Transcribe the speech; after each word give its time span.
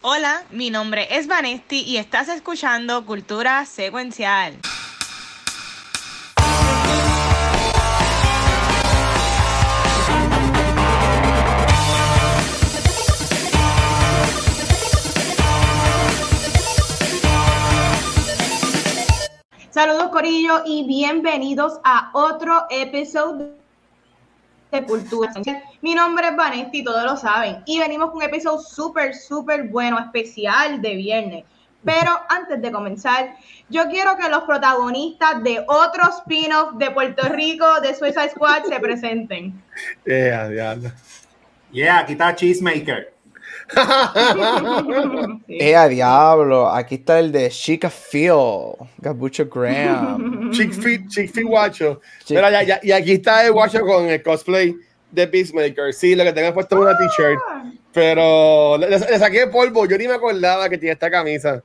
Hola, 0.00 0.44
mi 0.50 0.70
nombre 0.70 1.08
es 1.10 1.26
Vanesti 1.26 1.82
y 1.82 1.96
estás 1.96 2.28
escuchando 2.28 3.04
Cultura 3.04 3.66
Secuencial. 3.66 4.56
Saludos 19.70 20.10
Corillo 20.12 20.62
y 20.64 20.86
bienvenidos 20.86 21.80
a 21.82 22.12
otro 22.14 22.66
episodio 22.70 23.67
de 24.70 24.82
Cultura. 24.84 25.32
Mi 25.80 25.94
nombre 25.94 26.28
es 26.28 26.36
Vanesti, 26.36 26.84
todos 26.84 27.04
lo 27.04 27.16
saben, 27.16 27.62
y 27.66 27.78
venimos 27.78 28.10
con 28.10 28.18
un 28.18 28.24
episodio 28.24 28.58
súper, 28.58 29.14
súper 29.14 29.68
bueno, 29.68 29.98
especial 29.98 30.80
de 30.80 30.94
viernes. 30.94 31.44
Pero 31.84 32.10
antes 32.28 32.60
de 32.60 32.72
comenzar, 32.72 33.36
yo 33.68 33.88
quiero 33.88 34.16
que 34.16 34.28
los 34.28 34.42
protagonistas 34.42 35.42
de 35.42 35.64
otro 35.66 36.02
spin-off 36.18 36.74
de 36.76 36.90
Puerto 36.90 37.28
Rico, 37.28 37.80
de 37.80 37.94
Suicide 37.94 38.30
Squad, 38.30 38.64
se 38.64 38.80
presenten. 38.80 39.62
Yeah, 40.04 40.48
diablo. 40.48 40.90
Yeah, 41.70 42.00
aquí 42.00 42.12
está 42.12 42.34
Cheesemaker. 42.34 43.14
Eh, 45.48 45.74
a 45.76 45.88
diablo, 45.88 46.68
aquí 46.68 46.96
está 46.96 47.18
el 47.18 47.32
de 47.32 47.48
Chica 47.50 47.90
Phil, 47.90 48.32
Gabucho 48.98 49.46
Graham. 49.48 50.50
Chick 50.52 50.72
Fit, 50.72 51.08
Chick 51.08 51.32
Fit 51.32 51.44
Guacho. 51.46 52.00
Mira, 52.30 52.50
ya, 52.50 52.62
ya- 52.62 52.80
y 52.82 52.92
aquí 52.92 53.12
está 53.12 53.44
el 53.44 53.52
Guacho 53.52 53.80
con 53.80 54.06
el 54.06 54.22
cosplay 54.22 54.74
de 55.10 55.26
Peacemaker. 55.26 55.92
Sí, 55.92 56.14
lo 56.14 56.24
que 56.24 56.32
tenga 56.32 56.52
puesto 56.54 56.76
es 56.76 56.82
una 56.82 56.96
t-shirt. 56.96 57.38
Pero 57.92 58.76
le, 58.78 58.88
le 58.90 59.18
saqué 59.18 59.46
polvo. 59.48 59.86
Yo 59.86 59.96
ni 59.98 60.06
me 60.06 60.14
acordaba 60.14 60.68
que 60.68 60.78
tenía 60.78 60.92
esta 60.92 61.10
camisa. 61.10 61.62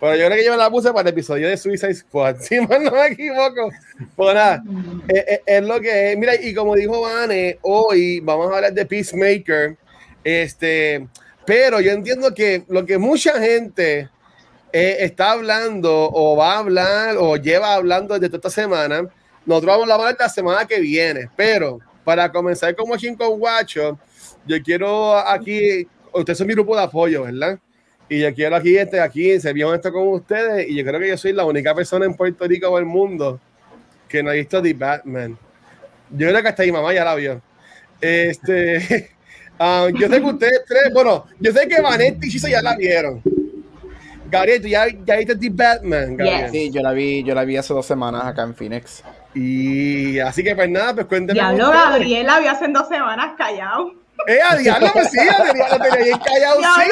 Pero 0.00 0.16
yo 0.16 0.26
creo 0.26 0.36
que 0.38 0.44
yo 0.44 0.50
me 0.52 0.58
la 0.58 0.70
puse 0.70 0.90
para 0.92 1.02
el 1.08 1.08
episodio 1.08 1.48
de 1.48 1.56
Suicide 1.56 1.94
Squad. 1.94 2.36
Si 2.40 2.60
mal 2.60 2.82
no 2.84 2.90
me 2.90 3.06
equivoco. 3.06 3.70
Pues 4.14 4.34
nada, 4.34 4.62
es, 5.08 5.24
es- 5.26 5.40
es 5.46 5.62
lo 5.64 5.80
que 5.80 6.12
es. 6.12 6.18
Mira, 6.18 6.34
y 6.40 6.54
como 6.54 6.74
dijo 6.74 7.00
Vane, 7.00 7.58
hoy 7.62 8.20
vamos 8.20 8.50
a 8.52 8.56
hablar 8.56 8.72
de 8.72 8.86
Peacemaker. 8.86 9.76
Este, 10.22 11.06
pero 11.46 11.80
yo 11.80 11.92
entiendo 11.92 12.34
que 12.34 12.64
lo 12.68 12.84
que 12.86 12.98
mucha 12.98 13.38
gente 13.40 14.08
eh, 14.72 14.96
está 15.00 15.32
hablando 15.32 16.10
o 16.12 16.36
va 16.36 16.54
a 16.54 16.58
hablar 16.58 17.16
o 17.18 17.36
lleva 17.36 17.74
hablando 17.74 18.14
desde 18.14 18.28
toda 18.28 18.48
esta 18.48 18.62
semana, 18.62 19.08
nosotros 19.46 19.76
vamos 19.76 19.90
a 19.90 19.94
hablar 19.94 20.16
la 20.18 20.28
semana 20.28 20.66
que 20.66 20.80
viene. 20.80 21.28
Pero 21.36 21.78
para 22.04 22.30
comenzar 22.30 22.74
como 22.74 22.92
Machine 22.92 23.16
con 23.16 23.38
Guacho, 23.38 23.98
yo 24.46 24.62
quiero 24.62 25.16
aquí, 25.16 25.86
ustedes 26.12 26.38
son 26.38 26.46
mi 26.46 26.54
grupo 26.54 26.76
de 26.76 26.82
apoyo, 26.82 27.22
¿verdad? 27.22 27.58
Y 28.08 28.20
yo 28.20 28.34
quiero 28.34 28.56
aquí, 28.56 28.76
este, 28.76 29.00
aquí, 29.00 29.40
ser 29.40 29.54
bien 29.54 29.68
honesto 29.68 29.92
con 29.92 30.08
ustedes. 30.08 30.68
Y 30.68 30.74
yo 30.74 30.84
creo 30.84 31.00
que 31.00 31.08
yo 31.08 31.16
soy 31.16 31.32
la 31.32 31.44
única 31.44 31.74
persona 31.74 32.04
en 32.04 32.14
Puerto 32.14 32.46
Rico 32.46 32.68
o 32.68 32.78
el 32.78 32.84
mundo 32.84 33.40
que 34.08 34.22
no 34.22 34.30
ha 34.30 34.34
visto 34.34 34.60
The 34.60 34.74
Batman. 34.74 35.38
Yo 36.10 36.28
creo 36.28 36.42
que 36.42 36.48
hasta 36.48 36.62
mi 36.64 36.72
mamá 36.72 36.92
ya 36.92 37.04
la 37.04 37.14
vio. 37.14 37.40
Este, 38.00 39.10
ah, 39.58 39.88
yo 39.92 40.08
sé 40.08 40.20
que 40.20 40.26
ustedes 40.26 40.62
tres, 40.66 40.92
bueno, 40.92 41.26
yo 41.40 41.52
sé 41.52 41.68
que 41.68 41.80
Vanetti 41.80 42.26
y 42.26 42.30
Chiso 42.30 42.48
ya 42.48 42.62
la 42.62 42.76
vieron. 42.76 43.22
Gabriel, 44.30 44.62
tú 44.62 44.68
ya, 44.68 44.86
ya 45.04 45.16
viste 45.16 45.36
The 45.36 45.50
Batman, 45.50 46.16
Gabriel. 46.16 46.50
Sí, 46.50 46.70
yo 46.72 46.82
la 46.82 46.92
vi, 46.92 47.22
yo 47.22 47.34
la 47.34 47.44
vi 47.44 47.56
hace 47.56 47.72
dos 47.72 47.86
semanas 47.86 48.24
acá 48.24 48.42
en 48.42 48.54
Phoenix. 48.54 49.02
Y 49.34 50.18
así 50.18 50.42
que 50.42 50.54
pues 50.54 50.68
nada, 50.70 50.94
pues 50.94 51.06
cuéntenme. 51.06 51.40
Diablo. 51.40 51.70
Gabriel 51.70 52.26
la 52.26 52.40
vio 52.40 52.50
hace 52.50 52.68
dos 52.68 52.88
semanas 52.88 53.34
callado. 53.36 53.92
Eh, 54.26 54.38
a 54.48 54.56
diablo, 54.56 54.88
pues 54.92 55.10
sí, 55.10 55.18
a 55.18 55.52
diablo, 55.52 55.78
tenía 55.82 56.04
bien 56.04 56.18
callado, 56.18 56.60
sí. 56.60 56.82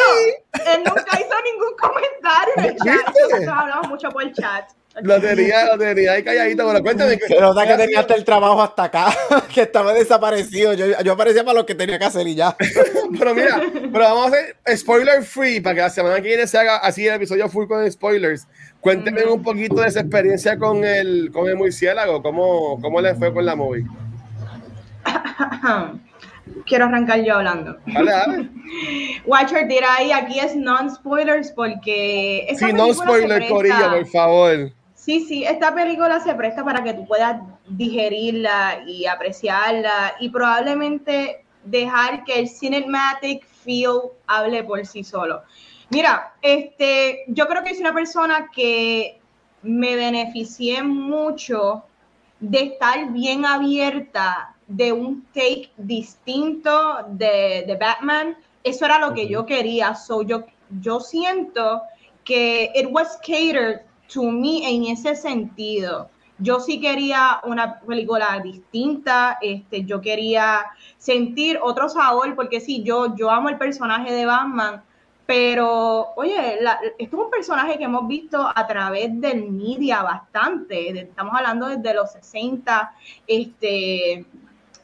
él 0.67 0.83
nunca 0.85 1.21
hizo 1.21 1.35
ningún 1.45 1.75
comentario 1.81 2.55
en 2.57 2.65
el 2.65 2.77
chat. 2.77 3.15
Nosotros 3.15 3.57
hablamos 3.57 3.89
mucho 3.89 4.09
por 4.11 4.23
el 4.23 4.33
chat. 4.35 4.65
Lo 5.01 5.19
tenía, 5.21 5.65
lo 5.75 5.79
tenía 5.79 6.13
ahí 6.13 6.23
calladito, 6.23 6.67
pero 6.67 6.83
cuéntame. 6.83 7.19
Se 7.19 7.41
nota 7.41 7.67
que 7.67 7.75
tenía 7.75 8.01
hasta 8.01 8.15
el 8.15 8.25
trabajo 8.25 8.61
hasta 8.63 8.85
acá, 8.85 9.07
que 9.55 9.63
estaba 9.63 9.95
desaparecido. 9.95 10.75
Yo, 10.75 10.85
yo 11.03 11.13
aparecía 11.13 11.45
para 11.45 11.59
lo 11.61 11.65
que 11.67 11.75
tenía 11.75 11.99
que 11.99 12.05
hacer 12.05 12.27
y 12.27 12.35
ya. 12.35 12.55
Pero 13.19 13.35
mira, 13.35 13.61
pero 13.73 14.05
vamos 14.05 14.25
a 14.25 14.29
hacer 14.29 14.57
spoiler 14.77 15.23
free 15.23 15.61
para 15.61 15.75
que 15.75 15.81
la 15.83 15.91
semana 15.91 16.17
que 16.17 16.29
viene 16.29 16.47
se 16.47 16.57
haga 16.59 16.79
así 16.79 17.07
el 17.07 17.15
episodio 17.15 17.49
full 17.49 17.67
con 17.67 17.91
spoilers. 17.93 18.47
Cuéntenme 18.81 19.25
un 19.27 19.43
poquito 19.43 19.77
de 19.83 19.89
esa 19.89 20.01
experiencia 20.01 20.59
con 20.59 20.83
el, 20.85 21.31
con 21.31 21.47
el 21.49 21.57
murciélago, 21.57 22.23
cómo, 22.23 22.81
cómo 22.81 23.01
le 23.03 23.15
fue 23.15 23.33
con 23.33 23.45
la 23.45 23.55
movie. 23.55 23.85
Quiero 26.67 26.87
arrancar 26.87 27.21
yo 27.23 27.35
hablando. 27.37 27.77
Dale, 27.87 28.11
dale. 28.11 28.49
Watcher, 29.27 29.69
tira 29.69 29.95
ahí, 29.97 30.11
aquí 30.11 30.41
es 30.41 30.57
non-spoilers 30.57 31.53
porque... 31.53 32.47
esta 32.49 32.67
Sí, 32.67 32.73
no 32.73 32.85
película 32.85 32.95
se 32.95 33.19
spoiler, 33.19 33.39
presta- 33.39 33.55
Corillo, 33.55 33.91
por 33.91 34.07
favor. 34.07 34.73
Sí, 35.05 35.25
sí, 35.27 35.43
esta 35.43 35.75
película 35.75 36.21
se 36.21 36.33
presta 36.33 36.65
para 36.65 36.85
que 36.85 36.95
tú 36.95 37.05
puedas 37.05 37.43
digerirla 37.67 38.85
y 38.87 39.05
apreciarla 39.05 40.15
y 40.21 40.29
probablemente 40.29 41.45
dejar 41.65 42.23
que 42.23 42.39
el 42.39 42.49
cinematic 42.49 43.45
feel 43.45 44.13
hable 44.29 44.63
por 44.63 44.87
sí 44.87 45.03
solo. 45.03 45.43
Mira, 45.91 46.35
este, 46.41 47.25
yo 47.27 47.49
creo 47.49 47.65
que 47.65 47.71
soy 47.71 47.81
una 47.81 47.93
persona 47.93 48.49
que 48.55 49.19
me 49.63 49.97
beneficié 49.97 50.85
mucho 50.85 51.83
de 52.39 52.61
estar 52.63 53.11
bien 53.11 53.45
abierta 53.45 54.55
de 54.69 54.93
un 54.93 55.25
take 55.35 55.73
distinto 55.79 56.99
de, 57.09 57.65
de 57.67 57.77
Batman. 57.77 58.37
Eso 58.63 58.85
era 58.85 59.01
lo 59.01 59.13
que 59.15 59.27
yo 59.27 59.47
quería. 59.47 59.97
So, 59.97 60.23
yo, 60.23 60.45
yo 60.81 61.01
siento 61.01 61.83
que 62.23 62.71
it 62.77 62.87
was 62.89 63.19
catered 63.27 63.81
to 64.13 64.23
me 64.31 64.69
en 64.69 64.85
ese 64.85 65.15
sentido. 65.17 66.11
Yo 66.39 66.61
sí 66.61 66.81
quería 66.81 67.41
una 67.45 67.81
película 67.81 68.41
distinta, 68.43 69.39
este, 69.41 69.85
yo 69.85 70.01
quería 70.01 70.65
sentir 70.99 71.59
otro 71.63 71.89
sabor, 71.89 72.35
porque 72.35 72.61
sí, 72.61 72.83
yo, 72.83 73.15
yo 73.17 73.31
amo 73.31 73.49
el 73.49 73.59
personaje 73.59 74.13
de 74.13 74.27
Batman, 74.27 74.83
pero 75.27 76.09
oye, 76.17 76.59
esto 76.99 77.17
es 77.17 77.25
un 77.25 77.31
personaje 77.31 77.79
que 77.79 77.85
hemos 77.85 78.07
visto 78.09 78.51
a 78.55 78.67
través 78.67 79.09
del 79.21 79.51
media 79.51 80.03
bastante, 80.03 80.91
estamos 81.01 81.35
hablando 81.37 81.69
desde 81.69 81.95
los 81.95 82.11
60, 82.13 82.93
este, 83.27 84.27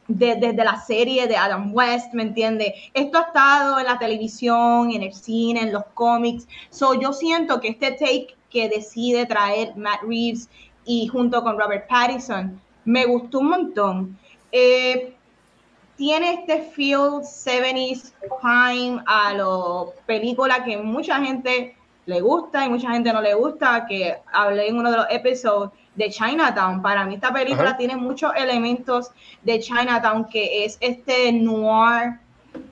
de- 0.09 0.37
desde 0.37 0.65
la 0.65 0.81
serie 0.81 1.27
de 1.27 1.37
Adam 1.37 1.75
West, 1.75 2.15
¿me 2.15 2.22
entiendes? 2.22 2.72
Esto 2.95 3.19
ha 3.19 3.22
estado 3.22 3.78
en 3.78 3.87
la 3.87 3.99
televisión, 3.99 4.91
en 4.93 5.03
el 5.03 5.12
cine, 5.12 5.60
en 5.62 5.72
los 5.72 5.84
cómics. 5.95 6.49
So, 6.71 6.95
yo 6.95 7.12
siento 7.12 7.60
que 7.60 7.69
este 7.69 7.93
take 7.93 8.34
que 8.50 8.69
decide 8.69 9.26
traer 9.26 9.76
Matt 9.76 10.03
Reeves 10.03 10.48
y 10.84 11.06
junto 11.09 11.42
con 11.42 11.59
Robert 11.59 11.86
Pattinson 11.88 12.60
me 12.84 13.04
gustó 13.04 13.41
un 13.41 13.50
montón. 13.50 14.19
Eh, 14.50 15.14
tiene 15.97 16.34
este 16.34 16.62
feel 16.62 17.22
70s 17.22 18.12
crime 18.41 19.03
a 19.04 19.34
la 19.34 19.84
película 20.06 20.64
que 20.64 20.78
mucha 20.78 21.20
gente 21.20 21.76
le 22.06 22.22
gusta 22.22 22.64
y 22.64 22.70
mucha 22.70 22.91
gente 22.92 23.12
no 23.12 23.20
le 23.20 23.34
gusta, 23.34 23.84
que 23.86 24.16
hablé 24.32 24.69
en 24.69 24.78
uno 24.78 24.91
de 24.91 24.97
los 24.97 25.06
episodios 25.10 25.72
de 25.94 26.09
Chinatown. 26.09 26.80
Para 26.80 27.04
mí 27.04 27.16
esta 27.16 27.32
película 27.32 27.70
Ajá. 27.70 27.76
tiene 27.76 27.97
muchos 27.97 28.32
elementos 28.34 29.10
de 29.42 29.60
Chinatown, 29.60 30.25
que 30.25 30.65
es 30.65 30.78
este 30.80 31.30
noir, 31.32 32.20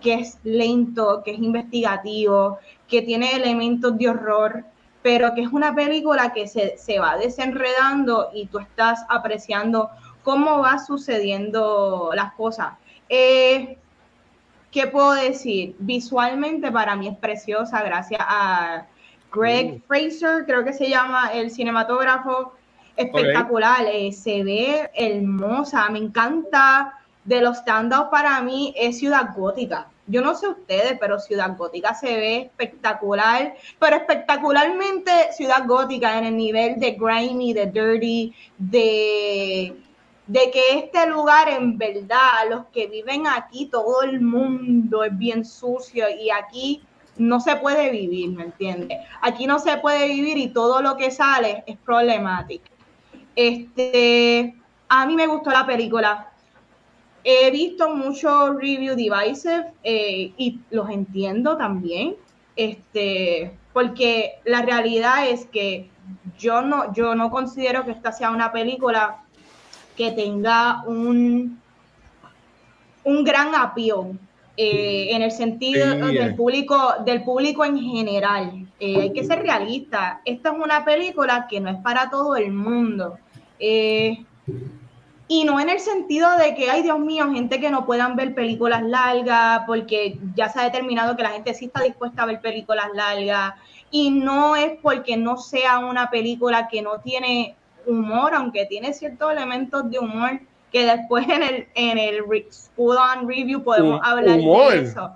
que 0.01 0.15
es 0.15 0.39
lento, 0.45 1.23
que 1.23 1.33
es 1.33 1.39
investigativo, 1.39 2.59
que 2.89 3.03
tiene 3.03 3.35
elementos 3.35 3.99
de 3.99 4.09
horror, 4.09 4.65
pero 5.07 5.37
que 5.37 5.43
es 5.43 5.53
una 5.53 5.73
película 5.73 6.33
que 6.33 6.49
se, 6.49 6.77
se 6.79 6.99
va 6.99 7.17
desenredando 7.17 8.31
y 8.35 8.47
tú 8.47 8.59
estás 8.59 9.07
apreciando 9.09 9.89
cómo 10.25 10.59
va 10.59 10.81
sucediendo 10.81 12.11
las 12.13 12.33
cosas. 12.33 12.73
Eh, 13.09 13.79
¿Qué 14.73 14.89
puedo 14.89 15.13
decir? 15.13 15.77
Visualmente 15.79 16.73
para 16.73 16.97
mí 16.97 17.07
es 17.07 17.17
preciosa, 17.19 17.85
gracias 17.85 18.21
a 18.21 18.87
Greg 19.33 19.81
Fraser, 19.87 20.45
creo 20.45 20.65
que 20.65 20.73
se 20.73 20.89
llama 20.89 21.31
el 21.33 21.53
cinematógrafo, 21.53 22.55
espectacular, 22.97 23.87
eh, 23.87 24.11
se 24.11 24.43
ve 24.43 24.91
hermosa, 24.93 25.89
me 25.89 26.01
encanta. 26.01 26.96
De 27.27 27.41
los 27.41 27.59
standouts 27.59 28.09
para 28.11 28.41
mí 28.41 28.73
es 28.77 28.99
Ciudad 28.99 29.35
Gótica. 29.37 29.89
Yo 30.07 30.23
no 30.23 30.35
sé 30.35 30.49
ustedes, 30.49 30.97
pero 31.01 31.19
Ciudad 31.19 31.57
Gótica 31.57 31.93
se 31.93 32.17
ve 32.17 32.37
espectacular, 32.43 33.55
pero 33.79 33.97
espectacularmente 33.97 35.11
Ciudad 35.37 35.67
Gótica 35.67 36.17
en 36.19 36.25
el 36.25 36.37
nivel 36.37 36.79
de 36.79 36.93
grimy, 36.93 37.53
de 37.53 37.67
dirty, 37.67 38.35
de 38.57 39.77
de 40.27 40.51
que 40.51 40.79
este 40.79 41.07
lugar 41.07 41.49
en 41.49 41.79
verdad, 41.79 42.49
los 42.51 42.67
que 42.67 42.89
viven 42.89 43.27
aquí, 43.27 43.67
todo 43.67 44.03
el 44.03 44.21
mundo 44.21 45.05
es 45.05 45.17
bien 45.17 45.45
sucio 45.45 46.07
y 46.11 46.31
aquí 46.31 46.83
no 47.17 47.41
se 47.41 47.57
puede 47.57 47.91
vivir, 47.91 48.31
¿me 48.31 48.45
entiendes? 48.45 48.99
Aquí 49.23 49.47
no 49.47 49.59
se 49.59 49.77
puede 49.79 50.09
vivir 50.09 50.37
y 50.37 50.49
todo 50.49 50.83
lo 50.83 50.97
que 50.97 51.11
sale 51.11 51.65
es 51.67 51.77
problemático. 51.79 52.65
Este, 53.35 54.55
a 54.89 55.07
mí 55.07 55.15
me 55.15 55.27
gustó 55.27 55.51
la 55.51 55.65
película. 55.65 56.33
He 57.29 57.51
visto 57.51 57.93
muchos 57.93 58.55
review 58.55 58.95
divisive 58.95 59.73
eh, 59.83 60.33
y 60.37 60.61
los 60.71 60.89
entiendo 60.91 61.57
también. 61.57 62.15
Este, 62.55 63.53
porque 63.73 64.39
la 64.45 64.63
realidad 64.63 65.29
es 65.29 65.45
que 65.47 65.91
yo 66.39 66.63
no, 66.63 66.95
yo 66.95 67.17
no 67.17 67.31
considero 67.31 67.85
que 67.85 67.91
esta 67.91 68.13
sea 68.13 68.31
una 68.31 68.53
película 68.53 69.25
que 69.97 70.13
tenga 70.13 70.85
un, 70.87 71.61
un 73.03 73.25
gran 73.25 73.57
appeal 73.57 74.19
eh, 74.57 75.09
en 75.11 75.23
el 75.23 75.33
sentido 75.33 75.97
del 75.97 76.37
público, 76.37 76.95
del 77.05 77.25
público 77.25 77.65
en 77.65 77.77
general. 77.77 78.69
Eh, 78.79 79.01
hay 79.01 79.13
que 79.13 79.25
ser 79.25 79.41
realista. 79.41 80.21
Esta 80.25 80.51
es 80.51 80.55
una 80.63 80.85
película 80.85 81.49
que 81.51 81.61
no 81.61 81.71
es 81.71 81.77
para 81.79 82.09
todo 82.09 82.37
el 82.37 82.53
mundo. 82.53 83.19
Eh, 83.59 84.25
y 85.29 85.45
no 85.45 85.59
en 85.59 85.69
el 85.69 85.81
sentido 85.81 86.37
de 86.37 86.55
que, 86.55 86.71
ay 86.71 86.83
Dios 86.83 87.01
mío, 87.01 87.33
gente 87.33 87.59
que 87.61 87.71
no 87.71 87.85
puedan 87.85 88.15
ver 88.15 88.35
películas 88.35 88.83
largas, 88.83 89.63
porque 89.67 90.19
ya 90.37 90.49
se 90.49 90.61
ha 90.61 90.65
determinado 90.65 91.17
que 91.17 91.25
la 91.25 91.31
gente 91.31 91.53
sí 91.55 91.67
está 91.67 91.83
dispuesta 91.83 92.23
a 92.23 92.27
ver 92.27 92.41
películas 92.41 92.89
largas. 92.95 93.55
Y 93.91 94.11
no 94.11 94.55
es 94.55 94.79
porque 94.81 95.17
no 95.17 95.37
sea 95.37 95.79
una 95.79 96.11
película 96.11 96.69
que 96.69 96.81
no 96.81 97.01
tiene 97.01 97.57
humor, 97.87 98.35
aunque 98.35 98.67
tiene 98.67 98.93
ciertos 98.93 99.33
elementos 99.33 99.91
de 99.91 99.99
humor, 99.99 100.41
que 100.71 100.87
después 100.87 101.29
en 101.29 101.43
el, 101.43 101.69
en 101.75 101.99
el 101.99 102.23
School 102.51 102.97
on 102.97 103.29
Review 103.29 103.63
podemos 103.65 104.01
hablar 104.05 104.39
de 104.39 104.81
eso. 104.83 105.11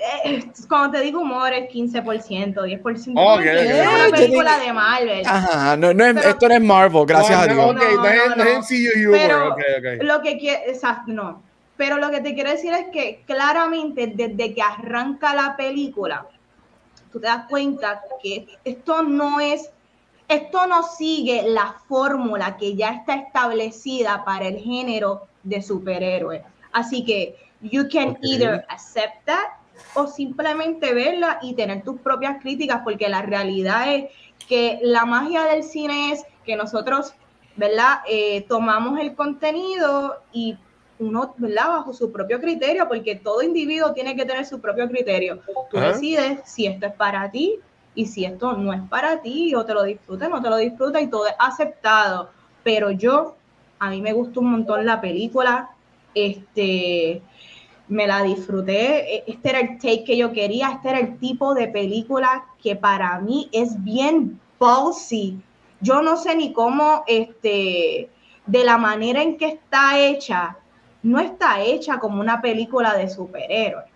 Eh, 0.00 0.44
cuando 0.68 0.96
te 0.96 1.04
digo 1.04 1.20
humor 1.20 1.52
es 1.52 1.68
15%, 1.70 2.54
10%. 2.54 2.96
Es 2.96 3.88
una 3.88 4.16
película 4.16 4.58
de 4.58 4.72
Marvel. 4.72 5.22
Ajá, 5.26 5.76
no, 5.76 5.92
no 5.92 6.04
es, 6.04 6.24
esto 6.24 6.48
no 6.48 6.54
es 6.54 6.60
Marvel, 6.60 7.04
gracias 7.04 7.38
a 7.38 7.46
Dios. 7.46 7.58
Ok, 7.58 7.74
no, 7.74 8.02
no, 8.02 8.36
no, 8.36 8.44
es 8.44 8.68
Pero 9.10 9.56
Lo 10.02 10.22
que 10.22 10.38
quiere, 10.38 10.70
exacto, 10.70 11.10
no. 11.10 11.42
Pero 11.76 11.98
lo 11.98 12.10
que 12.10 12.20
te 12.20 12.34
quiero 12.34 12.50
decir 12.50 12.72
es 12.72 12.86
que 12.92 13.22
claramente 13.26 14.06
desde 14.14 14.54
que 14.54 14.62
arranca 14.62 15.34
la 15.34 15.56
película, 15.56 16.26
tú 17.10 17.20
te 17.20 17.26
das 17.26 17.46
cuenta 17.48 18.00
que 18.22 18.46
esto 18.64 19.02
no 19.02 19.40
es, 19.40 19.70
esto 20.28 20.66
no 20.68 20.84
sigue 20.84 21.42
la 21.48 21.74
fórmula 21.88 22.56
que 22.56 22.76
ya 22.76 22.90
está 22.90 23.14
establecida 23.14 24.24
para 24.24 24.46
el 24.46 24.58
género 24.58 25.26
de 25.42 25.60
superhéroe. 25.60 26.44
Así 26.70 27.04
que 27.04 27.36
you 27.62 27.88
can 27.88 28.16
either 28.22 28.64
accept 28.68 29.24
that 29.26 29.57
o 29.94 30.06
simplemente 30.06 30.92
verla 30.94 31.38
y 31.42 31.54
tener 31.54 31.82
tus 31.82 32.00
propias 32.00 32.40
críticas, 32.40 32.82
porque 32.84 33.08
la 33.08 33.22
realidad 33.22 33.94
es 33.94 34.10
que 34.48 34.78
la 34.82 35.04
magia 35.04 35.44
del 35.44 35.62
cine 35.62 36.12
es 36.12 36.24
que 36.44 36.56
nosotros, 36.56 37.14
¿verdad? 37.56 38.00
Eh, 38.08 38.44
tomamos 38.48 38.98
el 39.00 39.14
contenido 39.14 40.16
y 40.32 40.56
uno, 40.98 41.34
¿verdad? 41.36 41.68
Bajo 41.68 41.92
su 41.92 42.10
propio 42.10 42.40
criterio, 42.40 42.88
porque 42.88 43.16
todo 43.16 43.42
individuo 43.42 43.92
tiene 43.92 44.16
que 44.16 44.24
tener 44.24 44.44
su 44.44 44.60
propio 44.60 44.88
criterio. 44.88 45.40
Tú 45.70 45.78
decides 45.78 46.40
si 46.44 46.66
esto 46.66 46.86
es 46.86 46.92
para 46.92 47.30
ti 47.30 47.56
y 47.94 48.06
si 48.06 48.24
esto 48.24 48.52
no 48.54 48.72
es 48.72 48.82
para 48.88 49.20
ti, 49.22 49.54
o 49.54 49.64
te 49.64 49.74
lo 49.74 49.82
disfrutas, 49.82 50.28
no 50.28 50.42
te 50.42 50.50
lo 50.50 50.56
disfrutas 50.56 51.02
y 51.02 51.08
todo 51.08 51.26
es 51.26 51.34
aceptado. 51.38 52.30
Pero 52.62 52.90
yo, 52.90 53.36
a 53.78 53.90
mí 53.90 54.00
me 54.00 54.12
gustó 54.12 54.40
un 54.40 54.50
montón 54.52 54.84
la 54.84 55.00
película. 55.00 55.70
Este, 56.14 57.22
me 57.88 58.06
la 58.06 58.22
disfruté. 58.22 59.16
E, 59.16 59.24
este 59.26 59.50
era 59.50 59.60
el 59.60 59.78
take 59.78 60.04
que 60.04 60.16
yo 60.16 60.32
quería, 60.32 60.70
este 60.70 60.90
era 60.90 61.00
el 61.00 61.18
tipo 61.18 61.54
de 61.54 61.68
película 61.68 62.44
que 62.62 62.76
para 62.76 63.18
mí 63.20 63.48
es 63.52 63.82
bien 63.82 64.40
ballsy. 64.58 65.40
Yo 65.80 66.02
no 66.02 66.16
sé 66.16 66.36
ni 66.36 66.52
cómo, 66.52 67.04
este, 67.06 68.08
de 68.46 68.64
la 68.64 68.78
manera 68.78 69.22
en 69.22 69.36
que 69.36 69.46
está 69.46 69.98
hecha, 69.98 70.56
no 71.02 71.20
está 71.20 71.60
hecha 71.62 71.98
como 71.98 72.20
una 72.20 72.40
película 72.40 72.94
de 72.94 73.08
superhéroes. 73.08 73.86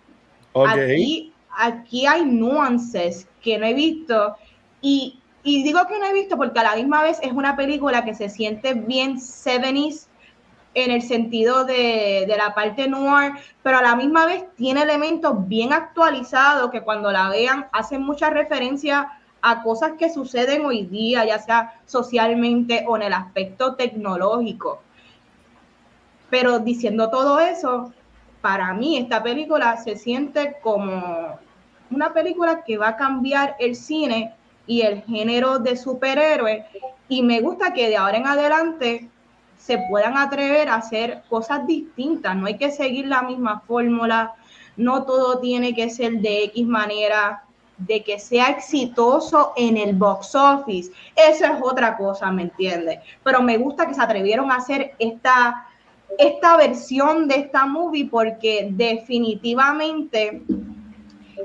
Aquí, 0.67 1.33
aquí 1.49 2.05
hay 2.05 2.23
nuances 2.25 3.27
que 3.41 3.57
no 3.57 3.65
he 3.65 3.73
visto 3.73 4.35
y, 4.81 5.19
y 5.43 5.63
digo 5.63 5.79
que 5.87 5.99
no 5.99 6.05
he 6.05 6.13
visto 6.13 6.37
porque 6.37 6.59
a 6.59 6.63
la 6.63 6.75
misma 6.75 7.01
vez 7.01 7.19
es 7.21 7.31
una 7.31 7.55
película 7.55 8.05
que 8.05 8.13
se 8.13 8.29
siente 8.29 8.75
bien 8.75 9.17
70s 9.17 10.07
en 10.73 10.91
el 10.91 11.01
sentido 11.01 11.65
de, 11.65 12.31
la 12.37 12.53
parte 12.55 12.87
noir, 12.87 13.33
pero 13.61 13.77
a 13.77 13.81
la 13.81 13.95
misma 13.95 14.25
vez 14.25 14.43
tiene 14.55 14.81
elementos 14.81 15.47
bien 15.47 15.73
actualizados 15.73 16.71
que 16.71 16.81
cuando 16.81 17.11
la 17.11 17.29
vean 17.29 17.67
hacen 17.71 18.01
mucha 18.01 18.29
referencia 18.29 19.19
a 19.41 19.61
cosas 19.61 19.93
que 19.99 20.09
suceden 20.09 20.65
hoy 20.65 20.85
día, 20.85 21.25
ya 21.25 21.37
sea 21.37 21.73
socialmente 21.85 22.85
o 22.87 22.95
en 22.95 23.03
el 23.03 23.13
aspecto 23.13 23.75
tecnológico. 23.75 24.81
Pero 26.29 26.59
diciendo 26.59 27.09
todo 27.09 27.39
eso, 27.39 27.93
para 28.41 28.73
mí 28.73 28.97
esta 28.97 29.21
película 29.21 29.77
se 29.77 29.95
siente 29.95 30.57
como 30.61 31.39
una 31.91 32.13
película 32.13 32.63
que 32.63 32.77
va 32.77 32.89
a 32.89 32.97
cambiar 32.97 33.55
el 33.59 33.75
cine 33.75 34.33
y 34.65 34.81
el 34.81 35.03
género 35.03 35.59
de 35.59 35.77
superhéroe 35.77 36.65
y 37.09 37.21
me 37.21 37.41
gusta 37.41 37.73
que 37.73 37.89
de 37.89 37.97
ahora 37.97 38.17
en 38.17 38.27
adelante 38.27 39.09
se 39.65 39.77
puedan 39.89 40.17
atrever 40.17 40.67
a 40.67 40.75
hacer 40.75 41.23
cosas 41.29 41.65
distintas. 41.65 42.35
No 42.35 42.47
hay 42.47 42.57
que 42.57 42.69
seguir 42.69 43.07
la 43.07 43.21
misma 43.21 43.61
fórmula, 43.61 44.33
no 44.75 45.03
todo 45.03 45.39
tiene 45.39 45.73
que 45.73 45.89
ser 45.89 46.19
de 46.19 46.45
X 46.45 46.67
manera, 46.67 47.43
de 47.77 48.03
que 48.03 48.19
sea 48.19 48.49
exitoso 48.49 49.53
en 49.55 49.77
el 49.77 49.95
box 49.95 50.35
office. 50.35 50.91
Eso 51.15 51.45
es 51.45 51.61
otra 51.61 51.95
cosa, 51.95 52.29
¿me 52.29 52.43
entiendes? 52.43 52.99
Pero 53.23 53.41
me 53.41 53.57
gusta 53.57 53.87
que 53.87 53.93
se 53.93 54.01
atrevieron 54.01 54.51
a 54.51 54.57
hacer 54.57 54.95
esta, 54.99 55.65
esta 56.17 56.57
versión 56.57 57.29
de 57.29 57.35
esta 57.35 57.65
movie 57.65 58.09
porque 58.09 58.67
definitivamente 58.69 60.41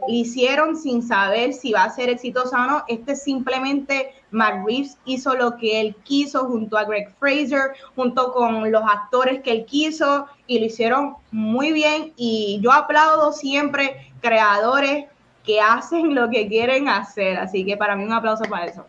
hicieron 0.07 0.77
sin 0.77 1.03
saber 1.03 1.53
si 1.53 1.73
va 1.73 1.85
a 1.85 1.91
ser 1.91 2.09
exitosa 2.09 2.65
o 2.65 2.67
no. 2.67 2.85
Este 2.89 3.17
simplemente 3.17 4.13
Matt 4.31 4.65
Reeves 4.67 4.99
hizo 5.05 5.35
lo 5.35 5.57
que 5.57 5.81
él 5.81 5.97
quiso 6.05 6.45
junto 6.47 6.79
a 6.79 6.85
Greg 6.85 7.11
Fraser, 7.19 7.73
junto 7.97 8.33
con 8.33 8.71
los 8.71 8.83
actores 8.83 9.43
que 9.43 9.53
él 9.53 9.65
quiso 9.65 10.27
y 10.47 10.59
lo 10.61 10.67
hicieron 10.67 11.15
muy 11.31 11.73
bien. 11.73 12.13
Y 12.17 12.61
yo 12.63 12.73
aplaudo 12.73 13.33
siempre 13.33 14.13
creadores 14.21 15.07
que 15.45 15.61
hacen 15.61 16.15
lo 16.15 16.29
que 16.31 16.47
quieren 16.49 16.89
hacer. 16.89 17.39
Así 17.39 17.65
que 17.65 17.77
para 17.77 17.97
mí 17.97 18.05
un 18.05 18.13
aplauso 18.13 18.45
para 18.45 18.67
eso. 18.67 18.87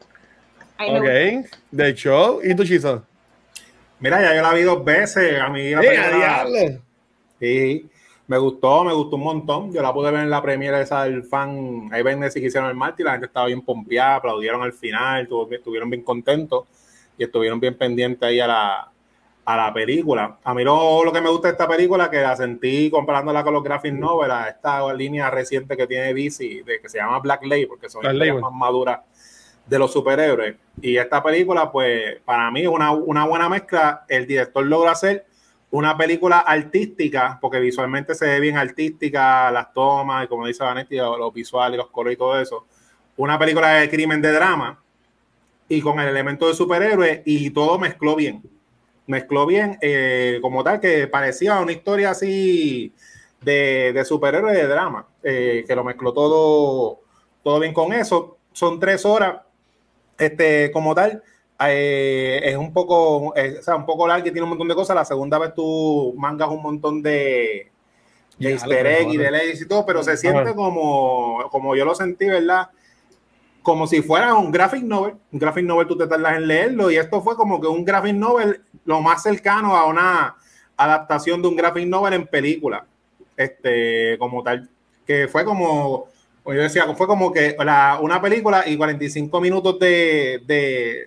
ok, 0.80 1.50
de 1.72 1.90
hecho, 1.90 2.40
¿y 2.44 2.56
tu 2.56 2.64
chizo? 2.64 3.04
Mira, 4.00 4.22
ya 4.22 4.36
yo 4.36 4.42
la 4.42 4.54
vi 4.54 4.62
dos 4.62 4.84
veces. 4.84 5.40
A 5.42 5.50
mí 5.50 5.72
la 5.72 6.48
Sí 7.40 7.89
me 8.30 8.38
gustó, 8.38 8.84
me 8.84 8.94
gustó 8.94 9.16
un 9.16 9.24
montón. 9.24 9.74
Yo 9.74 9.82
la 9.82 9.92
pude 9.92 10.12
ver 10.12 10.22
en 10.22 10.30
la 10.30 10.40
premiere 10.40 10.80
esa 10.80 11.04
del 11.04 11.24
fan, 11.24 11.90
ahí 11.92 12.04
ven 12.04 12.32
si 12.32 12.40
hicieron 12.40 12.70
el 12.70 12.76
martes, 12.76 13.04
la 13.04 13.14
gente 13.14 13.26
estaba 13.26 13.48
bien 13.48 13.64
pompeada, 13.64 14.18
aplaudieron 14.18 14.62
al 14.62 14.72
final, 14.72 15.28
estuvieron 15.50 15.90
bien 15.90 16.04
contentos 16.04 16.66
y 17.18 17.24
estuvieron 17.24 17.60
bien 17.60 17.76
pendientes 17.76 18.22
ahí 18.22 18.40
a 18.40 18.46
la, 18.46 18.92
a 19.46 19.58
la 19.58 19.74
película. 19.74 20.38
A 20.44 20.54
mí 20.54 20.64
lo, 20.64 21.04
lo, 21.04 21.12
que 21.12 21.22
me 21.22 21.30
gusta 21.32 21.48
de 21.48 21.54
esta 21.54 21.68
película, 21.68 22.12
que 22.12 22.22
la 22.22 22.36
sentí 22.36 22.92
comparándola 22.92 23.44
con 23.44 23.52
los 23.52 23.64
graphic 23.64 23.94
novels, 23.94 24.32
esta 24.48 24.94
línea 24.94 25.32
reciente 25.32 25.76
que 25.76 25.88
tiene 25.88 26.14
DC, 26.14 26.62
de, 26.64 26.80
que 26.80 26.88
se 26.88 27.00
llama 27.00 27.18
Black 27.22 27.44
Label, 27.46 27.68
porque 27.68 27.90
son 27.90 28.04
las 28.04 28.40
más 28.40 28.54
maduras 28.54 29.00
de 29.66 29.80
los 29.80 29.92
superhéroes. 29.92 30.56
Y 30.80 30.98
esta 30.98 31.24
película, 31.24 31.72
pues, 31.72 32.22
para 32.26 32.52
mí 32.52 32.62
es 32.62 32.68
una, 32.68 32.92
una 32.92 33.26
buena 33.26 33.50
mezcla. 33.50 34.06
El 34.08 34.28
director 34.28 34.64
logra 34.64 34.92
hacer 34.92 35.26
una 35.72 35.96
película 35.96 36.40
artística, 36.40 37.38
porque 37.40 37.60
visualmente 37.60 38.16
se 38.16 38.26
ve 38.26 38.40
bien 38.40 38.58
artística, 38.58 39.52
las 39.52 39.72
tomas, 39.72 40.26
y 40.26 40.28
como 40.28 40.48
dice 40.48 40.64
Vanetti, 40.64 40.98
los 40.98 41.34
visuales, 41.34 41.78
los 41.78 41.90
colores 41.90 42.16
y 42.16 42.18
todo 42.18 42.40
eso. 42.40 42.66
Una 43.18 43.38
película 43.38 43.76
de 43.76 43.90
crimen 43.90 44.22
de 44.22 44.32
drama 44.32 44.82
y 45.68 45.82
con 45.82 46.00
el 46.00 46.08
elemento 46.08 46.48
de 46.48 46.56
superhéroe 46.56 47.22
y 47.26 47.52
todo 47.52 47.78
mezcló 47.78 48.16
bien. 48.16 48.42
Mezcló 49.06 49.46
bien, 49.46 49.78
eh, 49.82 50.40
como 50.42 50.64
tal, 50.64 50.80
que 50.80 51.08
parecía 51.08 51.60
una 51.60 51.72
historia 51.72 52.12
así 52.12 52.94
de, 53.42 53.92
de 53.94 54.06
superhéroe 54.06 54.54
de 54.54 54.68
drama, 54.68 55.08
eh, 55.24 55.64
que 55.68 55.76
lo 55.76 55.84
mezcló 55.84 56.14
todo, 56.14 57.02
todo 57.44 57.60
bien 57.60 57.74
con 57.74 57.94
eso. 57.94 58.38
Son 58.54 58.80
tres 58.80 59.06
horas, 59.06 59.42
este, 60.18 60.72
como 60.72 60.96
tal 60.96 61.22
eh, 61.68 62.40
es 62.44 62.56
un 62.56 62.72
poco, 62.72 63.28
o 63.28 63.34
sea, 63.62 63.76
un 63.76 63.86
poco 63.86 64.08
largo 64.08 64.28
y 64.28 64.32
tiene 64.32 64.44
un 64.44 64.50
montón 64.50 64.68
de 64.68 64.76
cosas. 64.76 64.96
La 64.96 65.06
segunda 65.06 65.38
vez 65.38 65.54
tú 65.54 66.14
mangas 66.18 66.50
un 66.50 66.62
montón 66.62 67.02
de, 67.02 67.72
de 68.38 68.52
easter 68.52 68.88
egg 68.88 69.10
y 69.10 69.18
de 69.18 69.32
leyes 69.32 69.62
y 69.62 69.68
todo, 69.68 69.86
pero 69.86 70.02
se 70.04 70.16
siente 70.16 70.56
como, 70.56 71.50
como 71.52 71.76
yo 71.76 71.84
lo 71.84 71.94
sentí, 71.94 72.28
¿verdad? 72.28 72.70
Como 73.62 73.88
si 73.88 74.02
fuera 74.02 74.34
un 74.36 74.52
graphic 74.52 74.84
novel. 74.84 75.16
Un 75.32 75.40
graphic 75.40 75.66
novel 75.66 75.88
tú 75.88 75.98
te 75.98 76.08
tardas 76.08 76.38
en 76.38 76.48
leerlo 76.48 76.90
y 76.90 76.96
esto 76.96 77.22
fue 77.22 77.36
como 77.36 77.60
que 77.60 77.68
un 77.68 77.84
graphic 77.84 78.16
novel 78.16 78.62
lo 78.86 79.02
más 79.02 79.22
cercano 79.22 79.76
a 79.76 79.86
una 79.86 80.36
adaptación 80.78 81.42
de 81.42 81.50
un 81.50 81.58
graphic 81.58 81.88
novel 81.88 82.14
en 82.14 82.28
película. 82.28 82.86
Este, 83.36 84.18
como 84.18 84.44
tal, 84.44 84.70
que 85.06 85.28
fue 85.28 85.46
como 85.46 86.08
pues 86.50 86.58
yo 86.58 86.64
decía, 86.64 86.96
fue 86.96 87.06
como 87.06 87.32
que 87.32 87.56
una 88.02 88.20
película 88.20 88.68
y 88.68 88.76
45 88.76 89.40
minutos 89.40 89.78
de, 89.78 90.42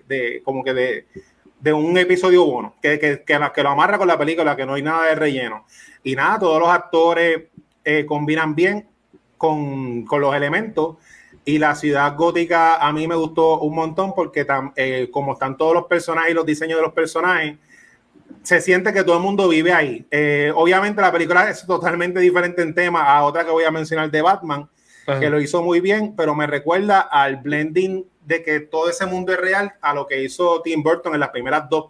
de, 0.07 0.41
como 0.41 0.63
que 0.63 0.73
de, 0.73 1.73
un 1.73 1.97
episodio 1.97 2.45
bueno, 2.45 2.75
que, 2.81 2.97
que, 2.97 3.25
que, 3.25 3.63
lo 3.63 3.69
amarra 3.69 3.97
con 3.97 4.07
la 4.07 4.17
película, 4.17 4.55
que 4.55 4.65
no 4.65 4.75
hay 4.75 4.83
nada 4.83 5.07
de 5.07 5.15
relleno. 5.15 5.65
Y 6.01 6.15
nada, 6.15 6.39
todos 6.39 6.61
los 6.61 6.69
actores 6.69 7.41
eh, 7.83 8.05
combinan 8.05 8.55
bien, 8.55 8.87
con, 9.37 10.05
con 10.05 10.21
los 10.21 10.33
elementos. 10.33 10.95
Y 11.43 11.57
la 11.57 11.75
ciudad 11.75 12.15
gótica 12.15 12.77
a 12.77 12.93
mí 12.93 13.05
me 13.05 13.15
gustó 13.15 13.59
un 13.59 13.75
montón 13.75 14.15
porque 14.15 14.47
eh, 14.77 15.09
como 15.11 15.33
están 15.33 15.57
todos 15.57 15.73
los 15.73 15.87
personajes 15.87 16.31
y 16.31 16.35
los 16.35 16.45
diseños 16.45 16.77
de 16.77 16.83
los 16.83 16.93
personajes, 16.93 17.57
se 18.43 18.61
siente 18.61 18.93
que 18.93 19.03
todo 19.03 19.17
el 19.17 19.23
mundo 19.23 19.49
vive 19.49 19.73
ahí. 19.73 20.07
Eh, 20.09 20.53
obviamente 20.55 21.01
la 21.01 21.11
película 21.11 21.49
es 21.49 21.65
totalmente 21.65 22.21
diferente 22.21 22.61
en 22.61 22.73
tema 22.73 23.03
a 23.03 23.23
otra 23.23 23.43
que 23.43 23.51
voy 23.51 23.65
a 23.65 23.71
mencionar 23.71 24.09
de 24.09 24.21
Batman, 24.21 24.69
que 25.05 25.29
lo 25.29 25.39
hizo 25.39 25.61
muy 25.61 25.79
bien, 25.79 26.15
pero 26.15 26.35
me 26.35 26.47
recuerda 26.47 27.01
al 27.01 27.37
blending 27.37 28.05
de 28.25 28.43
que 28.43 28.61
todo 28.61 28.89
ese 28.89 29.05
mundo 29.05 29.33
es 29.33 29.39
real 29.39 29.73
a 29.81 29.93
lo 29.93 30.07
que 30.07 30.21
hizo 30.23 30.61
Tim 30.61 30.81
Burton 30.81 31.13
en 31.13 31.19
las 31.19 31.29
primeras 31.29 31.69
dos. 31.69 31.87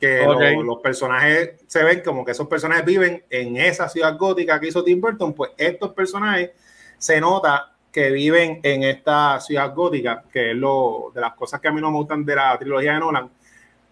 Que 0.00 0.26
los 0.64 0.80
personajes 0.80 1.52
se 1.68 1.84
ven 1.84 2.02
como 2.04 2.24
que 2.24 2.32
esos 2.32 2.48
personajes 2.48 2.84
viven 2.84 3.24
en 3.30 3.56
esa 3.56 3.88
ciudad 3.88 4.18
gótica 4.18 4.58
que 4.58 4.66
hizo 4.66 4.82
Tim 4.82 5.00
Burton, 5.00 5.32
pues 5.32 5.52
estos 5.56 5.92
personajes 5.92 6.50
se 6.98 7.20
nota 7.20 7.72
que 7.92 8.10
viven 8.10 8.58
en 8.62 8.82
esta 8.82 9.38
ciudad 9.38 9.72
gótica, 9.72 10.24
que 10.32 10.50
es 10.50 10.56
lo 10.56 11.12
de 11.14 11.20
las 11.20 11.34
cosas 11.34 11.60
que 11.60 11.68
a 11.68 11.72
mí 11.72 11.80
no 11.80 11.90
me 11.90 11.98
gustan 11.98 12.24
de 12.24 12.34
la 12.34 12.58
trilogía 12.58 12.94
de 12.94 13.00
Nolan, 13.00 13.30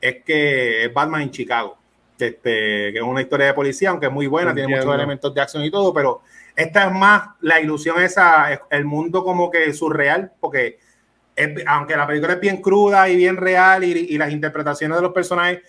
es 0.00 0.22
que 0.24 0.86
es 0.86 0.92
Batman 0.92 1.22
en 1.22 1.30
Chicago, 1.30 1.76
este, 2.18 2.92
que 2.92 2.96
es 2.96 3.02
una 3.02 3.20
historia 3.20 3.46
de 3.46 3.54
policía, 3.54 3.90
aunque 3.90 4.06
es 4.06 4.12
muy 4.12 4.26
buena, 4.26 4.52
tiene 4.54 4.74
muchos 4.74 4.92
elementos 4.92 5.32
de 5.32 5.40
acción 5.40 5.64
y 5.64 5.70
todo, 5.70 5.92
pero 5.92 6.22
esta 6.62 6.86
es 6.86 6.92
más 6.92 7.30
la 7.40 7.60
ilusión 7.60 8.00
esa, 8.00 8.60
el 8.70 8.84
mundo 8.84 9.24
como 9.24 9.50
que 9.50 9.72
surreal, 9.72 10.32
porque 10.40 10.78
aunque 11.66 11.96
la 11.96 12.06
película 12.06 12.34
es 12.34 12.40
bien 12.40 12.60
cruda 12.60 13.08
y 13.08 13.16
bien 13.16 13.36
real 13.36 13.82
y, 13.82 13.92
y 13.92 14.18
las 14.18 14.30
interpretaciones 14.30 14.96
de 14.96 15.02
los 15.02 15.12
personajes 15.12 15.60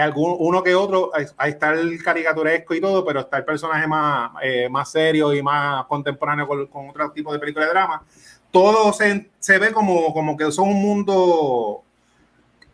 algún, 0.00 0.36
uno 0.38 0.62
que 0.62 0.74
otro, 0.74 1.10
ahí 1.36 1.50
está 1.50 1.72
el 1.72 2.02
caricaturesco 2.02 2.74
y 2.74 2.80
todo, 2.80 3.04
pero 3.04 3.20
está 3.20 3.38
el 3.38 3.44
personaje 3.44 3.86
más, 3.86 4.32
eh, 4.42 4.68
más 4.68 4.90
serio 4.90 5.34
y 5.34 5.42
más 5.42 5.84
contemporáneo 5.86 6.46
con, 6.46 6.88
otro 6.88 7.10
tipo 7.12 7.32
de 7.32 7.38
película 7.38 7.66
de 7.66 7.72
drama. 7.72 8.02
Todo 8.50 8.92
se, 8.92 9.30
se 9.38 9.58
ve 9.58 9.72
como, 9.72 10.12
como 10.12 10.36
que 10.36 10.50
son 10.50 10.68
un 10.68 10.82
mundo 10.82 11.82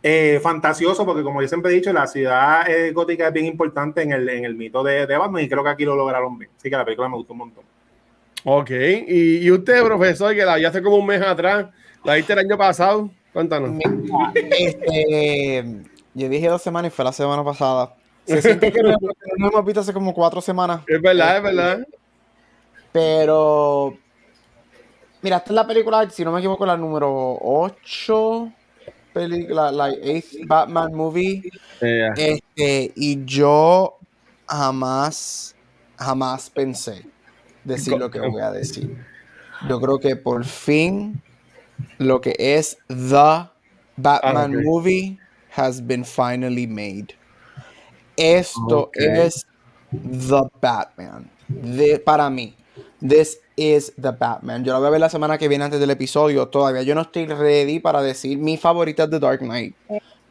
eh, 0.01 0.39
fantasioso, 0.41 1.05
porque 1.05 1.23
como 1.23 1.41
yo 1.41 1.47
siempre 1.47 1.71
he 1.71 1.75
dicho, 1.75 1.91
la 1.91 2.07
ciudad 2.07 2.69
eh, 2.69 2.91
gótica 2.91 3.27
es 3.27 3.33
bien 3.33 3.45
importante 3.45 4.01
en 4.01 4.13
el, 4.13 4.29
en 4.29 4.45
el 4.45 4.55
mito 4.55 4.81
de, 4.81 5.05
de, 5.05 5.17
Batman 5.17 5.43
y 5.43 5.49
creo 5.49 5.63
que 5.63 5.69
aquí 5.69 5.83
lo 5.83 5.95
lograron 5.95 6.37
bien. 6.37 6.51
Así 6.57 6.69
que 6.69 6.77
la 6.77 6.85
película 6.85 7.09
me 7.09 7.17
gustó 7.17 7.33
un 7.33 7.39
montón. 7.39 7.63
Ok, 8.45 8.71
y, 8.71 9.39
y 9.39 9.51
usted, 9.51 9.83
profesor, 9.83 10.33
que 10.33 10.45
la 10.45 10.55
vi 10.55 10.63
hace 10.63 10.81
como 10.81 10.95
un 10.95 11.05
mes 11.05 11.21
atrás, 11.21 11.67
la 12.05 12.15
viste 12.15 12.31
el 12.31 12.39
año 12.39 12.57
pasado, 12.57 13.09
cuéntanos. 13.33 13.71
Este, 14.33 15.65
yo 16.13 16.29
dije 16.29 16.47
dos 16.47 16.61
semanas 16.61 16.93
y 16.93 16.95
fue 16.95 17.03
la 17.03 17.11
semana 17.11 17.43
pasada. 17.43 17.93
Se 18.25 18.41
siente 18.41 18.71
que 18.71 18.81
no, 18.81 18.95
hemos 19.37 19.65
visto 19.65 19.81
hace 19.81 19.91
como 19.91 20.13
cuatro 20.13 20.39
semanas. 20.39 20.81
Es 20.87 21.01
verdad, 21.01 21.37
es 21.37 21.43
verdad. 21.43 21.87
Pero. 22.93 23.97
Mira, 25.21 25.37
esta 25.37 25.49
es 25.49 25.55
la 25.55 25.67
película, 25.67 26.09
si 26.09 26.23
no 26.23 26.31
me 26.31 26.39
equivoco, 26.39 26.65
la 26.65 26.77
número 26.77 27.37
8. 27.41 28.53
Película, 29.13 29.71
la 29.71 29.89
eighth 29.89 30.35
Batman 30.45 30.93
movie. 30.93 31.51
Este, 31.81 32.91
y 32.95 33.23
yo 33.25 33.97
jamás, 34.47 35.55
jamás 35.97 36.49
pensé 36.49 37.05
decir 37.63 37.97
lo 37.97 38.09
que 38.09 38.19
voy 38.19 38.41
a 38.41 38.51
decir. 38.51 38.97
Yo 39.67 39.79
creo 39.79 39.99
que 39.99 40.15
por 40.15 40.45
fin 40.45 41.21
lo 41.97 42.21
que 42.21 42.35
es 42.37 42.77
The 42.87 43.49
Batman 43.97 44.55
ah, 44.55 44.61
movie 44.63 45.19
has 45.55 45.85
been 45.85 46.05
finally 46.05 46.67
made. 46.67 47.15
Esto 48.15 48.91
es 48.93 49.45
The 49.91 50.41
Batman. 50.61 51.29
De, 51.47 51.99
para 51.99 52.29
mí, 52.29 52.55
this 52.99 53.39
is 53.55 53.93
The 53.99 54.11
Batman. 54.11 54.63
Yo 54.63 54.73
lo 54.73 54.79
voy 54.79 54.87
a 54.87 54.91
ver 54.91 54.99
la 54.99 55.09
semana 55.09 55.37
que 55.37 55.47
viene 55.47 55.65
antes 55.65 55.79
del 55.79 55.89
episodio. 55.89 56.47
Todavía 56.47 56.83
yo 56.83 56.95
no 56.95 57.01
estoy 57.01 57.25
ready 57.27 57.79
para 57.79 58.01
decir 58.01 58.37
mi 58.37 58.57
favorita 58.57 59.09
The 59.09 59.19
Dark 59.19 59.39
Knight. 59.39 59.75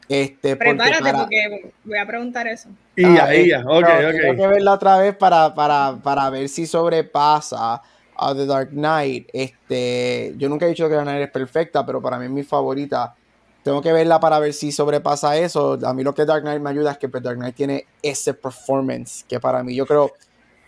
Este, 0.08 0.56
Prepárate 0.56 1.12
porque, 1.12 1.72
voy 1.84 1.98
a 1.98 2.06
preguntar 2.06 2.46
eso. 2.46 2.70
Y 2.96 3.04
ahí, 3.04 3.52
ah, 3.52 3.62
ok, 3.66 3.84
ok. 3.84 4.20
Tengo 4.20 4.37
que 4.37 4.46
verla 4.46 4.72
otra 4.72 4.98
vez 4.98 5.14
para, 5.14 5.54
para, 5.54 5.98
para 6.02 6.30
ver 6.30 6.48
si 6.48 6.66
sobrepasa 6.66 7.82
a 8.16 8.34
The 8.34 8.46
Dark 8.46 8.70
Knight. 8.70 9.28
Este, 9.32 10.34
yo 10.38 10.48
nunca 10.48 10.64
he 10.64 10.70
dicho 10.70 10.84
que 10.84 10.90
The 10.90 10.96
Dark 10.96 11.06
Knight 11.06 11.25
es 11.25 11.30
perfecta, 11.30 11.84
pero 11.84 12.00
para 12.00 12.18
mí 12.18 12.25
es 12.25 12.30
mi 12.30 12.42
favorita. 12.42 13.14
Tengo 13.62 13.82
que 13.82 13.92
verla 13.92 14.18
para 14.18 14.38
ver 14.38 14.54
si 14.54 14.72
sobrepasa 14.72 15.37
eso. 15.37 15.78
A 15.84 15.92
mí 15.92 16.02
lo 16.02 16.14
que 16.14 16.25
Dark 16.25 16.42
Knight 16.42 16.62
me 16.62 16.70
ayuda 16.70 16.92
es 16.92 16.98
que 16.98 17.10
pues, 17.10 17.22
Dark 17.22 17.37
Knight 17.37 17.54
tiene 17.54 17.84
ese 18.02 18.32
performance 18.32 19.26
que 19.28 19.38
para 19.40 19.62
mí 19.62 19.75
yo 19.75 19.84
creo 19.84 20.12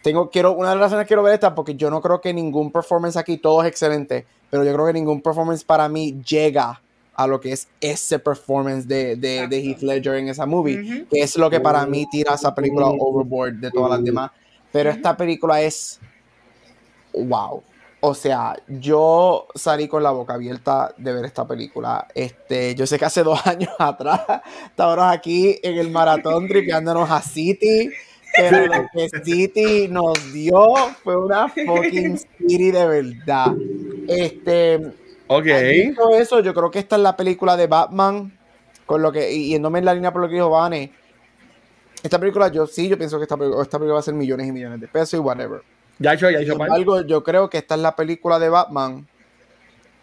tengo 0.03 0.31
quiero 0.31 0.53
una 0.53 0.71
de 0.71 0.77
las 0.77 0.85
razones 0.85 1.05
que 1.05 1.09
quiero 1.09 1.23
ver 1.23 1.35
esta 1.35 1.55
porque 1.55 1.75
yo 1.75 1.91
no 1.91 2.01
creo 2.01 2.21
que 2.21 2.33
ningún 2.33 2.71
performance 2.73 3.17
aquí 3.17 3.37
todo 3.39 3.63
es 3.63 3.69
excelente, 3.69 4.27
pero 4.51 4.65
yo 4.65 4.73
creo 4.73 4.87
que 4.87 4.93
ningún 4.93 5.21
performance 5.21 5.65
para 5.65 5.89
mí 5.89 6.21
llega 6.23 6.81
a 7.15 7.27
lo 7.27 7.41
que 7.41 7.53
es 7.53 7.69
ese 7.81 8.19
performance 8.19 8.89
de, 8.89 9.17
de, 9.17 9.47
de 9.47 9.61
Heath 9.61 9.83
Ledger 9.83 10.15
en 10.15 10.29
esa 10.29 10.47
movie, 10.47 11.07
que 11.11 11.21
es 11.21 11.37
lo 11.37 11.51
que 11.51 11.61
para 11.61 11.85
mí 11.85 12.07
tira 12.11 12.35
esa 12.35 12.55
película 12.55 12.87
overboard 12.87 13.55
de 13.55 13.71
todas 13.71 13.91
las 13.91 14.03
demás. 14.03 14.31
Pero 14.73 14.89
esta 14.91 15.17
película 15.17 15.61
es 15.61 16.01
wow. 17.13 17.63
O 18.03 18.15
sea, 18.15 18.57
yo 18.67 19.47
salí 19.55 19.87
con 19.87 20.03
la 20.03 20.11
boca 20.11 20.33
abierta 20.33 20.95
de 20.97 21.13
ver 21.13 21.27
esta 21.27 21.47
película. 21.47 22.09
Este, 22.15 22.75
yo 22.75 22.87
sé 22.87 22.99
que 22.99 23.05
hace 23.05 23.23
dos 23.23 23.39
años 23.47 23.71
atrás 23.79 24.23
estábamos 24.67 25.15
aquí 25.15 25.59
en 25.63 25.77
el 25.79 25.91
maratón 25.91 26.49
tripeándonos 26.49 27.11
a 27.11 27.21
City, 27.21 27.91
pero 28.37 28.67
lo 28.67 28.89
que 28.93 29.09
City 29.25 29.89
nos 29.89 30.33
dio 30.33 30.75
fue 31.03 31.17
una 31.17 31.49
fucking 31.49 32.19
City 32.19 32.71
de 32.71 32.87
verdad. 32.87 33.55
Este, 34.09 34.93
ok. 35.27 35.47
eso, 36.19 36.41
yo 36.41 36.55
creo 36.55 36.71
que 36.71 36.79
esta 36.79 36.97
es 36.97 37.03
la 37.03 37.17
película 37.17 37.57
de 37.57 37.67
Batman, 37.67 38.37
con 38.87 39.03
lo 39.03 39.13
que, 39.13 39.33
y 39.33 39.51
yéndome 39.51 39.79
en 39.79 39.85
la 39.85 39.95
línea 39.95 40.13
por 40.13 40.23
lo 40.23 40.29
que 40.29 40.35
dijo 40.35 40.51
Vane. 40.51 40.93
Esta 42.03 42.19
película, 42.19 42.49
yo 42.49 42.67
sí, 42.67 42.89
yo 42.89 42.97
pienso 42.97 43.19
que 43.19 43.25
esta, 43.25 43.35
esta 43.35 43.79
película 43.79 43.95
va 43.95 44.01
a 44.01 44.03
ser 44.03 44.15
millones 44.15 44.49
y 44.49 44.53
millones 44.53 44.81
de 44.81 44.89
pesos 44.89 45.15
y 45.15 45.19
whatever. 45.19 45.63
Ya 45.99 46.15
hecho, 46.15 46.31
ya 46.31 46.41
hecho. 46.41 46.57
algo, 46.63 47.03
yo 47.03 47.23
creo 47.23 47.51
que 47.51 47.59
esta 47.59 47.75
es 47.75 47.81
la 47.81 47.95
película 47.95 48.39
de 48.39 48.49
Batman 48.49 49.07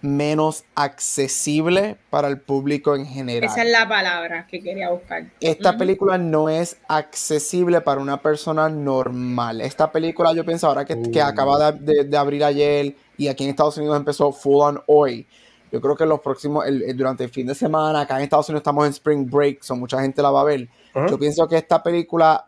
menos 0.02 0.64
accesible 0.76 1.98
para 2.10 2.28
el 2.28 2.40
público 2.40 2.96
en 2.96 3.06
general. 3.06 3.50
Esa 3.50 3.64
es 3.64 3.72
la 3.72 3.88
palabra 3.88 4.48
que 4.48 4.62
quería 4.62 4.90
buscar. 4.92 5.26
Esta 5.40 5.78
película 5.78 6.18
no 6.18 6.50
es 6.50 6.78
accesible 6.88 7.82
para 7.82 8.00
una 8.00 8.22
persona 8.22 8.70
normal. 8.70 9.62
Esta 9.62 9.92
película 9.92 10.34
yo 10.34 10.46
pienso 10.46 10.68
ahora 10.68 10.86
que, 10.86 11.02
que 11.12 11.20
uh. 11.20 11.26
acaba 11.26 11.72
de, 11.72 12.18
abrir 12.18 12.44
ayer 12.44 12.96
y 13.18 13.28
aquí 13.28 13.44
en 13.44 13.50
Estados 13.50 13.78
Unidos 13.78 13.98
empezó 13.98 14.32
full 14.32 14.62
on 14.62 14.82
hoy. 14.88 15.26
Yo 15.72 15.82
creo 15.82 15.96
que 15.98 16.06
los 16.06 16.22
próximos, 16.22 16.64
durante 16.96 17.26
el 17.26 17.30
fin 17.30 17.46
de 17.46 17.56
semana, 17.56 18.02
acá 18.02 18.18
en 18.18 18.24
Estados 18.24 18.48
Unidos 18.48 18.62
estamos 18.62 18.86
en 18.86 18.92
Spring 18.92 19.30
Break, 19.30 19.64
so 19.64 19.76
mucha 19.76 20.02
gente 20.02 20.22
la 20.22 20.32
va 20.32 20.42
a 20.42 20.46
ver. 20.46 20.70
Yo 21.10 21.20
pienso 21.20 21.48
que 21.48 21.58
esta 21.58 21.84
película 21.84 22.48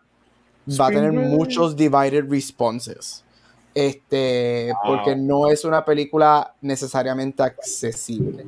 va 0.80 0.88
a 0.88 0.90
tener 0.90 1.12
muchos 1.12 1.76
divided 1.76 2.30
responses. 2.30 3.26
Este, 3.74 4.74
porque 4.86 5.16
no 5.16 5.48
es 5.50 5.64
una 5.64 5.86
película 5.86 6.54
necesariamente 6.62 7.44
accesible. 7.44 8.46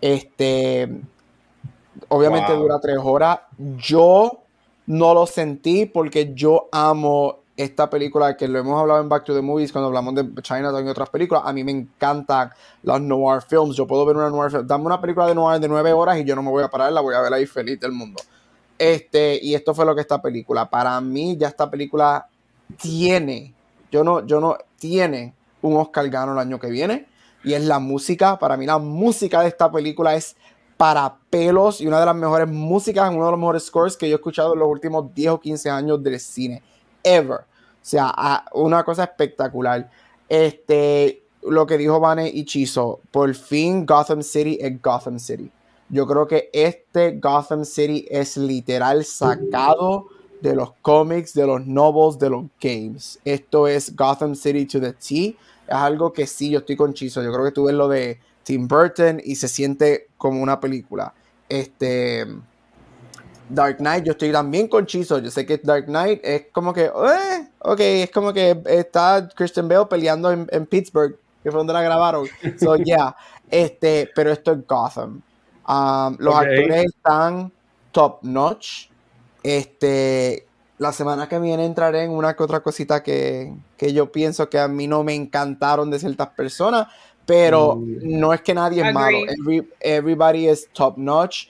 Este, 0.00 1.00
obviamente 2.08 2.52
dura 2.54 2.80
tres 2.80 2.98
horas. 3.02 3.40
Yo 3.78 4.42
no 4.86 5.14
lo 5.14 5.26
sentí 5.26 5.86
porque 5.86 6.34
yo 6.34 6.68
amo 6.72 7.38
esta 7.56 7.88
película 7.88 8.36
que 8.36 8.48
lo 8.48 8.58
hemos 8.58 8.80
hablado 8.80 9.00
en 9.00 9.08
Back 9.08 9.24
to 9.24 9.34
the 9.34 9.40
Movies 9.40 9.70
cuando 9.70 9.86
hablamos 9.86 10.14
de 10.14 10.42
China 10.42 10.72
y 10.84 10.88
otras 10.88 11.08
películas. 11.08 11.44
A 11.46 11.52
mí 11.52 11.62
me 11.62 11.70
encantan 11.70 12.50
los 12.82 13.00
noir 13.00 13.42
films. 13.42 13.76
Yo 13.76 13.86
puedo 13.86 14.04
ver 14.04 14.16
una 14.16 14.28
noir 14.28 14.50
film. 14.50 14.66
Dame 14.66 14.84
una 14.86 15.00
película 15.00 15.26
de 15.26 15.34
noir 15.34 15.60
de 15.60 15.68
nueve 15.68 15.92
horas 15.92 16.18
y 16.18 16.24
yo 16.24 16.34
no 16.34 16.42
me 16.42 16.50
voy 16.50 16.64
a 16.64 16.68
parar, 16.68 16.92
la 16.92 17.00
voy 17.00 17.14
a 17.14 17.20
ver 17.20 17.32
ahí 17.32 17.46
feliz 17.46 17.78
del 17.78 17.92
mundo. 17.92 18.20
Este, 18.76 19.38
y 19.40 19.54
esto 19.54 19.72
fue 19.72 19.86
lo 19.86 19.94
que 19.94 20.00
esta 20.00 20.20
película. 20.20 20.68
Para 20.68 21.00
mí, 21.00 21.36
ya 21.36 21.48
esta 21.48 21.70
película 21.70 22.26
tiene 22.76 23.53
yo 23.94 24.02
no, 24.02 24.26
yo 24.26 24.40
no 24.40 24.58
tiene 24.76 25.34
un 25.62 25.76
Oscar 25.76 26.08
gano 26.10 26.32
el 26.32 26.38
año 26.38 26.58
que 26.58 26.68
viene. 26.68 27.06
Y 27.44 27.52
es 27.52 27.62
la 27.62 27.78
música. 27.78 28.40
Para 28.40 28.56
mí 28.56 28.66
la 28.66 28.78
música 28.78 29.42
de 29.42 29.48
esta 29.48 29.70
película 29.70 30.16
es 30.16 30.34
para 30.76 31.16
pelos 31.30 31.80
y 31.80 31.86
una 31.86 32.00
de 32.00 32.06
las 32.06 32.16
mejores 32.16 32.48
músicas, 32.48 33.08
uno 33.14 33.26
de 33.26 33.30
los 33.30 33.38
mejores 33.38 33.66
scores 33.66 33.96
que 33.96 34.08
yo 34.08 34.16
he 34.16 34.16
escuchado 34.16 34.54
en 34.54 34.58
los 34.58 34.68
últimos 34.68 35.14
10 35.14 35.30
o 35.30 35.40
15 35.40 35.70
años 35.70 36.02
del 36.02 36.18
cine. 36.18 36.60
Ever. 37.04 37.42
O 37.42 37.44
sea, 37.82 38.44
una 38.54 38.82
cosa 38.82 39.04
espectacular. 39.04 39.88
Este, 40.28 41.22
lo 41.44 41.64
que 41.64 41.78
dijo 41.78 42.00
Vane 42.00 42.28
y 42.28 42.44
Chizo, 42.46 42.98
por 43.12 43.32
fin 43.36 43.86
Gotham 43.86 44.22
City 44.22 44.58
es 44.60 44.82
Gotham 44.82 45.20
City. 45.20 45.52
Yo 45.88 46.04
creo 46.04 46.26
que 46.26 46.50
este 46.52 47.12
Gotham 47.12 47.64
City 47.64 48.08
es 48.10 48.36
literal 48.38 49.04
sacado 49.04 50.08
de 50.48 50.54
los 50.54 50.72
cómics, 50.82 51.32
de 51.32 51.46
los 51.46 51.66
novels, 51.66 52.18
de 52.18 52.30
los 52.30 52.44
games. 52.60 53.18
Esto 53.24 53.66
es 53.66 53.94
Gotham 53.96 54.34
City 54.34 54.66
to 54.66 54.80
the 54.80 54.92
T. 54.92 55.36
Es 55.66 55.74
algo 55.74 56.12
que 56.12 56.26
sí, 56.26 56.50
yo 56.50 56.58
estoy 56.58 56.76
con 56.76 56.92
Chizo. 56.92 57.22
Yo 57.22 57.32
creo 57.32 57.44
que 57.44 57.52
tú 57.52 57.64
ves 57.64 57.74
lo 57.74 57.88
de 57.88 58.20
Tim 58.42 58.68
Burton 58.68 59.20
y 59.24 59.36
se 59.36 59.48
siente 59.48 60.08
como 60.18 60.42
una 60.42 60.60
película. 60.60 61.14
Este. 61.48 62.26
Dark 63.48 63.76
Knight, 63.76 64.04
yo 64.04 64.12
estoy 64.12 64.32
también 64.32 64.68
con 64.68 64.86
Chizo. 64.86 65.18
Yo 65.18 65.30
sé 65.30 65.46
que 65.46 65.58
Dark 65.58 65.86
Knight 65.86 66.20
es 66.22 66.46
como 66.52 66.72
que, 66.72 66.84
eh, 66.84 67.48
ok, 67.60 67.80
es 67.80 68.10
como 68.10 68.32
que 68.32 68.60
está 68.66 69.28
Christian 69.34 69.68
Bale 69.68 69.86
peleando 69.86 70.30
en, 70.32 70.46
en 70.50 70.66
Pittsburgh, 70.66 71.16
que 71.42 71.50
fue 71.50 71.58
donde 71.58 71.72
la 71.72 71.82
grabaron. 71.82 72.26
So, 72.58 72.76
yeah, 72.84 73.14
este, 73.50 74.10
pero 74.14 74.30
esto 74.30 74.52
es 74.52 74.66
Gotham. 74.66 75.22
Um, 75.66 76.16
los 76.18 76.34
actores 76.34 76.84
están 76.84 77.52
top 77.92 78.18
notch. 78.22 78.88
Este, 79.44 80.46
la 80.78 80.92
semana 80.92 81.28
que 81.28 81.38
viene 81.38 81.64
entraré 81.64 82.02
en 82.02 82.10
una 82.10 82.34
que 82.34 82.42
otra 82.42 82.60
cosita 82.60 83.02
que, 83.02 83.52
que 83.76 83.92
yo 83.92 84.10
pienso 84.10 84.48
que 84.50 84.58
a 84.58 84.66
mí 84.66 84.86
no 84.88 85.04
me 85.04 85.14
encantaron 85.14 85.90
de 85.90 85.98
ciertas 86.00 86.28
personas, 86.30 86.88
pero 87.26 87.76
Mm. 87.76 88.18
no 88.18 88.32
es 88.34 88.40
que 88.40 88.54
nadie 88.54 88.84
es 88.86 88.92
malo. 88.92 89.18
Every- 89.18 89.68
everybody 89.80 90.48
is 90.48 90.66
top 90.72 90.96
notch. 90.98 91.46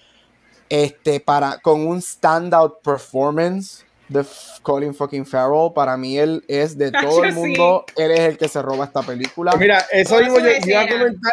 Este, 0.68 1.20
para, 1.20 1.58
con 1.60 1.86
un 1.86 2.02
standout 2.02 2.80
performance 2.82 3.84
de 4.08 4.24
Colin 4.62 4.92
fucking 4.94 5.24
Farrell, 5.24 5.72
para 5.74 5.96
mí 5.96 6.18
él 6.18 6.44
es 6.48 6.76
de 6.76 6.90
todo 6.90 7.22
el 7.24 7.32
Sí. 7.32 7.38
mundo, 7.38 7.84
él 7.96 8.10
es 8.10 8.20
el 8.20 8.38
que 8.38 8.48
se 8.48 8.60
roba 8.60 8.84
esta 8.86 9.02
película. 9.02 9.52
Pues 9.52 9.60
mira, 9.60 9.84
eso 9.92 10.18
su 10.18 10.24
yo, 10.24 10.38
yo 10.40 10.50
iba 10.66 10.80
a 10.82 10.88
comentar. 10.88 11.32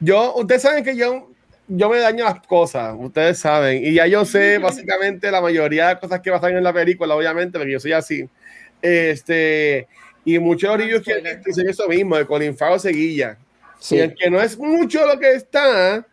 Yo, 0.00 0.34
ustedes 0.36 0.62
saben 0.62 0.84
que 0.84 0.94
yo, 0.96 1.28
yo 1.68 1.90
me 1.90 1.98
daño 1.98 2.24
las 2.24 2.40
cosas, 2.46 2.94
ustedes 2.98 3.38
saben, 3.38 3.84
y 3.84 3.94
ya 3.94 4.06
yo 4.06 4.24
sé 4.24 4.58
básicamente 4.62 5.30
la 5.30 5.40
mayoría 5.40 5.88
de 5.88 5.98
cosas 6.00 6.20
que 6.20 6.30
pasan 6.30 6.56
en 6.56 6.64
la 6.64 6.72
película, 6.72 7.14
obviamente, 7.14 7.58
porque 7.58 7.72
yo 7.72 7.80
soy 7.80 7.92
así. 7.92 8.28
Este, 8.80 9.86
y 10.24 10.38
muchos 10.38 10.76
reviews 10.76 11.02
que 11.02 11.40
dicen 11.44 11.68
eso 11.68 11.86
mismo, 11.88 12.16
de 12.16 12.26
Colin 12.26 12.56
Farrell 12.56 12.80
seguilla. 12.80 13.38
Sí. 13.78 13.96
Y 13.96 14.00
el 14.00 14.14
que 14.14 14.30
no 14.30 14.40
es 14.40 14.58
mucho 14.58 15.06
lo 15.06 15.18
que 15.18 15.34
está, 15.34 16.04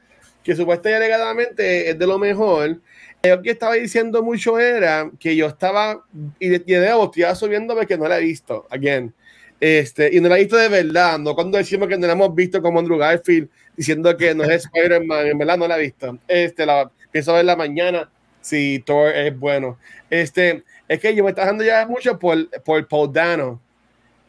que 0.43 0.55
supuestamente 0.55 1.05
alegadamente 1.05 1.89
es 1.89 1.97
de 1.97 2.05
lo 2.05 2.19
mejor, 2.19 2.79
lo 3.23 3.41
que 3.41 3.51
estaba 3.51 3.73
diciendo 3.73 4.21
mucho 4.21 4.59
era 4.59 5.09
que 5.19 5.35
yo 5.35 5.47
estaba, 5.47 6.05
y 6.39 6.49
de, 6.49 6.63
y 6.65 6.73
de 6.73 6.79
nuevo, 6.79 7.05
estoy 7.05 7.23
asumiéndome 7.23 7.87
que 7.87 7.97
no 7.97 8.07
la 8.07 8.19
he 8.19 8.21
visto, 8.21 8.67
again. 8.69 9.13
Este, 9.59 10.09
y 10.15 10.19
no 10.19 10.29
la 10.29 10.37
he 10.37 10.41
visto 10.41 10.57
de 10.57 10.67
verdad, 10.67 11.17
no 11.17 11.33
cuando 11.33 11.57
decimos 11.57 11.87
que 11.87 11.97
no 11.97 12.05
la 12.07 12.13
hemos 12.13 12.35
visto 12.35 12.61
como 12.61 12.79
Andrew 12.79 12.97
Garfield 12.97 13.49
diciendo 13.75 14.15
que 14.17 14.35
no 14.35 14.43
es 14.43 14.65
Spider-Man, 14.65 15.27
en 15.27 15.37
verdad 15.37 15.57
no 15.57 15.67
la 15.67 15.77
he 15.77 15.81
visto. 15.83 16.17
Este, 16.27 16.65
la 16.65 16.91
pienso 17.11 17.33
ver 17.33 17.45
la 17.45 17.55
mañana 17.55 18.09
si 18.41 18.79
Thor 18.85 19.09
es 19.15 19.37
bueno. 19.37 19.77
Este, 20.09 20.63
es 20.87 20.99
que 20.99 21.15
yo 21.15 21.23
me 21.23 21.31
está 21.31 21.41
dejando 21.41 21.63
ya 21.63 21.85
mucho 21.87 22.19
por, 22.19 22.49
por 22.61 22.87
Paul 22.87 23.11
Dano. 23.11 23.61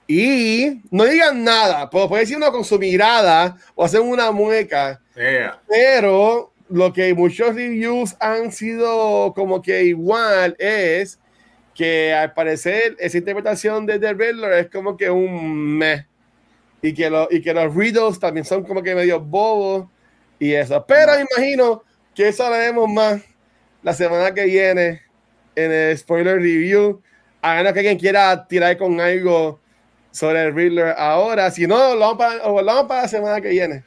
Y 0.09 0.81
no 0.91 1.05
digan 1.05 1.43
nada, 1.43 1.91
pero 1.91 2.09
puede 2.09 2.23
decir 2.23 2.37
uno 2.37 2.53
con 2.53 2.65
su 2.65 2.79
mirada 2.79 3.57
o 3.75 3.85
hacer 3.85 4.01
una 4.01 4.31
mueca, 4.31 5.01
Yeah. 5.17 5.61
pero 5.67 6.53
lo 6.69 6.93
que 6.93 7.15
muchos 7.15 7.55
reviews 7.55 8.15
han 8.21 8.53
sido 8.53 9.33
como 9.35 9.63
que 9.63 9.85
igual 9.85 10.55
es 10.59 11.19
que 11.77 12.15
al 12.15 12.33
parecer 12.33 12.97
esa 12.99 13.19
interpretación 13.19 13.85
de 13.87 13.99
The 13.99 14.15
Riddler 14.15 14.53
es 14.55 14.71
como 14.71 14.97
que 14.97 15.11
un 15.11 15.77
meh. 15.77 16.07
Y 16.83 16.95
que, 16.95 17.11
lo- 17.11 17.29
y 17.31 17.41
que 17.43 17.53
los 17.53 17.75
riddles 17.75 18.19
también 18.21 18.45
son 18.45 18.63
como 18.65 18.83
que 18.83 18.95
medio 18.95 19.21
bobos 19.21 19.87
y 20.39 20.53
eso. 20.53 20.85
Pero 20.87 21.13
imagino 21.19 21.83
que 22.15 22.29
eso 22.29 22.47
haremos 22.47 22.89
más 22.89 23.21
la 23.83 23.93
semana 23.93 24.33
que 24.33 24.45
viene 24.45 25.03
en 25.55 25.73
el 25.73 25.99
spoiler 25.99 26.37
review. 26.37 27.03
A 27.43 27.57
menos 27.57 27.73
que 27.73 27.81
alguien 27.81 27.99
quiera 27.99 28.47
tirar 28.47 28.77
con 28.77 29.01
algo 29.01 29.61
sobre 30.11 30.45
el 30.45 30.55
Riddler 30.55 30.95
ahora. 30.97 31.51
Si 31.51 31.67
no, 31.67 31.95
lo 31.95 32.01
vamos 32.01 32.19
para, 32.19 32.37
lo 32.37 32.65
vamos 32.65 32.85
para 32.87 33.03
la 33.03 33.09
semana 33.09 33.41
que 33.41 33.49
viene. 33.49 33.85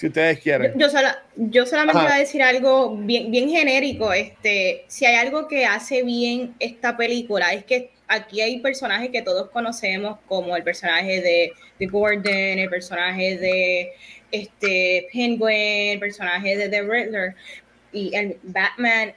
Si 0.00 0.06
ustedes 0.06 0.38
Yo, 0.38 0.42
quieren. 0.42 0.78
yo 0.78 0.88
sola- 0.88 1.22
yo 1.36 1.66
solamente 1.66 1.98
Ajá. 1.98 2.06
iba 2.06 2.16
a 2.16 2.18
decir 2.20 2.42
algo 2.42 2.96
bien, 2.96 3.30
bien 3.30 3.50
genérico. 3.50 4.14
Este, 4.14 4.84
si 4.88 5.04
hay 5.04 5.16
algo 5.16 5.46
que 5.46 5.66
hace 5.66 6.02
bien 6.02 6.54
esta 6.58 6.96
película, 6.96 7.52
es 7.52 7.64
que 7.64 7.90
aquí 8.08 8.40
hay 8.40 8.60
personajes 8.60 9.10
que 9.10 9.20
todos 9.20 9.50
conocemos, 9.50 10.18
como 10.26 10.56
el 10.56 10.62
personaje 10.62 11.20
de, 11.20 11.52
de 11.78 11.86
Gordon, 11.86 12.32
el 12.34 12.70
personaje 12.70 13.36
de 13.36 13.92
este, 14.32 15.06
Penguin, 15.12 15.92
el 15.92 15.98
personaje 15.98 16.56
de 16.56 16.70
The 16.70 16.80
Riddler 16.80 17.34
y 17.92 18.14
el 18.16 18.38
Batman. 18.42 19.12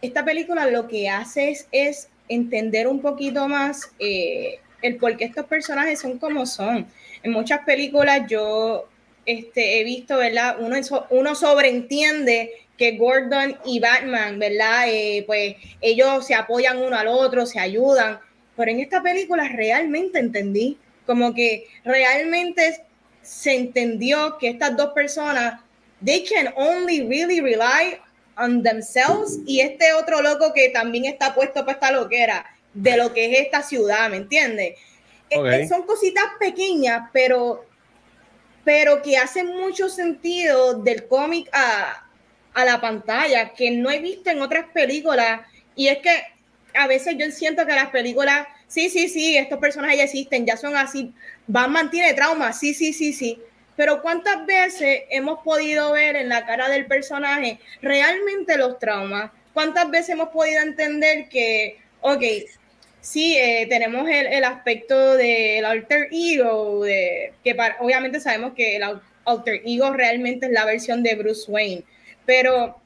Esta 0.00 0.24
película 0.24 0.64
lo 0.64 0.88
que 0.88 1.10
hace 1.10 1.50
es, 1.50 1.68
es 1.72 2.08
entender 2.30 2.86
un 2.88 3.02
poquito 3.02 3.48
más 3.48 3.92
eh, 3.98 4.60
el 4.80 4.96
por 4.96 5.14
qué 5.18 5.26
estos 5.26 5.44
personajes 5.44 6.00
son 6.00 6.16
como 6.18 6.46
son. 6.46 6.86
En 7.22 7.32
muchas 7.32 7.60
películas 7.66 8.22
yo 8.30 8.88
este, 9.26 9.80
he 9.80 9.84
visto, 9.84 10.16
¿verdad? 10.16 10.56
Uno, 10.60 10.76
uno 11.10 11.34
sobreentiende 11.34 12.52
que 12.76 12.96
Gordon 12.96 13.56
y 13.64 13.80
Batman, 13.80 14.38
¿verdad? 14.38 14.84
Eh, 14.88 15.24
pues 15.26 15.56
ellos 15.80 16.26
se 16.26 16.34
apoyan 16.34 16.78
uno 16.78 16.96
al 16.96 17.08
otro, 17.08 17.46
se 17.46 17.60
ayudan. 17.60 18.18
Pero 18.56 18.70
en 18.70 18.80
esta 18.80 19.02
película 19.02 19.48
realmente 19.48 20.18
entendí, 20.18 20.78
como 21.06 21.34
que 21.34 21.66
realmente 21.84 22.84
se 23.22 23.54
entendió 23.54 24.36
que 24.38 24.48
estas 24.48 24.76
dos 24.76 24.92
personas, 24.92 25.60
they 26.04 26.24
can 26.24 26.52
only 26.56 27.02
really 27.06 27.40
rely 27.40 27.98
on 28.36 28.62
themselves 28.62 29.38
y 29.46 29.60
este 29.60 29.92
otro 29.92 30.22
loco 30.22 30.52
que 30.52 30.70
también 30.70 31.04
está 31.04 31.34
puesto 31.34 31.60
para 31.60 31.72
esta 31.72 31.92
loquera 31.92 32.46
de 32.74 32.96
lo 32.96 33.12
que 33.12 33.30
es 33.30 33.40
esta 33.40 33.62
ciudad, 33.62 34.10
¿me 34.10 34.16
entiendes? 34.16 34.78
Eh, 35.30 35.38
Ok. 35.38 35.46
eh, 35.46 35.68
son 35.68 35.82
cositas 35.82 36.24
pequeñas, 36.40 37.08
pero 37.12 37.64
pero 38.64 39.02
que 39.02 39.16
hacen 39.16 39.48
mucho 39.48 39.88
sentido 39.88 40.74
del 40.74 41.06
cómic 41.08 41.48
a, 41.52 42.06
a 42.54 42.64
la 42.64 42.80
pantalla, 42.80 43.52
que 43.54 43.70
no 43.70 43.90
he 43.90 43.98
visto 43.98 44.30
en 44.30 44.42
otras 44.42 44.66
películas. 44.72 45.40
Y 45.74 45.88
es 45.88 45.98
que 45.98 46.10
a 46.74 46.86
veces 46.86 47.16
yo 47.18 47.30
siento 47.30 47.66
que 47.66 47.74
las 47.74 47.90
películas, 47.90 48.46
sí, 48.66 48.88
sí, 48.88 49.08
sí, 49.08 49.36
estos 49.36 49.58
personajes 49.58 49.98
ya 49.98 50.04
existen, 50.04 50.46
ya 50.46 50.56
son 50.56 50.76
así. 50.76 51.12
Batman 51.46 51.90
tiene 51.90 52.14
trauma, 52.14 52.52
sí, 52.52 52.74
sí, 52.74 52.92
sí, 52.92 53.12
sí. 53.12 53.40
Pero 53.76 54.02
¿cuántas 54.02 54.44
veces 54.46 55.02
hemos 55.10 55.40
podido 55.42 55.92
ver 55.92 56.16
en 56.16 56.28
la 56.28 56.44
cara 56.44 56.68
del 56.68 56.86
personaje 56.86 57.58
realmente 57.80 58.56
los 58.56 58.78
traumas? 58.78 59.30
¿Cuántas 59.54 59.90
veces 59.90 60.10
hemos 60.10 60.28
podido 60.28 60.60
entender 60.60 61.28
que, 61.28 61.78
ok, 62.00 62.22
sí, 63.02 63.36
eh, 63.36 63.66
tenemos 63.68 64.08
el, 64.08 64.26
el 64.28 64.44
aspecto 64.44 65.16
del 65.16 65.64
alter 65.66 66.08
ego, 66.10 66.82
de, 66.84 67.34
que 67.44 67.54
para- 67.54 67.76
obviamente 67.80 68.20
sabemos 68.20 68.54
que 68.54 68.76
el 68.76 68.82
al- 68.84 69.02
alter 69.26 69.60
ego 69.66 69.92
realmente 69.92 70.46
es 70.46 70.52
la 70.52 70.64
versión 70.64 71.02
de 71.02 71.14
Bruce 71.16 71.50
Wayne, 71.50 71.84
pero 72.24 72.80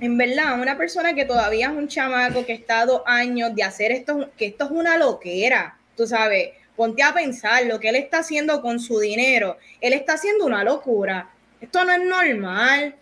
en 0.00 0.16
verdad, 0.18 0.60
una 0.60 0.76
persona 0.78 1.14
que 1.14 1.24
todavía 1.24 1.66
es 1.66 1.72
un 1.72 1.88
chamaco 1.88 2.46
que 2.46 2.54
está 2.54 2.86
dos 2.86 3.02
años 3.06 3.54
de 3.54 3.62
hacer 3.62 3.92
esto, 3.92 4.30
que 4.36 4.46
esto 4.46 4.64
es 4.64 4.70
una 4.70 4.96
loquera, 4.96 5.76
tú 5.96 6.06
sabes, 6.06 6.50
ponte 6.76 7.02
a 7.02 7.12
pensar 7.12 7.66
lo 7.66 7.78
que 7.78 7.90
él 7.90 7.96
está 7.96 8.18
haciendo 8.20 8.62
con 8.62 8.80
su 8.80 8.98
dinero, 9.00 9.58
él 9.80 9.92
está 9.92 10.14
haciendo 10.14 10.46
una 10.46 10.64
locura, 10.64 11.30
esto 11.60 11.84
no 11.84 11.92
es 11.92 12.00
normal, 12.02 12.94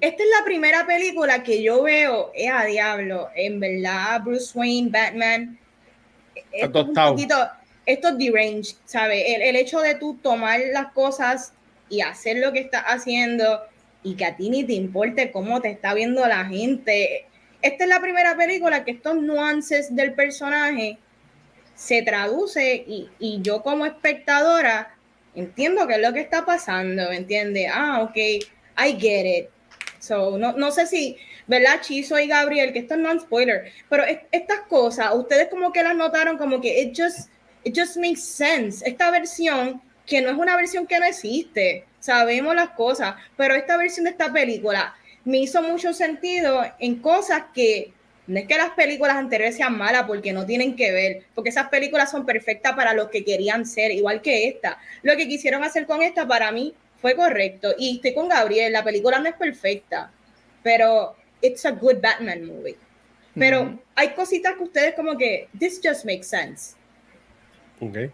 esta 0.00 0.22
es 0.22 0.28
la 0.38 0.44
primera 0.44 0.86
película 0.86 1.42
que 1.42 1.62
yo 1.62 1.82
veo, 1.82 2.30
es 2.34 2.50
a 2.52 2.64
diablo, 2.64 3.30
en 3.34 3.58
verdad, 3.58 4.20
Bruce 4.22 4.56
Wayne, 4.56 4.90
Batman, 4.90 5.58
esto 6.52 6.80
es 6.80 6.86
un 6.86 6.94
poquito, 6.94 7.36
esto 7.86 8.08
es 8.08 8.18
deranged, 8.18 8.76
¿sabes? 8.84 9.24
El, 9.26 9.42
el 9.42 9.56
hecho 9.56 9.80
de 9.80 9.94
tú 9.94 10.18
tomar 10.22 10.60
las 10.72 10.92
cosas 10.92 11.52
y 11.88 12.00
hacer 12.00 12.38
lo 12.38 12.52
que 12.52 12.60
estás 12.60 12.84
haciendo 12.86 13.62
y 14.02 14.14
que 14.14 14.24
a 14.24 14.36
ti 14.36 14.50
ni 14.50 14.64
te 14.64 14.74
importe 14.74 15.30
cómo 15.30 15.60
te 15.60 15.70
está 15.70 15.94
viendo 15.94 16.26
la 16.26 16.44
gente. 16.44 17.26
Esta 17.62 17.84
es 17.84 17.90
la 17.90 18.00
primera 18.00 18.36
película 18.36 18.84
que 18.84 18.92
estos 18.92 19.16
nuances 19.16 19.94
del 19.94 20.12
personaje 20.12 20.98
se 21.74 22.02
traduce 22.02 22.84
y, 22.86 23.08
y 23.18 23.40
yo 23.42 23.62
como 23.62 23.86
espectadora 23.86 24.94
entiendo 25.34 25.86
qué 25.86 25.94
es 25.94 26.00
lo 26.00 26.12
que 26.12 26.20
está 26.20 26.44
pasando, 26.44 27.08
¿me 27.08 27.16
entiendes? 27.16 27.70
Ah, 27.72 28.02
ok, 28.02 28.16
I 28.16 28.98
get 28.98 29.26
it. 29.26 29.48
So, 29.98 30.38
no, 30.38 30.52
no 30.52 30.70
sé 30.70 30.86
si, 30.86 31.16
¿verdad? 31.46 31.80
Chizo 31.80 32.18
y 32.18 32.26
Gabriel, 32.26 32.72
que 32.72 32.80
esto 32.80 32.94
es 32.94 33.22
spoiler, 33.22 33.72
pero 33.88 34.04
es- 34.04 34.20
estas 34.32 34.60
cosas, 34.62 35.14
ustedes 35.14 35.48
como 35.48 35.72
que 35.72 35.82
las 35.82 35.94
notaron 35.96 36.38
como 36.38 36.60
que 36.60 36.80
it 36.82 36.94
just, 36.96 37.28
it 37.64 37.76
just 37.78 37.96
makes 37.96 38.20
sense. 38.20 38.86
Esta 38.88 39.10
versión, 39.10 39.80
que 40.06 40.20
no 40.20 40.30
es 40.30 40.36
una 40.36 40.56
versión 40.56 40.86
que 40.86 40.98
no 40.98 41.06
existe, 41.06 41.84
sabemos 42.00 42.54
las 42.54 42.70
cosas, 42.70 43.14
pero 43.36 43.54
esta 43.54 43.76
versión 43.76 44.04
de 44.04 44.10
esta 44.10 44.32
película 44.32 44.94
me 45.24 45.38
hizo 45.38 45.62
mucho 45.62 45.92
sentido 45.94 46.62
en 46.78 46.96
cosas 46.96 47.44
que 47.54 47.92
no 48.26 48.38
es 48.38 48.46
que 48.46 48.56
las 48.56 48.70
películas 48.70 49.16
anteriores 49.16 49.56
sean 49.56 49.76
malas 49.76 50.04
porque 50.04 50.32
no 50.32 50.46
tienen 50.46 50.76
que 50.76 50.92
ver, 50.92 51.24
porque 51.34 51.50
esas 51.50 51.68
películas 51.68 52.10
son 52.10 52.24
perfectas 52.24 52.74
para 52.74 52.94
lo 52.94 53.10
que 53.10 53.22
querían 53.22 53.66
ser, 53.66 53.90
igual 53.90 54.22
que 54.22 54.48
esta. 54.48 54.78
Lo 55.02 55.14
que 55.16 55.28
quisieron 55.28 55.62
hacer 55.62 55.86
con 55.86 56.02
esta 56.02 56.26
para 56.26 56.50
mí 56.50 56.74
fue 57.02 57.14
correcto. 57.16 57.74
Y 57.78 57.96
estoy 57.96 58.14
con 58.14 58.28
Gabriel, 58.28 58.72
la 58.72 58.82
película 58.82 59.18
no 59.18 59.28
es 59.28 59.34
perfecta, 59.34 60.10
pero 60.62 61.16
it's 61.44 61.64
a 61.64 61.72
good 61.72 62.00
Batman 62.00 62.46
movie. 62.46 62.76
Pero 63.36 63.78
hay 63.96 64.14
cositas 64.14 64.54
que 64.54 64.62
ustedes 64.62 64.94
como 64.94 65.16
que, 65.18 65.48
this 65.58 65.80
just 65.82 66.04
makes 66.04 66.26
sense. 66.26 66.76
Ok. 67.80 68.10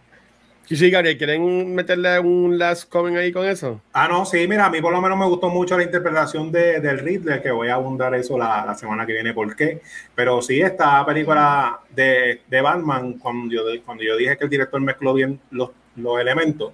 Gary, 0.69 1.17
¿quieren 1.17 1.75
meterle 1.75 2.19
un 2.19 2.57
last 2.57 2.89
comment 2.89 3.17
ahí 3.17 3.31
con 3.31 3.45
eso? 3.45 3.81
Ah, 3.91 4.07
no, 4.07 4.25
sí, 4.25 4.47
mira, 4.47 4.65
a 4.65 4.69
mí 4.69 4.81
por 4.81 4.93
lo 4.93 5.01
menos 5.01 5.17
me 5.17 5.25
gustó 5.25 5.49
mucho 5.49 5.77
la 5.77 5.83
interpretación 5.83 6.51
de, 6.51 6.79
del 6.79 6.99
Ridley, 6.99 7.41
que 7.41 7.51
voy 7.51 7.67
a 7.67 7.73
abundar 7.73 8.15
eso 8.15 8.37
la, 8.37 8.65
la, 8.65 8.73
semana 8.73 9.05
que 9.05 9.13
viene, 9.13 9.33
¿por 9.33 9.53
qué? 9.55 9.81
Pero 10.15 10.41
sí, 10.41 10.61
esta 10.61 11.05
película 11.05 11.81
de, 11.89 12.41
de 12.47 12.61
Batman, 12.61 13.13
cuando 13.19 13.53
yo, 13.53 13.63
cuando 13.85 14.03
yo 14.03 14.15
dije 14.15 14.37
que 14.37 14.45
el 14.45 14.49
director 14.49 14.79
mezcló 14.79 15.13
bien 15.13 15.39
los, 15.49 15.71
los 15.97 16.19
elementos, 16.21 16.71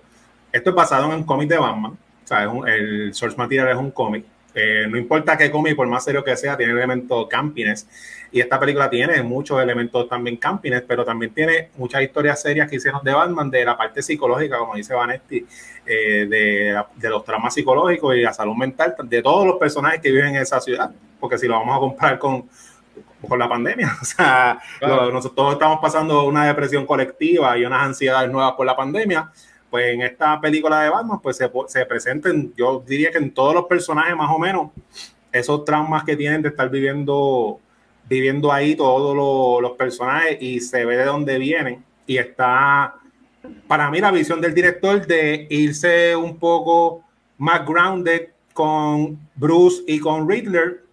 esto 0.51 0.69
es 0.69 0.75
basado 0.75 1.05
en 1.05 1.13
un 1.13 1.23
cómic 1.23 1.49
de 1.49 1.57
Batman, 1.57 1.93
o 1.93 2.27
sea, 2.27 2.43
es 2.43 2.49
un, 2.49 2.67
el 2.67 3.13
source 3.15 3.35
material 3.35 3.69
es 3.69 3.77
un 3.77 3.89
cómic, 3.89 4.25
eh, 4.59 4.87
no 4.89 4.97
importa 4.97 5.37
qué 5.37 5.51
cómic, 5.51 5.75
por 5.75 5.85
más 5.85 6.03
serio 6.03 6.23
que 6.23 6.35
sea, 6.35 6.57
tiene 6.57 6.71
elementos 6.71 7.27
campines. 7.27 7.87
Y 8.31 8.39
esta 8.41 8.59
película 8.59 8.89
tiene 8.89 9.21
muchos 9.21 9.61
elementos 9.61 10.09
también 10.09 10.37
campines, 10.37 10.81
pero 10.87 11.05
también 11.05 11.31
tiene 11.31 11.69
muchas 11.77 12.01
historias 12.01 12.41
serias 12.41 12.67
que 12.67 12.77
hicieron 12.77 13.03
de 13.03 13.13
Batman, 13.13 13.51
de 13.51 13.63
la 13.63 13.77
parte 13.77 14.01
psicológica, 14.01 14.57
como 14.57 14.73
dice 14.73 14.95
Vanetti, 14.95 15.45
eh, 15.85 16.25
de, 16.27 16.83
de, 16.95 17.09
los 17.09 17.23
traumas 17.23 17.53
psicológicos 17.53 18.15
y 18.15 18.21
la 18.21 18.33
salud 18.33 18.55
mental 18.55 18.95
de 19.03 19.21
todos 19.21 19.45
los 19.45 19.57
personajes 19.57 20.01
que 20.01 20.09
viven 20.09 20.29
en 20.29 20.41
esa 20.41 20.59
ciudad. 20.59 20.89
Porque 21.19 21.37
si 21.37 21.47
lo 21.47 21.53
vamos 21.53 21.77
a 21.77 21.79
comparar 21.79 22.17
con, 22.17 22.49
con 23.29 23.37
la 23.37 23.47
pandemia, 23.47 23.95
o 24.01 24.05
sea, 24.05 24.59
nosotros 24.81 25.35
todos 25.35 25.53
estamos 25.53 25.77
pasando 25.79 26.23
una 26.23 26.47
depresión 26.47 26.87
colectiva 26.87 27.55
y 27.59 27.63
unas 27.63 27.83
ansiedades 27.83 28.31
nuevas 28.31 28.53
por 28.53 28.65
la 28.65 28.75
pandemia. 28.75 29.31
Pues 29.69 29.93
en 29.93 30.01
esta 30.01 30.39
película 30.39 30.81
de 30.81 30.89
Batman, 30.89 31.19
pues 31.21 31.37
se, 31.37 31.49
se 31.67 31.85
presenten, 31.85 32.53
yo 32.55 32.83
diría 32.85 33.11
que 33.11 33.17
en 33.17 33.33
todos 33.33 33.53
los 33.53 33.65
personajes 33.65 34.15
más 34.15 34.31
o 34.31 34.39
menos, 34.39 34.71
esos 35.31 35.65
traumas 35.65 36.03
que 36.03 36.15
tienen 36.15 36.41
de 36.41 36.49
estar 36.49 36.69
viviendo 36.69 37.59
viviendo 38.09 38.51
ahí 38.51 38.75
todos 38.75 39.15
los, 39.15 39.61
los 39.61 39.77
personajes 39.77 40.37
y 40.41 40.59
se 40.59 40.85
ve 40.85 40.97
de 40.97 41.05
dónde 41.05 41.37
vienen. 41.37 41.83
Y 42.05 42.17
está, 42.17 42.95
para 43.67 43.91
mí, 43.91 43.99
la 43.99 44.11
visión 44.11 44.39
del 44.41 44.53
director 44.53 45.05
de 45.05 45.47
irse 45.49 46.15
un 46.15 46.37
poco 46.37 47.03
más 47.37 47.65
grounded 47.65 48.29
con 48.53 49.19
Bruce 49.35 49.83
y 49.87 49.99
con 49.99 50.27
Riddler 50.27 50.83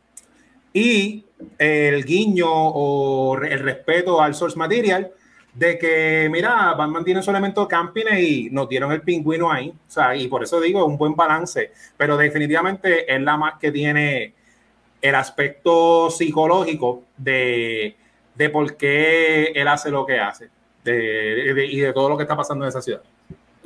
y 0.73 1.25
el 1.59 2.05
guiño 2.05 2.49
o 2.51 3.37
el 3.39 3.61
respeto 3.61 4.21
al 4.21 4.35
source 4.35 4.59
material 4.59 5.13
de 5.55 5.79
que, 5.79 6.29
mira, 6.31 6.75
Batman 6.75 7.05
tiene 7.05 7.23
su 7.23 7.31
elemento 7.31 7.67
camping 7.69 8.05
y 8.19 8.51
nos 8.51 8.69
dieron 8.69 8.93
el 8.93 9.03
pingüino 9.03 9.51
ahí. 9.51 9.71
O 9.71 9.91
sea, 9.91 10.17
y 10.17 10.29
por 10.29 10.43
eso 10.43 10.61
digo, 10.61 10.81
es 10.81 10.87
un 10.87 10.99
buen 10.99 11.15
balance. 11.15 11.71
Pero 11.97 12.17
definitivamente 12.17 13.13
es 13.13 13.21
la 13.23 13.37
más 13.37 13.55
que 13.59 13.71
tiene 13.71 14.35
el 15.01 15.15
aspecto 15.15 16.11
psicológico 16.11 17.05
de, 17.17 17.97
de 18.35 18.51
por 18.51 18.77
qué 18.77 19.53
él 19.55 19.69
hace 19.69 19.91
lo 19.91 20.05
que 20.07 20.19
hace 20.19 20.49
de, 20.85 21.67
y 21.71 21.81
de 21.81 21.93
todo 21.93 22.09
lo 22.09 22.17
que 22.17 22.23
está 22.25 22.37
pasando 22.37 22.65
en 22.65 22.69
esa 22.69 22.83
ciudad. 22.83 23.03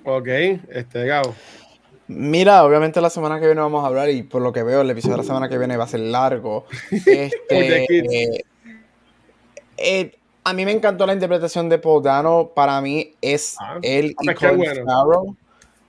Ok, 0.05 0.29
este 0.71 1.05
Gabo. 1.07 1.35
Mira, 2.07 2.65
obviamente 2.65 3.01
la 3.01 3.11
semana 3.11 3.39
que 3.39 3.47
viene 3.47 3.61
vamos 3.61 3.85
a 3.85 3.89
hablar 3.89 4.09
y 4.09 4.23
por 4.23 4.41
lo 4.41 4.53
que 4.53 4.63
veo 4.63 4.81
el 4.81 4.91
episodio 4.91 5.17
de 5.17 5.23
la 5.23 5.27
semana 5.27 5.49
que 5.49 5.59
viene 5.59 5.77
va 5.77 5.85
a 5.85 5.89
ser 5.89 6.01
largo. 6.01 6.67
Este, 6.91 7.85
eh, 7.85 8.45
eh, 9.77 10.18
a 10.49 10.55
mí 10.55 10.65
me 10.65 10.73
encantó 10.73 11.07
la 11.07 11.13
interpretación 11.13 11.69
de 11.69 11.79
Paul 11.79 12.03
Dano. 12.03 12.53
Para 12.55 12.81
mí 12.81 13.13
es 13.21 13.57
ah, 13.61 13.79
él 13.83 14.17
y 14.19 14.35
Colin 14.35 14.57
bueno. 14.57 15.37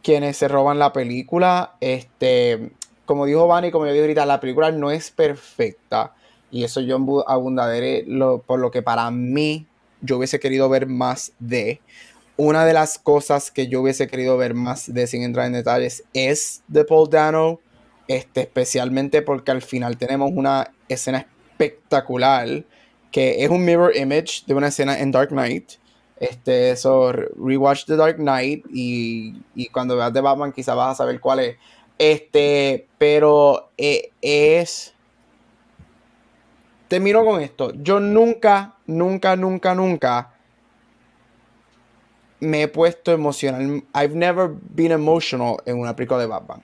quienes 0.04 0.36
se 0.36 0.50
roban 0.50 0.78
la 0.78 0.92
película. 0.92 1.76
Este, 1.80 2.72
como 3.06 3.26
dijo 3.26 3.48
Vani, 3.48 3.72
como 3.72 3.86
yo 3.86 3.94
dije 3.94 4.02
ahorita, 4.02 4.26
la 4.26 4.42
película 4.42 4.70
no 4.72 4.92
es 4.92 5.12
perfecta. 5.12 6.14
Y 6.52 6.66
eso 6.66 6.82
yo 6.82 6.98
abundaré 7.26 8.04
lo, 8.06 8.42
por 8.42 8.60
lo 8.60 8.70
que 8.70 8.82
para 8.82 9.10
mí 9.12 9.66
yo 10.02 10.18
hubiese 10.18 10.42
querido 10.42 10.68
ver 10.68 10.88
más 10.88 11.32
de. 11.40 11.80
Una 12.36 12.66
de 12.66 12.74
las 12.74 13.00
cosas 13.00 13.52
que 13.52 13.70
yo 13.70 13.82
hubiese 13.82 14.08
querido 14.08 14.36
ver 14.38 14.56
más 14.56 14.94
de, 14.94 15.08
sin 15.08 15.24
entrar 15.24 15.46
en 15.46 15.54
detalles, 15.54 16.04
es 16.14 16.64
de 16.68 16.84
Paul 16.84 17.10
Dano. 17.10 17.62
Este, 18.10 18.42
especialmente 18.42 19.22
porque 19.22 19.52
al 19.52 19.62
final 19.62 19.98
tenemos 19.98 20.32
una 20.34 20.74
escena 20.90 21.28
espectacular 21.52 22.66
que 23.12 23.44
es 23.44 23.50
un 23.50 23.66
mirror 23.66 23.96
image 23.96 24.44
de 24.46 24.54
una 24.54 24.68
escena 24.68 25.00
en 25.00 25.12
Dark 25.12 25.30
Knight. 25.30 25.74
Este, 26.20 26.72
eso, 26.72 27.14
rewatch 27.14 27.86
The 27.86 27.96
Dark 27.96 28.18
Knight 28.18 28.66
y, 28.72 29.42
y 29.56 29.68
cuando 29.68 29.96
veas 29.96 30.12
de 30.12 30.20
Batman 30.20 30.52
quizás 30.52 30.76
vas 30.76 30.92
a 30.92 30.96
saber 30.96 31.20
cuál 31.20 31.40
es. 31.40 31.58
Este, 31.98 32.88
pero 32.98 33.72
eh, 33.78 34.12
es. 34.22 34.94
Termino 36.88 37.24
con 37.24 37.42
esto. 37.42 37.72
Yo 37.76 38.00
nunca, 38.00 38.76
nunca, 38.88 39.36
nunca, 39.36 39.76
nunca 39.76 40.34
me 42.40 42.64
he 42.64 42.68
puesto 42.68 43.12
emocional. 43.12 43.84
I've 43.94 44.16
never 44.16 44.50
been 44.50 44.92
emotional 44.92 45.58
en 45.66 45.78
una 45.78 45.96
película 45.96 46.20
de 46.20 46.26
Batman. 46.26 46.64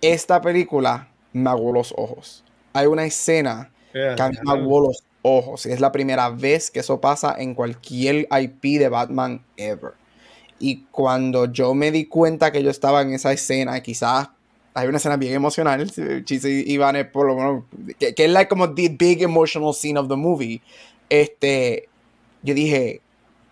Esta 0.00 0.40
película 0.40 1.08
me 1.32 1.50
aguó 1.50 1.72
los 1.72 1.92
ojos. 1.96 2.44
Hay 2.74 2.86
una 2.86 3.04
escena 3.04 3.72
que 3.92 4.14
me 4.44 4.52
aguó 4.52 4.80
los 4.80 5.02
ojos. 5.24 5.66
Es 5.66 5.80
la 5.80 5.90
primera 5.90 6.28
vez 6.28 6.70
que 6.70 6.80
eso 6.80 7.00
pasa 7.00 7.34
en 7.36 7.54
cualquier 7.54 8.28
IP 8.30 8.78
de 8.78 8.88
Batman 8.88 9.42
ever. 9.56 9.94
Y 10.60 10.84
cuando 10.92 11.50
yo 11.50 11.74
me 11.74 11.90
di 11.90 12.04
cuenta 12.04 12.52
que 12.52 12.62
yo 12.62 12.70
estaba 12.70 13.02
en 13.02 13.12
esa 13.14 13.32
escena, 13.32 13.82
quizás 13.82 14.28
hay 14.74 14.88
una 14.88 14.98
escena 14.98 15.16
bien 15.16 15.34
emocional, 15.34 15.90
Chise 16.24 16.64
y 16.66 16.72
Iván 16.72 16.96
por 17.12 17.26
lo 17.26 17.36
menos, 17.36 17.64
que, 17.98 18.14
es 18.16 18.30
like 18.30 18.48
como 18.48 18.74
the 18.74 18.88
big 18.88 19.22
emotional 19.22 19.72
scene 19.72 19.98
of 19.98 20.08
the 20.08 20.16
movie. 20.16 20.60
Este, 21.08 21.88
yo 22.42 22.54
dije, 22.54 23.00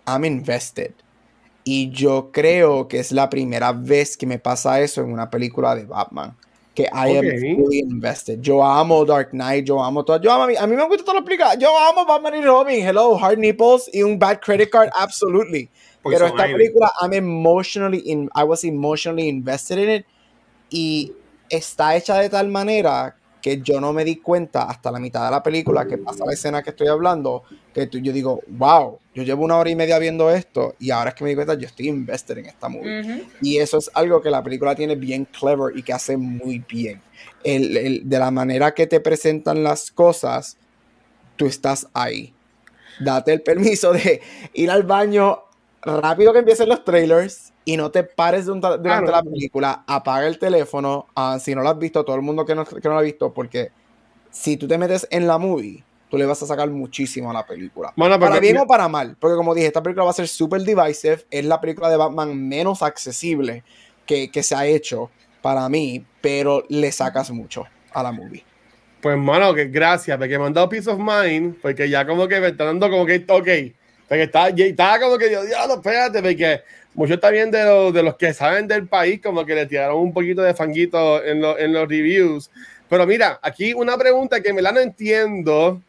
I'm 0.06 0.24
invested. 0.24 0.92
Y 1.64 1.90
yo 1.90 2.30
creo 2.32 2.88
que 2.88 2.98
es 2.98 3.12
la 3.12 3.30
primera 3.30 3.72
vez 3.72 4.16
que 4.16 4.26
me 4.26 4.38
pasa 4.38 4.80
eso 4.80 5.00
en 5.00 5.12
una 5.12 5.30
película 5.30 5.76
de 5.76 5.84
Batman. 5.84 6.36
Que 6.74 6.84
I 6.84 7.18
am 7.18 7.56
fully 7.56 7.80
invested. 7.80 8.42
Yo 8.42 8.62
amo 8.62 9.04
Dark 9.04 9.32
Knight, 9.32 9.66
yo 9.66 9.78
amo 9.78 10.02
todo. 10.04 10.20
Yo 10.22 10.30
amo, 10.32 10.44
a 10.44 10.66
mí 10.66 10.74
me 10.74 10.86
gusta 10.86 11.04
todo 11.04 11.16
lo 11.16 11.24
películas. 11.24 11.58
Yo 11.58 11.68
amo 11.68 12.06
Batman 12.06 12.34
y 12.34 12.40
Robin. 12.42 12.82
Hello, 12.82 13.16
Hard 13.16 13.38
Nipples 13.38 13.90
y 13.92 14.02
un 14.02 14.18
bad 14.18 14.40
credit 14.40 14.70
card, 14.70 14.90
absolutely. 14.98 15.68
Pero 16.02 16.26
esta 16.26 16.44
película, 16.44 16.90
I'm 17.00 17.12
emotionally, 17.12 17.98
in, 17.98 18.28
I 18.34 18.44
was 18.44 18.64
emotionally 18.64 19.28
invested 19.28 19.78
in 19.78 19.88
it 19.90 20.06
y 20.70 21.12
está 21.50 21.94
hecha 21.94 22.18
de 22.18 22.28
tal 22.28 22.48
manera 22.48 23.14
que 23.42 23.60
yo 23.60 23.80
no 23.80 23.92
me 23.92 24.04
di 24.04 24.16
cuenta 24.16 24.62
hasta 24.62 24.92
la 24.92 25.00
mitad 25.00 25.24
de 25.24 25.32
la 25.32 25.42
película 25.42 25.84
que 25.84 25.98
pasa 25.98 26.24
la 26.24 26.32
escena 26.32 26.62
que 26.62 26.70
estoy 26.70 26.86
hablando, 26.86 27.42
que 27.74 27.88
yo 27.90 28.12
digo, 28.12 28.40
wow, 28.46 29.00
yo 29.14 29.24
llevo 29.24 29.44
una 29.44 29.56
hora 29.56 29.68
y 29.68 29.74
media 29.74 29.98
viendo 29.98 30.30
esto 30.30 30.76
y 30.78 30.92
ahora 30.92 31.10
es 31.10 31.16
que 31.16 31.24
me 31.24 31.30
di 31.30 31.36
cuenta, 31.36 31.54
yo 31.54 31.66
estoy 31.66 31.88
invested 31.88 32.38
en 32.38 32.46
esta 32.46 32.68
movie. 32.68 33.26
Y 33.42 33.58
eso 33.58 33.78
es 33.78 33.90
algo 33.94 34.22
que 34.22 34.30
la 34.30 34.44
película 34.44 34.76
tiene 34.76 34.94
bien 34.94 35.24
clever 35.26 35.76
y 35.76 35.82
que 35.82 35.92
hace 35.92 36.16
muy 36.16 36.64
bien. 36.66 37.02
El, 37.42 37.76
el, 37.76 38.08
de 38.08 38.18
la 38.20 38.30
manera 38.30 38.72
que 38.72 38.86
te 38.86 39.00
presentan 39.00 39.64
las 39.64 39.90
cosas, 39.90 40.56
tú 41.34 41.46
estás 41.46 41.88
ahí. 41.92 42.32
Date 43.00 43.32
el 43.32 43.42
permiso 43.42 43.92
de 43.92 44.20
ir 44.54 44.70
al 44.70 44.84
baño 44.84 45.40
rápido 45.82 46.32
que 46.32 46.38
empiecen 46.38 46.68
los 46.68 46.84
trailers 46.84 47.51
y 47.64 47.76
no 47.76 47.90
te 47.90 48.02
pares 48.02 48.46
durante 48.46 49.10
la 49.10 49.22
película, 49.22 49.84
apaga 49.86 50.26
el 50.26 50.38
teléfono, 50.38 51.06
uh, 51.16 51.38
si 51.38 51.54
no 51.54 51.62
lo 51.62 51.68
has 51.68 51.78
visto, 51.78 52.04
todo 52.04 52.16
el 52.16 52.22
mundo 52.22 52.44
que 52.44 52.54
no, 52.54 52.64
que 52.64 52.80
no 52.84 52.94
lo 52.94 52.98
ha 52.98 53.02
visto, 53.02 53.32
porque 53.32 53.70
si 54.30 54.56
tú 54.56 54.66
te 54.66 54.78
metes 54.78 55.06
en 55.10 55.26
la 55.26 55.38
movie, 55.38 55.84
tú 56.10 56.18
le 56.18 56.26
vas 56.26 56.42
a 56.42 56.46
sacar 56.46 56.68
muchísimo 56.70 57.30
a 57.30 57.34
la 57.34 57.46
película. 57.46 57.92
para 57.96 58.40
bien 58.40 58.58
o 58.58 58.66
para 58.66 58.88
mal, 58.88 59.16
porque 59.18 59.36
como 59.36 59.54
dije, 59.54 59.68
esta 59.68 59.82
película 59.82 60.04
va 60.04 60.10
a 60.10 60.14
ser 60.14 60.28
super 60.28 60.62
divisive, 60.62 61.24
es 61.30 61.44
la 61.44 61.60
película 61.60 61.88
de 61.88 61.96
Batman 61.96 62.48
menos 62.48 62.82
accesible 62.82 63.62
que, 64.06 64.30
que 64.30 64.42
se 64.42 64.54
ha 64.54 64.66
hecho 64.66 65.10
para 65.40 65.68
mí, 65.68 66.04
pero 66.20 66.64
le 66.68 66.90
sacas 66.92 67.30
mucho 67.30 67.64
a 67.92 68.02
la 68.02 68.12
movie. 68.12 68.44
Pues, 69.00 69.18
mano, 69.18 69.52
que 69.52 69.66
gracias, 69.66 70.16
porque 70.16 70.38
me 70.38 70.46
han 70.46 70.52
dado 70.52 70.68
peace 70.68 70.88
of 70.88 70.98
mind, 70.98 71.56
porque 71.60 71.88
ya 71.88 72.06
como 72.06 72.28
que 72.28 72.40
me 72.40 72.48
está 72.48 72.64
dando 72.64 72.88
como 72.88 73.04
que, 73.04 73.16
ok, 73.28 73.48
porque 74.08 74.24
estaba, 74.24 74.48
estaba 74.50 75.00
como 75.00 75.18
que, 75.18 75.28
Dios, 75.28 75.46
Dios, 75.46 75.58
espérate, 75.68 76.22
porque 76.22 76.60
muchos 76.94 77.20
también 77.20 77.50
de 77.50 77.64
los, 77.64 77.92
de 77.92 78.02
los 78.02 78.16
que 78.16 78.34
saben 78.34 78.68
del 78.68 78.86
país, 78.86 79.20
como 79.22 79.44
que 79.44 79.54
le 79.54 79.66
tiraron 79.66 79.98
un 79.98 80.12
poquito 80.12 80.42
de 80.42 80.54
fanguito 80.54 81.24
en, 81.24 81.44
en 81.44 81.72
los 81.72 81.88
reviews. 81.88 82.50
Pero 82.88 83.06
mira, 83.06 83.38
aquí 83.42 83.72
una 83.72 83.96
pregunta 83.96 84.40
que 84.40 84.52
me 84.52 84.62
la 84.62 84.72
no 84.72 84.80
entiendo. 84.80 85.80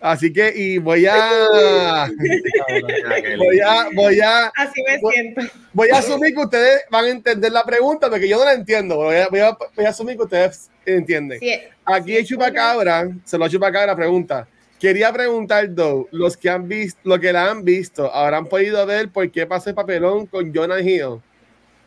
Así 0.00 0.32
que, 0.32 0.52
y 0.56 0.78
voy 0.78 1.06
a. 1.06 2.10
voy 3.38 3.60
a. 3.60 3.88
Voy 3.92 4.20
a. 4.20 4.46
Así 4.56 4.82
me 4.82 4.98
siento. 4.98 5.42
Voy 5.74 5.90
a 5.90 5.98
asumir 5.98 6.34
que 6.34 6.40
ustedes 6.40 6.82
van 6.90 7.04
a 7.04 7.08
entender 7.10 7.52
la 7.52 7.64
pregunta, 7.64 8.08
porque 8.08 8.26
yo 8.26 8.38
no 8.38 8.46
la 8.46 8.54
entiendo. 8.54 8.96
Voy 8.96 9.16
a, 9.16 9.28
voy 9.28 9.40
a, 9.40 9.56
voy 9.76 9.84
a 9.84 9.90
asumir 9.90 10.16
que 10.16 10.22
ustedes 10.22 10.70
entienden. 10.86 11.38
Sí, 11.38 11.60
aquí 11.84 12.16
el 12.16 12.26
chupacabra, 12.26 13.10
se 13.24 13.36
lo 13.36 13.46
chupacabra 13.48 13.94
pregunta. 13.94 14.48
Quería 14.80 15.12
preguntar, 15.12 15.74
Do, 15.74 16.08
los 16.10 16.38
que 16.38 16.48
han 16.48 16.66
visto, 16.66 16.98
lo 17.04 17.20
que 17.20 17.34
la 17.34 17.50
han 17.50 17.64
visto, 17.64 18.12
habrán 18.12 18.46
podido 18.46 18.84
ver 18.86 19.10
por 19.10 19.30
qué 19.30 19.46
pasó 19.46 19.68
el 19.68 19.76
papelón 19.76 20.26
con 20.26 20.54
Jonah 20.54 20.80
Hill. 20.80 21.20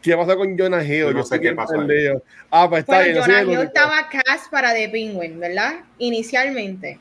¿Qué 0.03 0.15
pasó 0.15 0.37
con 0.37 0.55
Jonah 0.55 0.83
Hill? 0.83 1.05
Yo 1.05 1.13
no 1.13 1.23
sé 1.23 1.39
qué 1.41 1.53
pasó. 1.53 1.73
Ah, 2.51 2.69
pues 2.69 2.81
está 2.81 3.01
bien. 3.01 3.17
Jonah 3.17 3.41
Hill 3.41 3.61
estaba 3.61 4.07
cast 4.09 4.51
para 4.51 4.73
The 4.75 4.89
Penguin, 4.89 5.39
¿verdad? 5.39 5.79
Inicialmente. 5.97 6.99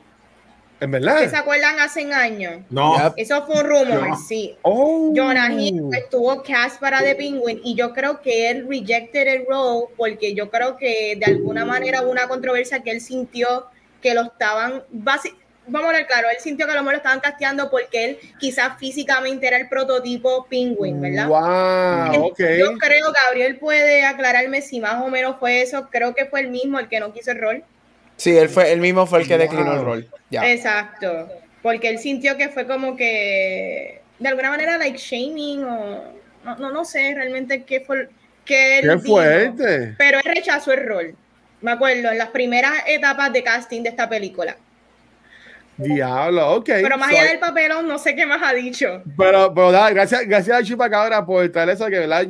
¿En 0.79 0.89
verdad? 0.89 1.29
¿Se 1.29 1.35
acuerdan 1.35 1.79
hace 1.79 2.11
años? 2.11 2.61
No. 2.71 3.13
Eso 3.15 3.45
fue 3.45 3.61
un 3.61 3.69
rumor, 3.69 4.17
sí. 4.17 4.57
Oh. 4.63 5.13
Jonah 5.15 5.53
Hill 5.53 5.89
estuvo 5.95 6.41
cast 6.41 6.79
para 6.79 7.03
The 7.03 7.13
Penguin 7.13 7.61
y 7.63 7.75
yo 7.75 7.93
creo 7.93 8.19
que 8.19 8.49
él 8.49 8.67
rejected 8.67 9.27
el 9.27 9.45
role 9.47 9.93
porque 9.95 10.33
yo 10.33 10.49
creo 10.49 10.75
que 10.75 11.15
de 11.19 11.25
alguna 11.25 11.65
manera 11.65 12.01
hubo 12.01 12.09
una 12.09 12.27
controversia 12.27 12.81
que 12.81 12.89
él 12.89 12.99
sintió 12.99 13.67
que 14.01 14.13
lo 14.13 14.23
estaban, 14.23 14.83
vamos 15.67 15.89
a 15.89 15.93
ver 15.93 16.07
claro, 16.07 16.27
él 16.29 16.37
sintió 16.39 16.65
que 16.65 16.71
a 16.71 16.75
lo 16.75 16.81
mejor 16.81 16.93
lo 16.93 16.97
estaban 16.97 17.19
casteando 17.19 17.69
porque 17.69 18.05
él 18.05 18.19
quizás 18.39 18.77
físicamente 18.77 19.47
era 19.47 19.57
el 19.57 19.69
prototipo 19.69 20.45
Penguin, 20.49 21.01
¿verdad? 21.01 21.27
Wow, 21.27 22.25
okay. 22.27 22.59
Yo 22.59 22.77
creo, 22.77 23.11
Gabriel 23.11 23.57
puede 23.57 24.05
aclararme 24.05 24.61
si 24.61 24.79
más 24.79 25.01
o 25.01 25.07
menos 25.09 25.37
fue 25.39 25.61
eso, 25.61 25.87
creo 25.89 26.13
que 26.13 26.25
fue 26.25 26.41
el 26.41 26.49
mismo 26.49 26.79
el 26.79 26.87
que 26.87 26.99
no 26.99 27.13
quiso 27.13 27.31
el 27.31 27.39
rol. 27.39 27.63
Sí, 28.17 28.37
él 28.37 28.49
fue, 28.49 28.71
el 28.71 28.79
mismo 28.79 29.05
fue 29.05 29.21
el 29.21 29.27
que 29.27 29.37
declinó 29.37 29.73
el 29.73 29.81
rol. 29.81 30.09
Exacto. 30.31 31.29
Porque 31.61 31.89
él 31.89 31.99
sintió 31.99 32.37
que 32.37 32.49
fue 32.49 32.67
como 32.67 32.95
que 32.95 34.01
de 34.19 34.29
alguna 34.29 34.49
manera 34.49 34.77
like 34.77 34.97
shaming 34.97 35.63
o 35.63 36.03
no, 36.43 36.55
no, 36.57 36.71
no 36.71 36.85
sé 36.85 37.13
realmente 37.15 37.63
qué 37.63 37.81
fue 37.81 38.09
que 38.45 38.79
él 38.79 38.89
qué 38.89 38.99
fuerte. 38.99 39.95
pero 39.97 40.19
él 40.19 40.35
rechazó 40.35 40.73
el 40.73 40.85
rol. 40.85 41.15
Me 41.61 41.71
acuerdo 41.71 42.11
en 42.11 42.17
las 42.17 42.29
primeras 42.29 42.73
etapas 42.87 43.31
de 43.31 43.43
casting 43.43 43.83
de 43.83 43.89
esta 43.89 44.09
película. 44.09 44.57
Diablo, 45.77 46.55
ok. 46.55 46.65
Pero 46.65 46.97
más 46.97 47.09
allá 47.09 47.23
del 47.25 47.39
papelón, 47.39 47.87
no 47.87 47.97
sé 47.97 48.15
qué 48.15 48.25
más 48.25 48.41
ha 48.43 48.53
dicho. 48.53 49.01
Pero, 49.17 49.53
pero 49.53 49.71
da, 49.71 49.89
gracias, 49.89 50.27
gracias 50.27 50.57
a 50.57 50.63
Chupacabra 50.63 51.25
por 51.25 51.49
traer 51.49 51.69
eso 51.69 51.87
que, 51.87 51.99
¿verdad? 51.99 52.27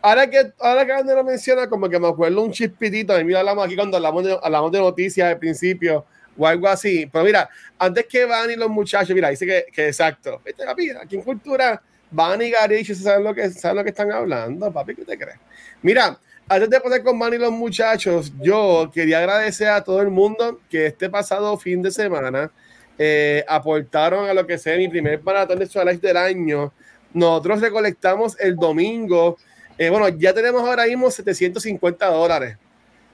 Ahora 0.00 0.28
que, 0.28 0.52
ahora 0.58 0.86
que 0.86 0.92
Andrés 0.92 1.16
lo 1.16 1.24
menciona, 1.24 1.68
como 1.68 1.88
que 1.88 1.98
me 1.98 2.08
acuerdo 2.08 2.42
un 2.42 2.52
chispitito, 2.52 3.18
y 3.18 3.24
mira, 3.24 3.40
hablamos 3.40 3.66
aquí 3.66 3.76
cuando 3.76 3.96
hablamos 3.96 4.24
de, 4.24 4.38
hablamos 4.42 4.72
de 4.72 4.78
noticias 4.78 5.28
al 5.28 5.38
principio, 5.38 6.06
o 6.36 6.46
algo 6.46 6.68
así. 6.68 7.06
Pero 7.12 7.24
mira, 7.24 7.48
antes 7.78 8.06
que 8.06 8.24
van 8.24 8.50
y 8.50 8.56
los 8.56 8.70
muchachos, 8.70 9.14
mira, 9.14 9.28
dice 9.28 9.44
que, 9.44 9.66
que 9.72 9.88
exacto. 9.88 10.40
Viste, 10.44 10.64
papi, 10.64 10.90
aquí 10.90 11.16
en 11.16 11.22
cultura, 11.22 11.82
van 12.10 12.40
y 12.40 12.50
Garich 12.50 12.94
saben 12.94 13.24
lo 13.24 13.34
que 13.34 13.50
saben 13.50 13.78
lo 13.78 13.84
que 13.84 13.90
están 13.90 14.10
hablando, 14.12 14.72
papi, 14.72 14.94
¿qué 14.94 15.04
te 15.04 15.18
crees? 15.18 15.38
Mira, 15.82 16.18
antes 16.50 16.70
de 16.70 16.80
poner 16.80 17.02
con 17.02 17.18
Van 17.18 17.34
y 17.34 17.38
los 17.38 17.52
muchachos, 17.52 18.32
yo 18.40 18.90
quería 18.92 19.18
agradecer 19.18 19.68
a 19.68 19.84
todo 19.84 20.00
el 20.00 20.08
mundo 20.08 20.60
que 20.70 20.86
este 20.86 21.10
pasado 21.10 21.58
fin 21.58 21.82
de 21.82 21.90
semana 21.90 22.50
eh, 22.98 23.44
aportaron 23.48 24.28
a 24.28 24.34
lo 24.34 24.46
que 24.46 24.58
sea 24.58 24.76
mi 24.76 24.88
primer 24.88 25.22
maratón 25.22 25.58
de 25.58 25.66
Twilight 25.66 26.00
del 26.00 26.16
año. 26.16 26.72
Nosotros 27.14 27.60
recolectamos 27.60 28.38
el 28.38 28.56
domingo 28.56 29.36
eh, 29.78 29.90
bueno, 29.90 30.08
ya 30.08 30.34
tenemos 30.34 30.60
ahora 30.62 30.86
mismo 30.86 31.08
750 31.08 32.06
dólares. 32.06 32.56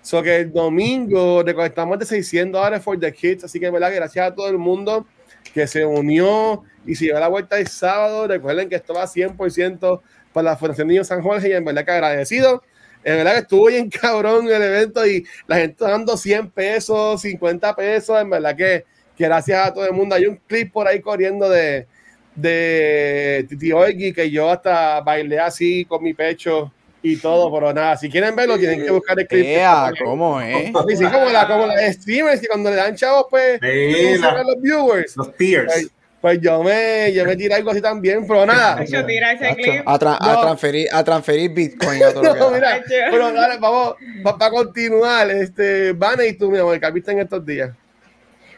So 0.01 0.23
que 0.23 0.37
el 0.37 0.53
domingo 0.53 1.43
recolectamos 1.43 1.99
de 1.99 2.07
600 2.07 2.59
dólares 2.59 2.83
for 2.83 2.99
the 2.99 3.13
kids. 3.13 3.45
Así 3.45 3.61
que, 3.61 3.71
¿verdad? 3.71 3.93
Gracias 3.95 4.27
a 4.27 4.35
todo 4.35 4.49
el 4.49 4.57
mundo 4.57 5.07
que 5.53 5.67
se 5.67 5.85
unió 5.85 6.63
y 6.87 6.95
se 6.95 7.07
llevó 7.07 7.21
la 7.21 7.29
vuelta 7.29 7.59
el 7.59 7.67
sábado. 7.69 8.27
Recuerden 8.27 8.71
que 8.71 8.77
esto 8.77 8.95
va 8.95 9.07
100% 9.07 10.01
para 10.33 10.51
la 10.51 10.57
Fundación 10.57 10.89
Niño 10.89 11.05
San 11.05 11.23
Jorge 11.23 11.51
y 11.51 11.53
en 11.53 11.65
verdad 11.67 11.85
que 11.85 11.91
agradecido. 11.91 12.63
En 13.05 13.17
verdad 13.17 13.33
que 13.33 13.39
estuvo 13.41 13.67
bien 13.67 13.91
cabrón 14.01 14.47
el 14.47 14.63
evento 14.63 15.07
y 15.07 15.27
la 15.47 15.57
gente 15.57 15.85
dando 15.85 16.17
100 16.17 16.51
pesos, 16.51 17.21
50 17.21 17.77
pesos. 17.77 18.21
En 18.23 18.31
verdad 18.31 18.57
que, 18.57 18.87
que 19.17 19.25
gracias 19.25 19.67
a 19.67 19.73
todo 19.73 19.87
el 19.87 19.93
mundo. 19.93 20.15
Hay 20.15 20.27
un 20.27 20.37
clip 20.47 20.73
por 20.73 20.87
ahí 20.87 21.01
corriendo 21.01 21.49
de, 21.49 21.87
de 22.35 23.47
Titi 23.49 23.73
Oigi 23.73 24.13
que 24.13 24.31
yo 24.31 24.51
hasta 24.51 25.01
bailé 25.01 25.39
así 25.39 25.85
con 25.85 26.03
mi 26.03 26.15
pecho 26.15 26.73
y 27.05 27.19
todo, 27.19 27.53
pero 27.53 27.73
nada, 27.73 27.99
si 27.99 28.09
quieren 28.09 28.35
verlo 28.35 28.59
tienen 28.59 28.83
que 28.83 28.91
buscar 28.91 29.21
el 29.21 29.27
clip. 29.27 29.59
¿Cómo 30.03 30.41
es? 30.41 30.67
Sí, 30.67 31.05
como 31.05 31.29
la, 31.31 31.47
como 31.47 31.67
la 31.67 31.93
streamers 31.93 32.41
que 32.41 32.47
cuando 32.47 32.71
le 32.71 32.77
dan 32.77 32.97
chavos, 32.97 33.27
pues, 33.29 33.61
sí, 33.61 34.19
la, 34.19 34.43
los 34.43 34.61
viewers. 34.61 35.15
Los 35.17 35.29
peers. 35.29 35.71
Pues, 35.71 35.91
pues, 36.23 36.41
yo 36.41 36.63
me, 36.63 37.13
yo 37.13 37.27
me 37.27 37.37
tiré 37.37 37.57
algo 37.57 37.73
así 37.73 37.83
también, 37.83 38.27
pero 38.27 38.47
nada. 38.47 38.83
Yo 38.87 39.05
tira 39.05 39.33
ese 39.33 39.55
clip. 39.55 39.83
A, 39.85 39.99
tra 39.99 40.19
no. 40.19 40.31
a, 40.31 40.41
transferir, 40.41 40.89
a 40.91 41.05
transferir 41.05 41.53
Bitcoin 41.53 42.03
a 42.03 42.15
todo 42.15 42.35
no, 42.35 42.51
mira, 42.51 42.83
pero 42.89 43.31
dale, 43.33 43.59
vamos, 43.59 43.97
para 44.23 44.51
continuar, 44.51 45.31
este, 45.31 45.93
Vane 45.93 46.29
y 46.29 46.33
tú, 46.33 46.51
mi 46.51 46.57
amor, 46.57 46.81
¿qué 46.81 46.87
has 46.87 46.95
visto 46.95 47.11
en 47.11 47.21
estos 47.21 47.45
días? 47.45 47.71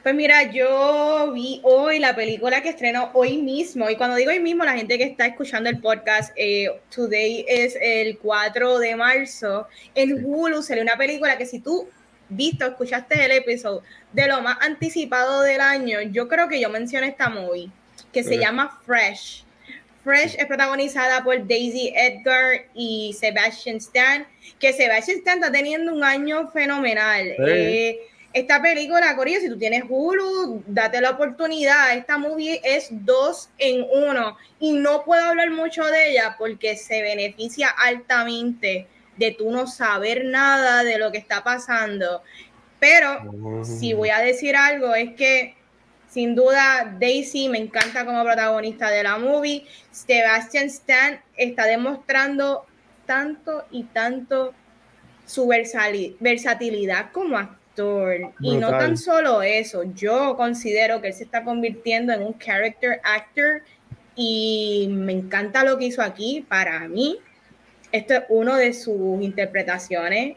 Pues 0.06 0.14
mira, 0.14 0.52
yo 0.52 1.32
vi 1.34 1.60
hoy 1.64 1.98
la 1.98 2.14
película 2.14 2.62
que 2.62 2.68
estrenó 2.68 3.10
hoy 3.12 3.38
mismo, 3.38 3.90
y 3.90 3.96
cuando 3.96 4.14
digo 4.14 4.30
hoy 4.30 4.38
mismo, 4.38 4.62
la 4.62 4.74
gente 4.74 4.98
que 4.98 5.02
está 5.02 5.26
escuchando 5.26 5.68
el 5.68 5.80
podcast, 5.80 6.32
eh, 6.36 6.68
today 6.94 7.44
es 7.48 7.76
el 7.80 8.16
4 8.18 8.78
de 8.78 8.94
marzo, 8.94 9.66
en 9.96 10.24
Hulu 10.24 10.62
salió 10.62 10.84
una 10.84 10.96
película 10.96 11.36
que 11.36 11.44
si 11.44 11.58
tú 11.58 11.88
viste 12.28 12.64
o 12.64 12.68
escuchaste 12.68 13.24
el 13.24 13.32
episodio 13.32 13.82
de 14.12 14.28
lo 14.28 14.40
más 14.42 14.58
anticipado 14.60 15.42
del 15.42 15.60
año, 15.60 16.00
yo 16.02 16.28
creo 16.28 16.48
que 16.48 16.60
yo 16.60 16.70
mencioné 16.70 17.08
esta 17.08 17.28
movie, 17.28 17.68
que 18.12 18.22
se 18.22 18.38
llama 18.38 18.80
Fresh. 18.86 19.44
Fresh 20.04 20.36
es 20.38 20.46
protagonizada 20.46 21.24
por 21.24 21.36
Daisy 21.48 21.92
Edgar 21.96 22.66
y 22.76 23.12
Sebastian 23.18 23.78
Stan, 23.78 24.24
que 24.60 24.72
Sebastian 24.72 25.18
Stan 25.18 25.38
está 25.38 25.50
teniendo 25.50 25.92
un 25.92 26.04
año 26.04 26.48
fenomenal. 26.52 27.34
Eh, 27.48 27.98
esta 28.36 28.60
película, 28.60 29.16
Corillo, 29.16 29.40
si 29.40 29.48
tú 29.48 29.56
tienes 29.56 29.84
Hulu, 29.88 30.62
date 30.66 31.00
la 31.00 31.12
oportunidad. 31.12 31.96
Esta 31.96 32.18
movie 32.18 32.60
es 32.62 32.88
dos 32.90 33.48
en 33.56 33.86
uno 33.90 34.36
y 34.60 34.74
no 34.74 35.04
puedo 35.04 35.24
hablar 35.24 35.50
mucho 35.50 35.82
de 35.86 36.10
ella 36.10 36.36
porque 36.38 36.76
se 36.76 37.00
beneficia 37.00 37.70
altamente 37.70 38.88
de 39.16 39.30
tú 39.30 39.50
no 39.50 39.66
saber 39.66 40.26
nada 40.26 40.84
de 40.84 40.98
lo 40.98 41.10
que 41.10 41.16
está 41.16 41.42
pasando. 41.42 42.22
Pero 42.78 43.64
si 43.64 43.94
voy 43.94 44.10
a 44.10 44.18
decir 44.18 44.54
algo 44.54 44.94
es 44.94 45.14
que 45.14 45.56
sin 46.06 46.34
duda 46.34 46.94
Daisy 47.00 47.48
me 47.48 47.56
encanta 47.56 48.04
como 48.04 48.22
protagonista 48.22 48.90
de 48.90 49.02
la 49.02 49.16
movie. 49.16 49.64
Sebastian 49.90 50.66
Stan 50.66 51.22
está 51.38 51.64
demostrando 51.64 52.66
tanto 53.06 53.64
y 53.70 53.84
tanto 53.84 54.52
su 55.24 55.48
versatilidad 55.48 57.12
como 57.12 57.38
actor 57.38 57.65
y 58.40 58.56
no 58.56 58.70
tan 58.70 58.96
solo 58.96 59.42
eso, 59.42 59.84
yo 59.94 60.36
considero 60.36 61.00
que 61.00 61.08
él 61.08 61.14
se 61.14 61.24
está 61.24 61.44
convirtiendo 61.44 62.12
en 62.12 62.22
un 62.22 62.38
character 62.38 63.00
actor 63.04 63.62
y 64.14 64.88
me 64.90 65.12
encanta 65.12 65.64
lo 65.64 65.78
que 65.78 65.86
hizo 65.86 66.02
aquí. 66.02 66.44
Para 66.48 66.88
mí, 66.88 67.18
esto 67.92 68.14
es 68.14 68.22
una 68.28 68.56
de 68.56 68.72
sus 68.72 69.20
interpretaciones 69.22 70.36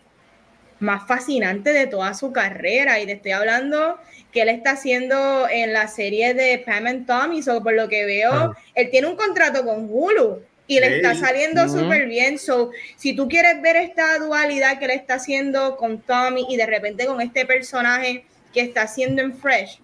más 0.79 1.07
fascinantes 1.07 1.73
de 1.73 1.87
toda 1.87 2.13
su 2.13 2.31
carrera. 2.31 2.99
Y 2.99 3.05
te 3.05 3.13
estoy 3.13 3.31
hablando 3.31 3.97
que 4.31 4.41
él 4.41 4.49
está 4.49 4.71
haciendo 4.71 5.47
en 5.49 5.73
la 5.73 5.87
serie 5.87 6.33
de 6.33 6.59
Pam 6.65 6.87
and 6.87 7.05
Tommy. 7.05 7.41
So, 7.41 7.63
por 7.63 7.73
lo 7.73 7.87
que 7.87 8.05
veo, 8.05 8.55
él 8.75 8.89
tiene 8.89 9.07
un 9.07 9.15
contrato 9.15 9.63
con 9.63 9.87
Hulu 9.89 10.41
y 10.69 10.79
le 10.79 10.97
está 10.97 11.15
saliendo 11.15 11.67
súper 11.67 12.05
bien. 12.05 12.37
So, 12.37 12.69
si 12.95 13.13
tú 13.13 13.27
quieres 13.27 13.59
ver 13.59 13.75
esta 13.75 14.19
dualidad 14.19 14.77
que 14.77 14.85
le 14.85 14.93
está 14.93 15.15
haciendo 15.15 15.75
con 15.77 15.99
Tommy 15.99 16.45
y 16.47 16.57
de 16.57 16.67
repente 16.67 17.07
con 17.07 17.19
este 17.21 17.43
personaje 17.47 18.23
que 18.53 18.61
está 18.61 18.83
haciendo 18.83 19.23
en 19.23 19.35
Fresh, 19.35 19.81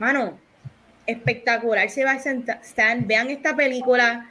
mano, 0.00 0.36
espectacular. 1.06 1.88
Se 1.90 2.04
va 2.04 2.12
a 2.12 2.16
Stan, 2.16 3.06
vean 3.06 3.30
esta 3.30 3.54
película. 3.54 4.28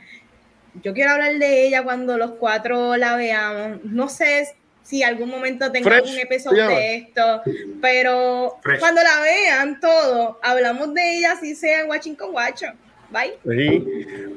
Yo 0.84 0.94
quiero 0.94 1.12
hablar 1.12 1.38
de 1.38 1.66
ella 1.66 1.82
cuando 1.82 2.18
los 2.18 2.32
cuatro 2.32 2.98
la 2.98 3.16
veamos. 3.16 3.80
No 3.86 4.10
sé 4.10 4.54
si 4.84 5.02
algún 5.02 5.30
momento 5.30 5.72
tengamos 5.72 6.12
un 6.12 6.20
episodio 6.20 6.68
de 6.68 6.96
esto, 6.96 7.42
pero 7.82 8.60
cuando 8.80 9.02
la 9.02 9.22
vean 9.22 9.80
todo, 9.80 10.40
hablamos 10.44 10.94
de 10.94 11.20
ella, 11.20 11.38
si 11.40 11.56
sea 11.56 11.82
en 11.82 11.90
Watching 11.90 12.16
con 12.16 12.36
Watcho. 12.36 12.68
Bye. 13.10 13.86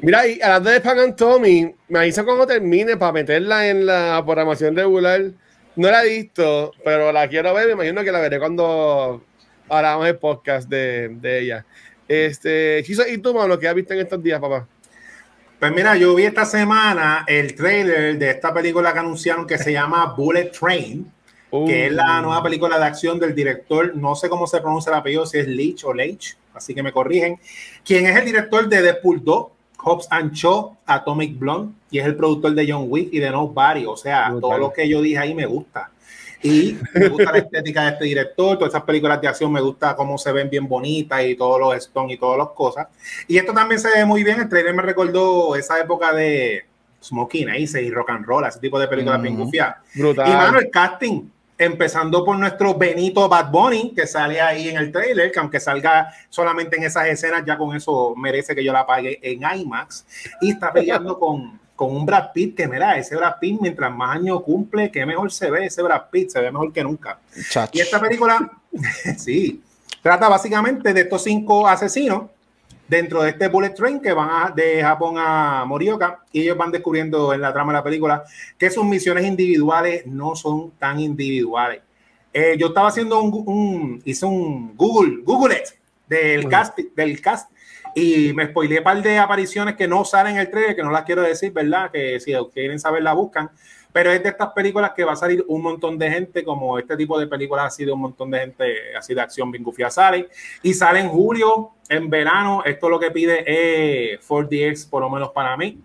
Mira, 0.03 0.27
y 0.27 0.41
hablando 0.41 0.71
de 0.71 0.81
Pan 0.81 1.17
Tommy, 1.17 1.75
me 1.89 1.99
avisa 1.99 2.25
cuando 2.25 2.47
termine 2.47 2.97
para 2.97 3.13
meterla 3.13 3.69
en 3.69 3.87
la 3.87 4.23
programación 4.25 4.77
regular. 4.77 5.33
No 5.77 5.91
la 5.91 6.05
he 6.05 6.09
visto, 6.09 6.73
pero 6.85 7.13
la 7.13 7.29
quiero 7.29 7.53
ver. 7.55 7.67
Me 7.67 7.73
imagino 7.73 8.05
que 8.05 8.13
la 8.13 8.21
veré 8.21 8.39
cuando 8.39 9.23
hagamos 9.69 10.07
el 10.07 10.19
podcast 10.19 10.69
de, 10.69 11.09
de 11.21 11.41
ella. 11.41 11.67
Este, 12.07 12.85
¿y 12.87 13.19
tú, 13.19 13.35
mano, 13.35 13.59
qué 13.59 13.69
has 13.69 13.75
visto 13.75 13.95
en 13.95 14.01
estos 14.01 14.23
días, 14.23 14.41
papá? 14.41 14.67
Pues 15.61 15.73
mira, 15.73 15.95
yo 15.95 16.15
vi 16.15 16.25
esta 16.25 16.45
semana 16.47 17.25
el 17.29 17.55
trailer 17.55 18.19
de 18.19 18.31
esta 18.31 18.53
película 18.53 18.93
que 18.95 18.99
anunciaron 18.99 19.47
que 19.47 19.59
se 19.59 19.73
llama 19.73 20.15
Bullet 20.17 20.51
Train, 20.51 21.13
que 21.67 21.87
es 21.87 21.93
la 21.93 22.19
uh. 22.19 22.23
nueva 22.23 22.43
película 22.43 22.79
de 22.79 22.85
acción 22.87 23.19
del 23.19 23.35
director, 23.35 23.95
no 23.95 24.17
sé 24.17 24.31
cómo 24.31 24.47
se 24.47 24.61
pronuncia 24.61 24.91
el 24.91 24.99
apellido, 24.99 25.27
si 25.27 25.39
es 25.39 25.47
Leach 25.47 25.85
o 25.85 25.93
Leach, 25.93 26.37
así 26.55 26.75
que 26.75 26.83
me 26.83 26.93
corrigen, 26.93 27.39
quien 27.85 28.07
es 28.07 28.17
el 28.17 28.25
director 28.25 28.69
de 28.69 28.83
Deadpool 28.83 29.25
2, 29.25 29.47
Hobbs 29.83 30.07
and 30.11 30.33
Shaw, 30.33 30.77
Atomic 30.87 31.39
Blonde, 31.39 31.75
y 31.91 31.99
es 31.99 32.07
el 32.07 32.17
productor 32.17 32.55
de 32.55 32.71
John 32.71 32.87
Wick 32.89 33.09
y 33.13 33.19
de 33.19 33.31
Nobody. 33.31 33.87
O 33.87 33.97
sea, 33.97 34.35
todo 34.41 34.59
lo 34.59 34.73
que 34.73 34.89
yo 34.89 35.01
dije 35.01 35.19
ahí 35.19 35.35
me 35.35 35.47
gusta. 35.47 35.91
Y 36.43 36.79
me 36.95 37.09
gusta 37.09 37.33
la 37.33 37.39
estética 37.39 37.83
de 37.85 37.91
este 37.91 38.05
director, 38.07 38.57
todas 38.57 38.73
esas 38.73 38.85
películas 38.85 39.21
de 39.21 39.29
acción 39.29 39.53
me 39.53 39.61
gusta 39.61 39.95
cómo 39.95 40.17
se 40.17 40.33
ven 40.33 40.49
bien 40.49 40.67
bonitas 40.67 41.23
y 41.23 41.35
todos 41.35 41.61
los 41.61 41.75
Stone 41.77 42.15
y 42.15 42.17
todas 42.17 42.39
las 42.39 42.49
cosas. 42.49 42.87
Y 43.29 43.37
esto 43.37 43.53
también 43.53 43.79
se 43.79 43.91
ve 43.91 44.07
muy 44.07 44.25
bien, 44.25 44.41
el 44.41 44.49
trailer 44.49 44.75
me 44.75 44.83
recordó 44.83 45.55
esa 45.55 45.79
época 45.79 46.15
de 46.15 46.65
Smoking 47.03 47.51
Ace 47.51 47.83
y 47.83 47.91
Rock 47.91 48.11
and 48.11 48.25
Roll, 48.25 48.47
ese 48.47 48.59
tipo 48.59 48.79
de 48.79 48.89
películas 48.89 49.21
bien 49.21 49.37
gufiadas. 49.37 49.77
Y 49.95 50.01
mano, 50.01 50.59
el 50.59 50.71
casting, 50.71 51.29
empezando 51.61 52.25
por 52.25 52.39
nuestro 52.39 52.75
Benito 52.75 53.29
Bad 53.29 53.51
Bunny, 53.51 53.93
que 53.95 54.07
sale 54.07 54.41
ahí 54.41 54.71
en 54.71 54.79
el 54.79 54.91
trailer, 54.91 55.31
que 55.31 55.39
aunque 55.39 55.61
salga 55.61 56.11
solamente 56.31 56.79
en 56.79 56.85
esas 56.85 57.07
escenas, 57.07 57.45
ya 57.45 57.59
con 57.59 57.77
eso 57.77 58.15
merece 58.17 58.55
que 58.55 58.65
yo 58.65 58.73
la 58.73 58.87
pague 58.87 59.19
en 59.23 59.43
IMAX. 59.43 60.07
Y 60.41 60.53
está 60.53 60.73
peleando 60.73 61.19
con, 61.19 61.61
con 61.77 61.95
un 61.95 62.07
Brad 62.07 62.33
Pitt, 62.33 62.57
que 62.57 62.67
mira, 62.67 62.97
ese 62.97 63.15
Brad 63.15 63.35
Pitt, 63.39 63.61
mientras 63.61 63.95
más 63.95 64.17
años 64.17 64.41
cumple, 64.43 64.91
que 64.91 65.05
mejor 65.05 65.31
se 65.31 65.51
ve 65.51 65.67
ese 65.67 65.83
Brad 65.83 66.05
Pitt, 66.11 66.31
se 66.31 66.41
ve 66.41 66.51
mejor 66.51 66.73
que 66.73 66.83
nunca. 66.83 67.19
Y 67.73 67.81
esta 67.81 68.01
película, 68.01 68.51
sí, 69.19 69.63
trata 70.03 70.31
básicamente 70.31 70.95
de 70.95 71.03
estos 71.03 71.23
cinco 71.23 71.69
asesinos 71.69 72.23
dentro 72.91 73.23
de 73.23 73.31
este 73.31 73.47
bullet 73.47 73.71
train 73.71 74.01
que 74.01 74.13
van 74.13 74.53
de 74.57 74.83
Japón 74.83 75.15
a 75.17 75.65
Morioka 75.65 76.25
y 76.33 76.43
ellos 76.43 76.57
van 76.57 76.73
descubriendo 76.73 77.33
en 77.33 77.41
la 77.41 77.53
trama 77.53 77.73
de 77.73 77.79
la 77.79 77.85
película 77.85 78.25
que 78.59 78.69
sus 78.69 78.85
misiones 78.85 79.25
individuales 79.25 80.05
no 80.07 80.35
son 80.35 80.73
tan 80.73 80.99
individuales. 80.99 81.83
Eh, 82.33 82.57
yo 82.59 82.69
estaba 82.69 82.89
haciendo 82.89 83.23
un, 83.23 84.03
hice 84.05 84.27
un 84.27 84.77
Google, 84.77 85.23
Google 85.23 85.55
it 85.55 85.69
del 86.09 86.49
cast, 86.49 86.77
del 86.97 87.21
cast 87.21 87.49
y 87.95 88.33
me 88.33 88.47
spoileé 88.47 88.79
un 88.79 88.85
par 88.85 89.01
de 89.01 89.19
apariciones 89.19 89.77
que 89.77 89.87
no 89.87 90.05
salen 90.05 90.35
en 90.35 90.41
el 90.41 90.51
trailer, 90.51 90.75
que 90.75 90.83
no 90.83 90.91
las 90.91 91.05
quiero 91.05 91.23
decir, 91.23 91.53
¿verdad? 91.53 91.93
Que 91.93 92.19
si 92.19 92.33
quieren 92.53 92.81
saber 92.81 93.05
la 93.05 93.13
buscan. 93.13 93.51
Pero 93.93 94.13
es 94.13 94.23
de 94.23 94.29
estas 94.29 94.53
películas 94.53 94.93
que 94.95 95.05
va 95.05 95.13
a 95.13 95.17
salir 95.17 95.45
un 95.49 95.63
montón 95.63 95.99
de 95.99 96.11
gente, 96.11 96.45
como 96.45 96.79
este 96.79 96.97
tipo 96.97 97.19
de 97.19 97.27
películas 97.27 97.67
ha 97.67 97.71
sido 97.71 97.95
un 97.95 98.03
montón 98.03 98.31
de 98.31 98.39
gente 98.39 98.97
así 98.97 99.15
de 99.15 99.21
acción 99.21 99.51
bien 99.51 99.65
sale. 99.91 100.29
Y 100.63 100.75
sale 100.75 101.01
en 101.01 101.09
julio, 101.09 101.73
en 101.89 102.09
verano. 102.09 102.63
Esto 102.65 102.89
lo 102.89 103.01
que 103.01 103.11
pide 103.11 103.43
es 103.47 104.21
4DX, 104.29 104.89
por 104.89 105.03
lo 105.03 105.11
menos 105.11 105.31
para 105.31 105.57
mí. 105.57 105.81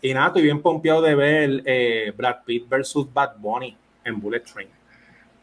Y 0.00 0.14
nada, 0.14 0.28
estoy 0.28 0.42
bien 0.42 0.62
pompeado 0.62 1.02
de 1.02 1.14
ver 1.16 1.62
eh, 1.64 2.12
Brad 2.16 2.44
Pitt 2.44 2.68
versus 2.68 3.12
Bad 3.12 3.36
Bunny 3.38 3.76
en 4.04 4.20
Bullet 4.20 4.40
Train. 4.40 4.68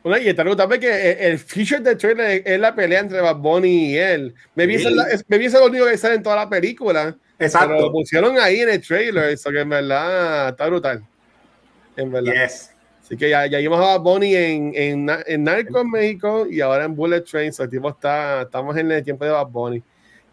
Bueno, 0.01 0.23
y 0.23 0.30
está 0.30 0.56
también 0.56 0.80
que 0.80 1.12
el 1.12 1.39
feature 1.39 1.82
de 1.82 1.95
trailer 1.95 2.43
es 2.45 2.60
la 2.60 2.73
pelea 2.73 2.99
entre 2.99 3.19
Bad 3.19 3.38
Bunny 3.38 3.91
y 3.91 3.97
él. 3.97 4.36
Me 4.54 4.65
vi, 4.67 4.78
me 5.28 5.39
lo 5.49 5.65
único 5.65 5.86
que 5.88 5.97
sale 5.97 6.15
en 6.15 6.23
toda 6.23 6.38
la 6.38 6.47
película. 6.47 7.17
Exacto. 7.39 7.69
Pero 7.69 7.82
lo 7.88 7.91
pusieron 7.91 8.39
ahí 8.39 8.62
en 8.62 8.69
el 8.69 8.82
trailer, 8.82 9.32
eso 9.32 9.49
que 9.49 9.60
en 9.60 9.69
verdad 9.69 10.49
está 10.49 10.67
brutal 10.67 11.04
en 11.97 12.12
verdad. 12.12 12.49
Así 13.05 13.15
que 13.17 13.29
ya, 13.29 13.45
ya 13.45 13.60
vimos 13.60 13.79
a 13.79 13.97
Bonnie 13.99 14.36
en, 14.36 14.71
en, 14.73 15.10
en 15.27 15.43
Narco 15.43 15.81
en 15.81 15.91
México 15.91 16.47
y 16.49 16.60
ahora 16.62 16.86
en 16.86 16.95
Bullet 16.95 17.21
Train. 17.21 17.53
So, 17.53 17.69
tipo 17.69 17.89
está, 17.89 18.41
estamos 18.41 18.75
en 18.77 18.91
el 18.91 19.03
tiempo 19.03 19.25
de 19.25 19.31
Bad 19.31 19.47
Bunny. 19.47 19.84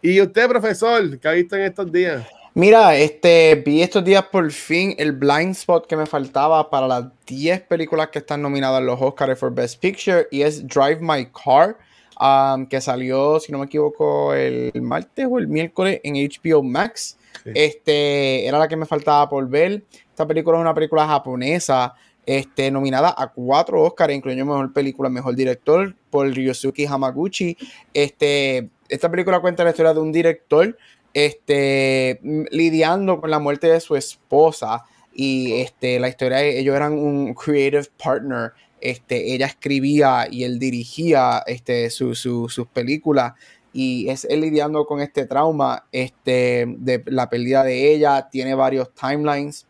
¿Y 0.01 0.21
usted, 0.21 0.49
profesor, 0.49 1.19
qué 1.19 1.29
ha 1.29 1.33
visto 1.33 1.55
en 1.55 1.63
estos 1.63 1.93
días? 1.93 2.27
Mira, 2.55 2.97
este, 2.97 3.55
vi 3.65 3.81
estos 3.83 4.05
días 4.05 4.25
por 4.25 4.51
fin 4.51 4.95
el 4.99 5.13
blind 5.13 5.53
spot 5.53 5.87
que 5.87 5.97
me 5.97 6.05
faltaba 6.05 6.69
para 6.69 6.87
las 6.87 7.05
10 7.27 7.63
películas 7.63 8.09
que 8.09 8.19
están 8.19 8.43
nominadas 8.43 8.81
en 8.81 8.87
los 8.87 9.01
Oscars 9.01 9.39
for 9.39 9.55
Best 9.55 9.81
Picture 9.81 10.27
y 10.31 10.43
es 10.43 10.67
Drive 10.67 10.99
My 11.01 11.27
Car, 11.27 11.79
um, 12.21 12.67
que 12.67 12.81
salió, 12.81 13.41
si 13.41 13.53
no 13.53 13.59
me 13.59 13.67
equivoco, 13.67 14.35
el 14.35 14.71
martes 14.83 15.27
o 15.31 15.39
el 15.39 15.49
miércoles 15.49 16.01
en 16.05 16.15
HBO 16.15 16.63
Max. 16.63 17.17
Este, 17.45 18.47
era 18.47 18.59
la 18.59 18.69
que 18.69 18.77
me 18.77 18.87
faltaba 18.87 19.29
por 19.29 19.49
ver. 19.49 19.83
Esta 20.13 20.27
película 20.27 20.59
es 20.59 20.61
una 20.61 20.75
película 20.75 21.07
japonesa, 21.07 21.95
este, 22.27 22.71
nominada 22.71 23.15
a 23.17 23.29
cuatro 23.29 23.83
Oscars, 23.83 24.13
incluyendo 24.13 24.45
Mejor 24.45 24.73
Película, 24.75 25.09
Mejor 25.09 25.35
Director, 25.35 25.97
por 26.11 26.29
Ryosuke 26.29 26.87
Hamaguchi. 26.87 27.57
Este, 27.95 28.69
esta 28.91 29.11
película 29.11 29.41
cuenta 29.41 29.65
la 29.65 29.71
historia 29.71 29.95
de 29.95 30.01
un 30.01 30.13
director 30.13 30.77
este, 31.15 32.21
lidiando 32.51 33.21
con 33.23 33.31
la 33.31 33.39
muerte 33.39 33.69
de 33.69 33.81
su 33.81 33.97
esposa 33.97 34.85
y 35.15 35.55
este, 35.55 35.99
la 35.99 36.09
historia, 36.09 36.43
ellos 36.43 36.77
eran 36.77 36.93
un 36.93 37.33
creative 37.33 37.89
partner, 38.03 38.53
este, 38.83 39.35
ella 39.35 39.47
escribía 39.47 40.27
y 40.31 40.45
él 40.45 40.59
dirigía 40.59 41.43
este, 41.47 41.89
sus 41.89 42.67
películas 42.73 43.33
y 43.73 44.11
es 44.11 44.27
él 44.27 44.43
lidiando 44.43 44.85
con 44.85 45.01
este 45.01 45.25
trauma 45.25 45.87
este, 45.91 46.67
de 46.69 47.03
la 47.07 47.31
pérdida 47.31 47.65
de 47.65 47.95
ella, 47.95 48.29
tiene 48.31 48.55
varios 48.55 48.93
timelines. 48.95 49.67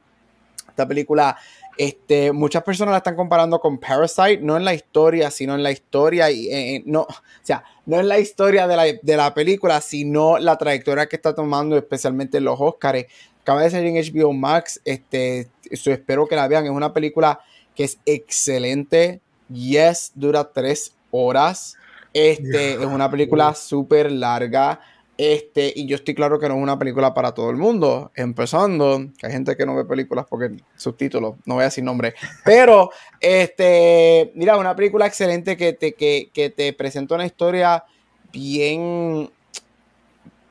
Esta 0.73 0.89
película, 0.89 1.37
este, 1.77 2.33
muchas 2.33 2.63
personas 2.63 2.93
la 2.93 2.99
están 2.99 3.15
comparando 3.15 3.61
con 3.61 3.79
Parasite, 3.79 4.39
no 4.39 4.57
en 4.57 4.65
la 4.65 4.73
historia, 4.73 5.31
sino 5.31 5.55
en 5.55 5.63
la 5.63 5.71
historia, 5.71 6.31
y 6.31 6.49
eh, 6.49 6.77
eh, 6.77 6.83
no, 6.87 7.03
o 7.03 7.15
sea, 7.43 7.63
no 7.85 8.01
en 8.01 8.09
la 8.09 8.19
historia 8.19 8.67
de 8.67 8.77
la, 8.77 8.85
de 8.85 9.17
la, 9.17 9.35
película, 9.35 9.81
sino 9.83 10.39
la 10.39 10.57
trayectoria 10.57 11.07
que 11.07 11.17
está 11.17 11.35
tomando, 11.35 11.77
especialmente 11.77 12.39
en 12.39 12.45
los 12.45 12.59
Oscars. 12.59 13.05
Acaba 13.43 13.63
de 13.63 13.71
salir 13.71 13.95
en 13.95 14.03
HBO 14.03 14.33
Max, 14.33 14.81
este, 14.85 15.49
espero 15.71 16.27
que 16.27 16.37
la 16.37 16.49
vean, 16.49 16.65
es 16.65 16.71
una 16.71 16.93
película 16.93 17.41
que 17.75 17.85
es 17.85 17.99
excelente, 18.07 19.21
yes, 19.51 20.13
dura 20.15 20.51
tres 20.53 20.95
horas, 21.11 21.77
este, 22.15 22.75
es 22.75 22.87
una 22.87 23.11
película 23.11 23.55
súper 23.55 24.11
larga. 24.11 24.81
Este, 25.25 25.73
y 25.77 25.87
yo 25.87 25.95
estoy 25.95 26.17
claro 26.17 26.41
que 26.41 26.49
no 26.49 26.57
es 26.57 26.61
una 26.61 26.77
película 26.77 27.15
para 27.15 27.33
todo 27.33 27.49
el 27.51 27.57
mundo. 27.57 28.11
Empezando, 28.17 29.07
que 29.17 29.27
hay 29.27 29.33
gente 29.33 29.57
que 29.57 29.65
no 29.65 29.77
ve 29.77 29.85
películas 29.85 30.27
porque 30.29 30.57
subtítulos, 30.75 31.37
no 31.45 31.55
voy 31.55 31.63
a 31.63 31.67
decir 31.67 31.85
nombre. 31.85 32.15
Pero, 32.45 32.91
este, 33.21 34.33
mira, 34.35 34.57
una 34.57 34.75
película 34.75 35.07
excelente 35.07 35.57
que 35.57 35.75
te, 35.75 35.93
que, 35.93 36.29
que 36.35 36.51
te 36.51 36.73
presenta 36.73 37.15
una 37.15 37.25
historia 37.25 37.85
bien, 38.33 39.31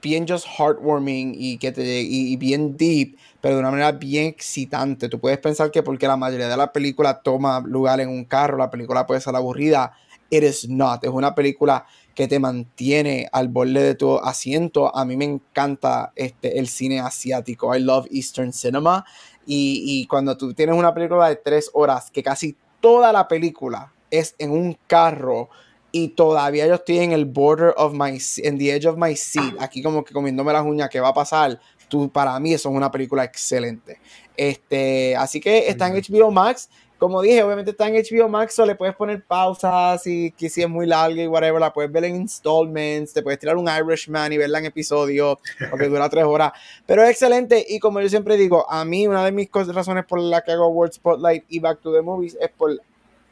bien 0.02 0.26
just 0.26 0.48
heartwarming 0.58 1.36
y, 1.38 1.58
que 1.58 1.74
te, 1.74 1.84
y, 1.84 2.38
bien 2.38 2.78
deep, 2.78 3.18
pero 3.42 3.56
de 3.56 3.60
una 3.60 3.72
manera 3.72 3.92
bien 3.92 4.28
excitante. 4.28 5.10
Tú 5.10 5.20
puedes 5.20 5.40
pensar 5.40 5.70
que 5.70 5.84
porque 5.84 6.08
la 6.08 6.16
mayoría 6.16 6.48
de 6.48 6.56
la 6.56 6.72
película 6.72 7.22
toma 7.22 7.60
lugar 7.60 8.00
en 8.00 8.08
un 8.08 8.24
carro, 8.24 8.58
la 8.58 8.70
película 8.70 9.06
puede 9.06 9.20
ser 9.20 9.36
aburrida 9.36 9.92
It 10.30 10.44
is 10.44 10.70
not. 10.70 11.04
Es 11.04 11.10
una 11.10 11.36
película 11.36 11.86
que 12.16 12.28
te 12.28 12.40
mantiene 12.40 13.28
al 13.32 13.48
borde 13.48 13.82
de 13.82 13.96
tu 13.96 14.18
asiento. 14.18 14.96
A 14.96 15.06
mí 15.06 15.16
me 15.18 15.26
encanta 15.26 16.12
este, 16.16 16.60
el 16.60 16.68
cine 16.68 17.00
asiático. 17.00 17.76
I 17.76 17.80
love 17.80 18.08
Eastern 18.12 18.54
cinema. 18.54 19.06
Y, 19.46 19.84
y 19.86 20.08
cuando 20.08 20.38
tú 20.38 20.54
tienes 20.54 20.76
una 20.76 20.94
película 20.94 21.30
de 21.30 21.36
tres 21.38 21.70
horas, 21.74 22.12
que 22.12 22.22
casi 22.22 22.56
toda 22.80 23.12
la 23.12 23.28
película 23.28 23.94
es 24.10 24.36
en 24.38 24.52
un 24.52 24.78
carro 24.88 25.50
y 25.92 26.10
todavía 26.10 26.68
yo 26.68 26.76
estoy 26.76 27.00
en 27.00 27.12
el 27.12 27.26
border 27.26 27.74
of 27.78 27.94
my, 27.94 28.18
en 28.44 28.58
the 28.58 28.74
edge 28.74 28.86
of 28.86 28.98
my 28.98 29.16
seat, 29.16 29.56
aquí 29.60 29.82
como 29.82 30.04
que 30.04 30.14
comiéndome 30.14 30.54
las 30.54 30.66
uñas, 30.66 30.90
¿qué 30.90 31.00
va 31.00 31.10
a 31.10 31.14
pasar? 31.14 31.60
Tú, 31.90 32.10
para 32.10 32.40
mí 32.40 32.54
eso 32.54 32.70
es 32.70 32.76
una 32.76 32.90
película 32.90 33.24
excelente. 33.24 34.00
Este, 34.38 35.16
así 35.16 35.42
que 35.42 35.68
está 35.68 35.88
en 35.88 35.96
HBO 35.96 36.32
Max 36.32 36.70
como 37.02 37.20
dije, 37.24 37.42
obviamente 37.42 37.72
está 37.72 37.88
en 37.88 37.96
HBO 37.96 38.30
Max, 38.30 38.60
o 38.60 38.66
le 38.68 38.76
puedes 38.76 38.96
poner 38.96 39.24
pausas 39.24 40.04
que 40.04 40.50
si 40.52 40.62
es 40.62 40.70
muy 40.70 40.86
larga 40.86 41.24
y 41.24 41.26
whatever, 41.26 41.60
la 41.60 41.74
puedes 41.74 41.92
ver 41.92 42.06
en 42.06 42.16
installments, 42.18 43.12
te 43.12 43.24
puedes 43.24 43.40
tirar 43.40 43.58
un 43.58 43.68
Irishman 43.68 44.32
y 44.32 44.38
verla 44.38 44.60
en 44.60 44.66
episodio, 44.66 45.40
porque 45.72 45.88
dura 45.88 46.08
tres 46.10 46.26
horas. 46.26 46.52
Pero 46.86 47.02
es 47.02 47.10
excelente 47.10 47.66
y 47.68 47.80
como 47.80 48.00
yo 48.02 48.08
siempre 48.08 48.38
digo, 48.38 48.70
a 48.70 48.86
mí 48.86 49.08
una 49.08 49.26
de 49.26 49.32
mis 49.32 49.50
razones 49.52 50.06
por 50.06 50.20
las 50.20 50.44
que 50.44 50.52
hago 50.52 50.68
World 50.68 50.94
Spotlight 50.94 51.46
y 51.50 51.58
Back 51.58 51.82
to 51.82 51.92
the 51.92 52.04
Movies 52.04 52.38
es 52.40 52.52
por 52.52 52.80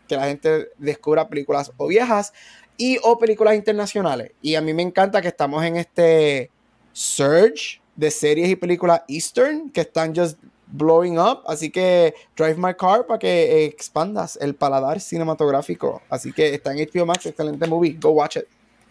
que 0.08 0.16
la 0.16 0.26
gente 0.26 0.70
descubra 0.80 1.30
películas 1.30 1.72
o 1.78 1.86
viejas 1.86 2.34
y 2.76 2.98
o 3.04 3.20
películas 3.20 3.54
internacionales. 3.54 4.32
Y 4.42 4.56
a 4.56 4.62
mí 4.62 4.74
me 4.74 4.82
encanta 4.82 5.22
que 5.22 5.28
estamos 5.28 5.64
en 5.64 5.76
este 5.76 6.50
surge 6.92 7.82
de 7.96 8.10
series 8.10 8.50
y 8.50 8.56
películas 8.56 9.04
Eastern 9.08 9.70
que 9.70 9.82
están 9.82 10.16
just 10.16 10.40
blowing 10.70 11.18
up. 11.18 11.42
Así 11.48 11.70
que 11.70 12.14
Drive 12.38 12.58
My 12.58 12.74
Car 12.74 13.06
para 13.06 13.20
que 13.20 13.66
expandas 13.66 14.38
el 14.42 14.56
paladar 14.56 15.00
cinematográfico. 15.00 16.02
Así 16.10 16.32
que 16.32 16.54
está 16.54 16.72
en 16.74 16.88
HBO 16.88 17.06
Max, 17.06 17.26
excelente 17.26 17.68
movie. 17.68 17.98
Go 18.00 18.12
watch 18.12 18.38
it. 18.38 18.46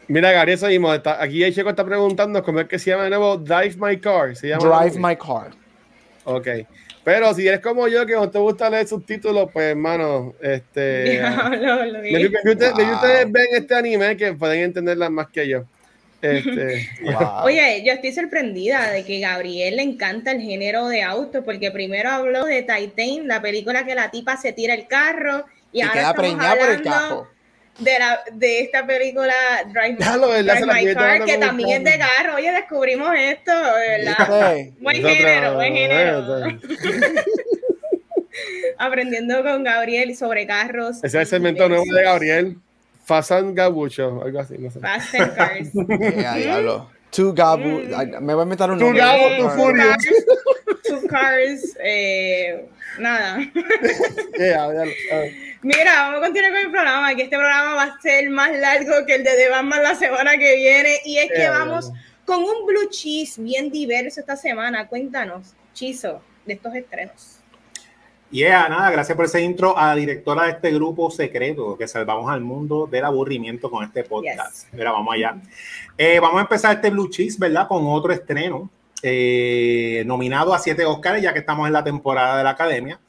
Mira, 0.08 0.32
Gary, 0.32 0.52
eso 0.52 0.66
mismo. 0.66 0.92
Está, 0.92 1.22
aquí 1.22 1.42
el 1.44 1.54
chico 1.54 1.68
está 1.68 1.84
preguntando 1.84 2.42
cómo 2.42 2.60
es 2.60 2.68
que 2.68 2.78
se 2.78 2.90
llama 2.90 3.04
de 3.04 3.10
nuevo 3.10 3.36
Drive 3.36 3.76
My 3.78 3.98
Car. 3.98 4.34
¿Se 4.34 4.48
llama 4.48 4.80
Drive 4.80 4.98
My 4.98 5.16
Car. 5.16 5.50
Ok. 6.24 6.48
Pero 7.04 7.32
si 7.32 7.46
eres 7.46 7.60
como 7.60 7.88
yo, 7.88 8.04
que 8.04 8.14
no 8.14 8.28
te 8.28 8.38
gusta 8.38 8.68
leer 8.68 8.86
subtítulos, 8.86 9.50
pues 9.52 9.70
hermano, 9.70 10.34
este. 10.40 11.22
ustedes 12.44 13.32
ven 13.32 13.46
este 13.52 13.74
anime 13.74 14.16
que 14.16 14.34
pueden 14.34 14.60
entenderla 14.60 15.08
más 15.08 15.28
que 15.28 15.48
yo. 15.48 15.64
Este, 16.20 16.88
Oye, 17.44 17.82
yo 17.84 17.92
estoy 17.92 18.12
sorprendida 18.12 18.90
de 18.90 19.04
que 19.04 19.20
Gabriel 19.20 19.76
le 19.76 19.82
encanta 19.82 20.32
el 20.32 20.40
género 20.40 20.88
de 20.88 21.02
auto, 21.02 21.44
porque 21.44 21.70
primero 21.70 22.10
habló 22.10 22.44
de 22.44 22.62
Titan, 22.62 23.28
la 23.28 23.40
película 23.40 23.84
que 23.84 23.94
la 23.94 24.10
tipa 24.10 24.36
se 24.36 24.52
tira 24.52 24.74
el 24.74 24.86
carro 24.86 25.44
y, 25.72 25.82
ahora 25.82 26.10
estamos 26.10 26.44
hablando 26.44 27.28
De, 27.78 27.98
la, 27.98 28.20
de 28.32 28.60
esta 28.60 28.86
película 28.86 29.34
Drive, 29.66 29.98
My 30.66 30.94
Car, 30.94 31.24
que 31.24 31.38
también 31.38 31.86
es 31.86 31.92
de 31.92 31.98
carro. 31.98 32.36
Oye, 32.36 32.50
descubrimos 32.50 33.10
esto, 33.16 33.52
¿verdad? 33.52 34.56
Buen 34.80 34.96
género, 34.96 35.54
buen 35.54 35.74
género. 35.74 36.46
Aprendiendo 38.78 39.42
con 39.42 39.64
Gabriel 39.64 40.16
sobre 40.16 40.46
carros. 40.46 40.98
Ese 40.98 41.06
es 41.06 41.14
el 41.14 41.26
segmento 41.26 41.68
nuevo 41.68 41.84
de 41.92 42.02
Gabriel. 42.02 42.58
Fasan 43.08 43.54
Gabucho, 43.54 44.22
algo 44.22 44.38
así, 44.38 44.58
no 44.58 44.70
sé. 44.70 44.80
Fast 44.80 45.14
and 45.14 45.34
Cars. 45.34 45.68
ya, 46.14 46.34
diablo. 46.36 46.90
Two 47.10 47.32
Gabu, 47.32 47.80
mm. 47.80 48.20
me 48.20 48.34
voy 48.34 48.42
a 48.42 48.44
meter 48.44 48.70
un 48.70 48.78
nombre. 48.78 49.00
Two 49.00 49.06
Gabu, 49.06 49.36
Two 49.38 49.50
Furious. 49.56 50.04
Two 50.86 51.08
Cars, 51.08 51.74
eh, 51.82 52.68
nada. 52.98 53.38
yeah, 54.38 54.68
Mira, 55.62 56.02
vamos 56.02 56.18
a 56.18 56.24
continuar 56.26 56.52
con 56.52 56.60
el 56.60 56.70
programa, 56.70 57.14
que 57.14 57.22
este 57.22 57.36
programa 57.36 57.74
va 57.76 57.82
a 57.84 58.00
ser 58.02 58.28
más 58.28 58.54
largo 58.58 59.06
que 59.06 59.14
el 59.14 59.24
de 59.24 59.30
The 59.30 59.48
Batman 59.48 59.82
la 59.82 59.94
semana 59.94 60.36
que 60.36 60.56
viene. 60.56 60.98
Y 61.06 61.16
es 61.16 61.32
que 61.32 61.48
vamos 61.48 61.90
con 62.26 62.44
un 62.44 62.66
blue 62.66 62.90
cheese 62.90 63.42
bien 63.42 63.70
diverso 63.70 64.20
esta 64.20 64.36
semana. 64.36 64.86
Cuéntanos, 64.86 65.54
Chizo, 65.72 66.20
de 66.44 66.52
estos 66.52 66.74
estrenos. 66.74 67.37
Yeah, 68.30 68.68
nada, 68.68 68.90
gracias 68.90 69.16
por 69.16 69.24
ese 69.24 69.40
intro 69.40 69.78
a 69.78 69.86
la 69.86 69.94
directora 69.94 70.44
de 70.44 70.50
este 70.50 70.70
grupo 70.72 71.10
secreto 71.10 71.78
que 71.78 71.88
salvamos 71.88 72.30
al 72.30 72.42
mundo 72.42 72.86
del 72.86 73.06
aburrimiento 73.06 73.70
con 73.70 73.82
este 73.82 74.04
podcast. 74.04 74.70
Mira, 74.72 74.92
vamos 74.92 75.14
allá. 75.14 75.40
Eh, 75.96 76.20
vamos 76.20 76.36
a 76.36 76.42
empezar 76.42 76.76
este 76.76 76.90
Blue 76.90 77.08
Cheese, 77.08 77.38
¿verdad? 77.38 77.66
Con 77.66 77.86
otro 77.86 78.12
estreno 78.12 78.68
eh, 79.02 80.02
nominado 80.04 80.52
a 80.52 80.58
siete 80.58 80.84
Oscars, 80.84 81.22
ya 81.22 81.32
que 81.32 81.38
estamos 81.38 81.66
en 81.66 81.72
la 81.72 81.82
temporada 81.82 82.36
de 82.36 82.44
la 82.44 82.50
academia. 82.50 83.00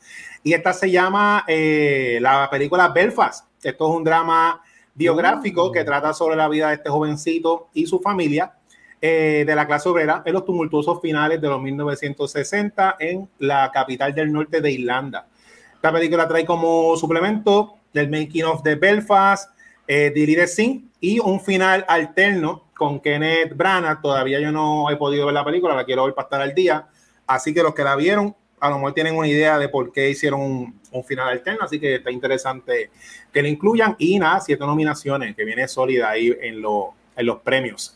Y 0.41 0.53
esta 0.53 0.71
se 0.71 0.89
llama 0.89 1.43
eh, 1.49 2.19
la 2.21 2.47
película 2.49 2.87
Belfast. 2.87 3.45
Esto 3.61 3.89
es 3.89 3.95
un 3.97 4.05
drama 4.05 4.61
biográfico 4.95 5.69
que 5.73 5.83
trata 5.83 6.13
sobre 6.13 6.37
la 6.37 6.47
vida 6.47 6.69
de 6.69 6.75
este 6.75 6.89
jovencito 6.89 7.67
y 7.73 7.87
su 7.87 7.99
familia 7.99 8.53
eh, 9.01 9.43
de 9.47 9.55
la 9.55 9.65
clase 9.65 9.87
obrera 9.87 10.23
en 10.25 10.33
los 10.33 10.45
tumultuosos 10.45 10.99
finales 11.01 11.39
de 11.39 11.47
los 11.47 11.61
1960 11.61 12.97
en 12.99 13.29
la 13.39 13.71
capital 13.71 14.13
del 14.13 14.31
norte 14.31 14.59
de 14.59 14.71
Irlanda. 14.71 15.27
Esta 15.73 15.93
película 15.93 16.27
trae 16.27 16.45
como 16.45 16.97
suplemento 16.97 17.75
del 17.93 18.09
making 18.09 18.43
of 18.43 18.61
de 18.63 18.75
Belfast, 18.75 19.51
eh, 19.87 20.11
The 20.13 20.47
Sing 20.47 20.91
y 20.99 21.19
un 21.19 21.39
final 21.39 21.85
alterno 21.87 22.65
con 22.75 22.99
Kenneth 22.99 23.55
Branagh. 23.55 24.01
Todavía 24.01 24.39
yo 24.39 24.51
no 24.51 24.89
he 24.89 24.97
podido 24.97 25.25
ver 25.25 25.33
la 25.33 25.45
película, 25.45 25.75
la 25.75 25.85
quiero 25.85 26.03
ver 26.03 26.13
para 26.13 26.25
estar 26.25 26.41
al 26.41 26.53
día. 26.53 26.87
Así 27.25 27.53
que 27.53 27.63
los 27.63 27.73
que 27.73 27.83
la 27.83 27.95
vieron, 27.95 28.35
a 28.59 28.69
lo 28.69 28.75
mejor 28.75 28.93
tienen 28.93 29.15
una 29.15 29.27
idea 29.27 29.57
de 29.57 29.69
por 29.69 29.91
qué 29.91 30.09
hicieron 30.09 30.41
un, 30.41 30.79
un 30.91 31.03
final 31.03 31.29
alterno. 31.29 31.63
Así 31.63 31.79
que 31.79 31.95
está 31.95 32.11
interesante 32.11 32.91
que 33.31 33.41
lo 33.41 33.47
incluyan. 33.47 33.95
Y 33.97 34.19
nada, 34.19 34.41
siete 34.41 34.65
nominaciones, 34.65 35.35
que 35.35 35.45
viene 35.45 35.67
sólida 35.67 36.09
ahí 36.09 36.35
en, 36.41 36.61
lo, 36.61 36.93
en 37.15 37.25
los 37.25 37.39
premios. 37.39 37.95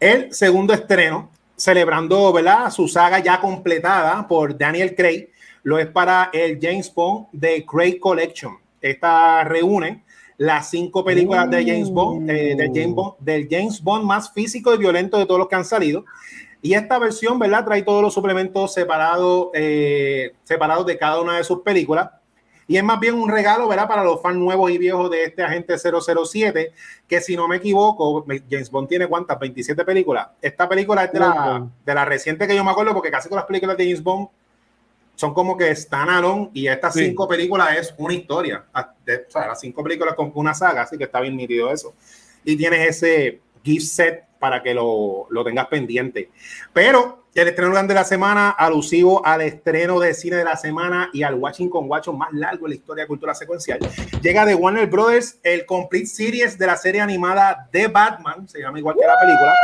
El 0.00 0.32
segundo 0.32 0.72
estreno, 0.72 1.28
celebrando 1.56 2.32
¿verdad? 2.32 2.70
su 2.70 2.86
saga 2.86 3.18
ya 3.18 3.40
completada 3.40 4.28
por 4.28 4.56
Daniel 4.56 4.94
Craig, 4.94 5.28
lo 5.64 5.78
es 5.78 5.88
para 5.88 6.30
el 6.32 6.60
James 6.62 6.92
Bond 6.94 7.26
de 7.32 7.66
Craig 7.66 7.98
Collection. 7.98 8.58
Esta 8.80 9.42
reúne 9.42 10.04
las 10.36 10.70
cinco 10.70 11.04
películas 11.04 11.50
de 11.50 11.66
James 11.66 11.90
Bond, 11.90 12.30
eh, 12.30 12.54
del, 12.56 12.68
James 12.72 12.94
Bond 12.94 13.14
del 13.18 13.48
James 13.50 13.82
Bond 13.82 14.04
más 14.04 14.32
físico 14.32 14.72
y 14.72 14.78
violento 14.78 15.18
de 15.18 15.26
todos 15.26 15.40
los 15.40 15.48
que 15.48 15.56
han 15.56 15.64
salido. 15.64 16.04
Y 16.62 16.74
esta 16.74 17.00
versión, 17.00 17.40
¿verdad? 17.40 17.64
Trae 17.64 17.82
todos 17.82 18.00
los 18.00 18.14
suplementos 18.14 18.72
separados, 18.72 19.48
eh, 19.52 20.32
separados 20.44 20.86
de 20.86 20.96
cada 20.96 21.20
una 21.20 21.38
de 21.38 21.44
sus 21.44 21.62
películas. 21.62 22.10
Y 22.70 22.76
es 22.76 22.84
más 22.84 23.00
bien 23.00 23.14
un 23.14 23.30
regalo, 23.30 23.66
¿verdad? 23.66 23.88
Para 23.88 24.04
los 24.04 24.20
fans 24.20 24.36
nuevos 24.36 24.70
y 24.70 24.76
viejos 24.76 25.10
de 25.10 25.24
este 25.24 25.42
agente 25.42 25.74
007, 25.78 26.72
que 27.08 27.20
si 27.22 27.34
no 27.34 27.48
me 27.48 27.56
equivoco, 27.56 28.26
James 28.48 28.70
Bond 28.70 28.88
tiene 28.88 29.06
cuántas, 29.06 29.38
27 29.38 29.86
películas. 29.86 30.28
Esta 30.42 30.68
película 30.68 31.04
es 31.04 31.12
de 31.12 31.18
la, 31.18 31.66
de 31.84 31.94
la 31.94 32.04
reciente 32.04 32.46
que 32.46 32.54
yo 32.54 32.62
me 32.62 32.70
acuerdo, 32.70 32.92
porque 32.92 33.10
casi 33.10 33.30
todas 33.30 33.42
las 33.42 33.46
películas 33.46 33.74
de 33.78 33.84
James 33.84 34.02
Bond 34.02 34.28
son 35.18 35.34
como 35.34 35.56
que 35.56 35.70
están 35.70 36.10
alone 36.10 36.50
y 36.52 36.68
estas 36.68 36.94
cinco 36.94 37.26
películas 37.26 37.76
es 37.76 37.94
una 37.96 38.12
historia. 38.14 38.64
Ah, 38.72 38.92
o 38.94 39.30
sea, 39.32 39.48
las 39.48 39.60
cinco 39.60 39.82
películas 39.82 40.14
con 40.14 40.30
una 40.34 40.52
saga, 40.52 40.82
así 40.82 40.96
que 40.98 41.04
está 41.04 41.20
bien 41.20 41.36
nítido 41.36 41.72
eso. 41.72 41.94
Y 42.44 42.54
tienes 42.56 42.88
ese 42.88 43.40
gift 43.64 43.86
set 43.86 44.27
para 44.38 44.62
que 44.62 44.74
lo, 44.74 45.26
lo 45.30 45.44
tengas 45.44 45.66
pendiente. 45.66 46.30
Pero 46.72 47.18
el 47.42 47.48
estreno 47.48 47.70
grande 47.70 47.94
de 47.94 48.00
la 48.00 48.04
semana, 48.04 48.50
alusivo 48.50 49.24
al 49.24 49.42
estreno 49.42 50.00
de 50.00 50.12
cine 50.12 50.36
de 50.36 50.44
la 50.44 50.56
semana 50.56 51.10
y 51.12 51.22
al 51.22 51.34
Watching 51.34 51.68
con 51.70 51.88
Watcho 51.88 52.12
más 52.12 52.32
largo 52.32 52.66
en 52.66 52.70
la 52.70 52.76
historia 52.76 53.04
de 53.04 53.08
cultura 53.08 53.34
secuencial, 53.34 53.78
llega 54.20 54.44
de 54.44 54.56
Warner 54.56 54.88
Brothers 54.88 55.38
el 55.44 55.64
Complete 55.64 56.06
Series 56.06 56.58
de 56.58 56.66
la 56.66 56.76
serie 56.76 57.00
animada 57.00 57.68
de 57.70 57.86
Batman, 57.86 58.48
se 58.48 58.60
llama 58.60 58.78
igual 58.78 58.96
que 58.98 59.06
la 59.06 59.18
película. 59.20 59.54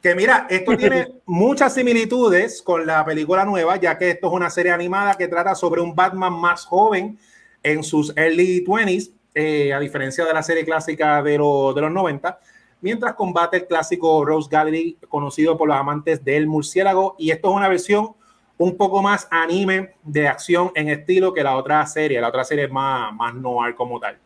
Que 0.00 0.14
mira, 0.14 0.46
esto 0.48 0.76
tiene 0.76 1.08
muchas 1.26 1.74
similitudes 1.74 2.62
con 2.62 2.86
la 2.86 3.04
película 3.04 3.44
nueva, 3.44 3.76
ya 3.76 3.98
que 3.98 4.10
esto 4.10 4.28
es 4.28 4.32
una 4.32 4.50
serie 4.50 4.70
animada 4.70 5.16
que 5.16 5.26
trata 5.26 5.56
sobre 5.56 5.80
un 5.80 5.96
Batman 5.96 6.34
más 6.34 6.64
joven 6.64 7.18
en 7.64 7.82
sus 7.82 8.16
early 8.16 8.64
20s, 8.64 9.10
eh, 9.34 9.72
a 9.72 9.80
diferencia 9.80 10.24
de 10.24 10.32
la 10.32 10.42
serie 10.42 10.64
clásica 10.64 11.20
de, 11.20 11.32
de 11.32 11.38
los 11.38 11.92
90 11.92 12.38
mientras 12.82 13.14
combate 13.14 13.56
el 13.56 13.66
clásico 13.66 14.24
Rose 14.24 14.48
Gallery, 14.50 14.98
conocido 15.08 15.56
por 15.56 15.68
los 15.68 15.76
amantes 15.76 16.22
del 16.22 16.46
murciélago. 16.46 17.14
Y 17.18 17.30
esto 17.30 17.48
es 17.48 17.56
una 17.56 17.68
versión 17.68 18.10
un 18.58 18.76
poco 18.76 19.00
más 19.00 19.26
anime 19.30 19.94
de 20.02 20.28
acción 20.28 20.70
en 20.74 20.88
estilo 20.88 21.32
que 21.32 21.42
la 21.42 21.56
otra 21.56 21.84
serie. 21.86 22.20
La 22.20 22.28
otra 22.28 22.44
serie 22.44 22.66
es 22.66 22.70
más, 22.70 23.14
más 23.14 23.34
noir 23.34 23.74
como 23.74 23.98
tal. 23.98 24.18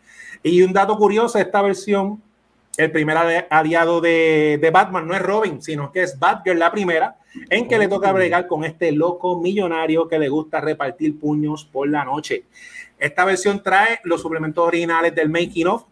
Y 0.43 0.63
un 0.63 0.73
dato 0.73 0.97
curioso, 0.97 1.39
esta 1.39 1.63
versión, 1.63 2.21
el 2.77 2.91
primer 2.91 3.47
aliado 3.51 4.01
de, 4.01 4.59
de 4.61 4.71
Batman 4.71 5.07
no 5.07 5.15
es 5.15 5.23
Robin, 5.23 5.63
sino 5.63 5.93
que 5.93 6.03
es 6.03 6.19
Batgirl 6.19 6.59
la 6.59 6.71
primera, 6.71 7.17
en 7.51 7.69
que 7.69 7.79
le 7.79 7.89
toca 7.89 8.13
bregar 8.13 8.47
con 8.47 8.65
este 8.65 8.93
loco 8.93 9.41
millonario 9.41 10.09
que 10.09 10.19
le 10.19 10.29
gusta 10.29 10.61
repartir 10.61 11.19
puños 11.19 11.65
por 11.65 11.89
la 11.89 12.05
noche. 12.05 12.45
Esta 12.99 13.25
versión 13.25 13.63
trae 13.63 14.01
los 14.05 14.23
suplementos 14.23 14.67
originales 14.67 15.15
del 15.15 15.29
making 15.29 15.67
of, 15.67 15.85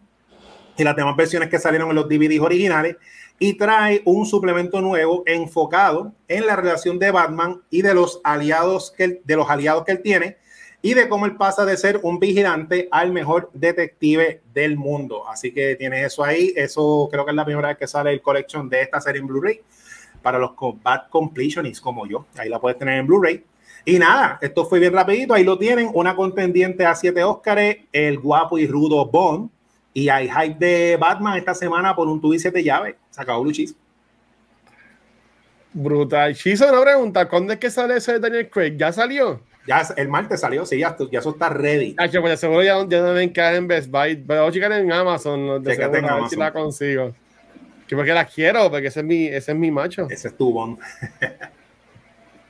y 0.77 0.83
las 0.83 0.95
demás 0.95 1.15
versiones 1.15 1.49
que 1.49 1.59
salieron 1.59 1.89
en 1.89 1.95
los 1.95 2.09
DVDs 2.09 2.39
originales 2.39 2.97
y 3.39 3.53
trae 3.53 4.01
un 4.05 4.25
suplemento 4.25 4.81
nuevo 4.81 5.23
enfocado 5.25 6.13
en 6.27 6.47
la 6.47 6.55
relación 6.55 6.99
de 6.99 7.11
Batman 7.11 7.61
y 7.69 7.81
de 7.81 7.93
los 7.93 8.21
aliados 8.23 8.91
que 8.91 9.03
él, 9.03 9.21
de 9.23 9.35
los 9.35 9.49
aliados 9.49 9.83
que 9.83 9.93
él 9.93 10.01
tiene 10.01 10.37
y 10.81 10.93
de 10.93 11.09
cómo 11.09 11.25
él 11.25 11.35
pasa 11.35 11.65
de 11.65 11.75
ser 11.77 11.99
un 12.03 12.19
vigilante 12.19 12.87
al 12.91 13.11
mejor 13.11 13.49
detective 13.53 14.41
del 14.53 14.77
mundo. 14.77 15.27
Así 15.27 15.51
que 15.51 15.75
tienes 15.75 16.05
eso 16.05 16.23
ahí. 16.23 16.53
Eso 16.55 17.09
creo 17.11 17.25
que 17.25 17.31
es 17.31 17.35
la 17.35 17.43
primera 17.43 17.69
vez 17.69 17.77
que 17.77 17.87
sale 17.87 18.11
el 18.11 18.21
collection 18.21 18.69
de 18.69 18.83
esta 18.83 19.01
serie 19.01 19.19
en 19.19 19.27
Blu-ray 19.27 19.61
para 20.21 20.37
los 20.37 20.51
Bat 20.83 21.09
Completionists 21.09 21.81
como 21.81 22.05
yo. 22.05 22.27
Ahí 22.37 22.49
la 22.49 22.59
puedes 22.59 22.77
tener 22.77 22.99
en 22.99 23.07
Blu-ray. 23.07 23.43
Y 23.83 23.97
nada, 23.97 24.37
esto 24.41 24.65
fue 24.65 24.79
bien 24.79 24.93
rapidito. 24.93 25.33
Ahí 25.33 25.43
lo 25.43 25.57
tienen. 25.57 25.89
Una 25.93 26.15
contendiente 26.15 26.85
a 26.85 26.93
siete 26.93 27.23
Óscares, 27.23 27.77
el 27.91 28.19
guapo 28.19 28.59
y 28.59 28.67
rudo 28.67 29.05
Bond 29.07 29.49
y 29.95 30.09
hay 30.09 30.29
hype 30.29 30.57
de 30.59 30.97
Batman 30.97 31.37
esta 31.37 31.55
semana 31.55 31.95
por 31.95 32.09
un 32.09 32.19
tubo 32.19 32.33
y 32.33 32.39
siete 32.39 32.61
llaves. 32.61 32.95
Se 33.09 33.21
acabó 33.21 33.43
Blue 33.43 33.53
Cheese. 33.53 33.73
Brutal. 35.71 36.35
Chizo, 36.35 36.67
una 36.69 36.81
pregunta. 36.81 37.29
¿Cuándo 37.29 37.53
es 37.53 37.59
que 37.59 37.69
sale 37.69 37.95
ese 37.95 38.13
de 38.13 38.19
Daniel 38.19 38.49
Craig? 38.49 38.75
¿Ya 38.75 38.91
salió? 38.91 39.39
Ya 39.65 39.87
el 39.95 40.09
martes 40.09 40.41
salió, 40.41 40.65
sí, 40.65 40.77
ya, 40.79 40.95
ya 41.09 41.19
eso 41.19 41.29
está 41.29 41.47
ready. 41.47 41.95
Ah, 41.97 42.07
pues 42.11 42.39
seguro 42.39 42.61
ya, 42.61 42.77
ya 42.87 43.03
deben 43.03 43.29
caer 43.29 43.55
en 43.55 43.69
Best 43.69 43.89
Buy. 43.89 44.17
Pero 44.17 44.41
voy 44.41 44.49
a 44.49 44.51
checar 44.51 44.73
en 44.73 44.91
Amazon. 44.91 45.63
De 45.63 45.75
seguro, 45.75 45.97
en 45.97 46.05
a 46.05 46.15
ver 46.15 46.29
si 46.29 46.35
la 46.35 46.51
consigo. 46.51 47.15
Que 47.87 47.95
porque 47.95 48.13
la 48.13 48.25
quiero, 48.25 48.69
porque 48.69 48.87
ese 48.87 48.99
es 48.99 49.05
mi, 49.05 49.27
ese 49.27 49.53
es 49.53 49.57
mi 49.57 49.71
macho. 49.71 50.07
Ese 50.09 50.27
es 50.27 50.35
tu 50.35 50.51
bon. 50.51 50.77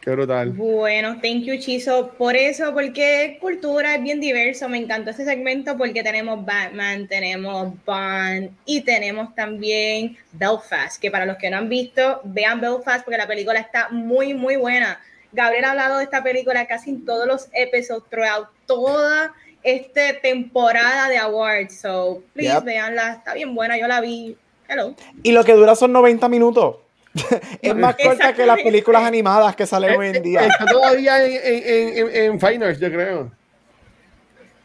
Qué 0.06 0.12
brutal. 0.12 0.52
Bueno, 0.52 1.14
thank 1.20 1.46
you, 1.46 1.58
Chizo, 1.58 2.10
por 2.10 2.36
eso, 2.36 2.76
porque 2.76 3.40
cultura 3.42 3.96
es 3.96 4.04
bien 4.04 4.22
diverso. 4.22 4.70
Me 4.70 4.78
encantó 4.78 5.10
este 5.10 5.26
segmento 5.26 5.76
porque 5.80 6.04
tenemos 6.04 6.46
Batman, 6.46 7.08
tenemos 7.08 7.74
Bond 7.84 8.52
y 8.68 8.82
tenemos 8.82 9.34
también 9.34 10.16
Belfast, 10.32 11.02
que 11.02 11.10
para 11.10 11.26
los 11.26 11.38
que 11.38 11.50
no 11.50 11.58
han 11.58 11.70
visto, 11.70 12.22
vean 12.24 12.62
Belfast 12.62 13.04
porque 13.04 13.18
la 13.18 13.26
película 13.26 13.60
está 13.60 13.90
muy, 13.90 14.36
muy 14.36 14.58
buena. 14.58 15.02
Gabriel 15.32 15.66
ha 15.66 15.72
hablado 15.72 15.98
de 15.98 16.04
esta 16.04 16.22
película 16.22 16.68
casi 16.68 16.92
en 16.92 17.04
todos 17.04 17.26
los 17.26 17.50
episodios, 17.54 18.08
throughout 18.08 18.48
toda 18.68 19.34
esta 19.64 20.20
temporada 20.22 21.10
de 21.10 21.18
awards. 21.18 21.80
So, 21.82 22.22
please, 22.34 22.60
veanla, 22.64 23.14
está 23.14 23.34
bien 23.34 23.56
buena, 23.56 23.76
yo 23.80 23.88
la 23.88 24.02
vi. 24.02 24.38
Hello. 24.68 24.94
Y 25.24 25.32
lo 25.32 25.44
que 25.44 25.54
dura 25.54 25.74
son 25.74 25.92
90 25.94 26.30
minutos. 26.30 26.85
es 27.62 27.76
más 27.76 27.96
corta 27.96 28.34
que 28.34 28.46
las 28.46 28.62
películas 28.62 29.04
animadas 29.04 29.56
que 29.56 29.66
salen 29.66 29.98
hoy 29.98 30.08
en 30.08 30.22
día. 30.22 30.46
Está 30.46 30.66
todavía 30.66 31.26
en, 31.26 31.32
en, 31.34 31.98
en, 31.98 32.16
en 32.16 32.40
Finals, 32.40 32.80
yo 32.80 32.90
creo. 32.90 33.32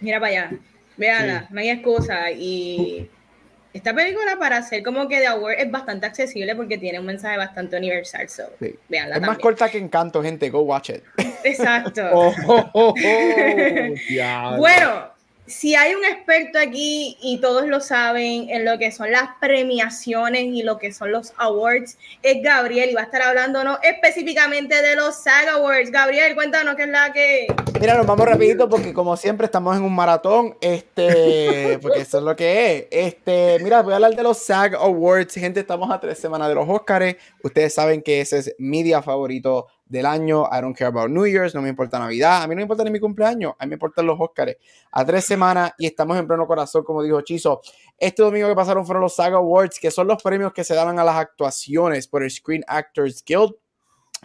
Mira 0.00 0.18
para 0.18 0.30
allá. 0.30 0.50
Véanla, 0.96 1.46
no 1.50 1.60
hay 1.60 1.70
excusa. 1.70 2.30
Y 2.30 3.08
esta 3.72 3.94
película, 3.94 4.36
para 4.38 4.62
ser 4.62 4.82
como 4.82 5.06
que 5.08 5.20
de 5.20 5.28
Award, 5.28 5.54
es 5.58 5.70
bastante 5.70 6.06
accesible 6.06 6.54
porque 6.56 6.76
tiene 6.76 6.98
un 6.98 7.06
mensaje 7.06 7.36
bastante 7.36 7.76
universal. 7.76 8.28
So, 8.28 8.44
sí. 8.58 8.74
Es 8.90 9.20
más 9.20 9.38
corta 9.38 9.70
que 9.70 9.78
Encanto, 9.78 10.22
gente. 10.22 10.50
Go 10.50 10.60
watch 10.60 10.90
it. 10.90 11.02
Exacto. 11.44 12.02
oh, 12.12 12.34
oh, 12.46 12.70
oh, 12.74 12.94
bueno, 14.58 15.12
si 15.50 15.74
hay 15.74 15.94
un 15.94 16.04
experto 16.04 16.58
aquí 16.58 17.18
y 17.20 17.38
todos 17.38 17.66
lo 17.66 17.80
saben 17.80 18.48
en 18.50 18.64
lo 18.64 18.78
que 18.78 18.92
son 18.92 19.10
las 19.10 19.30
premiaciones 19.40 20.44
y 20.44 20.62
lo 20.62 20.78
que 20.78 20.92
son 20.92 21.10
los 21.10 21.32
awards, 21.36 21.98
es 22.22 22.42
Gabriel 22.42 22.90
y 22.90 22.94
va 22.94 23.00
a 23.00 23.04
estar 23.04 23.20
hablándonos 23.20 23.78
específicamente 23.82 24.80
de 24.80 24.94
los 24.94 25.16
SAG 25.16 25.48
Awards. 25.48 25.90
Gabriel, 25.90 26.34
cuéntanos 26.36 26.76
qué 26.76 26.84
es 26.84 26.88
la 26.88 27.12
que... 27.12 27.46
Mira, 27.80 27.96
nos 27.96 28.06
vamos 28.06 28.26
rapidito 28.26 28.68
porque 28.68 28.92
como 28.92 29.16
siempre 29.16 29.46
estamos 29.46 29.76
en 29.76 29.82
un 29.82 29.94
maratón, 29.94 30.56
este, 30.60 31.78
porque 31.82 32.00
eso 32.00 32.18
es 32.18 32.24
lo 32.24 32.36
que 32.36 32.76
es. 32.76 32.86
Este, 32.90 33.58
mira, 33.60 33.82
voy 33.82 33.92
a 33.92 33.96
hablar 33.96 34.14
de 34.14 34.22
los 34.22 34.38
SAG 34.38 34.76
Awards. 34.76 35.34
Gente, 35.34 35.60
estamos 35.60 35.90
a 35.90 35.98
tres 35.98 36.18
semanas 36.18 36.48
de 36.48 36.54
los 36.54 36.68
Oscars. 36.68 37.16
Ustedes 37.42 37.74
saben 37.74 38.02
que 38.02 38.20
ese 38.20 38.38
es 38.38 38.54
mi 38.58 38.84
día 38.84 39.02
favorito 39.02 39.66
del 39.90 40.06
año. 40.06 40.48
I 40.50 40.60
don't 40.60 40.76
care 40.76 40.88
about 40.88 41.10
New 41.10 41.26
Year's, 41.26 41.54
no 41.54 41.60
me 41.60 41.68
importa 41.68 41.98
Navidad, 41.98 42.42
a 42.42 42.46
mí 42.46 42.54
no 42.54 42.56
me 42.56 42.62
importa 42.62 42.84
ni 42.84 42.90
mi 42.90 43.00
cumpleaños, 43.00 43.54
a 43.58 43.66
mí 43.66 43.70
me 43.70 43.74
importan 43.74 44.06
los 44.06 44.18
Oscars. 44.18 44.56
A 44.92 45.04
tres 45.04 45.26
semanas 45.26 45.72
y 45.76 45.86
estamos 45.86 46.16
en 46.16 46.26
pleno 46.26 46.46
corazón, 46.46 46.84
como 46.84 47.02
dijo 47.02 47.20
Chizo. 47.20 47.60
Este 47.98 48.22
domingo 48.22 48.48
que 48.48 48.54
pasaron 48.54 48.86
fueron 48.86 49.02
los 49.02 49.14
Saga 49.14 49.36
Awards, 49.36 49.78
que 49.78 49.90
son 49.90 50.06
los 50.06 50.22
premios 50.22 50.52
que 50.52 50.64
se 50.64 50.74
dan 50.74 50.98
a 50.98 51.04
las 51.04 51.16
actuaciones 51.16 52.06
por 52.06 52.22
el 52.22 52.30
Screen 52.30 52.64
Actors 52.66 53.22
Guild. 53.26 53.54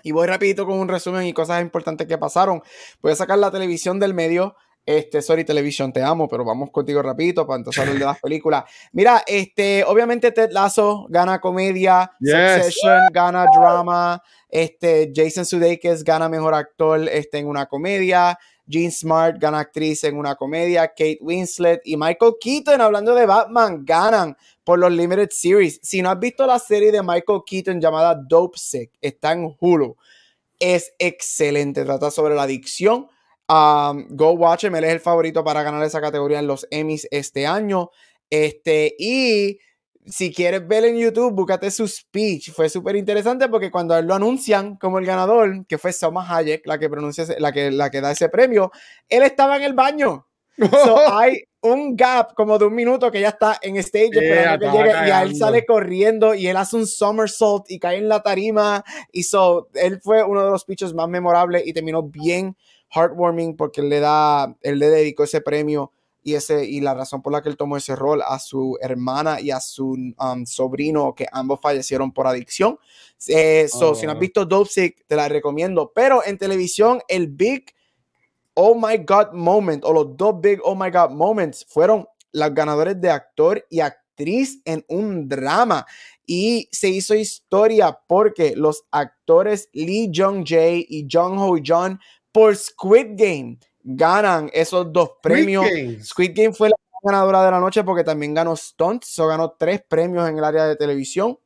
Y 0.04 0.12
voy 0.12 0.28
rapidito 0.28 0.66
con 0.66 0.78
un 0.78 0.88
resumen 0.88 1.26
y 1.26 1.34
cosas 1.34 1.62
importantes 1.62 2.08
que 2.08 2.18
pasaron. 2.18 2.62
Voy 3.02 3.12
a 3.12 3.16
sacar 3.16 3.40
la 3.40 3.50
televisión 3.50 4.00
del 4.00 4.14
medio. 4.14 4.56
Este, 4.86 5.24
sorry, 5.24 5.44
Television, 5.44 5.92
te 5.92 6.04
amo, 6.04 6.28
pero 6.28 6.46
vamos 6.46 6.70
contigo 6.70 7.02
rapidito 7.02 7.48
para 7.48 7.58
entonces 7.58 7.82
hablar 7.82 7.98
de 7.98 8.06
las 8.06 8.20
películas. 8.22 8.66
Mira, 8.92 9.24
este, 9.26 9.84
obviamente 9.84 10.32
Ted 10.32 10.52
Lasso 10.52 11.08
gana 11.10 11.42
comedia, 11.42 12.12
Succession 12.20 13.08
gana 13.12 13.48
drama, 13.52 14.22
este, 14.56 15.12
Jason 15.14 15.46
Sudeikis 15.46 16.04
gana 16.04 16.30
mejor 16.30 16.54
actor 16.54 17.08
este, 17.10 17.40
en 17.40 17.48
una 17.48 17.66
comedia, 17.66 18.38
Jean 18.66 18.92
Smart 18.92 19.38
gana 19.40 19.60
actriz 19.60 20.04
en 20.04 20.18
una 20.18 20.36
comedia, 20.36 20.88
Kate 20.88 21.20
Winslet 21.22 21.82
y 21.84 21.98
Michael 21.98 22.34
Keaton, 22.40 22.82
hablando 22.82 23.14
de 23.14 23.26
Batman, 23.26 23.84
ganan 23.86 24.38
por 24.64 24.80
los 24.80 24.92
Limited 24.92 25.30
Series. 25.32 25.80
Si 25.84 26.02
no 26.02 26.10
has 26.10 26.20
visto 26.20 26.48
la 26.48 26.60
serie 26.60 26.92
de 26.92 27.04
Michael 27.04 27.42
Keaton 27.46 27.82
llamada 27.82 28.16
Dope 28.16 28.58
Sick, 28.58 28.92
está 29.02 29.34
en 29.34 29.56
Hulu. 29.60 29.96
Es 30.60 30.94
excelente, 31.00 31.84
trata 31.84 32.10
sobre 32.10 32.34
la 32.34 32.44
adicción 32.44 33.10
Um, 33.48 34.08
go 34.10 34.32
watch 34.32 34.64
him, 34.64 34.76
él 34.76 34.86
es 34.86 34.94
el 34.94 35.00
favorito 35.00 35.44
para 35.44 35.62
ganar 35.62 35.84
esa 35.84 36.02
categoría 36.02 36.40
en 36.40 36.48
los 36.48 36.68
Emmys 36.72 37.08
este 37.12 37.46
año. 37.46 37.92
Este, 38.30 38.96
y 38.98 39.60
si 40.08 40.34
quieres 40.34 40.68
ver 40.68 40.86
en 40.86 40.98
YouTube, 40.98 41.34
búscate 41.34 41.72
su 41.72 41.88
speech. 41.88 42.52
Fue 42.52 42.70
súper 42.70 42.96
interesante 42.96 43.48
porque 43.50 43.72
cuando 43.72 43.98
él 43.98 44.06
lo 44.06 44.16
anuncian 44.16 44.76
como 44.78 45.00
el 45.00 45.06
ganador, 45.06 45.66
que 45.68 45.78
fue 45.78 45.94
Soma 45.94 46.26
Hayek, 46.28 46.66
la 46.66 46.78
que 46.78 46.90
pronuncia, 46.90 47.26
la 47.40 47.52
que, 47.52 47.72
la 47.72 47.90
que 47.90 48.02
da 48.02 48.12
ese 48.12 48.30
premio, 48.30 48.72
él 49.10 49.24
estaba 49.24 49.58
en 49.58 49.64
el 49.64 49.74
baño. 49.74 50.28
hay 51.12 51.44
un 51.62 51.96
gap 51.96 52.34
como 52.34 52.58
de 52.58 52.66
un 52.66 52.76
minuto 52.76 53.12
que 53.12 53.20
ya 53.20 53.30
está 53.30 53.58
en 53.62 53.76
stage 53.78 54.12
esperando 54.14 54.72
que 54.72 54.78
llegue 54.78 54.90
y 54.90 55.12
a 55.12 55.24
él 55.24 55.36
sale 55.36 55.66
corriendo 55.66 56.34
y 56.34 56.48
él 56.48 56.56
hace 56.56 56.78
un 56.78 56.88
somersault 56.88 57.70
y 57.70 57.80
cae 57.80 57.98
en 57.98 58.08
la 58.08 58.22
tarima 58.22 58.84
y 59.12 59.24
so, 59.24 59.68
él 59.74 60.00
fue 60.02 60.24
uno 60.24 60.46
de 60.46 60.52
los 60.52 60.62
speeches 60.62 60.94
más 60.94 61.10
memorables 61.10 61.64
y 61.66 61.74
terminó 61.74 62.04
bien 62.04 62.56
heartwarming 62.90 63.58
porque 63.58 63.82
él 63.82 63.90
le 63.90 64.00
da, 64.00 64.56
él 64.62 64.80
le 64.80 64.90
dedicó 64.90 65.24
ese 65.24 65.42
premio 65.42 65.92
y, 66.26 66.34
ese, 66.34 66.66
y 66.66 66.82
la 66.82 66.96
razón 66.96 67.22
por 67.22 67.32
la 67.32 67.44
que 67.44 67.50
él 67.50 67.56
tomó 67.56 67.78
ese 67.78 67.96
rol 67.96 68.24
a 68.28 68.40
su 68.40 68.80
hermana 68.82 69.40
y 69.40 69.52
a 69.52 69.60
su 69.60 69.92
um, 69.92 70.46
sobrino, 70.48 71.14
que 71.14 71.28
ambos 71.32 71.60
fallecieron 71.62 72.12
por 72.12 72.26
adicción. 72.26 72.80
Eh, 73.28 73.68
so, 73.70 73.94
Si 73.94 74.08
no 74.08 74.14
has 74.14 74.18
oh. 74.18 74.22
visto 74.22 74.44
Dope 74.44 74.96
te 75.06 75.16
la 75.16 75.30
recomiendo. 75.30 75.92
Pero 75.94 76.26
en 76.26 76.40
televisión, 76.40 77.00
el 77.08 77.28
Big 77.28 77.76
Oh 78.56 78.74
My 78.74 78.98
God 79.06 79.34
Moment, 79.34 79.86
o 79.86 79.94
los 79.94 80.18
dos 80.18 80.42
Big 80.42 80.60
Oh 80.64 80.74
My 80.74 80.90
God 80.90 81.12
Moments, 81.12 81.64
fueron 81.70 82.08
los 82.32 82.54
ganadores 82.56 83.00
de 83.00 83.12
actor 83.12 83.64
y 83.70 83.82
actriz 83.82 84.60
en 84.66 84.84
un 84.90 85.30
drama. 85.30 85.86
Y 86.26 86.68
se 86.72 86.90
hizo 86.90 87.14
historia 87.14 88.00
porque 88.08 88.56
los 88.56 88.84
actores 88.90 89.70
Lee 89.74 90.12
Jung 90.12 90.44
Jae 90.44 90.84
y 90.90 91.06
Jung 91.08 91.38
Ho 91.38 91.58
Jung 91.64 92.00
por 92.32 92.56
Squid 92.56 93.10
Game 93.12 93.60
ganan 93.86 94.50
esos 94.52 94.92
dos 94.92 95.12
premios. 95.22 95.66
Squid 96.04 96.32
Game 96.36 96.54
fue 96.54 96.70
la 96.70 96.76
ganadora 97.04 97.46
de 97.46 97.52
la 97.52 97.60
noche 97.60 97.84
porque 97.84 98.04
también 98.04 98.34
ganó 98.34 98.56
Stunts, 98.56 99.20
o 99.20 99.28
ganó 99.28 99.56
tres 99.58 99.84
premios 99.88 100.28
en 100.28 100.38
el 100.38 100.44
área 100.44 100.66
de 100.66 100.76
televisión 100.76 101.38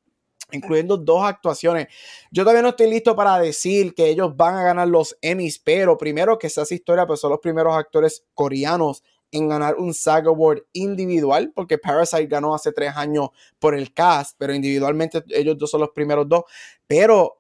incluyendo 0.52 0.98
dos 0.98 1.24
actuaciones. 1.24 1.90
Yo 2.32 2.44
todavía 2.44 2.64
no 2.64 2.70
estoy 2.70 2.90
listo 2.90 3.16
para 3.16 3.38
decir 3.38 3.94
que 3.94 4.08
ellos 4.08 4.36
van 4.36 4.56
a 4.56 4.64
ganar 4.64 4.88
los 4.88 5.16
Emmys, 5.22 5.60
pero 5.60 5.96
primero 5.96 6.40
que 6.40 6.48
hace 6.48 6.74
historia, 6.74 7.06
pues 7.06 7.20
son 7.20 7.30
los 7.30 7.40
primeros 7.40 7.76
actores 7.76 8.26
coreanos 8.34 9.04
en 9.32 9.48
ganar 9.48 9.76
un 9.76 9.94
SAG 9.94 10.28
Award 10.28 10.64
individual, 10.74 11.52
porque 11.54 11.78
Parasite 11.78 12.26
ganó 12.26 12.56
hace 12.56 12.72
tres 12.72 12.94
años 12.96 13.30
por 13.60 13.76
el 13.76 13.94
cast, 13.94 14.36
pero 14.40 14.56
individualmente 14.56 15.24
ellos 15.30 15.56
dos 15.58 15.70
son 15.70 15.82
los 15.82 15.92
primeros 15.92 16.28
dos. 16.28 16.44
Pero 16.88 17.39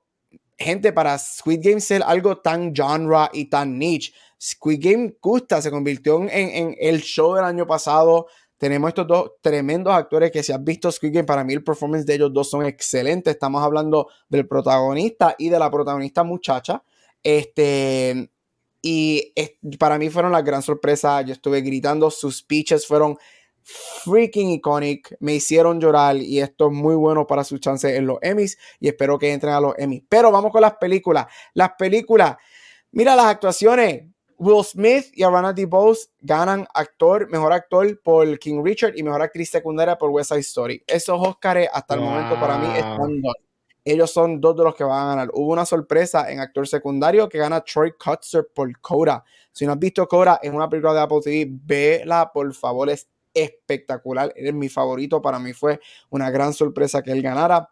gente, 0.59 0.91
para 0.93 1.17
Squid 1.17 1.61
Game 1.63 1.81
ser 1.81 2.03
algo 2.03 2.37
tan 2.37 2.73
genre 2.75 3.29
y 3.33 3.45
tan 3.45 3.79
niche, 3.79 4.13
Squid 4.41 4.79
Game 4.81 5.15
gusta, 5.21 5.61
se 5.61 5.71
convirtió 5.71 6.21
en, 6.29 6.75
el 6.79 7.01
show 7.01 7.33
del 7.35 7.45
año 7.45 7.65
pasado. 7.65 8.27
Tenemos 8.57 8.89
estos 8.89 9.07
dos 9.07 9.31
tremendos 9.41 9.93
actores 9.93 10.31
que 10.31 10.43
si 10.43 10.51
has 10.51 10.63
visto 10.63 10.91
Squid 10.91 11.13
Game, 11.13 11.25
para 11.25 11.43
mí 11.43 11.53
el 11.53 11.63
performance 11.63 12.05
de 12.05 12.15
ellos 12.15 12.33
dos 12.33 12.49
son 12.49 12.65
excelentes. 12.65 13.33
Estamos 13.33 13.63
hablando 13.63 14.07
del 14.27 14.47
protagonista 14.47 15.35
y 15.37 15.49
de 15.49 15.59
la 15.59 15.71
protagonista 15.71 16.23
muchacha. 16.23 16.83
Este, 17.23 18.29
y 18.81 19.33
para 19.77 19.97
mí 19.97 20.09
fueron 20.09 20.31
la 20.31 20.41
gran 20.41 20.61
sorpresa. 20.61 21.21
Yo 21.21 21.33
estuve 21.33 21.61
gritando, 21.61 22.11
sus 22.11 22.37
speeches 22.39 22.85
fueron 22.85 23.17
freaking 24.03 24.49
iconic, 24.51 25.15
me 25.19 25.35
hicieron 25.35 25.79
llorar 25.79 26.17
y 26.17 26.39
esto 26.39 26.67
es 26.67 26.73
muy 26.73 26.95
bueno 26.95 27.27
para 27.27 27.43
sus 27.43 27.59
chances 27.59 27.95
en 27.95 28.07
los 28.07 28.17
Emmys 28.21 28.57
y 28.79 28.87
espero 28.87 29.17
que 29.19 29.31
entren 29.31 29.53
a 29.53 29.61
los 29.61 29.73
Emmys. 29.77 30.03
Pero 30.09 30.31
vamos 30.31 30.51
con 30.51 30.61
las 30.61 30.75
películas. 30.77 31.27
Las 31.53 31.71
películas, 31.77 32.37
mira 32.91 33.15
las 33.15 33.25
actuaciones. 33.25 34.03
Will 34.37 34.63
Smith 34.63 35.07
y 35.13 35.23
Arana 35.23 35.51
DeBose 35.51 36.11
ganan 36.21 36.65
actor, 36.73 37.29
mejor 37.29 37.51
actor 37.51 37.99
por 38.01 38.39
King 38.39 38.63
Richard 38.63 38.93
y 38.95 39.03
mejor 39.03 39.21
actriz 39.21 39.49
secundaria 39.49 39.97
por 39.97 40.09
West 40.11 40.29
Side 40.29 40.39
Story. 40.39 40.83
Esos 40.87 41.19
Oscars 41.19 41.67
hasta 41.73 41.95
el 41.95 42.01
momento 42.01 42.39
para 42.39 42.57
mí 42.57 42.67
están 42.73 43.21
dos. 43.21 43.35
Ellos 43.83 44.11
son 44.11 44.39
dos 44.39 44.55
de 44.55 44.63
los 44.63 44.75
que 44.75 44.83
van 44.83 45.01
a 45.01 45.09
ganar. 45.09 45.29
Hubo 45.33 45.51
una 45.51 45.65
sorpresa 45.65 46.31
en 46.31 46.39
actor 46.39 46.67
secundario 46.67 47.27
que 47.27 47.37
gana 47.37 47.61
Troy 47.61 47.93
Kutzer 47.93 48.47
por 48.53 48.79
Coda. 48.79 49.23
Si 49.51 49.65
no 49.65 49.73
has 49.73 49.79
visto 49.79 50.07
Coda, 50.07 50.39
es 50.41 50.51
una 50.51 50.69
película 50.69 50.93
de 50.93 51.01
Apple 51.01 51.19
TV, 51.23 51.47
vela 51.49 52.31
por 52.31 52.53
favor, 52.53 52.89
es 52.89 53.09
espectacular. 53.39 54.33
Él 54.35 54.47
es 54.47 54.53
mi 54.53 54.69
favorito. 54.69 55.21
Para 55.21 55.39
mí 55.39 55.53
fue 55.53 55.79
una 56.09 56.29
gran 56.29 56.53
sorpresa 56.53 57.01
que 57.01 57.11
él 57.11 57.21
ganara. 57.21 57.69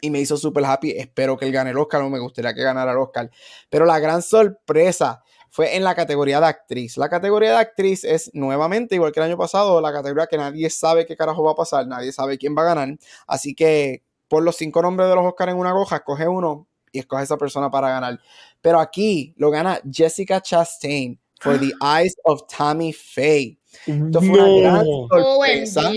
Y 0.00 0.10
me 0.10 0.20
hizo 0.20 0.36
súper 0.36 0.64
happy. 0.64 0.92
Espero 0.92 1.36
que 1.36 1.44
él 1.44 1.52
gane 1.52 1.70
el 1.70 1.78
Oscar. 1.78 2.00
No 2.02 2.10
me 2.10 2.18
gustaría 2.18 2.54
que 2.54 2.62
ganara 2.62 2.92
el 2.92 2.98
Oscar. 2.98 3.30
Pero 3.68 3.84
la 3.84 3.98
gran 3.98 4.22
sorpresa 4.22 5.22
fue 5.50 5.76
en 5.76 5.84
la 5.84 5.94
categoría 5.94 6.40
de 6.40 6.46
actriz. 6.46 6.96
La 6.96 7.10
categoría 7.10 7.50
de 7.50 7.58
actriz 7.58 8.04
es 8.04 8.30
nuevamente, 8.32 8.94
igual 8.94 9.12
que 9.12 9.20
el 9.20 9.26
año 9.26 9.36
pasado, 9.36 9.82
la 9.82 9.92
categoría 9.92 10.26
que 10.26 10.38
nadie 10.38 10.70
sabe 10.70 11.04
qué 11.04 11.14
carajo 11.14 11.44
va 11.44 11.52
a 11.52 11.54
pasar. 11.54 11.86
Nadie 11.86 12.10
sabe 12.10 12.38
quién 12.38 12.56
va 12.56 12.62
a 12.62 12.74
ganar. 12.74 12.96
Así 13.26 13.54
que 13.54 14.02
por 14.28 14.42
los 14.42 14.56
cinco 14.56 14.80
nombres 14.80 15.10
de 15.10 15.14
los 15.14 15.26
Oscars 15.26 15.52
en 15.52 15.58
una 15.58 15.74
hoja, 15.74 15.96
escoge 15.96 16.26
uno 16.26 16.66
y 16.90 17.00
escoge 17.00 17.20
a 17.20 17.24
esa 17.24 17.36
persona 17.36 17.70
para 17.70 17.90
ganar. 17.90 18.18
Pero 18.62 18.80
aquí 18.80 19.34
lo 19.36 19.50
gana 19.50 19.78
Jessica 19.90 20.40
Chastain 20.40 21.20
for 21.38 21.58
The 21.60 21.72
Eyes 21.82 22.14
of 22.24 22.46
Tammy 22.46 22.94
Faye. 22.94 23.58
Esto 23.86 24.20
fue 24.20 24.42
una 24.42 24.70
gran 24.70 24.86
sorpresa. 24.86 25.92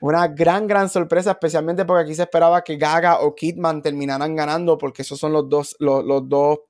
Una 0.00 0.28
gran, 0.28 0.66
gran 0.66 0.88
sorpresa, 0.88 1.32
especialmente 1.32 1.84
porque 1.84 2.04
aquí 2.04 2.14
se 2.14 2.22
esperaba 2.22 2.62
que 2.64 2.76
Gaga 2.76 3.20
o 3.20 3.34
Kidman 3.34 3.82
terminaran 3.82 4.34
ganando, 4.34 4.78
porque 4.78 5.02
esos 5.02 5.18
son 5.18 5.32
los 5.32 5.48
dos, 5.48 5.76
los, 5.78 6.04
los 6.04 6.26
dos 6.26 6.60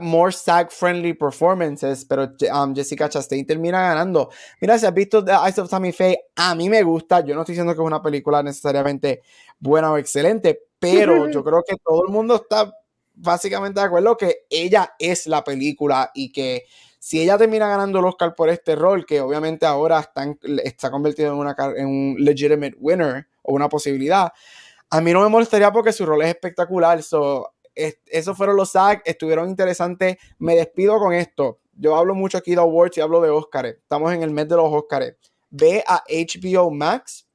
more 0.00 0.32
SAG-friendly 0.32 1.14
performances, 1.14 2.04
pero 2.04 2.32
um, 2.52 2.74
Jessica 2.74 3.08
Chastain 3.08 3.46
termina 3.46 3.80
ganando. 3.80 4.30
Mira, 4.60 4.78
si 4.78 4.86
has 4.86 4.94
visto 4.94 5.24
The 5.24 5.32
Eyes 5.32 5.58
of 5.58 5.70
Tammy 5.70 5.92
Faye, 5.92 6.18
a 6.34 6.54
mí 6.54 6.68
me 6.68 6.82
gusta. 6.82 7.20
Yo 7.24 7.34
no 7.34 7.42
estoy 7.42 7.54
diciendo 7.54 7.72
que 7.74 7.80
es 7.80 7.86
una 7.86 8.02
película 8.02 8.42
necesariamente 8.42 9.22
buena 9.60 9.92
o 9.92 9.98
excelente, 9.98 10.62
pero 10.78 11.28
yo 11.30 11.44
creo 11.44 11.62
que 11.66 11.76
todo 11.76 12.04
el 12.06 12.12
mundo 12.12 12.36
está 12.36 12.72
básicamente 13.14 13.78
de 13.78 13.86
acuerdo 13.86 14.16
que 14.16 14.46
ella 14.50 14.94
es 14.98 15.26
la 15.26 15.44
película 15.44 16.10
y 16.12 16.32
que 16.32 16.64
si 17.04 17.20
ella 17.20 17.36
termina 17.36 17.66
ganando 17.66 17.98
el 17.98 18.04
Oscar 18.04 18.32
por 18.32 18.48
este 18.48 18.76
rol, 18.76 19.04
que 19.04 19.20
obviamente 19.20 19.66
ahora 19.66 19.98
está, 19.98 20.24
está 20.62 20.88
convertido 20.88 21.32
en, 21.32 21.38
una, 21.40 21.56
en 21.76 21.86
un 21.88 22.16
legitimate 22.16 22.76
winner 22.78 23.26
o 23.42 23.54
una 23.54 23.68
posibilidad, 23.68 24.32
a 24.88 25.00
mí 25.00 25.12
no 25.12 25.20
me 25.20 25.28
molestaría 25.28 25.72
porque 25.72 25.92
su 25.92 26.06
rol 26.06 26.22
es 26.22 26.28
espectacular. 26.28 27.02
So, 27.02 27.54
esos 27.74 28.36
fueron 28.36 28.54
los 28.54 28.70
SAG, 28.70 29.02
estuvieron 29.04 29.48
interesantes. 29.48 30.16
Me 30.38 30.54
despido 30.54 30.96
con 31.00 31.12
esto. 31.12 31.58
Yo 31.72 31.96
hablo 31.96 32.14
mucho 32.14 32.38
aquí 32.38 32.54
de 32.54 32.60
awards 32.60 32.96
y 32.98 33.00
hablo 33.00 33.20
de 33.20 33.30
Oscars. 33.30 33.70
Estamos 33.70 34.12
en 34.12 34.22
el 34.22 34.30
mes 34.30 34.48
de 34.48 34.54
los 34.54 34.72
Oscars. 34.72 35.16
Ve 35.50 35.82
a 35.88 36.04
HBO 36.08 36.70
Max. 36.70 37.26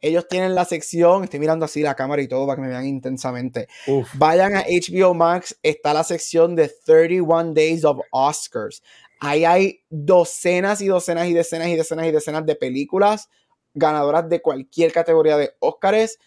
Ellos 0.00 0.26
tienen 0.28 0.54
la 0.54 0.64
sección, 0.64 1.24
estoy 1.24 1.40
mirando 1.40 1.66
así 1.66 1.82
la 1.82 1.94
cámara 1.94 2.22
y 2.22 2.26
todo 2.26 2.46
para 2.46 2.56
que 2.56 2.62
me 2.62 2.68
vean 2.68 2.86
intensamente. 2.86 3.68
Vayan 4.14 4.56
a 4.56 4.62
HBO 4.62 5.12
Max, 5.12 5.58
está 5.62 5.92
la 5.92 6.04
sección 6.04 6.56
de 6.56 6.72
31 6.86 7.52
Days 7.52 7.84
of 7.84 7.98
Oscars. 8.10 8.82
Ahí 9.20 9.44
hay 9.44 9.84
docenas 9.90 10.80
y 10.80 10.86
docenas 10.86 11.28
y 11.28 11.34
decenas 11.34 11.68
y 11.68 11.76
decenas 11.76 12.06
y 12.06 12.10
decenas 12.10 12.46
de 12.46 12.56
películas 12.56 13.28
ganadoras 13.74 14.28
de 14.28 14.40
cualquier 14.40 14.92
categoría 14.92 15.36
de 15.36 15.54
Oscars. 15.60 16.18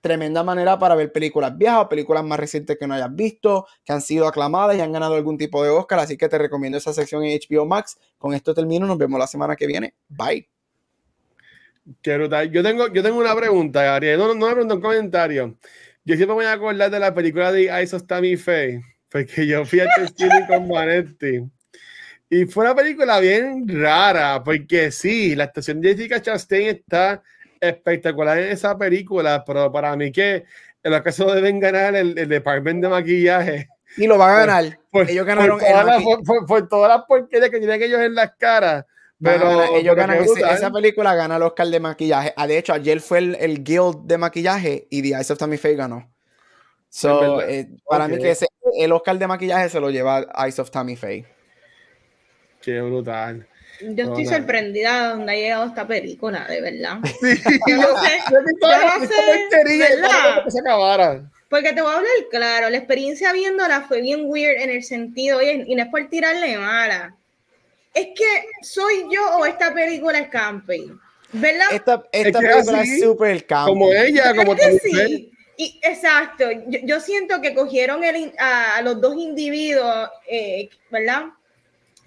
Tremenda 0.00 0.44
manera 0.44 0.78
para 0.78 0.94
ver 0.94 1.12
películas 1.12 1.56
viejas 1.56 1.80
o 1.80 1.88
películas 1.88 2.24
más 2.24 2.38
recientes 2.38 2.76
que 2.78 2.86
no 2.86 2.94
hayas 2.94 3.14
visto, 3.14 3.66
que 3.84 3.92
han 3.92 4.00
sido 4.00 4.28
aclamadas 4.28 4.76
y 4.76 4.80
han 4.80 4.92
ganado 4.92 5.14
algún 5.14 5.38
tipo 5.38 5.62
de 5.62 5.70
Oscar. 5.70 6.00
Así 6.00 6.16
que 6.16 6.28
te 6.28 6.38
recomiendo 6.38 6.78
esa 6.78 6.92
sección 6.92 7.24
en 7.24 7.38
HBO 7.38 7.66
Max. 7.66 7.98
Con 8.16 8.32
esto 8.34 8.54
termino. 8.54 8.86
Nos 8.86 8.98
vemos 8.98 9.18
la 9.18 9.26
semana 9.26 9.56
que 9.56 9.66
viene. 9.66 9.94
Bye. 10.08 10.48
Yo 12.02 12.62
tengo, 12.62 12.88
yo 12.92 13.02
tengo 13.02 13.18
una 13.18 13.34
pregunta, 13.34 13.82
Gabriel. 13.82 14.18
No, 14.18 14.34
no 14.34 14.46
una 14.46 14.54
pregunta, 14.54 14.74
un 14.74 14.80
comentario. 14.80 15.56
Yo 16.04 16.16
siempre 16.16 16.28
me 16.28 16.34
voy 16.34 16.44
a 16.44 16.52
acordar 16.52 16.90
de 16.90 17.00
la 17.00 17.14
película 17.14 17.50
de 17.50 17.64
Eyes 17.64 17.94
of 17.94 18.06
Tammy 18.06 18.36
Faye 18.36 18.82
porque 19.10 19.46
yo 19.46 19.64
fui 19.64 19.80
a 19.80 19.86
con 20.48 20.68
Vanetti. 20.68 21.50
Y 22.30 22.44
fue 22.46 22.64
una 22.64 22.74
película 22.74 23.20
bien 23.20 23.66
rara, 23.66 24.42
porque 24.44 24.90
sí, 24.90 25.34
la 25.34 25.44
actuación 25.44 25.80
de 25.80 25.90
Jessica 25.90 26.20
Chastain 26.20 26.68
está 26.68 27.22
espectacular 27.60 28.38
en 28.38 28.50
esa 28.50 28.76
película, 28.76 29.44
pero 29.46 29.72
para 29.72 29.96
mí 29.96 30.12
que 30.12 30.44
en 30.82 30.92
los 30.92 31.02
casos 31.02 31.34
deben 31.34 31.58
ganar 31.58 31.96
el, 31.96 32.18
el 32.18 32.28
departamento 32.28 32.88
de 32.88 32.90
maquillaje. 32.90 33.68
Y 33.96 34.06
lo 34.06 34.18
van 34.18 34.30
a 34.30 34.38
ganar. 34.46 34.78
ellos 35.08 35.26
ganaron 35.26 35.58
por, 35.58 35.68
toda 35.68 36.00
por, 36.24 36.46
por, 36.46 36.68
todas 36.68 36.96
las 36.96 37.06
porquerías 37.06 37.50
que 37.50 37.58
tienen 37.58 37.82
ellos 37.82 38.00
en 38.00 38.14
las 38.14 38.32
caras. 38.36 38.84
Pero 39.20 39.74
ellos 39.74 39.96
ganan 39.96 40.22
esa 40.22 40.70
película 40.70 41.14
gana 41.14 41.36
el 41.36 41.42
Oscar 41.42 41.66
de 41.66 41.80
maquillaje. 41.80 42.32
Ah, 42.36 42.46
de 42.46 42.58
hecho, 42.58 42.72
ayer 42.72 43.00
fue 43.00 43.18
el, 43.18 43.34
el 43.40 43.64
Guild 43.64 44.04
de 44.04 44.18
maquillaje 44.18 44.86
y 44.90 45.02
The 45.02 45.08
Eyes 45.08 45.30
of 45.32 45.38
Tammy 45.38 45.56
Faye 45.56 45.74
ganó. 45.74 46.08
So, 46.88 47.42
eh, 47.42 47.68
para 47.88 48.06
mí 48.06 48.18
que 48.18 48.30
ese, 48.30 48.46
el 48.78 48.92
Oscar 48.92 49.18
de 49.18 49.26
maquillaje 49.26 49.68
se 49.68 49.80
lo 49.80 49.90
lleva 49.90 50.26
Eyes 50.38 50.58
of 50.58 50.70
Tammy 50.70 50.94
Faye. 50.94 51.26
Qué 52.68 52.82
brutal. 52.82 53.46
Yo 53.80 54.04
estoy 54.04 54.26
sorprendida 54.26 55.04
de 55.04 55.08
dónde 55.08 55.32
ha 55.32 55.36
llegado 55.36 55.66
esta 55.68 55.86
película, 55.86 56.46
de 56.46 56.60
verdad. 56.60 56.98
Sí. 57.20 57.40
Yo 57.66 57.76
no 57.76 58.02
sé, 58.02 58.10
yo 58.30 58.40
no 58.42 59.06
sé, 59.06 59.78
¿verdad? 59.78 60.44
Que 60.44 60.50
se 60.50 60.60
acabara. 60.60 61.30
Porque 61.48 61.72
te 61.72 61.80
voy 61.80 61.90
a 61.90 61.96
hablar 61.96 62.12
claro, 62.30 62.68
la 62.68 62.76
experiencia 62.76 63.32
viéndola 63.32 63.86
fue 63.88 64.02
bien 64.02 64.24
weird 64.26 64.60
en 64.60 64.68
el 64.68 64.84
sentido, 64.84 65.40
y 65.40 65.74
no 65.74 65.82
es 65.82 65.88
por 65.88 66.06
tirarle 66.10 66.58
mala, 66.58 67.16
es 67.94 68.08
que 68.14 68.44
soy 68.60 69.06
yo 69.10 69.38
o 69.38 69.46
esta 69.46 69.72
película 69.72 70.18
es 70.18 70.28
camping, 70.28 70.98
¿verdad? 71.32 71.68
Esta, 71.72 72.04
esta 72.12 72.38
película 72.40 72.82
es 72.82 73.00
súper 73.00 73.46
camping. 73.46 73.72
Como 73.72 73.92
ella, 73.94 74.34
como 74.34 74.54
tú. 74.54 74.62
Sí. 74.82 75.32
Y, 75.56 75.80
exacto, 75.82 76.44
yo, 76.68 77.00
siento 77.00 77.40
que 77.40 77.54
cogieron 77.54 78.04
el, 78.04 78.32
a, 78.38 78.82
los 78.82 79.00
dos 79.00 79.16
individuos, 79.16 80.10
eh, 80.28 80.68
¿verdad? 80.90 81.30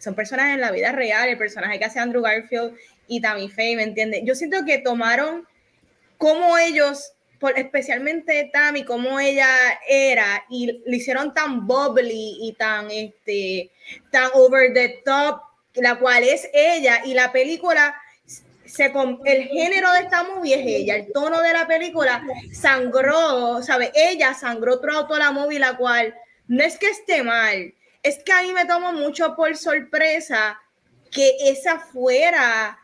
Son 0.01 0.15
personas 0.15 0.53
en 0.53 0.61
la 0.61 0.71
vida 0.71 0.91
real, 0.91 1.29
el 1.29 1.37
personaje 1.37 1.77
que 1.77 1.85
hace 1.85 1.99
Andrew 1.99 2.23
Garfield 2.23 2.75
y 3.07 3.21
Tammy 3.21 3.49
Faye, 3.49 3.75
¿me 3.75 3.83
entiendes? 3.83 4.21
Yo 4.23 4.33
siento 4.33 4.65
que 4.65 4.79
tomaron 4.79 5.47
como 6.17 6.57
ellos 6.57 7.13
especialmente 7.55 8.49
Tammy, 8.51 8.83
como 8.83 9.19
ella 9.19 9.47
era, 9.87 10.43
y 10.49 10.81
le 10.85 10.97
hicieron 10.97 11.33
tan 11.33 11.65
bubbly 11.65 12.37
y 12.41 12.53
tan, 12.53 12.89
este, 12.91 13.71
tan 14.11 14.29
over 14.33 14.73
the 14.73 15.01
top 15.05 15.41
la 15.75 15.97
cual 15.99 16.23
es 16.23 16.49
ella, 16.53 17.01
y 17.05 17.13
la 17.13 17.31
película, 17.31 17.95
se, 18.65 18.85
el 19.25 19.43
género 19.43 19.91
de 19.93 19.99
esta 19.99 20.23
movie 20.23 20.55
es 20.55 20.65
ella, 20.65 20.95
el 20.95 21.11
tono 21.11 21.41
de 21.41 21.53
la 21.53 21.67
película 21.67 22.23
sangró, 22.53 23.61
¿sabe? 23.63 23.91
Ella 23.95 24.33
sangró 24.33 24.79
toda 24.79 25.19
la 25.19 25.31
movie, 25.31 25.59
la 25.59 25.77
cual 25.77 26.15
no 26.47 26.63
es 26.63 26.77
que 26.77 26.87
esté 26.87 27.23
mal, 27.23 27.73
es 28.03 28.23
que 28.23 28.31
a 28.31 28.41
mí 28.41 28.51
me 28.53 28.65
tomó 28.65 28.93
mucho 28.93 29.35
por 29.35 29.55
sorpresa 29.55 30.59
que 31.11 31.35
esa 31.41 31.79
fuera, 31.79 32.79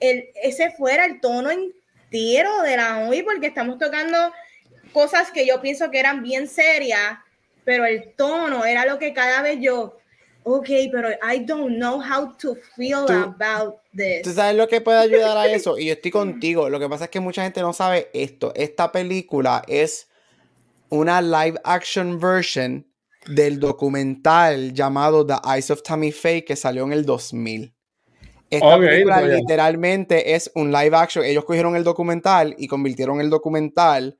el, 0.00 0.28
ese 0.42 0.70
fuera 0.70 1.06
el 1.06 1.20
tono 1.20 1.50
entero 1.50 2.62
de 2.62 2.76
la 2.76 2.94
movie, 3.00 3.24
porque 3.24 3.48
estamos 3.48 3.78
tocando 3.78 4.32
cosas 4.92 5.30
que 5.30 5.46
yo 5.46 5.60
pienso 5.60 5.90
que 5.90 5.98
eran 5.98 6.22
bien 6.22 6.46
serias, 6.46 7.18
pero 7.64 7.84
el 7.84 8.12
tono 8.14 8.64
era 8.64 8.84
lo 8.84 8.98
que 8.98 9.12
cada 9.12 9.42
vez 9.42 9.58
yo, 9.60 9.98
ok, 10.42 10.68
pero 10.92 11.10
I 11.10 11.40
don't 11.40 11.76
know 11.76 12.00
how 12.00 12.36
to 12.36 12.54
feel 12.76 13.06
about 13.10 13.76
this. 13.94 14.22
¿Tú 14.22 14.32
sabes 14.32 14.56
lo 14.56 14.68
que 14.68 14.80
puede 14.80 14.98
ayudar 14.98 15.36
a 15.36 15.46
eso? 15.52 15.78
Y 15.78 15.86
yo 15.86 15.94
estoy 15.94 16.10
contigo. 16.10 16.68
Lo 16.68 16.78
que 16.78 16.88
pasa 16.88 17.04
es 17.04 17.10
que 17.10 17.20
mucha 17.20 17.42
gente 17.42 17.60
no 17.60 17.72
sabe 17.72 18.10
esto. 18.12 18.52
Esta 18.54 18.92
película 18.92 19.62
es 19.66 20.08
una 20.88 21.22
live 21.22 21.60
action 21.64 22.18
version 22.18 22.89
del 23.30 23.58
documental 23.58 24.72
llamado 24.72 25.26
The 25.26 25.36
Eyes 25.48 25.70
of 25.70 25.82
Tammy 25.82 26.12
Faye 26.12 26.44
que 26.44 26.56
salió 26.56 26.84
en 26.84 26.92
el 26.92 27.04
2000. 27.04 27.72
Esta 28.50 28.78
película 28.78 29.22
literalmente 29.22 30.34
es 30.34 30.50
un 30.54 30.72
live 30.72 30.96
action. 30.96 31.24
Ellos 31.24 31.44
cogieron 31.44 31.76
el 31.76 31.84
documental 31.84 32.54
y 32.58 32.66
convirtieron 32.66 33.20
el 33.20 33.30
documental 33.30 34.18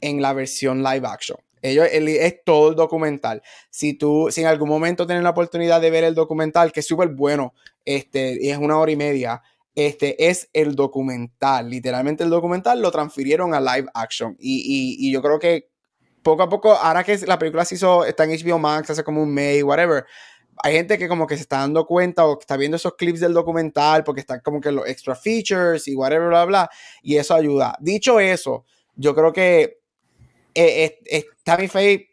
en 0.00 0.20
la 0.20 0.32
versión 0.32 0.82
live 0.82 1.06
action. 1.06 1.38
Ellos, 1.62 1.86
es 1.90 2.44
todo 2.44 2.70
el 2.70 2.76
documental. 2.76 3.42
Si 3.70 3.94
tú, 3.94 4.28
si 4.30 4.40
en 4.40 4.46
algún 4.48 4.68
momento 4.68 5.06
tienes 5.06 5.22
la 5.24 5.30
oportunidad 5.30 5.80
de 5.80 5.90
ver 5.90 6.04
el 6.04 6.14
documental, 6.14 6.72
que 6.72 6.80
es 6.80 6.86
súper 6.86 7.08
bueno, 7.08 7.54
este, 7.84 8.36
y 8.40 8.50
es 8.50 8.58
una 8.58 8.78
hora 8.78 8.92
y 8.92 8.96
media, 8.96 9.42
este 9.74 10.28
es 10.28 10.50
el 10.52 10.74
documental. 10.74 11.70
Literalmente 11.70 12.24
el 12.24 12.30
documental 12.30 12.82
lo 12.82 12.90
transfirieron 12.90 13.54
a 13.54 13.60
live 13.60 13.88
action. 13.94 14.36
Y, 14.38 14.96
y, 14.98 15.12
yo 15.12 15.22
creo 15.22 15.38
que 15.38 15.70
poco 16.28 16.42
a 16.42 16.48
poco, 16.48 16.72
ahora 16.72 17.02
que 17.04 17.16
la 17.26 17.38
película 17.38 17.64
se 17.64 17.76
hizo, 17.76 18.04
está 18.04 18.24
en 18.24 18.30
HBO 18.30 18.58
Max 18.58 18.90
hace 18.90 19.02
como 19.02 19.22
un 19.22 19.32
mes, 19.32 19.62
whatever, 19.62 20.04
hay 20.62 20.74
gente 20.74 20.98
que 20.98 21.08
como 21.08 21.26
que 21.26 21.36
se 21.36 21.42
está 21.42 21.58
dando 21.58 21.86
cuenta 21.86 22.26
o 22.26 22.38
que 22.38 22.42
está 22.42 22.56
viendo 22.56 22.76
esos 22.76 22.94
clips 22.96 23.20
del 23.20 23.32
documental 23.32 24.04
porque 24.04 24.20
están 24.20 24.40
como 24.40 24.60
que 24.60 24.72
los 24.72 24.86
extra 24.86 25.14
features 25.14 25.88
y 25.88 25.94
whatever, 25.94 26.28
bla, 26.28 26.44
bla, 26.44 26.70
y 27.02 27.16
eso 27.16 27.34
ayuda. 27.34 27.76
Dicho 27.80 28.20
eso, 28.20 28.64
yo 28.94 29.14
creo 29.14 29.32
que 29.32 29.78
eh, 30.54 30.98
eh, 31.06 31.24
Tammy 31.44 31.68
Faye, 31.68 32.10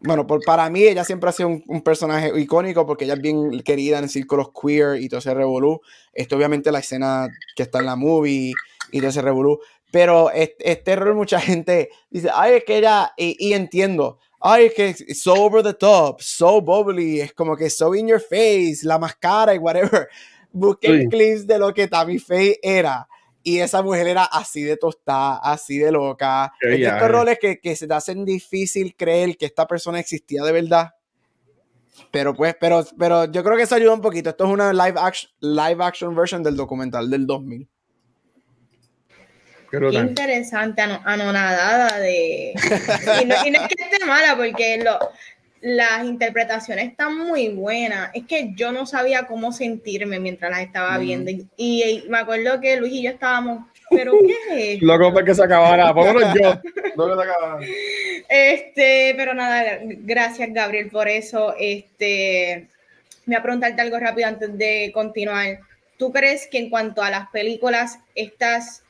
bueno, 0.00 0.26
para 0.26 0.68
mí 0.70 0.82
ella 0.82 1.04
siempre 1.04 1.30
ha 1.30 1.32
sido 1.32 1.48
un, 1.48 1.82
personaje 1.82 2.32
icónico 2.40 2.86
porque 2.86 3.04
ella 3.04 3.14
es 3.14 3.20
bien 3.20 3.60
querida 3.62 3.98
en 3.98 4.08
círculos 4.08 4.48
queer 4.50 5.00
y 5.00 5.08
todo 5.08 5.18
ese 5.18 5.34
revolú. 5.34 5.80
Esto 6.12 6.36
obviamente 6.36 6.72
la 6.72 6.78
escena 6.78 7.28
que 7.54 7.64
está 7.64 7.80
en 7.80 7.86
la 7.86 7.96
movie 7.96 8.52
y 8.90 8.98
todo 8.98 9.10
ese 9.10 9.22
revolú. 9.22 9.60
Pero 9.90 10.30
este, 10.30 10.70
este 10.72 10.96
rol 10.96 11.14
mucha 11.14 11.40
gente 11.40 11.90
dice, 12.10 12.30
ay, 12.32 12.54
es 12.54 12.64
que 12.64 12.78
ella, 12.78 13.12
y, 13.16 13.52
entiendo, 13.52 14.18
ay, 14.40 14.66
es 14.66 14.74
que 14.74 15.14
so 15.14 15.34
over 15.34 15.62
the 15.62 15.74
top, 15.74 16.20
so 16.20 16.60
bubbly, 16.60 17.20
es 17.20 17.32
como 17.32 17.56
que 17.56 17.70
so 17.70 17.94
in 17.94 18.08
your 18.08 18.20
face, 18.20 18.78
la 18.82 18.98
máscara 18.98 19.54
y 19.54 19.58
whatever. 19.58 20.08
Busquen 20.52 21.10
clips 21.10 21.46
de 21.46 21.58
lo 21.58 21.74
que 21.74 21.88
Tammy 21.88 22.18
Faye 22.18 22.58
era 22.62 23.06
y 23.42 23.60
esa 23.60 23.82
mujer 23.82 24.06
era 24.08 24.24
así 24.24 24.62
de 24.62 24.76
tostada, 24.76 25.38
así 25.38 25.78
de 25.78 25.92
loca. 25.92 26.52
estos 26.60 27.10
roles 27.10 27.38
que, 27.38 27.60
que, 27.60 27.76
se 27.76 27.86
te 27.86 27.94
hacen 27.94 28.24
difícil 28.24 28.94
creer 28.96 29.36
que 29.36 29.46
esta 29.46 29.66
persona 29.66 30.00
existía 30.00 30.42
de 30.42 30.52
verdad. 30.52 30.90
Pero 32.10 32.34
pues, 32.34 32.56
pero, 32.60 32.84
pero 32.98 33.24
yo 33.24 33.42
creo 33.42 33.56
que 33.56 33.62
eso 33.62 33.74
ayuda 33.74 33.94
un 33.94 34.00
poquito. 34.00 34.30
Esto 34.30 34.44
es 34.44 34.50
una 34.50 34.72
live 34.72 34.98
action, 34.98 35.30
live 35.40 35.82
action 35.82 36.14
version 36.14 36.42
del 36.42 36.56
documental 36.56 37.10
del 37.10 37.26
2000. 37.26 37.68
Qué, 39.70 39.76
interesante, 39.96 40.80
anonadada 40.80 41.98
de... 41.98 42.54
y, 43.22 43.24
no, 43.26 43.34
y 43.46 43.50
no 43.50 43.62
es 43.62 43.68
que 43.68 43.84
esté 43.84 44.04
mala, 44.06 44.34
porque 44.36 44.78
lo, 44.82 44.98
las 45.60 46.04
interpretaciones 46.04 46.88
están 46.88 47.16
muy 47.16 47.48
buenas. 47.48 48.10
Es 48.14 48.24
que 48.26 48.52
yo 48.54 48.72
no 48.72 48.86
sabía 48.86 49.26
cómo 49.26 49.52
sentirme 49.52 50.20
mientras 50.20 50.50
las 50.50 50.60
estaba 50.60 50.96
viendo. 50.98 51.30
Y, 51.56 52.04
me 52.08 52.18
acuerdo 52.18 52.60
que 52.60 52.76
Luis 52.76 52.92
y 52.92 53.02
yo 53.02 53.10
estábamos, 53.10 53.66
¿pero 53.90 54.12
qué 54.12 54.74
es? 54.74 54.82
Loco 54.82 55.12
para 55.12 55.26
que 55.26 55.34
se 55.34 55.44
acabara. 55.44 55.92
Vámonos 55.92 56.34
yo. 56.34 56.60
No 56.96 57.16
se 57.16 57.28
acabara. 57.28 57.66
Este, 58.28 59.14
pero 59.16 59.34
nada, 59.34 59.80
gracias 59.82 60.52
Gabriel 60.52 60.90
por 60.90 61.08
eso. 61.08 61.54
Este, 61.58 62.68
me 63.26 63.34
voy 63.34 63.40
a 63.40 63.42
preguntarte 63.42 63.82
algo 63.82 63.98
rápido 63.98 64.28
antes 64.28 64.56
de 64.56 64.90
continuar. 64.94 65.60
¿Tú 65.96 66.12
crees 66.12 66.46
que 66.46 66.58
en 66.58 66.70
cuanto 66.70 67.02
a 67.02 67.10
las 67.10 67.28
películas, 67.30 67.98
estas 68.14 68.84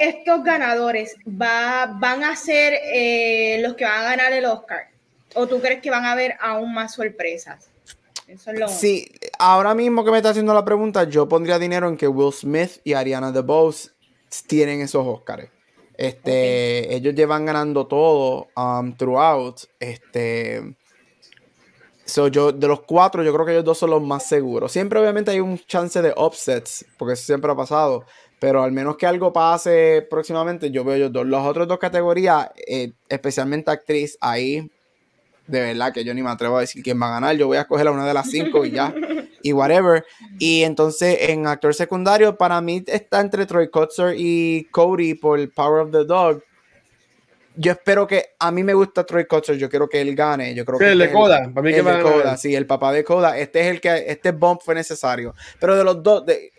estos 0.00 0.42
ganadores 0.42 1.14
va, 1.28 1.86
van 2.00 2.24
a 2.24 2.34
ser 2.34 2.72
eh, 2.92 3.58
los 3.60 3.74
que 3.74 3.84
van 3.84 4.00
a 4.00 4.02
ganar 4.02 4.32
el 4.32 4.46
Oscar? 4.46 4.88
¿O 5.34 5.46
tú 5.46 5.60
crees 5.60 5.80
que 5.80 5.90
van 5.90 6.04
a 6.04 6.12
haber 6.12 6.36
aún 6.40 6.72
más 6.74 6.94
sorpresas? 6.94 7.68
Eso 8.26 8.50
es 8.50 8.58
lo... 8.58 8.68
Sí, 8.68 9.12
ahora 9.38 9.74
mismo 9.74 10.04
que 10.04 10.10
me 10.10 10.16
está 10.16 10.30
haciendo 10.30 10.54
la 10.54 10.64
pregunta, 10.64 11.04
yo 11.04 11.28
pondría 11.28 11.58
dinero 11.58 11.88
en 11.88 11.96
que 11.96 12.08
Will 12.08 12.32
Smith 12.32 12.80
y 12.82 12.94
Ariana 12.94 13.30
DeBose 13.30 13.90
tienen 14.46 14.80
esos 14.80 15.06
Oscars. 15.06 15.48
Este, 15.96 16.94
ellos 16.94 17.14
llevan 17.14 17.44
ganando 17.44 17.86
todo 17.86 18.48
um, 18.56 18.96
throughout. 18.96 19.60
Este, 19.78 20.76
so 22.06 22.28
yo, 22.28 22.52
de 22.52 22.66
los 22.66 22.80
cuatro, 22.80 23.22
yo 23.22 23.34
creo 23.34 23.44
que 23.44 23.52
ellos 23.52 23.64
dos 23.66 23.76
son 23.76 23.90
los 23.90 24.00
más 24.00 24.26
seguros. 24.26 24.72
Siempre, 24.72 24.98
obviamente, 24.98 25.30
hay 25.30 25.40
un 25.40 25.58
chance 25.58 26.00
de 26.00 26.14
upsets, 26.16 26.86
porque 26.96 27.12
eso 27.12 27.24
siempre 27.24 27.52
ha 27.52 27.54
pasado. 27.54 28.06
Pero 28.40 28.62
al 28.62 28.72
menos 28.72 28.96
que 28.96 29.06
algo 29.06 29.32
pase 29.32 30.04
próximamente, 30.10 30.70
yo 30.70 30.82
veo 30.82 30.96
ellos 30.96 31.12
dos. 31.12 31.26
Las 31.26 31.46
otras 31.46 31.68
dos 31.68 31.78
categorías, 31.78 32.50
eh, 32.66 32.92
especialmente 33.08 33.70
actriz, 33.70 34.18
ahí 34.20 34.68
de 35.46 35.60
verdad 35.60 35.92
que 35.92 36.04
yo 36.04 36.14
ni 36.14 36.22
me 36.22 36.30
atrevo 36.30 36.56
a 36.56 36.60
decir 36.60 36.82
quién 36.82 37.00
va 37.00 37.08
a 37.08 37.12
ganar. 37.12 37.36
Yo 37.36 37.46
voy 37.46 37.58
a 37.58 37.62
escoger 37.62 37.86
a 37.86 37.90
una 37.90 38.06
de 38.06 38.14
las 38.14 38.30
cinco 38.30 38.64
y 38.64 38.72
ya. 38.72 38.94
y 39.42 39.52
whatever. 39.52 40.04
Y 40.38 40.62
entonces 40.62 41.28
en 41.28 41.46
actor 41.46 41.74
secundario, 41.74 42.36
para 42.36 42.60
mí 42.60 42.82
está 42.86 43.20
entre 43.20 43.46
Troy 43.46 43.68
Kotzer 43.70 44.14
y 44.16 44.68
Cody 44.70 45.14
por 45.14 45.52
Power 45.52 45.82
of 45.82 45.92
the 45.92 46.04
Dog. 46.04 46.42
Yo 47.56 47.72
espero 47.72 48.06
que 48.06 48.26
a 48.38 48.50
mí 48.52 48.62
me 48.62 48.72
gusta 48.74 49.04
Troy 49.04 49.26
Kotzer, 49.26 49.58
yo 49.58 49.68
quiero 49.68 49.88
que 49.88 50.00
él 50.00 50.14
gane. 50.14 50.54
Yo 50.54 50.64
creo 50.64 50.78
que 50.78 50.92
el 50.92 50.98
de 50.98 51.10
Coda, 51.10 51.50
para 51.52 51.62
mí 51.62 51.74
que 51.74 51.82
de 51.82 52.02
Coda, 52.02 52.36
sí, 52.36 52.54
el 52.54 52.66
papá 52.66 52.92
de 52.92 53.04
Coda. 53.04 53.36
Este 53.38 53.60
es 53.60 53.66
el 53.66 53.80
que 53.80 54.04
este 54.06 54.30
bump 54.32 54.62
fue 54.64 54.74
necesario. 54.74 55.34
Pero 55.58 55.76
de 55.76 55.84
los 55.84 56.02
dos, 56.02 56.24
de, 56.24 56.52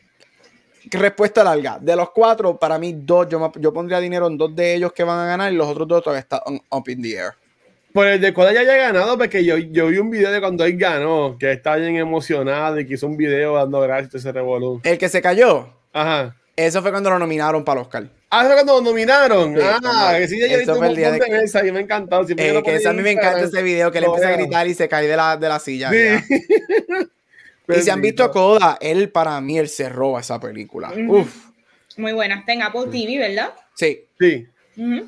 respuesta 0.89 1.43
larga. 1.43 1.77
De 1.79 1.95
los 1.95 2.11
cuatro, 2.11 2.57
para 2.57 2.77
mí 2.79 2.93
dos, 2.97 3.27
yo, 3.29 3.51
yo 3.59 3.73
pondría 3.73 3.99
dinero 3.99 4.27
en 4.27 4.38
dos 4.38 4.55
de 4.55 4.75
ellos 4.75 4.93
que 4.93 5.03
van 5.03 5.19
a 5.19 5.25
ganar 5.25 5.51
y 5.51 5.55
los 5.55 5.67
otros 5.67 5.88
dos 5.88 6.03
todavía 6.03 6.21
están 6.21 6.39
up 6.69 6.84
in 6.89 7.01
the 7.01 7.13
air. 7.13 7.32
Pues 7.93 8.15
el 8.15 8.21
de 8.21 8.34
Coda 8.34 8.53
ya 8.53 8.61
haya 8.61 8.77
ganado, 8.77 9.17
porque 9.17 9.43
yo, 9.43 9.57
yo 9.57 9.88
vi 9.88 9.97
un 9.97 10.09
video 10.09 10.32
de 10.32 10.39
cuando 10.39 10.63
él 10.63 10.77
ganó, 10.77 11.36
que 11.38 11.51
está 11.51 11.75
bien 11.75 11.97
emocionado 11.97 12.79
y 12.79 12.88
que 12.88 12.93
hizo 12.93 13.05
un 13.05 13.17
video 13.17 13.55
dando 13.55 13.82
gracias 13.82 14.15
a 14.15 14.17
ese 14.19 14.32
revolú. 14.32 14.79
El 14.84 14.97
que 14.97 15.09
se 15.09 15.21
cayó. 15.21 15.67
Ajá. 15.91 16.36
Eso 16.55 16.82
fue 16.82 16.91
cuando 16.91 17.09
lo 17.09 17.19
nominaron 17.19 17.65
para 17.65 17.82
el 17.82 17.86
Oscar. 17.86 18.07
Ah, 18.29 18.45
eso 18.45 18.53
cuando 18.53 18.75
lo 18.75 18.82
nominaron. 18.82 19.55
Sí, 19.55 19.61
ah, 19.84 20.13
que 20.17 20.27
sí, 20.29 20.39
yo 20.39 20.45
he 20.45 20.57
visto 20.57 20.71
un 20.71 20.77
fue 20.77 20.88
montón 20.88 21.03
de 21.03 21.19
de- 21.19 21.41
veces 21.41 21.63
y 21.65 21.71
me 21.73 21.79
ha 21.79 21.82
encantado. 21.82 22.25
Eh, 22.29 22.61
que 22.63 22.75
ese 22.75 22.88
a 22.88 22.93
mí 22.93 23.01
me 23.01 23.11
encanta 23.11 23.41
ese 23.41 23.61
video 23.61 23.91
que 23.91 23.99
Lo 23.99 24.07
empieza 24.07 24.29
a 24.29 24.38
gritar 24.38 24.67
y 24.67 24.73
se 24.73 24.88
cae 24.88 25.07
de 25.07 25.17
la, 25.17 25.36
de 25.36 25.49
la 25.49 25.59
silla. 25.59 25.89
Sí. 25.91 25.97
ya. 27.68 27.76
Y 27.78 27.82
si 27.82 27.89
han 27.89 28.01
visto 28.01 28.24
Bendito. 28.24 28.39
Coda, 28.39 28.78
él 28.82 29.09
para 29.09 29.39
mí, 29.41 29.57
él 29.57 29.70
se 29.70 29.89
roba 29.89 30.20
esa 30.22 30.39
película. 30.39 30.93
Uf, 31.07 31.47
Muy 31.97 32.14
buena. 32.14 32.39
Está 32.39 32.53
en 32.53 32.62
Apple 32.64 32.88
TV, 32.91 33.18
¿verdad? 33.18 33.53
sí. 33.76 34.05
Sí. 34.20 34.47
Ujú. 34.78 35.07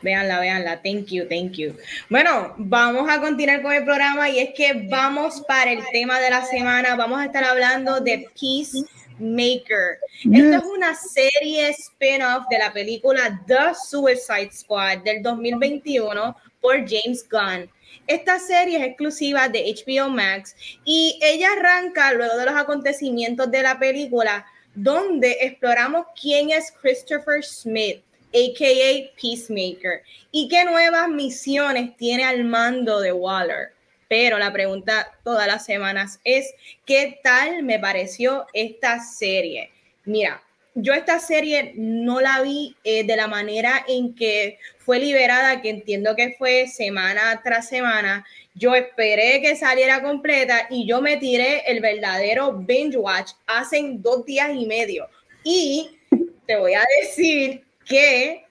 Véanla, 0.00 0.38
véanla. 0.38 0.80
Thank 0.82 1.06
you, 1.06 1.26
thank 1.28 1.52
you. 1.54 1.74
Bueno, 2.08 2.54
vamos 2.56 3.10
a 3.10 3.20
continuar 3.20 3.62
con 3.62 3.72
el 3.72 3.84
programa 3.84 4.30
y 4.30 4.38
es 4.38 4.50
que 4.56 4.86
vamos 4.88 5.42
para 5.48 5.72
el 5.72 5.82
tema 5.90 6.20
de 6.20 6.30
la 6.30 6.44
semana. 6.44 6.94
Vamos 6.94 7.18
a 7.18 7.24
estar 7.24 7.42
hablando 7.42 7.98
de 8.00 8.28
Peacemaker. 8.40 9.98
Esto 10.32 10.56
es 10.56 10.64
una 10.64 10.94
serie 10.94 11.70
spin-off 11.70 12.44
de 12.48 12.58
la 12.58 12.72
película 12.72 13.42
The 13.48 13.74
Suicide 13.88 14.52
Squad 14.52 14.98
del 14.98 15.20
2021 15.22 16.36
por 16.60 16.76
James 16.88 17.26
Gunn. 17.28 17.68
Esta 18.06 18.38
serie 18.38 18.78
es 18.78 18.84
exclusiva 18.84 19.48
de 19.48 19.74
HBO 19.74 20.08
Max 20.08 20.56
y 20.84 21.18
ella 21.22 21.48
arranca 21.52 22.12
luego 22.12 22.36
de 22.36 22.46
los 22.46 22.54
acontecimientos 22.54 23.50
de 23.50 23.62
la 23.62 23.78
película 23.78 24.46
donde 24.74 25.38
exploramos 25.40 26.06
quién 26.20 26.50
es 26.50 26.70
Christopher 26.70 27.44
Smith, 27.44 28.02
a.k.a. 28.32 29.10
Peacemaker, 29.20 30.02
y 30.30 30.48
qué 30.48 30.64
nuevas 30.64 31.08
misiones 31.08 31.96
tiene 31.96 32.24
al 32.24 32.44
mando 32.44 33.00
de 33.00 33.12
Waller. 33.12 33.72
Pero 34.08 34.38
la 34.38 34.52
pregunta 34.52 35.18
todas 35.24 35.46
las 35.46 35.64
semanas 35.64 36.20
es, 36.24 36.54
¿qué 36.86 37.20
tal 37.22 37.62
me 37.62 37.78
pareció 37.78 38.46
esta 38.54 39.00
serie? 39.00 39.70
Mira, 40.04 40.42
yo 40.80 40.92
esta 40.94 41.18
serie 41.18 41.72
no 41.76 42.20
la 42.20 42.40
vi 42.42 42.76
eh, 42.84 43.04
de 43.04 43.16
la 43.16 43.26
manera 43.26 43.84
en 43.88 44.14
que 44.14 44.58
fue 44.78 44.98
liberada, 44.98 45.60
que 45.60 45.70
entiendo 45.70 46.14
que 46.16 46.34
fue 46.38 46.66
semana 46.68 47.40
tras 47.42 47.68
semana. 47.68 48.24
Yo 48.54 48.74
esperé 48.74 49.40
que 49.40 49.56
saliera 49.56 50.02
completa 50.02 50.66
y 50.70 50.86
yo 50.86 51.00
me 51.00 51.16
tiré 51.16 51.62
el 51.66 51.80
verdadero 51.80 52.52
binge 52.52 52.96
watch 52.96 53.32
hace 53.46 53.82
dos 53.94 54.24
días 54.24 54.50
y 54.54 54.66
medio. 54.66 55.08
Y 55.44 55.98
te 56.46 56.56
voy 56.56 56.74
a 56.74 56.84
decir 57.00 57.64
que 57.84 58.44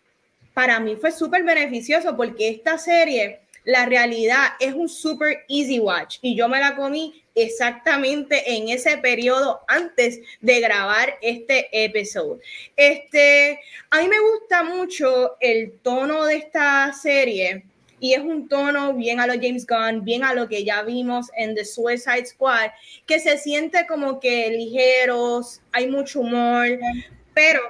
para 0.53 0.79
mí 0.79 0.95
fue 0.95 1.11
súper 1.11 1.43
beneficioso 1.43 2.15
porque 2.17 2.49
esta 2.49 2.77
serie, 2.77 3.41
la 3.63 3.85
realidad 3.85 4.49
es 4.59 4.73
un 4.73 4.89
súper 4.89 5.45
easy 5.49 5.79
watch 5.79 6.17
y 6.21 6.35
yo 6.35 6.47
me 6.49 6.59
la 6.59 6.75
comí 6.75 7.23
exactamente 7.37 8.55
en 8.55 8.69
ese 8.69 8.97
periodo 8.97 9.61
antes 9.67 10.19
de 10.41 10.59
grabar 10.59 11.15
este 11.21 11.69
episodio. 11.71 12.39
Este, 12.75 13.59
a 13.89 14.01
mí 14.01 14.07
me 14.07 14.19
gusta 14.19 14.63
mucho 14.63 15.37
el 15.39 15.73
tono 15.81 16.25
de 16.25 16.35
esta 16.35 16.91
serie 16.93 17.63
y 17.99 18.13
es 18.13 18.19
un 18.19 18.47
tono 18.47 18.93
bien 18.93 19.19
a 19.19 19.27
lo 19.27 19.33
James 19.33 19.65
Gunn, 19.65 20.03
bien 20.03 20.23
a 20.23 20.33
lo 20.33 20.47
que 20.47 20.63
ya 20.63 20.83
vimos 20.83 21.27
en 21.35 21.55
The 21.55 21.65
Suicide 21.65 22.25
Squad, 22.25 22.71
que 23.05 23.19
se 23.19 23.37
siente 23.37 23.87
como 23.87 24.19
que 24.19 24.49
ligeros, 24.51 25.61
hay 25.71 25.87
mucho 25.87 26.21
humor, 26.21 26.67
pero 27.33 27.61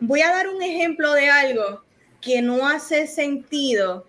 voy 0.00 0.20
a 0.20 0.30
dar 0.30 0.48
un 0.48 0.62
ejemplo 0.62 1.12
de 1.12 1.28
algo 1.28 1.82
que 2.20 2.42
no 2.42 2.68
hace 2.68 3.06
sentido, 3.06 4.06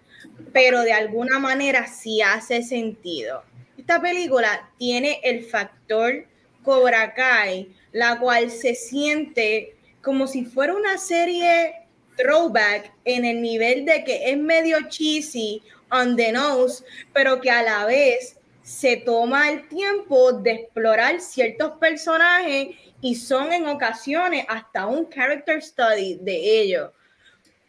pero 0.51 0.81
de 0.81 0.93
alguna 0.93 1.39
manera 1.39 1.87
sí 1.87 2.21
hace 2.21 2.63
sentido. 2.63 3.43
Esta 3.83 4.01
película 4.01 4.71
tiene 4.77 5.19
el 5.25 5.43
factor 5.43 6.25
Cobra 6.63 7.13
Kai, 7.13 7.75
la 7.91 8.17
cual 8.17 8.49
se 8.49 8.75
siente 8.75 9.75
como 10.01 10.25
si 10.25 10.45
fuera 10.45 10.73
una 10.73 10.97
serie 10.97 11.81
throwback 12.15 12.93
en 13.03 13.25
el 13.25 13.41
nivel 13.41 13.83
de 13.83 14.05
que 14.05 14.31
es 14.31 14.37
medio 14.37 14.87
cheesy, 14.87 15.61
on 15.91 16.15
the 16.15 16.31
nose, 16.31 16.81
pero 17.11 17.41
que 17.41 17.51
a 17.51 17.61
la 17.61 17.85
vez 17.85 18.37
se 18.61 18.95
toma 18.95 19.51
el 19.51 19.67
tiempo 19.67 20.31
de 20.31 20.51
explorar 20.51 21.19
ciertos 21.19 21.73
personajes 21.73 22.69
y 23.01 23.15
son 23.15 23.51
en 23.51 23.67
ocasiones 23.67 24.45
hasta 24.47 24.85
un 24.85 25.09
character 25.09 25.61
study 25.61 26.19
de 26.21 26.61
ellos. 26.61 26.91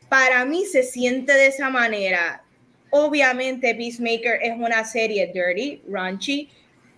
Para 0.08 0.44
mí 0.44 0.64
se 0.64 0.84
siente 0.84 1.32
de 1.32 1.48
esa 1.48 1.70
manera. 1.70 2.43
Obviamente 2.96 3.74
Peacemaker 3.74 4.38
es 4.40 4.52
una 4.56 4.84
serie 4.84 5.26
dirty, 5.34 5.82
raunchy, 5.88 6.48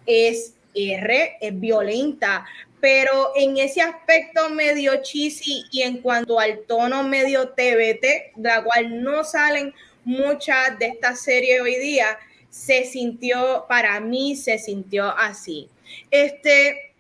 es 0.05 0.53
R, 0.75 1.39
es 1.41 1.59
violenta, 1.59 2.45
pero 2.83 3.33
en 3.35 3.57
ese 3.57 3.81
aspecto 3.81 4.51
medio 4.51 5.03
cheesy 5.03 5.65
y 5.73 5.81
en 5.81 6.03
cuanto 6.03 6.39
al 6.39 6.59
tono 6.67 7.03
medio 7.03 7.49
TBT, 7.49 8.03
de 8.37 8.49
la 8.49 8.63
cual 8.63 9.03
no 9.03 9.25
salen 9.25 9.73
muchas 10.05 10.79
de 10.79 10.89
estas 10.89 11.23
series 11.23 11.63
hoy 11.63 11.77
día, 11.77 12.19
se 12.51 12.85
sintió, 12.85 13.65
para 13.67 13.99
mí 13.99 14.37
se 14.37 14.59
sintió 14.59 15.07
así. 15.17 15.71
Este, 16.11 16.93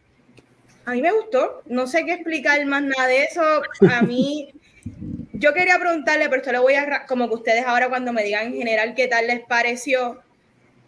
a 0.87 0.93
mí 0.93 1.03
me 1.03 1.13
gustó, 1.13 1.63
no 1.67 1.87
sé 1.87 2.07
qué 2.07 2.15
explicar 2.15 2.65
más 2.65 2.83
nada 2.83 3.09
de 3.09 3.25
eso, 3.25 3.43
a 3.91 4.01
mí, 4.01 4.55
yo 5.39 5.55
quería 5.55 5.79
preguntarle, 5.79 6.29
pero 6.29 6.41
esto 6.41 6.53
lo 6.53 6.63
voy 6.63 6.75
a, 6.75 7.07
como 7.07 7.29
que 7.29 7.35
ustedes 7.35 7.65
ahora 7.65 7.89
cuando 7.89 8.13
me 8.13 8.25
digan 8.25 8.47
en 8.47 8.55
general 8.55 8.95
qué 8.95 9.09
tal 9.09 9.27
les 9.27 9.41
pareció, 9.41 10.23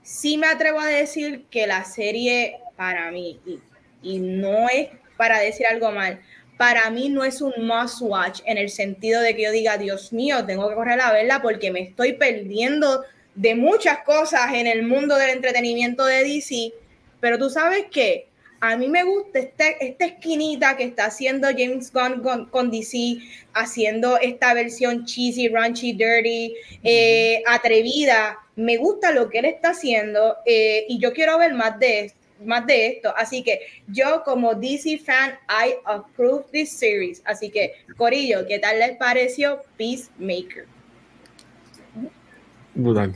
sí 0.02 0.38
me 0.38 0.46
atrevo 0.46 0.80
a 0.80 0.86
decir 0.86 1.44
que 1.50 1.66
la 1.66 1.84
serie 1.84 2.58
para 2.76 3.10
mí, 3.10 3.40
y, 3.44 3.60
y 4.02 4.18
no 4.18 4.68
es 4.68 4.88
para 5.16 5.40
decir 5.40 5.66
algo 5.66 5.90
mal, 5.90 6.20
para 6.56 6.90
mí 6.90 7.08
no 7.08 7.24
es 7.24 7.40
un 7.40 7.52
must 7.58 8.00
watch 8.00 8.40
en 8.44 8.58
el 8.58 8.68
sentido 8.68 9.20
de 9.20 9.34
que 9.36 9.42
yo 9.42 9.52
diga, 9.52 9.78
Dios 9.78 10.12
mío, 10.12 10.44
tengo 10.44 10.68
que 10.68 10.74
correr 10.74 11.00
a 11.00 11.12
verla 11.12 11.40
porque 11.40 11.70
me 11.70 11.80
estoy 11.80 12.14
perdiendo 12.14 13.04
de 13.34 13.54
muchas 13.54 13.98
cosas 14.00 14.52
en 14.54 14.66
el 14.66 14.82
mundo 14.82 15.16
del 15.16 15.30
entretenimiento 15.30 16.04
de 16.04 16.24
DC, 16.24 16.72
pero 17.20 17.38
tú 17.38 17.48
sabes 17.50 17.86
que 17.90 18.26
a 18.60 18.76
mí 18.76 18.88
me 18.88 19.04
gusta 19.04 19.38
este, 19.38 19.76
esta 19.80 20.06
esquinita 20.06 20.76
que 20.76 20.84
está 20.84 21.06
haciendo 21.06 21.48
James 21.48 21.92
Gunn 21.92 22.22
con, 22.22 22.46
con 22.46 22.70
DC, 22.70 23.18
haciendo 23.54 24.18
esta 24.18 24.54
versión 24.54 25.04
cheesy, 25.04 25.48
raunchy, 25.48 25.92
dirty, 25.92 26.54
eh, 26.82 27.42
atrevida. 27.46 28.38
Me 28.56 28.76
gusta 28.76 29.12
lo 29.12 29.28
que 29.28 29.38
él 29.38 29.44
está 29.44 29.70
haciendo 29.70 30.36
eh, 30.44 30.86
y 30.88 30.98
yo 30.98 31.12
quiero 31.12 31.38
ver 31.38 31.54
más 31.54 31.78
de 31.78 32.00
esto 32.06 32.18
más 32.44 32.66
de 32.66 32.86
esto. 32.86 33.12
Así 33.16 33.42
que 33.42 33.60
yo 33.88 34.22
como 34.24 34.54
DC 34.54 34.98
fan, 34.98 35.32
I 35.48 35.74
approve 35.84 36.44
this 36.52 36.70
series. 36.70 37.20
Así 37.24 37.50
que, 37.50 37.72
Corillo, 37.96 38.46
¿qué 38.46 38.60
tal 38.60 38.78
les 38.78 38.96
pareció 38.96 39.62
Peacemaker? 39.76 40.66
Brutal. 42.74 43.12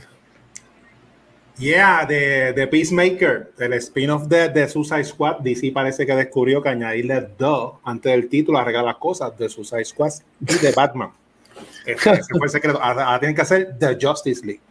Yeah, 1.57 2.05
de, 2.07 2.51
de 2.53 2.67
Peacemaker, 2.67 3.51
el 3.59 3.73
spin-off 3.73 4.23
de, 4.27 4.49
de 4.49 4.67
Suicide 4.67 5.03
Squad, 5.03 5.37
DC 5.41 5.71
parece 5.71 6.05
que 6.05 6.15
descubrió 6.15 6.61
que 6.63 6.69
añadirle 6.69 7.21
The 7.37 7.45
antes 7.83 8.11
del 8.11 8.27
título 8.27 8.57
arregla 8.57 8.81
las 8.81 8.97
cosas 8.97 9.37
de 9.37 9.47
Suicide 9.49 9.85
Squad 9.85 10.11
y 10.41 10.55
de 10.57 10.71
Batman. 10.71 11.11
Ese, 11.85 12.11
ese 12.11 12.33
fue 12.37 12.47
el 12.47 12.49
secreto. 12.49 12.81
Ahora, 12.81 13.05
ahora 13.05 13.19
tienen 13.19 13.35
que 13.35 13.41
hacer 13.43 13.77
The 13.77 13.97
Justice 14.01 14.43
League. 14.43 14.61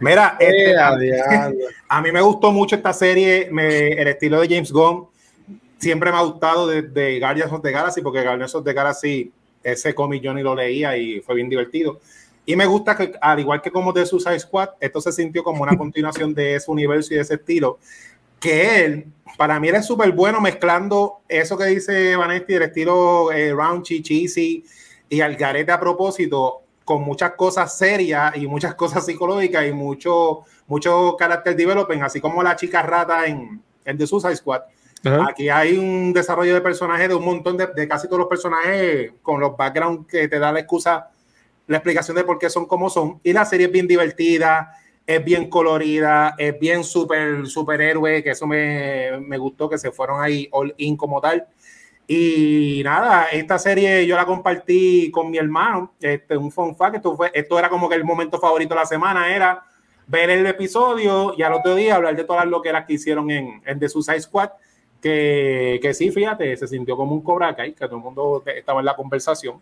Mira, 0.00 0.36
este, 0.40 0.72
Eh, 0.72 0.76
a, 0.76 0.88
a 0.88 1.52
a 1.88 2.02
mí 2.02 2.10
me 2.10 2.20
gustó 2.20 2.50
mucho 2.50 2.74
esta 2.74 2.92
serie, 2.92 3.48
me- 3.52 3.92
el 3.92 4.08
estilo 4.08 4.40
de 4.40 4.48
James 4.48 4.72
Gunn 4.72 5.06
siempre 5.78 6.10
me 6.10 6.16
ha 6.18 6.22
gustado 6.22 6.66
de, 6.66 6.82
de 6.82 7.20
Guardians 7.20 7.52
of 7.52 7.62
the 7.62 7.70
Galaxy, 7.70 8.00
porque 8.00 8.22
Guardians 8.22 8.54
of 8.54 8.64
the 8.64 8.72
Galaxy, 8.72 9.30
ese 9.62 9.94
cómic 9.94 10.22
yo 10.22 10.32
ni 10.34 10.42
lo 10.42 10.54
leía 10.54 10.96
y 10.96 11.20
fue 11.20 11.34
bien 11.36 11.48
divertido. 11.48 12.00
Y 12.46 12.56
me 12.56 12.66
gusta 12.66 12.96
que, 12.96 13.12
al 13.20 13.40
igual 13.40 13.62
que 13.62 13.70
como 13.70 13.92
de 13.92 14.04
Suicide 14.04 14.38
Squad, 14.38 14.70
esto 14.80 15.00
se 15.00 15.12
sintió 15.12 15.42
como 15.42 15.62
una 15.62 15.76
continuación 15.78 16.34
de 16.34 16.56
ese 16.56 16.70
universo 16.70 17.12
y 17.12 17.16
de 17.16 17.22
ese 17.22 17.34
estilo. 17.34 17.78
Que 18.38 18.84
él, 18.84 19.06
para 19.38 19.58
mí, 19.58 19.68
él 19.68 19.76
es 19.76 19.86
súper 19.86 20.12
bueno 20.12 20.40
mezclando 20.40 21.20
eso 21.28 21.56
que 21.56 21.64
dice 21.66 22.16
Vanetti, 22.16 22.54
el 22.54 22.62
estilo 22.62 23.32
eh, 23.32 23.54
raunchy, 23.54 24.02
cheesy 24.02 24.64
y 25.08 25.20
al 25.20 25.36
garete 25.36 25.72
a 25.72 25.80
propósito, 25.80 26.62
con 26.84 27.02
muchas 27.02 27.32
cosas 27.32 27.76
serias 27.78 28.36
y 28.36 28.46
muchas 28.46 28.74
cosas 28.74 29.06
psicológicas 29.06 29.66
y 29.66 29.72
mucho, 29.72 30.40
mucho 30.66 31.16
character 31.18 31.56
development, 31.56 32.02
así 32.02 32.20
como 32.20 32.42
la 32.42 32.56
chica 32.56 32.82
rata 32.82 33.26
en, 33.26 33.62
en 33.84 33.98
The 33.98 34.06
Suicide 34.06 34.36
Squad. 34.36 34.62
Aquí 35.28 35.50
hay 35.50 35.76
un 35.76 36.14
desarrollo 36.14 36.54
de 36.54 36.62
personajes 36.62 37.08
de 37.08 37.14
un 37.14 37.24
montón 37.24 37.58
de, 37.58 37.66
de 37.66 37.86
casi 37.86 38.06
todos 38.06 38.20
los 38.20 38.28
personajes 38.28 39.12
con 39.22 39.38
los 39.38 39.54
backgrounds 39.54 40.06
que 40.06 40.28
te 40.28 40.38
da 40.38 40.50
la 40.50 40.60
excusa, 40.60 41.10
la 41.66 41.78
explicación 41.78 42.16
de 42.16 42.24
por 42.24 42.38
qué 42.38 42.50
son 42.50 42.66
como 42.66 42.90
son. 42.90 43.20
Y 43.22 43.32
la 43.32 43.44
serie 43.44 43.66
es 43.66 43.72
bien 43.72 43.86
divertida, 43.86 44.72
es 45.06 45.24
bien 45.24 45.48
colorida, 45.48 46.34
es 46.38 46.58
bien 46.58 46.84
super 46.84 47.46
superhéroe, 47.46 48.22
que 48.22 48.30
eso 48.30 48.46
me, 48.46 49.18
me 49.20 49.38
gustó, 49.38 49.68
que 49.68 49.78
se 49.78 49.90
fueron 49.90 50.20
ahí 50.22 50.48
all 50.50 50.74
in 50.78 50.96
como 50.96 51.20
tal. 51.20 51.46
Y 52.06 52.82
nada, 52.84 53.26
esta 53.32 53.58
serie 53.58 54.06
yo 54.06 54.16
la 54.16 54.26
compartí 54.26 55.10
con 55.10 55.30
mi 55.30 55.38
hermano. 55.38 55.94
Este, 56.00 56.36
un 56.36 56.50
fun 56.50 56.76
fact, 56.76 56.96
esto, 56.96 57.16
fue, 57.16 57.30
esto 57.32 57.58
era 57.58 57.68
como 57.68 57.88
que 57.88 57.94
el 57.94 58.04
momento 58.04 58.38
favorito 58.38 58.74
de 58.74 58.80
la 58.80 58.86
semana, 58.86 59.34
era 59.34 59.62
ver 60.06 60.28
el 60.28 60.46
episodio 60.46 61.34
y 61.36 61.42
al 61.42 61.54
otro 61.54 61.74
día 61.74 61.96
hablar 61.96 62.14
de 62.14 62.24
todas 62.24 62.44
las 62.44 62.50
loqueras 62.50 62.84
que 62.84 62.94
hicieron 62.94 63.30
en, 63.30 63.62
en 63.64 63.78
The 63.78 63.88
Suicide 63.88 64.20
Squad. 64.20 64.50
Que, 65.00 65.78
que 65.82 65.92
sí, 65.92 66.10
fíjate, 66.10 66.56
se 66.56 66.66
sintió 66.66 66.96
como 66.96 67.12
un 67.14 67.22
Cobra 67.22 67.54
Kai, 67.54 67.74
que 67.74 67.84
todo 67.86 67.96
el 67.96 68.02
mundo 68.02 68.42
estaba 68.46 68.80
en 68.80 68.86
la 68.86 68.96
conversación. 68.96 69.60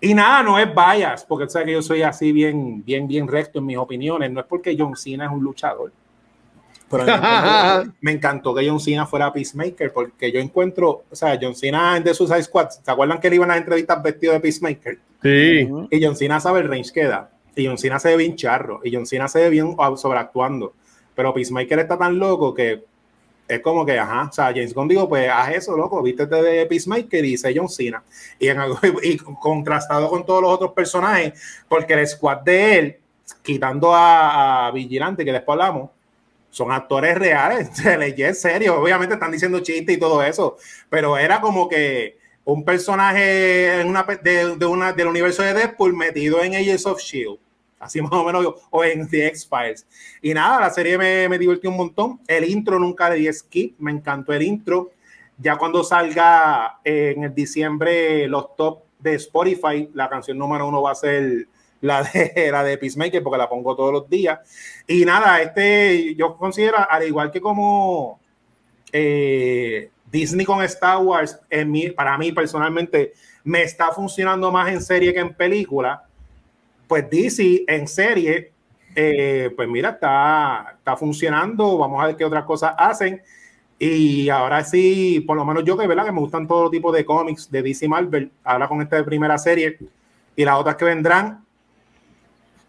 Y 0.00 0.14
nada, 0.14 0.42
no 0.42 0.58
es 0.58 0.68
bias, 0.74 1.24
porque 1.24 1.46
tú 1.46 1.52
sabes 1.52 1.66
que 1.66 1.72
yo 1.72 1.82
soy 1.82 2.02
así 2.02 2.32
bien, 2.32 2.84
bien, 2.84 3.06
bien 3.06 3.28
recto 3.28 3.58
en 3.58 3.66
mis 3.66 3.76
opiniones. 3.76 4.30
No 4.30 4.40
es 4.40 4.46
porque 4.46 4.76
John 4.78 4.96
Cena 4.96 5.26
es 5.26 5.30
un 5.30 5.42
luchador. 5.42 5.92
Pero 6.90 7.04
me 8.00 8.10
encantó, 8.10 8.54
que 8.54 8.68
John 8.68 8.80
Cena 8.80 9.06
fuera 9.06 9.32
Peacemaker, 9.32 9.92
porque 9.92 10.32
yo 10.32 10.40
encuentro, 10.40 11.04
o 11.08 11.14
sea, 11.14 11.38
John 11.40 11.54
Cena 11.54 11.96
en 11.96 12.02
The 12.02 12.14
Suicide 12.14 12.42
Squad, 12.42 12.70
¿se 12.70 12.90
acuerdan 12.90 13.20
que 13.20 13.28
él 13.28 13.34
iba 13.34 13.44
a 13.44 13.48
las 13.48 13.58
entrevistas 13.58 14.02
vestido 14.02 14.32
de 14.32 14.40
Peacemaker? 14.40 14.98
Sí. 15.22 15.68
Y 15.90 16.04
John 16.04 16.16
Cena 16.16 16.40
sabe 16.40 16.60
el 16.60 16.68
range 16.68 16.92
que 16.92 17.04
da. 17.04 17.30
Y 17.54 17.66
John 17.66 17.78
Cena 17.78 17.98
se 17.98 18.08
ve 18.08 18.16
bien 18.16 18.36
charro. 18.36 18.80
Y 18.82 18.92
John 18.92 19.06
Cena 19.06 19.28
se 19.28 19.40
ve 19.40 19.50
bien 19.50 19.76
sobreactuando. 19.96 20.72
Pero 21.14 21.32
Peacemaker 21.32 21.78
está 21.78 21.96
tan 21.96 22.18
loco 22.18 22.54
que 22.54 22.84
es 23.50 23.60
como 23.60 23.84
que, 23.84 23.98
ajá, 23.98 24.28
o 24.30 24.32
sea, 24.32 24.46
James 24.46 24.72
Gunn 24.72 24.86
digo, 24.86 25.08
pues 25.08 25.28
haz 25.28 25.50
eso, 25.50 25.76
loco, 25.76 26.00
vístete 26.02 26.40
de 26.40 26.66
Peacemaker 26.66 27.24
y 27.24 27.30
dice 27.30 27.52
John 27.54 27.68
Cena. 27.68 28.02
Y, 28.38 28.46
en, 28.46 28.58
y 29.02 29.16
contrastado 29.16 30.08
con 30.08 30.24
todos 30.24 30.42
los 30.42 30.52
otros 30.52 30.72
personajes, 30.72 31.64
porque 31.68 31.94
el 31.94 32.06
squad 32.06 32.38
de 32.38 32.78
él, 32.78 32.96
quitando 33.42 33.92
a, 33.92 34.70
Vigilante, 34.72 35.24
que 35.24 35.32
después 35.32 35.54
hablamos, 35.54 35.90
son 36.50 36.70
actores 36.70 37.18
reales, 37.18 37.70
se 37.74 37.98
les 37.98 38.18
en 38.18 38.34
serio, 38.36 38.80
obviamente 38.80 39.14
están 39.14 39.32
diciendo 39.32 39.58
chistes 39.60 39.96
y 39.96 40.00
todo 40.00 40.22
eso, 40.22 40.56
pero 40.88 41.18
era 41.18 41.40
como 41.40 41.68
que 41.68 42.18
un 42.44 42.64
personaje 42.64 43.80
en 43.80 43.88
una, 43.88 44.04
de 44.04 44.66
una, 44.66 44.92
del 44.92 45.08
universo 45.08 45.42
de 45.42 45.54
Deadpool 45.54 45.94
metido 45.94 46.42
en 46.42 46.54
Agents 46.54 46.86
of 46.86 47.00
S.H.I.E.L.D., 47.00 47.49
así 47.80 48.00
más 48.00 48.12
o 48.12 48.24
menos, 48.24 48.54
o 48.70 48.84
en 48.84 49.08
The 49.08 49.26
X-Files. 49.28 49.86
Y 50.22 50.32
nada, 50.32 50.60
la 50.60 50.70
serie 50.70 50.96
me, 50.96 51.28
me 51.28 51.38
divirtió 51.38 51.70
un 51.70 51.76
montón, 51.76 52.20
el 52.28 52.48
intro 52.48 52.78
nunca 52.78 53.10
le 53.10 53.16
di 53.16 53.32
skip, 53.32 53.76
me 53.80 53.90
encantó 53.90 54.32
el 54.32 54.42
intro, 54.42 54.92
ya 55.38 55.56
cuando 55.56 55.82
salga 55.82 56.78
en 56.84 57.24
el 57.24 57.34
diciembre 57.34 58.28
los 58.28 58.54
top 58.56 58.82
de 58.98 59.14
Spotify, 59.14 59.88
la 59.94 60.08
canción 60.08 60.38
número 60.38 60.68
uno 60.68 60.82
va 60.82 60.92
a 60.92 60.94
ser 60.94 61.48
la 61.80 62.02
de, 62.02 62.48
la 62.52 62.62
de 62.62 62.78
Peacemaker, 62.78 63.22
porque 63.22 63.38
la 63.38 63.48
pongo 63.48 63.74
todos 63.74 63.92
los 63.92 64.08
días. 64.08 64.38
Y 64.86 65.04
nada, 65.04 65.40
este, 65.40 66.14
yo 66.14 66.36
considero, 66.36 66.76
al 66.88 67.06
igual 67.06 67.30
que 67.30 67.40
como 67.40 68.20
eh, 68.92 69.90
Disney 70.10 70.44
con 70.44 70.62
Star 70.64 70.98
Wars, 70.98 71.40
en 71.48 71.70
mí, 71.70 71.90
para 71.90 72.18
mí 72.18 72.32
personalmente, 72.32 73.14
me 73.44 73.62
está 73.62 73.92
funcionando 73.92 74.50
más 74.52 74.70
en 74.70 74.82
serie 74.82 75.14
que 75.14 75.20
en 75.20 75.34
película, 75.34 76.04
pues 76.90 77.08
DC 77.08 77.66
en 77.68 77.86
serie, 77.86 78.50
eh, 78.96 79.48
pues 79.54 79.68
mira, 79.68 79.90
está, 79.90 80.74
está 80.76 80.96
funcionando, 80.96 81.78
vamos 81.78 82.02
a 82.02 82.08
ver 82.08 82.16
qué 82.16 82.24
otras 82.24 82.44
cosas 82.44 82.74
hacen. 82.76 83.22
Y 83.78 84.28
ahora 84.28 84.64
sí, 84.64 85.20
por 85.24 85.36
lo 85.36 85.44
menos 85.44 85.62
yo 85.64 85.78
que 85.78 85.86
verdad 85.86 86.04
que 86.04 86.10
me 86.10 86.18
gustan 86.18 86.48
todo 86.48 86.68
tipo 86.68 86.90
de 86.90 87.04
cómics 87.04 87.48
de 87.48 87.62
DC 87.62 87.86
Marvel, 87.86 88.32
ahora 88.42 88.66
con 88.66 88.82
esta 88.82 89.04
primera 89.04 89.38
serie 89.38 89.78
y 90.34 90.44
las 90.44 90.56
otras 90.56 90.74
que 90.74 90.84
vendrán, 90.84 91.44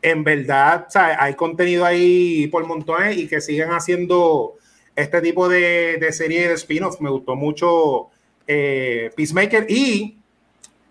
en 0.03 0.23
verdad, 0.23 0.87
hay 1.17 1.33
contenido 1.33 1.83
ahí 1.83 2.45
por 2.45 2.67
montones 2.67 3.17
y 3.17 3.27
que 3.27 3.41
sigan 3.41 3.71
haciendo 3.71 4.53
este 4.95 5.19
tipo 5.21 5.49
de, 5.49 5.97
de 5.99 6.11
serie 6.13 6.47
de 6.47 6.53
spin-off. 6.53 7.01
Me 7.01 7.09
gustó 7.09 7.35
mucho 7.35 8.09
eh, 8.45 9.09
Peacemaker 9.15 9.65
y 9.67 10.20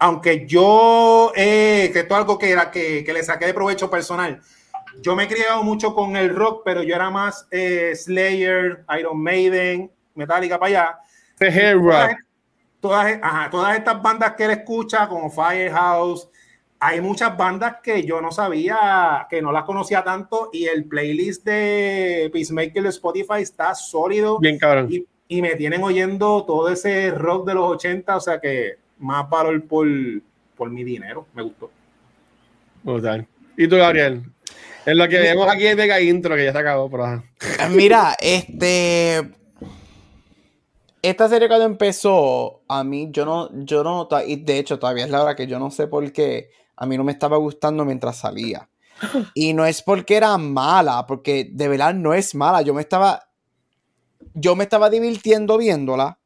aunque 0.00 0.46
yo, 0.46 1.30
eh, 1.36 1.90
que 1.92 2.00
esto 2.00 2.14
es 2.14 2.18
algo 2.18 2.38
que, 2.38 2.50
era, 2.50 2.70
que, 2.70 3.04
que, 3.04 3.12
le 3.12 3.22
saqué 3.22 3.46
de 3.46 3.54
provecho 3.54 3.90
personal, 3.90 4.40
yo 5.02 5.14
me 5.14 5.24
he 5.24 5.28
criado 5.28 5.62
mucho 5.62 5.94
con 5.94 6.16
el 6.16 6.34
rock, 6.34 6.62
pero 6.64 6.82
yo 6.82 6.94
era 6.94 7.10
más 7.10 7.46
eh, 7.50 7.92
Slayer, 7.94 8.84
Iron 8.98 9.22
Maiden, 9.22 9.90
Metallica 10.14 10.58
para 10.58 10.68
allá. 10.68 10.98
Todas, 11.38 12.16
todas, 12.80 13.50
todas 13.50 13.76
estas 13.76 14.02
bandas 14.02 14.34
que 14.34 14.44
él 14.44 14.50
escucha, 14.52 15.06
como 15.06 15.30
Firehouse, 15.30 16.28
hay 16.80 17.02
muchas 17.02 17.36
bandas 17.36 17.76
que 17.82 18.02
yo 18.02 18.22
no 18.22 18.32
sabía, 18.32 19.26
que 19.28 19.42
no 19.42 19.52
las 19.52 19.64
conocía 19.64 20.02
tanto 20.02 20.48
y 20.50 20.64
el 20.64 20.86
playlist 20.86 21.44
de 21.44 22.30
Peacemaker 22.32 22.82
de 22.82 22.88
Spotify 22.88 23.42
está 23.42 23.74
sólido. 23.74 24.38
Bien 24.38 24.58
cabrón. 24.58 24.88
Y, 24.90 25.06
y, 25.28 25.42
me 25.42 25.56
tienen 25.56 25.82
oyendo 25.82 26.44
todo 26.46 26.70
ese 26.70 27.10
rock 27.10 27.46
de 27.46 27.54
los 27.54 27.70
80, 27.72 28.16
o 28.16 28.20
sea 28.20 28.40
que 28.40 28.78
más 29.00 29.28
valor 29.28 29.66
por, 29.66 29.88
por 30.56 30.70
mi 30.70 30.84
dinero, 30.84 31.26
me 31.34 31.42
gustó. 31.42 31.70
Brutal. 32.82 33.26
¿Y 33.56 33.66
tú, 33.68 33.76
Gabriel? 33.76 34.22
En 34.86 34.96
lo 34.96 35.08
que 35.08 35.18
vemos 35.18 35.48
aquí 35.48 35.66
es 35.66 35.76
Mega 35.76 36.00
Intro, 36.00 36.36
que 36.36 36.44
ya 36.44 36.52
se 36.52 36.58
acabó, 36.58 36.88
pero... 36.90 37.22
Mira, 37.70 38.16
este 38.20 39.32
esta 41.02 41.28
serie 41.28 41.48
cuando 41.48 41.66
empezó, 41.66 42.62
a 42.68 42.84
mí 42.84 43.08
yo 43.10 43.24
no, 43.24 43.48
yo 43.64 43.82
no, 43.82 44.08
y 44.26 44.36
de 44.36 44.58
hecho 44.58 44.78
todavía 44.78 45.04
es 45.04 45.10
la 45.10 45.22
hora 45.22 45.34
que 45.34 45.46
yo 45.46 45.58
no 45.58 45.70
sé 45.70 45.86
por 45.86 46.12
qué, 46.12 46.50
a 46.76 46.86
mí 46.86 46.96
no 46.96 47.04
me 47.04 47.12
estaba 47.12 47.36
gustando 47.38 47.84
mientras 47.84 48.18
salía. 48.18 48.68
Y 49.34 49.54
no 49.54 49.64
es 49.64 49.80
porque 49.80 50.16
era 50.16 50.36
mala, 50.36 51.06
porque 51.06 51.48
de 51.50 51.68
verdad 51.68 51.94
no 51.94 52.12
es 52.12 52.34
mala. 52.34 52.60
Yo 52.60 52.74
me 52.74 52.82
estaba, 52.82 53.30
yo 54.34 54.54
me 54.56 54.64
estaba 54.64 54.90
divirtiendo 54.90 55.56
viéndola, 55.56 56.18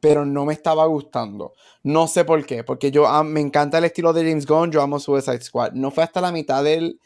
pero 0.00 0.24
no 0.24 0.44
me 0.46 0.54
estaba 0.54 0.86
gustando. 0.86 1.52
No 1.82 2.08
sé 2.08 2.24
por 2.24 2.44
qué, 2.44 2.64
porque 2.64 2.90
yo 2.90 3.06
me 3.24 3.40
encanta 3.40 3.78
el 3.78 3.84
estilo 3.84 4.12
de 4.12 4.28
James 4.28 4.46
Gunn, 4.46 4.72
yo 4.72 4.82
amo 4.82 4.98
Suicide 4.98 5.42
Squad. 5.42 5.72
No 5.72 5.90
fue 5.90 6.04
hasta 6.04 6.20
la 6.20 6.32
mitad 6.32 6.64
del, 6.64 6.98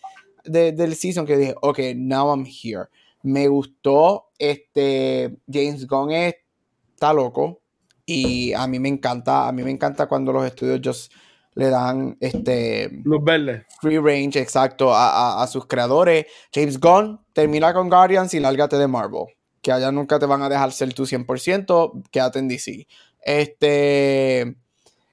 del 0.45 0.95
season 0.95 1.27
que 1.27 1.37
dije, 1.37 1.55
ok, 1.61 1.81
now 1.97 2.29
I'm 2.29 2.47
here. 2.47 2.87
Me 3.23 3.49
gustó, 3.49 4.31
este, 4.39 5.37
James 5.51 5.87
Gunn 5.87 6.13
está 6.13 7.13
loco 7.13 7.61
y 8.07 8.53
a 8.53 8.67
mí 8.67 8.79
me 8.79 8.89
encanta, 8.89 9.49
a 9.49 9.53
mí 9.53 9.63
me 9.63 9.71
encanta 9.71 10.07
cuando 10.07 10.33
los 10.33 10.47
estudios 10.47 10.81
just 10.85 11.13
le 11.55 11.71
dan 11.71 12.17
este 12.21 12.91
los 13.05 13.23
verdes 13.23 13.65
free 13.81 13.99
range 13.99 14.41
exacto 14.41 14.93
a, 14.93 15.43
a, 15.43 15.47
sus 15.47 15.67
creadores. 15.67 16.27
James 16.53 16.79
Gunn 16.79 17.21
termina 17.33 17.73
con 17.73 17.89
Guardians 17.89 18.35
y 18.35 18.41
lárgate 18.41 18.77
de 18.77 18.89
Marvel. 18.89 19.27
Que 19.65 19.73
allá 19.73 19.91
nunca 19.91 20.21
te 20.21 20.27
van 20.27 20.43
a 20.43 20.49
dejar 20.49 20.71
ser 20.71 20.95
tu 20.95 21.07
100%, 21.07 22.05
quédate 22.12 22.39
en 22.39 22.49
DC. 22.49 22.87
Este, 23.23 24.57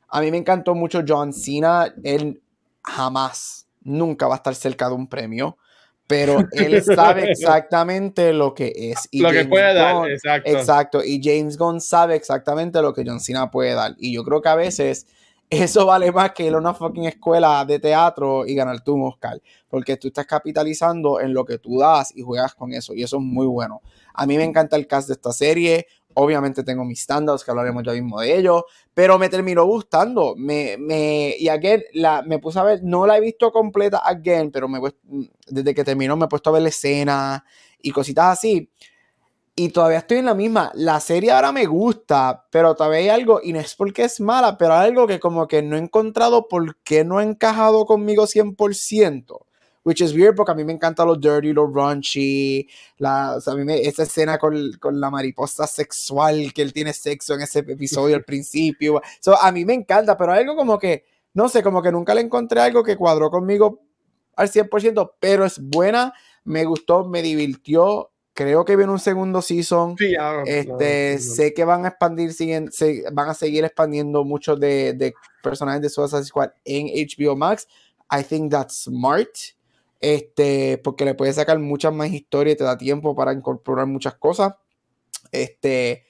a 0.10 0.22
mí 0.22 0.30
me 0.30 0.38
encantó 0.38 0.76
mucho 0.76 1.02
John 1.08 1.34
Cena. 1.34 1.92
Él 2.04 2.44
jamás, 2.84 3.68
nunca 3.82 4.28
va 4.28 4.36
a 4.36 4.38
estar 4.38 4.54
cerca 4.54 4.90
de 4.90 4.96
un 4.96 5.08
premio 5.08 5.58
pero 6.12 6.40
él 6.52 6.84
sabe 6.84 7.32
exactamente 7.32 8.34
lo 8.34 8.54
que 8.54 8.74
es. 8.76 9.08
Y 9.12 9.22
lo 9.22 9.30
James 9.30 9.44
que 9.44 9.50
puede 9.50 9.74
dar, 9.74 10.10
exacto. 10.10 10.52
Exacto, 10.52 11.04
y 11.06 11.22
James 11.24 11.58
Gunn 11.58 11.80
sabe 11.80 12.16
exactamente 12.16 12.82
lo 12.82 12.94
que 12.94 13.04
John 13.06 13.22
Cena 13.22 13.50
puede 13.50 13.74
dar. 13.74 13.96
Y 13.98 14.14
yo 14.14 14.26
creo 14.26 14.42
que 14.42 14.50
a 14.50 14.56
veces 14.56 15.08
eso 15.52 15.86
vale 15.86 16.10
más 16.14 16.32
que 16.32 16.46
ir 16.46 16.54
a 16.54 16.58
una 16.58 16.74
fucking 16.74 17.04
escuela 17.04 17.66
de 17.66 17.78
teatro 17.78 18.46
y 18.48 18.56
ganar 18.56 18.82
tú 18.86 18.94
un 18.94 19.04
Oscar, 19.04 19.42
porque 19.68 19.98
tú 19.98 20.08
estás 20.08 20.26
capitalizando 20.26 21.20
en 21.20 21.34
lo 21.34 21.44
que 21.44 21.58
tú 21.58 21.78
das 21.78 22.16
y 22.16 22.22
juegas 22.22 22.56
con 22.56 22.72
eso, 22.74 22.94
y 22.94 23.04
eso 23.04 23.18
es 23.18 23.22
muy 23.22 23.46
bueno. 23.46 23.82
A 24.14 24.26
mí 24.26 24.38
me 24.38 24.46
encanta 24.46 24.78
el 24.78 24.88
cast 24.88 25.10
de 25.10 25.16
esta 25.16 25.34
serie, 25.34 25.88
obviamente 26.14 26.64
tengo 26.64 26.86
mis 26.86 27.02
standouts, 27.02 27.44
que 27.44 27.52
hablaremos 27.52 27.84
ya 27.84 27.92
mismo 27.92 28.22
de 28.22 28.38
ellos, 28.38 28.64
pero 28.94 29.20
me 29.20 29.28
terminó 29.28 29.66
gustando, 29.66 30.36
me, 30.38 30.78
me, 30.78 31.36
y 31.38 31.50
again, 31.50 31.84
la, 31.96 32.22
me 32.22 32.40
puse 32.40 32.58
a 32.58 32.64
ver, 32.64 32.80
no 32.82 33.06
la 33.06 33.18
he 33.18 33.22
visto 33.22 33.52
completa 33.52 33.98
again, 33.98 34.52
pero 34.52 34.70
me, 34.70 34.80
desde 35.48 35.76
que 35.76 35.84
terminó 35.84 36.16
me 36.16 36.26
he 36.26 36.30
puesto 36.30 36.50
a 36.50 36.54
ver 36.54 36.62
la 36.62 36.70
escena 36.70 37.44
y 37.82 37.92
cositas 37.92 38.38
así, 38.38 38.70
y 39.64 39.70
todavía 39.70 40.00
estoy 40.00 40.18
en 40.18 40.26
la 40.26 40.34
misma. 40.34 40.72
La 40.74 41.00
serie 41.00 41.32
ahora 41.32 41.52
me 41.52 41.68
gusta, 41.68 42.48
pero 42.50 42.74
todavía 42.74 42.98
hay 42.98 43.10
algo, 43.10 43.42
y 43.44 43.54
no 43.54 43.60
es 43.60 43.76
porque 43.76 44.06
es 44.06 44.20
mala, 44.20 44.58
pero 44.58 44.74
algo 44.74 45.06
que 45.06 45.20
como 45.20 45.48
que 45.48 45.62
no 45.62 45.76
he 45.76 45.80
encontrado 45.80 46.48
por 46.48 46.78
qué 46.78 47.04
no 47.04 47.20
ha 47.20 47.24
encajado 47.24 47.86
conmigo 47.86 48.26
100%. 48.26 49.38
Which 49.84 50.02
is 50.02 50.14
weird 50.16 50.36
porque 50.36 50.54
a 50.54 50.56
mí 50.56 50.64
me 50.64 50.74
encantan 50.74 51.08
los 51.08 51.22
dirty, 51.22 51.54
los 51.54 51.72
raunchy, 51.72 52.68
la, 52.98 53.36
o 53.38 53.42
sea, 53.42 53.54
a 53.54 53.56
mí 53.56 53.72
esa 53.72 54.02
escena 54.02 54.40
con, 54.40 54.74
con, 54.80 55.00
la 55.00 55.12
mariposa 55.12 55.68
sexual, 55.68 56.54
que 56.54 56.64
él 56.64 56.74
tiene 56.74 56.94
sexo 56.94 57.36
en 57.36 57.42
ese 57.42 57.60
episodio 57.60 58.16
al 58.16 58.24
principio. 58.24 59.00
So, 59.20 59.40
a 59.40 59.52
mí 59.52 59.64
me 59.64 59.76
encanta, 59.76 60.18
pero 60.18 60.32
algo 60.32 60.56
como 60.56 60.80
que, 60.80 61.06
no 61.36 61.50
sé, 61.50 61.62
como 61.62 61.84
que 61.84 61.92
nunca 61.92 62.16
le 62.16 62.22
encontré 62.22 62.62
algo 62.62 62.84
que 62.84 62.98
cuadró 62.98 63.30
conmigo 63.30 63.80
al 64.36 64.50
100%, 64.50 65.14
pero 65.20 65.46
es 65.46 65.60
buena, 65.60 66.14
me 66.46 66.66
gustó, 66.66 67.06
me 67.06 67.22
divirtió, 67.22 68.11
creo 68.44 68.66
que 68.66 68.76
viene 68.76 68.92
un 68.92 69.00
segundo 69.00 69.42
season. 69.42 69.98
Sí, 69.98 70.16
este, 70.46 71.20
sé 71.20 71.54
que 71.54 71.66
van 71.66 71.86
a 71.86 71.90
expandir, 71.90 72.34
siguen, 72.34 72.72
se, 72.72 73.04
van 73.12 73.30
a 73.30 73.34
seguir 73.34 73.64
expandiendo 73.64 74.24
muchos 74.24 74.60
de, 74.60 74.94
de, 74.94 75.14
personajes 75.44 75.82
de 75.82 75.90
Suicide 75.90 76.24
Squad 76.24 76.52
en 76.66 76.88
HBO 76.88 77.36
Max. 77.36 77.68
I 78.12 78.24
think 78.24 78.52
that's 78.52 78.84
smart. 78.84 79.30
Este, 80.00 80.80
porque 80.84 81.06
le 81.06 81.14
puedes 81.14 81.36
sacar 81.36 81.60
muchas 81.60 81.94
más 81.94 82.10
historias, 82.10 82.58
te 82.58 82.64
da 82.64 82.78
tiempo 82.78 83.16
para 83.16 83.34
incorporar 83.34 83.86
muchas 83.86 84.16
cosas. 84.16 84.54
Este, 85.32 86.06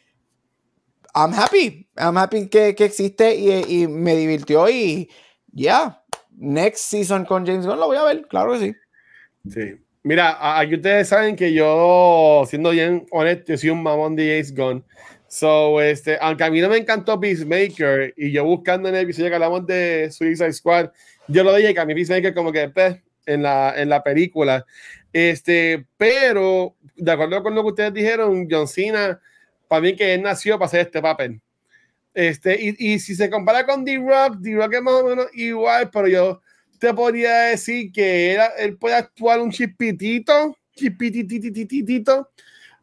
I'm 1.13 1.33
happy. 1.33 1.89
I'm 1.97 2.17
happy 2.17 2.47
que, 2.47 2.73
que 2.73 2.85
existe 2.85 3.35
y, 3.35 3.81
y, 3.81 3.87
me 3.87 4.15
divirtió 4.15 4.69
y 4.69 5.09
ya. 5.51 6.03
Next 6.31 6.89
season 6.89 7.25
con 7.25 7.45
James 7.45 7.65
Gunn 7.65 7.79
lo 7.79 7.87
voy 7.87 7.97
a 7.97 8.03
ver, 8.03 8.27
claro 8.27 8.53
que 8.53 8.59
sí. 8.59 8.75
Sí. 9.49 9.81
Mira, 10.03 10.59
aquí 10.59 10.75
ustedes 10.75 11.09
saben 11.09 11.35
que 11.35 11.53
yo, 11.53 12.43
siendo 12.47 12.71
bien 12.71 13.05
honesto, 13.11 13.55
soy 13.55 13.69
un 13.69 13.83
mamón 13.83 14.15
de 14.15 14.29
James 14.29 14.55
Gunn. 14.55 14.83
So, 15.27 15.79
este, 15.79 16.17
aunque 16.19 16.43
a 16.43 16.49
mí 16.49 16.59
no 16.59 16.69
me 16.69 16.77
encantó 16.77 17.19
Peacemaker 17.19 18.13
y 18.17 18.31
yo 18.31 18.43
buscando 18.43 18.89
en 18.89 18.95
el 18.95 19.03
episodio 19.03 19.29
que 19.29 19.35
hablamos 19.35 19.65
de 19.67 20.09
Suicide 20.11 20.53
Squad, 20.53 20.89
yo 21.27 21.43
lo 21.43 21.55
dije 21.55 21.73
que 21.73 21.79
a 21.79 21.85
mí 21.85 21.93
Peacemaker 21.93 22.33
como 22.33 22.51
que 22.51 22.67
pues, 22.69 22.97
en, 23.27 23.43
la, 23.43 23.75
en 23.77 23.89
la 23.89 24.01
película. 24.01 24.65
Este, 25.13 25.85
pero, 25.97 26.75
de 26.95 27.11
acuerdo 27.11 27.43
con 27.43 27.53
lo 27.53 27.61
que 27.61 27.69
ustedes 27.69 27.93
dijeron, 27.93 28.47
John 28.49 28.67
Cena, 28.67 29.21
para 29.67 29.81
mí 29.81 29.95
que 29.95 30.15
él 30.15 30.23
nació 30.23 30.57
para 30.57 30.65
hacer 30.65 30.81
este 30.81 31.01
papel. 31.01 31.39
Este, 32.13 32.57
y, 32.59 32.93
y 32.93 32.99
si 32.99 33.13
se 33.13 33.29
compara 33.29 33.67
con 33.67 33.85
D-Rock, 33.85 34.37
D-Rock 34.39 34.73
es 34.73 34.81
más 34.81 34.93
o 34.95 35.07
menos 35.07 35.27
igual, 35.33 35.91
pero 35.91 36.07
yo 36.07 36.41
te 36.81 36.95
podría 36.95 37.41
decir 37.41 37.91
que 37.91 38.33
él, 38.33 38.41
él 38.57 38.75
puede 38.75 38.95
actuar 38.95 39.39
un 39.39 39.51
chispitito, 39.51 40.57
chispititititito, 40.75 42.31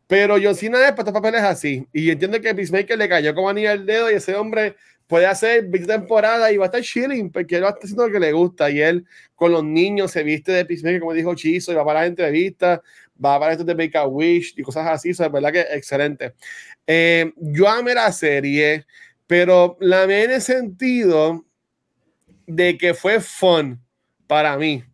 pero 0.07 0.37
John 0.41 0.55
Cena 0.55 0.79
es 0.87 0.93
para 0.93 1.01
estos 1.01 1.15
papeles 1.15 1.43
así. 1.43 1.85
Y 1.93 2.09
entiendo 2.09 2.41
que 2.41 2.55
Peacemaker 2.55 2.97
le 2.97 3.09
cayó 3.09 3.35
como 3.35 3.49
anillo 3.49 3.73
al 3.73 3.85
dedo 3.85 4.09
y 4.09 4.15
ese 4.15 4.37
hombre 4.37 4.77
puede 5.09 5.27
hacer 5.27 5.67
20 5.67 5.89
temporadas 5.89 6.53
y 6.53 6.59
va 6.59 6.67
a 6.67 6.69
estar 6.69 6.81
chilling 6.81 7.33
porque 7.33 7.57
él 7.57 7.65
va 7.65 7.67
a 7.67 7.71
estar 7.71 7.83
haciendo 7.83 8.07
lo 8.07 8.13
que 8.13 8.21
le 8.21 8.33
gusta. 8.33 8.71
Y 8.71 8.81
él 8.81 9.05
con 9.35 9.51
los 9.51 9.65
niños 9.65 10.13
se 10.13 10.23
viste 10.23 10.53
de 10.53 10.65
Peacemaker 10.65 11.01
como 11.01 11.13
dijo 11.13 11.35
Chizo 11.35 11.73
y 11.73 11.75
va 11.75 11.85
para 11.85 12.03
las 12.03 12.11
entrevistas 12.11 12.79
va 13.23 13.41
para 13.41 13.51
esto 13.51 13.65
de 13.65 13.75
Make 13.75 13.99
a 13.99 14.07
Wish 14.07 14.55
y 14.57 14.63
cosas 14.63 14.87
así, 14.87 15.11
eso 15.11 15.25
es 15.25 15.33
verdad 15.33 15.51
que 15.51 15.61
excelente. 15.73 16.35
Eh, 16.87 17.33
yo 17.37 17.69
amé 17.69 17.95
la 17.95 18.13
serie 18.13 18.87
pero 19.27 19.77
la 19.81 20.05
amé 20.05 20.23
en 20.23 20.31
el 20.31 20.41
sentido 20.41 21.45
de 22.47 22.79
que 22.79 22.95
fue 22.95 23.19
fun 23.21 23.83
para 24.29 24.57
mí. 24.57 24.85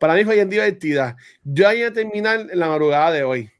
Para 0.00 0.14
mí 0.14 0.24
fue 0.24 0.34
bien 0.34 0.50
divertida. 0.50 1.16
Yo 1.44 1.70
iba 1.72 1.88
a 1.88 1.92
terminar 1.92 2.48
en 2.50 2.58
la 2.58 2.68
madrugada 2.68 3.12
de 3.12 3.22
hoy. 3.22 3.50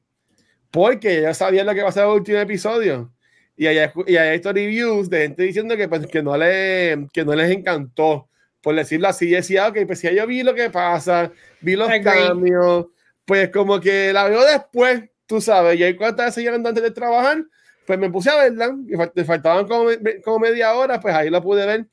Porque 0.72 1.22
ya 1.22 1.34
sabía 1.34 1.62
lo 1.62 1.74
que 1.74 1.82
va 1.82 1.90
a 1.90 1.92
ser 1.92 2.04
el 2.04 2.10
último 2.10 2.38
episodio. 2.38 3.12
Y 3.56 3.66
hay, 3.66 3.90
y 4.06 4.16
hay 4.16 4.36
estos 4.36 4.52
reviews 4.52 5.10
de 5.10 5.22
gente 5.22 5.42
diciendo 5.42 5.76
que, 5.76 5.88
pues, 5.88 6.06
que, 6.06 6.22
no 6.22 6.36
le, 6.36 7.06
que 7.12 7.24
no 7.24 7.34
les 7.34 7.50
encantó. 7.50 8.28
Por 8.60 8.74
decirlo 8.74 9.08
así, 9.08 9.30
decía, 9.30 9.68
ok, 9.68 9.78
pues 9.86 10.00
si 10.00 10.14
yo 10.14 10.26
vi 10.26 10.42
lo 10.42 10.54
que 10.54 10.70
pasa, 10.70 11.30
vi 11.60 11.76
los 11.76 11.90
cambios, 12.02 12.86
pues 13.24 13.50
como 13.50 13.80
que 13.80 14.12
la 14.12 14.28
veo 14.28 14.44
después, 14.44 15.04
tú 15.26 15.40
sabes, 15.40 15.78
y 15.78 15.84
hay 15.84 15.94
cuántas 15.94 16.26
veces 16.26 16.44
llegan 16.44 16.66
antes 16.66 16.82
de 16.82 16.90
trabajar, 16.90 17.44
pues 17.86 17.98
me 17.98 18.10
puse 18.10 18.30
a 18.30 18.36
verla, 18.36 18.66
y 18.66 18.96
me 18.96 19.24
faltaban 19.24 19.66
como, 19.68 19.90
como 20.24 20.38
media 20.40 20.74
hora, 20.74 21.00
pues 21.00 21.14
ahí 21.14 21.30
la 21.30 21.40
pude 21.40 21.64
ver. 21.66 21.86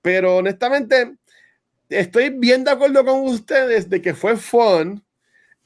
Pero 0.00 0.36
honestamente, 0.36 1.12
estoy 1.92 2.30
bien 2.30 2.64
de 2.64 2.70
acuerdo 2.70 3.04
con 3.04 3.20
ustedes 3.20 3.88
de 3.88 4.00
que 4.00 4.14
fue 4.14 4.36
fun. 4.36 5.04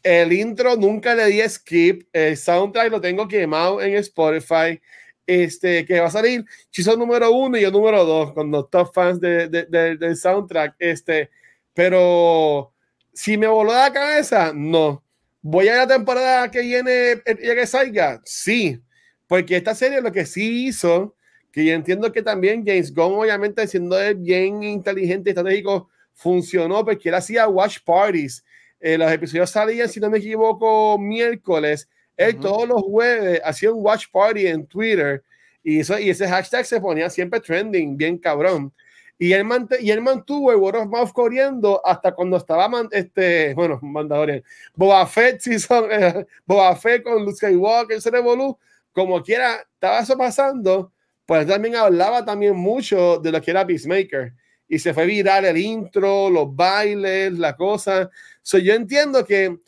El 0.03 0.33
intro 0.33 0.77
nunca 0.77 1.15
le 1.15 1.27
di 1.27 1.41
skip. 1.49 2.09
El 2.13 2.37
soundtrack 2.37 2.91
lo 2.91 3.01
tengo 3.01 3.27
quemado 3.27 3.81
en 3.81 3.95
Spotify. 3.97 4.81
Este, 5.27 5.85
que 5.85 5.99
va 5.99 6.07
a 6.07 6.11
salir 6.11 6.45
Chiso 6.71 6.97
número 6.97 7.33
uno 7.33 7.59
y 7.59 7.63
yo 7.63 7.73
número 7.73 8.05
dos, 8.05 8.33
con 8.33 8.49
los 8.53 8.71
top 8.71 8.95
fans 8.95 9.21
de, 9.21 9.49
de, 9.49 9.97
del 9.97 10.17
soundtrack. 10.17 10.77
Este, 10.79 11.31
pero 11.75 12.73
si 13.13 13.37
me 13.37 13.47
voló 13.47 13.73
la 13.73 13.93
cabeza, 13.93 14.53
no. 14.55 15.03
¿Voy 15.43 15.69
a 15.69 15.77
la 15.77 15.87
temporada 15.87 16.51
que 16.51 16.61
viene, 16.61 17.23
ya 17.27 17.55
que 17.55 17.67
salga? 17.67 18.21
Sí, 18.25 18.81
porque 19.27 19.57
esta 19.57 19.75
serie 19.75 20.01
lo 20.01 20.13
que 20.13 20.27
sí 20.27 20.67
hizo, 20.67 21.15
que 21.53 21.65
yo 21.65 21.73
entiendo 21.73 22.13
que 22.13 22.23
también 22.23 22.65
James 22.67 22.93
Gunn, 22.95 23.15
obviamente, 23.15 23.67
siendo 23.67 23.97
bien 24.17 24.63
inteligente 24.63 25.31
y 25.31 25.33
estratégico, 25.33 25.89
funcionó 26.17 26.85
porque 26.85 27.11
él 27.11 27.15
hacía 27.15 27.47
watch 27.47 27.79
parties. 27.85 28.45
Eh, 28.81 28.99
los 28.99 29.11
episodios 29.13 29.51
salían, 29.51 29.89
si 29.89 30.01
no 30.01 30.11
me 30.11 30.19
equivoco, 30.19 30.99
miércoles. 30.99 31.89
Él 32.17 32.39
todos 32.39 32.67
los 32.67 32.83
jueves 32.83 33.41
hacía 33.45 33.71
un 33.71 33.85
watch 33.85 34.07
party 34.11 34.47
en 34.47 34.67
Twitter 34.67 35.23
y, 35.63 35.81
eso, 35.81 35.99
y 35.99 36.09
ese 36.09 36.27
hashtag 36.27 36.65
se 36.65 36.81
ponía 36.81 37.11
siempre 37.11 37.41
trending, 37.41 37.97
bien 37.97 38.17
cabrón. 38.17 38.73
Y 39.19 39.33
él, 39.33 39.47
y 39.81 39.91
él 39.91 40.01
mantuvo 40.01 40.51
el 40.53 40.59
word 40.59 40.77
of 40.77 40.87
mouth 40.89 41.13
corriendo 41.13 41.81
hasta 41.85 42.13
cuando 42.13 42.39
estaba, 42.39 42.71
este, 42.93 43.55
bueno, 43.55 43.79
Mandalorian, 43.83 44.43
Boba 44.75 45.07
Fett, 45.07 45.41
season, 45.41 45.89
eh, 45.91 46.27
Boba 46.47 46.75
Fett 46.77 47.03
con 47.03 47.25
Luke 47.25 47.37
Skywalker, 47.37 48.01
se 48.01 48.11
revolú, 48.11 48.59
como 48.93 49.23
quiera, 49.23 49.67
estaba 49.75 50.01
eso 50.01 50.17
pasando, 50.17 50.93
pues 51.27 51.47
también 51.47 51.77
hablaba 51.77 52.25
también 52.25 52.57
mucho 52.57 53.19
de 53.19 53.33
lo 53.33 53.41
que 53.41 53.51
era 53.51 53.67
Peacemaker 53.67 54.33
y 54.69 54.79
se 54.79 54.93
fue 54.93 55.07
viral 55.07 55.45
el 55.45 55.57
intro, 55.57 56.31
los 56.31 56.55
bailes, 56.55 57.39
la 57.39 57.57
cosa. 57.57 58.11
So, 58.43 58.59
yo 58.59 58.75
entiendo 58.75 59.25
que 59.25 59.59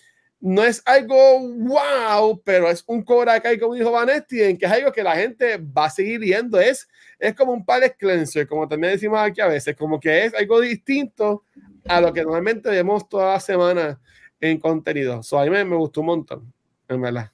no 0.41 0.65
es 0.65 0.83
algo 0.85 1.41
wow, 1.41 2.41
pero 2.45 2.71
es 2.71 2.85
un 2.87 3.03
Cobra 3.03 3.41
Kai, 3.41 3.59
como 3.59 3.75
dijo 3.75 3.91
Vanetti, 3.91 4.43
en 4.43 4.59
que 4.59 4.67
es 4.67 4.73
algo 4.73 4.93
que 4.93 5.03
la 5.03 5.17
gente 5.17 5.59
va 5.59 5.87
a 5.87 5.91
seguir 5.91 6.21
viendo. 6.21 6.61
Es, 6.61 6.89
es 7.19 7.35
como 7.35 7.53
un 7.53 7.65
palette 7.65 7.97
cleanser, 7.97 8.47
como 8.47 8.69
también 8.69 8.93
decimos 8.93 9.19
aquí 9.21 9.41
a 9.41 9.49
veces, 9.49 9.77
como 9.77 9.99
que 9.99 10.25
es 10.25 10.35
algo 10.35 10.61
distinto 10.61 11.45
a 11.87 12.01
lo 12.01 12.13
que 12.13 12.23
normalmente 12.23 12.71
vemos 12.71 13.09
toda 13.09 13.35
la 13.35 13.41
semana 13.41 14.01
en 14.41 14.59
contenido. 14.59 15.23
So, 15.23 15.39
a 15.39 15.45
mí 15.45 15.51
me, 15.51 15.65
me 15.65 15.77
gustó 15.77 16.01
un 16.01 16.07
montón, 16.07 16.53
en 16.89 17.01
verdad. 17.01 17.33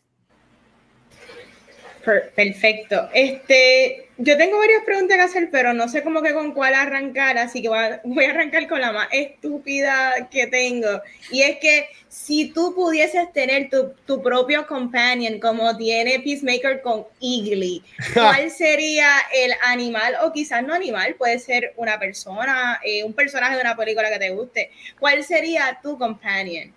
Perfecto. 2.04 3.08
Este, 3.12 4.03
yo 4.16 4.36
tengo 4.36 4.58
varias 4.58 4.84
preguntas 4.84 5.16
que 5.16 5.22
hacer, 5.22 5.48
pero 5.50 5.72
no 5.72 5.88
sé 5.88 6.02
cómo 6.02 6.22
que 6.22 6.32
con 6.32 6.52
cuál 6.52 6.74
arrancar, 6.74 7.36
así 7.38 7.60
que 7.62 7.68
voy 7.68 7.78
a, 7.78 8.00
arrancar 8.30 8.68
con 8.68 8.80
la 8.80 8.92
más 8.92 9.08
estúpida 9.10 10.28
que 10.30 10.46
tengo. 10.46 11.02
Y 11.30 11.42
es 11.42 11.58
que 11.58 11.88
si 12.08 12.50
tú 12.50 12.74
pudieses 12.74 13.32
tener 13.32 13.70
tu, 13.70 14.22
propio 14.22 14.66
companion, 14.66 15.40
como 15.40 15.76
tiene 15.76 16.20
Peacemaker 16.20 16.80
con 16.80 17.06
Eagly, 17.20 17.82
¿cuál 18.14 18.50
sería 18.50 19.08
el 19.34 19.52
animal, 19.64 20.14
o 20.22 20.32
quizás 20.32 20.62
no 20.62 20.74
animal, 20.74 21.16
puede 21.16 21.38
ser 21.40 21.72
una 21.76 21.98
persona, 21.98 22.80
eh, 22.84 23.02
un 23.02 23.14
personaje 23.14 23.56
de 23.56 23.62
una 23.62 23.76
película 23.76 24.10
que 24.10 24.18
te 24.18 24.30
guste? 24.30 24.70
¿Cuál 25.00 25.24
sería 25.24 25.80
tu 25.82 25.98
companion? 25.98 26.72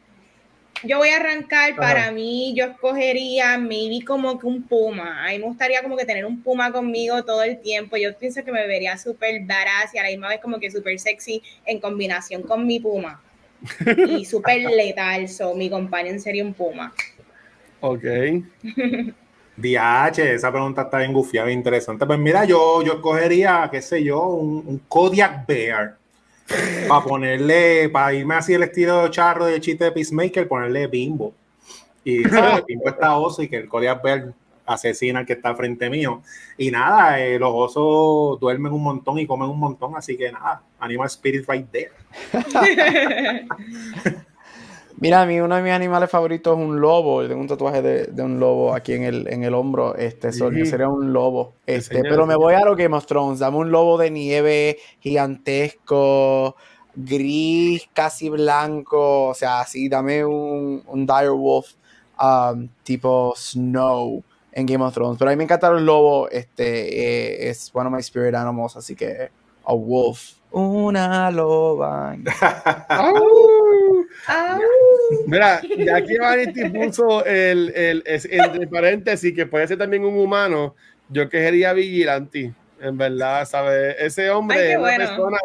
Yo 0.84 0.98
voy 0.98 1.10
a 1.10 1.18
arrancar, 1.18 1.76
para 1.76 2.12
mí 2.12 2.54
yo 2.56 2.66
escogería 2.66 3.58
maybe 3.58 4.04
como 4.06 4.40
que 4.40 4.46
un 4.46 4.64
puma. 4.64 5.26
A 5.26 5.30
mí 5.30 5.40
me 5.40 5.46
gustaría 5.46 5.82
como 5.82 5.98
que 5.98 6.06
tener 6.06 6.26
un 6.26 6.42
puma 6.42 6.72
conmigo 6.72 7.24
todo 7.24 7.44
el 7.44 7.60
tiempo. 7.60 7.98
Yo 7.98 8.16
pienso 8.18 8.44
que 8.44 8.52
me 8.52 8.66
vería 8.68 8.98
súper 8.98 9.42
badass 9.42 9.94
y 9.94 9.98
a 9.98 10.04
la 10.04 10.10
misma 10.10 10.30
vez 10.30 10.40
como 10.42 10.60
que 10.60 10.70
súper 10.72 11.00
sexy 11.00 11.42
en 11.66 11.80
combinación 11.80 12.44
con 12.44 12.66
mi 12.66 12.80
puma. 12.80 13.22
y 14.08 14.26
súper 14.26 14.62
letal, 14.62 15.28
so 15.28 15.56
mi 15.56 15.70
compañero 15.70 16.20
sería 16.20 16.44
un 16.44 16.54
puma. 16.54 16.94
Ok. 17.82 18.04
DH, 19.58 20.20
esa 20.20 20.52
pregunta 20.52 20.84
está 20.84 21.00
bien 21.00 21.14
gufiada, 21.14 21.52
interesante. 21.52 22.06
Pues 22.06 22.20
mira, 22.20 22.46
yo, 22.46 22.84
yo 22.84 22.94
escogería, 22.94 23.68
qué 23.72 23.82
sé 23.82 24.04
yo, 24.04 24.24
un, 24.28 24.64
un 24.68 24.78
Kodiak 24.88 25.48
Bear 25.48 25.98
para 26.88 27.04
ponerle, 27.04 27.90
para 27.90 28.14
irme 28.14 28.36
así 28.36 28.54
el 28.54 28.64
estilo 28.64 29.08
charro 29.10 29.46
de 29.46 29.60
chiste 29.60 29.84
de 29.86 29.92
Peacemaker, 29.92 30.48
ponerle 30.48 30.88
bimbo. 30.88 31.34
Y 32.04 32.24
el 32.24 32.64
bimbo 32.68 32.90
está 32.90 33.18
oso 33.18 33.42
y 33.42 33.50
que 33.50 33.58
el 33.58 33.68
Kodiak 33.68 34.02
Bear 34.02 34.34
asesina 34.66 35.20
al 35.20 35.26
que 35.26 35.34
está 35.34 35.56
frente 35.56 35.90
mío. 35.90 36.22
Y 36.58 36.70
nada, 36.72 37.20
eh, 37.20 37.40
los 37.40 37.52
osos 37.54 38.40
duermen 38.40 38.74
un 38.74 38.84
montón 38.84 39.18
y 39.18 39.26
comen 39.26 39.50
un 39.50 39.60
montón, 39.60 39.96
así 39.96 40.18
que 40.18 40.32
nada, 40.32 40.62
Animal 40.80 41.08
Spirit 41.08 41.48
right 41.48 41.68
there. 41.72 41.92
Mira, 45.00 45.22
a 45.22 45.26
mí 45.28 45.40
uno 45.40 45.56
de 45.56 45.62
mis 45.62 45.72
animales 45.72 46.10
favoritos 46.10 46.58
es 46.58 46.64
un 46.64 46.82
lobo. 46.82 47.22
Yo 47.22 47.28
tengo 47.28 47.42
un 47.42 47.48
tatuaje 47.48 47.82
de, 47.82 48.24
un 48.24 48.40
lobo 48.40 48.74
aquí 48.74 48.94
en 48.94 49.04
el, 49.04 49.32
en 49.32 49.44
el 49.44 49.54
hombro. 49.54 49.96
Este, 49.96 50.32
sería 50.32 50.90
un 50.90 51.14
lobo. 51.14 51.54
Este, 51.68 52.02
pero 52.02 52.26
me 52.26 52.36
voy 52.36 52.56
a 52.56 52.66
lo 52.66 52.76
Game 52.76 52.96
of 52.96 53.06
Thrones. 53.06 53.40
Dame 53.40 53.58
un 53.58 53.72
lobo 53.72 53.98
de 53.98 54.10
nieve 54.10 54.78
gigantesco, 55.00 56.56
gris, 56.96 57.88
casi 57.94 58.30
blanco. 58.30 59.28
O 59.28 59.34
sea, 59.36 59.62
así, 59.62 59.88
dame 59.88 60.26
un, 60.26 60.84
un 60.88 61.06
dire 61.06 61.30
wolf 61.30 61.74
um, 62.20 62.68
tipo 62.84 63.34
Snow 63.36 64.24
en 64.52 64.66
Game 64.66 64.84
of 64.84 64.94
Thrones. 64.94 65.20
Pero 65.20 65.30
a 65.30 65.34
mí 65.34 65.38
me 65.38 65.44
encanta 65.44 65.68
el 65.68 65.86
lobo. 65.86 66.28
Este, 66.30 67.46
eh, 67.46 67.50
es 67.50 67.70
one 67.74 67.88
of 67.88 67.94
my 67.94 68.00
spirit 68.00 68.34
animals, 68.34 68.76
así 68.76 68.96
que 68.96 69.30
a 69.64 69.74
wolf. 69.74 70.38
Una 70.52 71.30
loba. 71.30 72.16
Mira, 75.26 75.62
de 75.62 75.92
aquí 75.92 76.18
Vanity 76.18 76.70
puso 76.70 77.24
el, 77.26 77.72
el, 77.76 78.04
entre 78.06 78.68
paréntesis 78.68 79.34
que 79.34 79.46
puede 79.46 79.68
ser 79.68 79.78
también 79.78 80.04
un 80.04 80.18
humano. 80.18 80.76
Yo 81.10 81.30
quería 81.30 81.74
Vigilante, 81.74 82.54
en 82.82 82.98
verdad, 82.98 83.46
¿sabes? 83.48 83.96
Ese 84.00 84.30
hombre 84.30 84.74
es 84.74 84.78
una 84.78 84.98
persona 84.98 85.38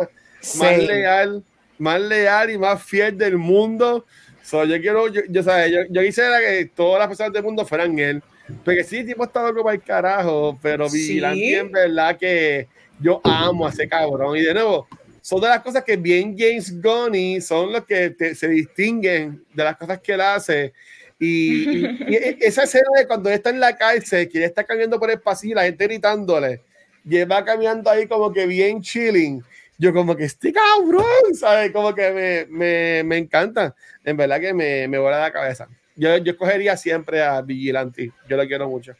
más 0.58 0.78
leal, 0.78 1.42
más 1.78 2.00
leal 2.00 2.50
y 2.50 2.58
más 2.58 2.82
fiel 2.82 3.16
del 3.16 3.38
mundo. 3.38 4.04
So, 4.42 4.64
yo 4.64 4.80
quiero, 4.80 5.06
yo, 5.08 5.22
yo, 5.28 5.42
yo, 5.42 5.80
yo 5.88 6.02
quisiera 6.02 6.40
que 6.40 6.68
todas 6.74 6.98
las 6.98 7.08
personas 7.08 7.32
del 7.32 7.44
mundo 7.44 7.64
fueran 7.64 7.96
él. 7.98 8.22
Porque 8.64 8.82
sí, 8.82 8.98
el 8.98 9.06
tipo 9.06 9.22
está 9.24 9.42
loco 9.48 9.62
para 9.62 9.76
el 9.76 9.82
carajo, 9.82 10.58
pero 10.60 10.90
Vigilante 10.90 11.38
Sí. 11.38 11.54
en 11.54 11.70
verdad 11.70 12.16
que 12.18 12.66
yo 12.98 13.20
amo 13.22 13.66
a 13.66 13.70
ese 13.70 13.88
cabrón. 13.88 14.36
Y 14.36 14.42
de 14.42 14.52
nuevo, 14.54 14.88
son 15.22 15.40
de 15.40 15.48
las 15.48 15.62
cosas 15.62 15.82
que 15.84 15.96
bien 15.96 16.36
James 16.36 16.82
Gunn 16.82 17.40
son 17.40 17.72
los 17.72 17.86
que 17.86 18.10
te- 18.10 18.34
se 18.34 18.48
distinguen 18.48 19.42
de 19.54 19.64
las 19.64 19.76
cosas 19.78 20.00
que 20.00 20.12
él 20.12 20.20
hace. 20.20 20.72
Y, 21.18 21.78
y- 21.78 21.86
y 22.08 22.16
esa 22.40 22.64
escena 22.64 22.88
de 22.98 23.06
cuando 23.06 23.30
él 23.30 23.36
está 23.36 23.48
en 23.50 23.60
la 23.60 23.74
cárcel, 23.76 24.28
que 24.28 24.38
él 24.38 24.44
está 24.44 24.64
caminando 24.64 24.98
por 24.98 25.10
el 25.10 25.20
pasillo, 25.20 25.54
la 25.54 25.62
gente 25.64 25.84
gritándole, 25.86 26.60
y 27.04 27.16
él 27.16 27.30
va 27.30 27.44
caminando 27.44 27.88
ahí 27.90 28.06
como 28.06 28.32
que 28.32 28.44
bien 28.46 28.82
chilling. 28.82 29.42
Yo 29.78 29.92
como 29.92 30.14
que 30.14 30.24
este 30.24 30.52
cabrón, 30.52 31.34
¿sabes? 31.34 31.72
Como 31.72 31.94
que 31.94 32.10
me, 32.10 32.46
me, 32.46 33.02
me 33.04 33.16
encanta. 33.18 33.74
En 34.04 34.16
verdad 34.16 34.38
que 34.40 34.52
me, 34.54 34.86
me 34.86 34.98
vuela 34.98 35.18
la 35.20 35.32
cabeza. 35.32 35.66
Yo, 35.96 36.16
yo 36.18 36.32
escogería 36.32 36.76
siempre 36.76 37.22
a 37.22 37.40
Vigilante. 37.42 38.12
Yo 38.28 38.36
lo 38.36 38.46
quiero 38.46 38.68
mucho. 38.68 38.94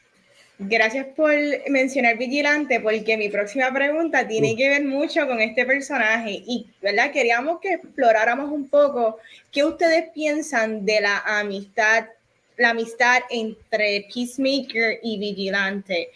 Gracias 0.69 1.07
por 1.17 1.33
mencionar 1.69 2.17
Vigilante, 2.17 2.79
porque 2.79 3.17
mi 3.17 3.29
próxima 3.29 3.73
pregunta 3.73 4.29
tiene 4.29 4.55
que 4.55 4.69
ver 4.69 4.85
mucho 4.85 5.27
con 5.27 5.41
este 5.41 5.65
personaje 5.67 6.43
y, 6.47 6.67
¿verdad? 6.81 7.11
Queríamos 7.11 7.59
que 7.61 7.75
exploráramos 7.75 8.51
un 8.51 8.69
poco 8.69 9.19
qué 9.51 9.65
ustedes 9.65 10.11
piensan 10.15 10.85
de 10.87 11.01
la 11.01 11.19
amistad, 11.27 12.07
la 12.59 12.71
amistad 12.71 13.23
entre 13.31 14.07
Peacemaker 14.13 15.01
y 15.03 15.19
Vigilante. 15.19 16.11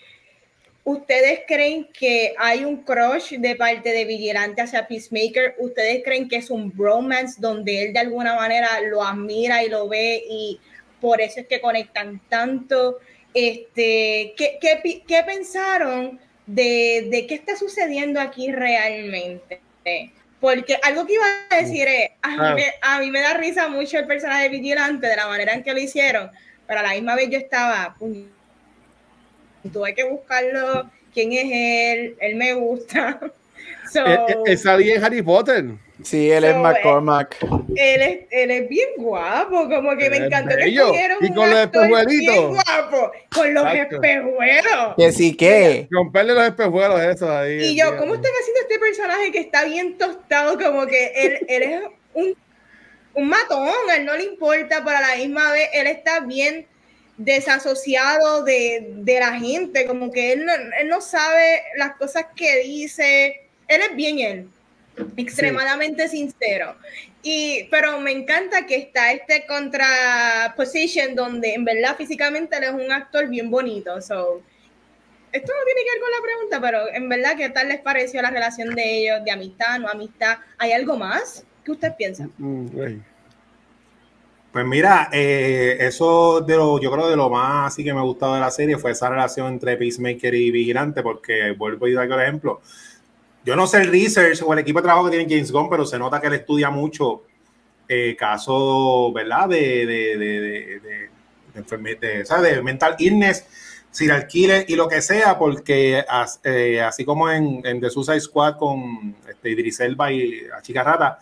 ¿Ustedes 0.84 1.40
creen 1.48 1.88
que 1.98 2.32
hay 2.38 2.64
un 2.64 2.84
crush 2.84 3.32
de 3.38 3.56
parte 3.56 3.90
de 3.90 4.04
Vigilante 4.04 4.62
hacia 4.62 4.86
Peacemaker? 4.86 5.56
¿Ustedes 5.58 6.04
creen 6.04 6.28
que 6.28 6.36
es 6.36 6.50
un 6.50 6.70
bromance 6.70 7.40
donde 7.40 7.82
él 7.82 7.92
de 7.92 7.98
alguna 7.98 8.36
manera 8.36 8.80
lo 8.82 9.02
admira 9.02 9.64
y 9.64 9.68
lo 9.68 9.88
ve 9.88 10.22
y 10.30 10.60
por 11.00 11.20
eso 11.20 11.40
es 11.40 11.48
que 11.48 11.60
conectan 11.60 12.20
tanto? 12.28 12.98
Este, 13.38 14.32
¿qué, 14.36 14.58
qué, 14.62 15.02
qué 15.06 15.22
pensaron 15.24 16.18
de, 16.46 17.06
de 17.10 17.26
qué 17.26 17.34
está 17.34 17.54
sucediendo 17.54 18.18
aquí 18.18 18.50
realmente? 18.50 19.60
Porque 20.40 20.78
algo 20.82 21.06
que 21.06 21.12
iba 21.14 21.24
a 21.50 21.56
decir 21.56 21.86
es, 21.86 22.10
a 22.22 22.28
mí, 22.30 22.36
Ah. 22.40 22.54
me, 22.54 22.64
a 22.80 23.00
mí 23.00 23.10
me 23.10 23.20
da 23.20 23.34
risa 23.34 23.68
mucho 23.68 23.98
el 23.98 24.06
personaje 24.06 24.44
de 24.44 24.48
Vigilante 24.48 25.06
de 25.06 25.16
la 25.16 25.28
manera 25.28 25.52
en 25.52 25.62
que 25.62 25.72
lo 25.74 25.78
hicieron, 25.80 26.30
pero 26.66 26.80
a 26.80 26.82
la 26.82 26.92
misma 26.94 27.14
vez 27.14 27.28
yo 27.28 27.38
estaba, 27.38 27.94
"Puñ- 27.98 28.26
tuve 29.72 29.94
que 29.94 30.04
buscarlo, 30.04 30.90
quién 31.12 31.32
es 31.32 31.44
él, 31.50 32.16
él 32.20 32.36
me 32.36 32.54
gusta. 32.54 33.20
So, 33.92 34.04
Eh, 34.04 34.18
eh, 34.46 34.56
salía 34.56 34.96
en 34.96 35.04
Harry 35.04 35.22
Potter. 35.22 35.64
Sí, 36.02 36.30
él 36.30 36.44
es 36.44 36.52
So, 36.52 36.58
eh, 36.58 36.62
McCormack. 36.62 37.36
él 37.76 38.02
es, 38.02 38.18
él 38.30 38.50
es 38.50 38.68
bien 38.68 38.88
guapo, 38.98 39.68
como 39.68 39.96
que 39.96 40.10
me 40.10 40.16
Él 40.18 40.22
es 40.24 40.26
encantó 40.26 40.56
que 40.56 40.68
Y 40.68 40.78
un 40.78 41.34
con 41.34 41.50
los 41.50 41.58
espejuelitos. 41.60 42.48
guapo, 42.48 43.12
con 43.32 43.54
los 43.54 43.64
Exacto. 43.66 43.94
espejuelos. 44.02 44.94
Que 44.98 45.12
sí 45.12 45.36
que. 45.36 45.88
Romperle 45.90 46.34
los 46.34 46.44
espejuelos 46.48 47.00
esos 47.00 47.30
ahí. 47.30 47.64
Y 47.64 47.76
yo. 47.78 47.96
¿cómo 47.96 48.14
están 48.16 48.32
haciendo 48.40 48.60
este 48.62 48.78
personaje 48.78 49.32
que 49.32 49.38
está 49.38 49.64
bien 49.64 49.96
tostado? 49.96 50.58
Como 50.58 50.86
que 50.86 51.12
él, 51.14 51.38
él 51.48 51.62
es 51.62 51.82
un, 52.14 52.34
un 53.14 53.28
matón, 53.28 53.68
a 53.90 53.96
él 53.96 54.04
no 54.04 54.14
le 54.16 54.24
importa, 54.24 54.82
pero 54.84 54.98
a 54.98 55.00
la 55.00 55.16
misma 55.16 55.52
vez 55.52 55.70
él 55.72 55.86
está 55.86 56.20
bien 56.20 56.66
desasociado 57.16 58.42
de, 58.44 58.88
de 58.96 59.20
la 59.20 59.38
gente, 59.38 59.86
como 59.86 60.10
que 60.12 60.32
él 60.32 60.44
no, 60.44 60.52
él 60.52 60.88
no 60.88 61.00
sabe 61.00 61.62
las 61.76 61.96
cosas 61.96 62.26
que 62.36 62.62
dice, 62.62 63.40
él 63.68 63.80
es 63.90 63.96
bien 63.96 64.18
él, 64.18 64.48
extremadamente 65.16 66.08
sincero. 66.08 66.76
Y, 67.22 67.64
pero 67.70 68.00
me 68.00 68.12
encanta 68.12 68.66
que 68.66 68.76
está 68.76 69.12
este 69.12 69.46
contraposition 69.46 71.14
donde 71.14 71.54
en 71.54 71.64
verdad 71.64 71.96
físicamente 71.96 72.56
él 72.56 72.64
es 72.64 72.70
un 72.70 72.90
actor 72.92 73.28
bien 73.28 73.50
bonito. 73.50 74.00
So, 74.00 74.42
esto 75.32 75.52
no 75.52 75.64
tiene 75.64 75.80
que 75.82 75.90
ver 75.90 76.00
con 76.00 76.10
la 76.10 76.22
pregunta, 76.22 76.60
pero 76.60 76.94
en 76.94 77.08
verdad, 77.08 77.36
¿qué 77.36 77.50
tal 77.50 77.68
les 77.68 77.80
pareció 77.80 78.22
la 78.22 78.30
relación 78.30 78.74
de 78.74 79.00
ellos, 79.00 79.24
de 79.24 79.30
amistad, 79.30 79.78
no 79.78 79.88
amistad? 79.88 80.38
¿Hay 80.56 80.72
algo 80.72 80.96
más? 80.96 81.44
¿Qué 81.64 81.72
usted 81.72 81.94
piensa? 81.96 82.28
Mm, 82.38 82.66
güey. 82.68 83.02
Pues 84.52 84.64
mira, 84.64 85.10
eh, 85.12 85.76
eso 85.80 86.40
de 86.40 86.56
lo, 86.56 86.80
yo 86.80 86.90
creo 86.90 87.10
de 87.10 87.16
lo 87.16 87.28
más 87.28 87.74
así 87.74 87.84
que 87.84 87.92
me 87.92 87.98
ha 87.98 88.04
gustado 88.04 88.34
de 88.36 88.40
la 88.40 88.50
serie 88.50 88.78
fue 88.78 88.92
esa 88.92 89.10
relación 89.10 89.48
entre 89.48 89.76
Peacemaker 89.76 90.34
y 90.34 90.50
Vigilante, 90.50 91.02
porque 91.02 91.50
vuelvo 91.52 91.84
a 91.84 92.06
dar 92.06 92.20
el 92.20 92.20
ejemplo. 92.22 92.62
Yo 93.46 93.56
no 93.56 93.66
sé 93.68 93.78
el 93.82 93.92
research 93.92 94.42
o 94.42 94.52
el 94.52 94.58
equipo 94.58 94.80
de 94.80 94.84
trabajo 94.84 95.06
que 95.08 95.16
tiene 95.16 95.32
James 95.32 95.52
Gunn, 95.52 95.70
pero 95.70 95.86
se 95.86 95.98
nota 95.98 96.20
que 96.20 96.26
él 96.26 96.34
estudia 96.34 96.68
mucho 96.68 97.22
eh, 97.88 98.16
casos, 98.18 99.14
¿verdad? 99.14 99.48
De, 99.48 99.86
de, 99.86 100.18
de, 100.18 101.08
de, 102.00 102.24
¿sabes? 102.26 102.56
de 102.56 102.62
mental 102.62 102.96
illness, 102.98 103.44
serial 103.92 104.26
killer 104.26 104.66
y 104.68 104.74
lo 104.74 104.88
que 104.88 105.00
sea, 105.00 105.38
porque 105.38 106.04
eh, 106.44 106.80
así 106.80 107.04
como 107.04 107.30
en, 107.30 107.62
en 107.64 107.80
The 107.80 107.88
Suicide 107.88 108.20
Squad 108.20 108.56
con 108.56 109.14
este, 109.28 109.50
Idris 109.50 109.78
Elba 109.80 110.10
y 110.10 110.42
a 110.54 110.60
Chica 110.60 110.82
Rata, 110.82 111.18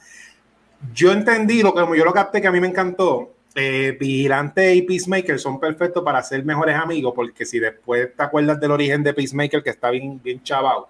yo 0.94 1.12
entendí 1.12 1.62
lo 1.62 1.74
que 1.74 1.80
yo 1.96 2.04
lo 2.04 2.12
capté 2.12 2.40
que 2.40 2.48
a 2.48 2.52
mí 2.52 2.60
me 2.60 2.68
encantó. 2.68 3.34
eh, 3.54 3.96
Vigilante 4.00 4.74
y 4.74 4.82
Peacemaker 4.82 5.38
son 5.38 5.60
perfectos 5.60 6.02
para 6.02 6.22
ser 6.22 6.44
mejores 6.44 6.74
amigos, 6.76 7.12
porque 7.14 7.44
si 7.46 7.60
después 7.60 8.08
te 8.16 8.22
acuerdas 8.22 8.58
del 8.58 8.72
origen 8.72 9.02
de 9.02 9.14
Peacemaker, 9.14 9.62
que 9.62 9.70
está 9.70 9.90
bien, 9.90 10.20
bien 10.22 10.42
chavado, 10.42 10.88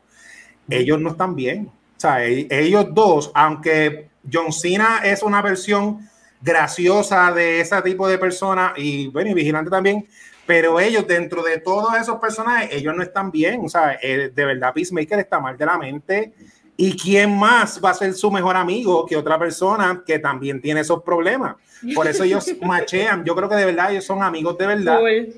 ellos 0.68 1.00
no 1.00 1.10
están 1.10 1.34
bien. 1.34 1.70
O 1.96 2.00
sea, 2.00 2.24
e- 2.26 2.46
ellos 2.50 2.86
dos, 2.92 3.30
aunque 3.34 4.08
John 4.30 4.52
Cena 4.52 5.00
es 5.04 5.22
una 5.22 5.40
versión 5.42 6.08
graciosa 6.40 7.32
de 7.32 7.60
ese 7.60 7.80
tipo 7.82 8.06
de 8.06 8.18
persona, 8.18 8.74
y 8.76 9.08
bueno, 9.08 9.30
y 9.30 9.34
Vigilante 9.34 9.70
también, 9.70 10.06
pero 10.46 10.78
ellos 10.78 11.06
dentro 11.06 11.42
de 11.42 11.58
todos 11.58 11.94
esos 11.96 12.16
personajes, 12.20 12.68
ellos 12.72 12.94
no 12.94 13.02
están 13.02 13.30
bien. 13.30 13.62
O 13.64 13.68
sea, 13.68 13.98
eh, 14.02 14.30
de 14.34 14.44
verdad, 14.44 14.74
Peacemaker 14.74 15.18
está 15.20 15.40
mal 15.40 15.56
de 15.56 15.64
la 15.64 15.78
mente. 15.78 16.34
¿Y 16.76 16.96
quién 16.96 17.34
más 17.38 17.80
va 17.82 17.90
a 17.90 17.94
ser 17.94 18.12
su 18.14 18.30
mejor 18.30 18.56
amigo 18.56 19.06
que 19.06 19.16
otra 19.16 19.38
persona 19.38 20.02
que 20.04 20.18
también 20.18 20.60
tiene 20.60 20.80
esos 20.80 21.02
problemas? 21.02 21.56
Por 21.94 22.06
eso 22.08 22.24
ellos 22.24 22.46
machean. 22.62 23.24
Yo 23.24 23.34
creo 23.34 23.48
que 23.48 23.54
de 23.54 23.64
verdad 23.64 23.92
ellos 23.92 24.04
son 24.04 24.22
amigos 24.22 24.58
de 24.58 24.66
verdad 24.66 24.98
Cool. 24.98 25.34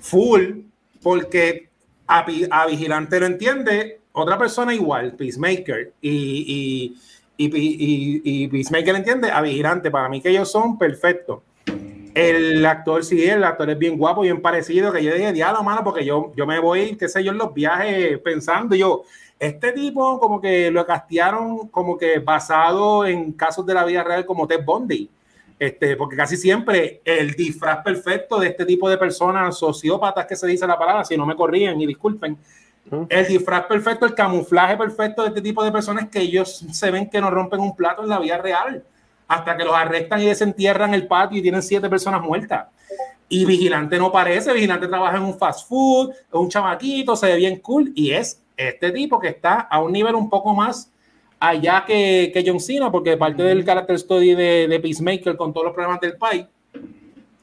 full, 0.00 0.42
porque 1.02 1.68
a, 2.06 2.26
a 2.50 2.66
Vigilante 2.66 3.20
lo 3.20 3.26
entiende 3.26 4.00
otra 4.12 4.38
persona 4.38 4.74
igual, 4.74 5.14
Peacemaker, 5.14 5.92
y, 6.00 6.94
y, 7.36 7.46
y, 7.46 8.22
y- 8.24 8.48
Peacemaker 8.48 8.96
entiende 8.96 9.30
a 9.30 9.40
Vigilante. 9.40 9.90
Para 9.90 10.08
mí 10.08 10.20
que 10.20 10.30
ellos 10.30 10.50
son 10.50 10.78
perfectos. 10.78 11.40
El 12.14 12.64
actor 12.66 13.04
sí, 13.04 13.24
el 13.24 13.42
actor 13.42 13.70
es 13.70 13.78
bien 13.78 13.96
guapo, 13.96 14.20
bien 14.20 14.42
parecido, 14.42 14.92
que 14.92 15.02
yo 15.02 15.14
dije, 15.14 15.32
diablo, 15.32 15.62
mano, 15.62 15.82
porque 15.82 16.04
yo, 16.04 16.30
yo 16.36 16.46
me 16.46 16.58
voy, 16.58 16.94
qué 16.96 17.08
sé 17.08 17.24
yo, 17.24 17.32
en 17.32 17.38
los 17.38 17.54
viajes 17.54 18.18
pensando, 18.18 18.76
yo, 18.76 19.02
este 19.38 19.72
tipo 19.72 20.20
como 20.20 20.40
que 20.40 20.70
lo 20.70 20.84
castearon 20.84 21.68
como 21.68 21.96
que 21.96 22.18
basado 22.18 23.06
en 23.06 23.32
casos 23.32 23.64
de 23.64 23.74
la 23.74 23.84
vida 23.84 24.04
real 24.04 24.26
como 24.26 24.46
Ted 24.46 24.62
Bundy. 24.64 25.08
Este, 25.58 25.96
porque 25.96 26.16
casi 26.16 26.36
siempre 26.36 27.00
el 27.04 27.34
disfraz 27.34 27.82
perfecto 27.84 28.38
de 28.40 28.48
este 28.48 28.66
tipo 28.66 28.90
de 28.90 28.98
personas, 28.98 29.56
sociópatas 29.56 30.26
que 30.26 30.36
se 30.36 30.46
dice 30.46 30.66
la 30.66 30.78
palabra, 30.78 31.04
si 31.04 31.16
no 31.16 31.24
me 31.24 31.36
corrían 31.36 31.80
y 31.80 31.86
disculpen. 31.86 32.36
El 33.08 33.26
disfraz 33.26 33.66
perfecto, 33.66 34.06
el 34.06 34.14
camuflaje 34.14 34.76
perfecto 34.76 35.22
de 35.22 35.28
este 35.28 35.40
tipo 35.40 35.62
de 35.64 35.72
personas 35.72 36.08
que 36.08 36.20
ellos 36.20 36.64
se 36.70 36.90
ven 36.90 37.08
que 37.08 37.20
no 37.20 37.30
rompen 37.30 37.60
un 37.60 37.74
plato 37.74 38.02
en 38.02 38.08
la 38.08 38.18
vida 38.18 38.38
real, 38.38 38.82
hasta 39.28 39.56
que 39.56 39.64
los 39.64 39.74
arrestan 39.74 40.20
y 40.20 40.26
desentierran 40.26 40.92
el 40.92 41.06
patio 41.06 41.38
y 41.38 41.42
tienen 41.42 41.62
siete 41.62 41.88
personas 41.88 42.20
muertas. 42.20 42.66
Y 43.28 43.46
Vigilante 43.46 43.98
no 43.98 44.12
parece, 44.12 44.52
Vigilante 44.52 44.88
trabaja 44.88 45.16
en 45.16 45.22
un 45.22 45.38
fast 45.38 45.66
food, 45.66 46.10
es 46.10 46.16
un 46.32 46.50
chamaquito, 46.50 47.16
se 47.16 47.28
ve 47.28 47.36
bien 47.36 47.60
cool. 47.60 47.90
Y 47.94 48.10
es 48.10 48.42
este 48.56 48.90
tipo 48.90 49.18
que 49.18 49.28
está 49.28 49.60
a 49.60 49.80
un 49.80 49.90
nivel 49.90 50.14
un 50.14 50.28
poco 50.28 50.52
más 50.52 50.90
allá 51.40 51.84
que, 51.86 52.30
que 52.34 52.44
John 52.46 52.60
Cena, 52.60 52.92
porque 52.92 53.16
parte 53.16 53.42
del 53.42 53.64
character 53.64 53.98
study 53.98 54.34
de, 54.34 54.68
de 54.68 54.80
Peacemaker 54.80 55.36
con 55.36 55.52
todos 55.52 55.64
los 55.66 55.74
problemas 55.74 56.00
del 56.00 56.16
país, 56.16 56.44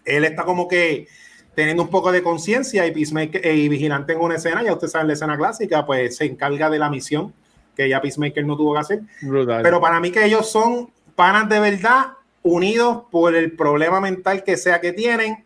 él 0.06 0.26
está 0.26 0.44
como 0.44 0.68
que 0.68 1.08
teniendo 1.56 1.84
un 1.84 1.90
poco 1.90 2.12
de 2.12 2.24
conciencia 2.24 2.86
y 2.86 2.92
Peacemaker 2.92 3.46
eh, 3.46 3.56
y 3.56 3.70
Vigilante 3.70 4.14
en 4.14 4.22
una 4.22 4.36
escena, 4.36 4.64
ya 4.64 4.74
ustedes 4.74 4.92
saben 4.92 5.08
la 5.08 5.14
escena 5.14 5.38
clásica, 5.38 5.86
pues 5.86 6.18
se 6.18 6.26
encarga 6.26 6.70
de 6.70 6.80
la 6.80 6.90
misión 6.90 7.34
que 7.76 7.88
ya 7.88 8.02
Peacemaker 8.02 8.46
no 8.46 8.58
tuvo 8.58 8.74
que 8.74 8.80
hacer. 8.80 9.02
Brutal. 9.22 9.64
Pero 9.64 9.80
para 9.80 10.00
mí 10.00 10.12
que 10.12 10.26
ellos 10.26 10.50
son 10.50 10.90
panas 11.16 11.50
de 11.50 11.60
verdad, 11.60 12.14
unidos 12.44 13.04
por 13.12 13.36
el 13.36 13.52
problema 13.54 14.00
mental 14.00 14.44
que 14.44 14.58
sea 14.58 14.82
que 14.82 14.94
tienen 14.94 15.46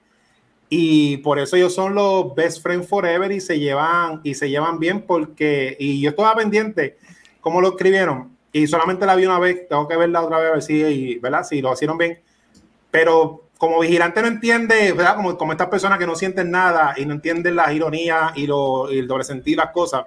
y 0.70 1.18
por 1.18 1.40
eso 1.40 1.56
ellos 1.56 1.74
son 1.74 1.94
los 1.94 2.34
best 2.36 2.62
friends 2.62 2.88
forever 2.88 3.32
y 3.32 3.40
se 3.40 3.60
llevan 3.60 4.22
y 4.24 4.34
se 4.34 4.50
llevan 4.50 4.80
bien 4.80 5.02
porque 5.02 5.76
y 5.80 6.02
yo 6.02 6.12
estaba 6.12 6.36
pendiente 6.36 6.98
cómo 7.42 7.62
lo 7.62 7.70
escribieron 7.70 8.34
y 8.56 8.68
solamente 8.68 9.08
la 9.08 9.16
vi 9.16 9.26
una 9.26 9.40
vez, 9.40 9.68
tengo 9.68 9.88
que 9.88 9.98
verla 9.98 10.22
otra 10.22 10.38
vez 10.38 10.50
a 10.50 10.54
ver 10.54 10.62
si 10.62 10.76
y, 10.76 11.18
¿verdad? 11.18 11.44
si 11.44 11.60
lo 11.60 11.74
hicieron 11.74 11.98
bien. 11.98 12.20
Pero 12.92 13.43
como 13.64 13.80
vigilante 13.80 14.22
no 14.22 14.28
entiende, 14.28 14.92
¿verdad? 14.92 15.16
Como, 15.16 15.38
como 15.38 15.54
estas 15.54 15.70
personas 15.70 15.98
que 15.98 16.06
no 16.06 16.16
sienten 16.16 16.52
nada 16.52 16.96
y 16.98 17.06
no 17.06 17.14
entienden 17.14 17.56
las 17.56 17.72
ironías 17.72 18.34
y, 18.36 18.44
el 18.44 19.08
doble 19.08 19.24
sentido 19.24 19.64
las 19.64 19.72
cosas. 19.72 20.04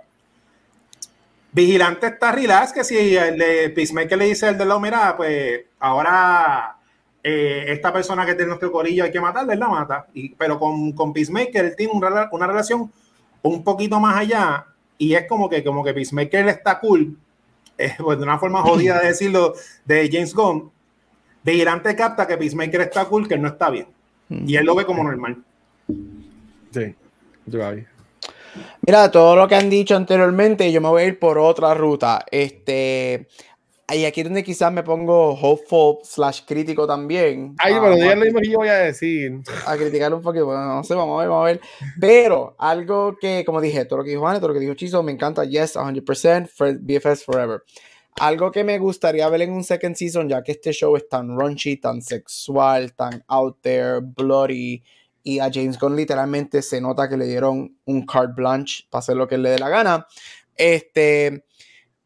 Vigilante 1.53 2.09
está 2.09 2.33
relax, 2.33 2.75
que 2.75 2.85
si 2.85 3.17
el 3.17 3.39
de 3.39 3.71
Peacemaker 3.71 4.19
le 4.19 4.27
dice 4.27 4.49
al 4.49 4.59
de 4.59 4.67
la 4.67 4.79
mira, 4.79 5.17
pues 5.17 5.63
ahora 5.81 6.77
eh, 7.23 7.65
esta 7.69 7.91
persona 7.95 8.27
que 8.27 8.35
tiene 8.35 8.49
nuestro 8.49 8.71
corillo 8.71 9.05
hay 9.05 9.11
que 9.11 9.23
matarla, 9.23 9.55
él 9.55 9.59
la 9.59 9.69
mata. 9.69 10.07
Y, 10.13 10.35
pero 10.35 10.59
con, 10.59 10.93
con 10.93 11.15
Peacemaker 11.15 11.65
él 11.65 11.77
tiene 11.77 11.95
una, 11.95 12.29
una 12.33 12.47
relación 12.47 12.93
un 13.41 13.65
poquito 13.65 13.99
más 13.99 14.19
allá 14.19 14.67
y 14.99 15.15
es 15.15 15.27
como 15.27 15.49
que, 15.49 15.65
como 15.65 15.83
que 15.83 15.95
Peacemaker 15.95 16.47
está 16.49 16.79
cool, 16.79 17.17
eh, 17.79 17.95
pues 17.97 18.19
de 18.19 18.23
una 18.23 18.39
forma 18.39 18.61
jodida 18.61 19.01
de 19.01 19.07
decirlo, 19.07 19.55
de 19.87 20.11
James 20.13 20.35
Gunn, 20.35 20.71
Vigilante 21.47 21.95
capta 21.95 22.27
que 22.27 22.37
Peacemaker 22.37 22.81
está 22.81 23.05
cool, 23.05 23.29
que 23.29 23.35
él 23.35 23.43
no 23.43 23.47
está 23.47 23.71
bien. 23.71 23.87
Y 24.29 24.57
él 24.57 24.67
lo 24.67 24.75
ve 24.75 24.85
como 24.85 25.05
normal. 25.05 25.45
Sí, 26.73 26.93
yo 27.47 27.61
Mira, 28.85 29.11
todo 29.13 29.37
lo 29.37 29.47
que 29.47 29.55
han 29.55 29.71
dicho 29.71 29.95
anteriormente, 29.95 30.73
yo 30.73 30.81
me 30.81 30.89
voy 30.89 31.03
a 31.03 31.07
ir 31.07 31.21
por 31.21 31.39
otra 31.39 31.73
ruta. 31.75 32.25
Este, 32.33 33.29
y 33.95 34.05
aquí 34.05 34.23
es 34.23 34.27
donde 34.27 34.43
quizás 34.43 34.73
me 34.73 34.83
pongo 34.83 35.39
hopeful 35.41 35.99
slash 36.03 36.41
crítico 36.45 36.85
también. 36.85 37.55
Ay, 37.59 37.75
pero 37.75 37.93
ah, 37.93 37.97
ya 37.97 38.17
lo 38.17 38.25
mismo 38.25 38.41
que 38.41 38.51
yo 38.51 38.59
voy 38.59 38.69
a 38.69 38.79
decir. 38.79 39.41
A 39.67 39.77
criticar 39.77 40.13
un 40.13 40.23
poquito, 40.23 40.47
bueno, 40.47 40.67
no 40.67 40.83
sé, 40.83 40.97
vamos 40.97 41.17
a 41.17 41.21
ver, 41.21 41.29
vamos 41.29 41.45
a 41.45 41.47
ver. 41.47 41.61
Pero 42.01 42.57
algo 42.59 43.17
que, 43.21 43.45
como 43.45 43.61
dije, 43.61 43.85
todo 43.85 43.99
lo 43.99 44.05
que 44.05 44.11
dijo 44.11 44.23
Juan, 44.23 44.39
todo 44.39 44.49
lo 44.49 44.55
que 44.55 44.61
dijo 44.61 44.75
Chizo, 44.75 45.05
me 45.05 45.13
encanta, 45.13 45.45
yes, 45.45 45.77
100%, 45.77 46.81
BFS 46.81 47.25
forever. 47.25 47.63
Algo 48.21 48.51
que 48.51 48.65
me 48.65 48.79
gustaría 48.79 49.29
ver 49.29 49.43
en 49.43 49.53
un 49.53 49.65
second 49.65 49.95
season, 49.95 50.29
ya 50.29 50.43
que 50.43 50.53
este 50.53 50.73
show 50.73 50.97
es 50.97 51.09
tan 51.09 51.39
raunchy, 51.39 51.77
tan 51.77 52.01
sexual, 52.01 52.95
tan 52.95 53.23
out 53.29 53.59
there, 53.61 54.01
bloody, 54.01 54.83
y 55.23 55.39
a 55.39 55.51
James 55.53 55.79
Gunn 55.79 55.97
literalmente 55.97 56.63
se 56.63 56.81
nota 56.81 57.09
que 57.09 57.17
le 57.17 57.27
dieron 57.27 57.77
un 57.85 58.07
carte 58.07 58.35
blanche 58.37 58.85
para 58.89 59.01
hacer 59.01 59.17
lo 59.17 59.27
que 59.27 59.37
le 59.37 59.51
dé 59.51 59.59
la 59.59 59.69
gana. 59.69 60.07
Este, 60.57 61.45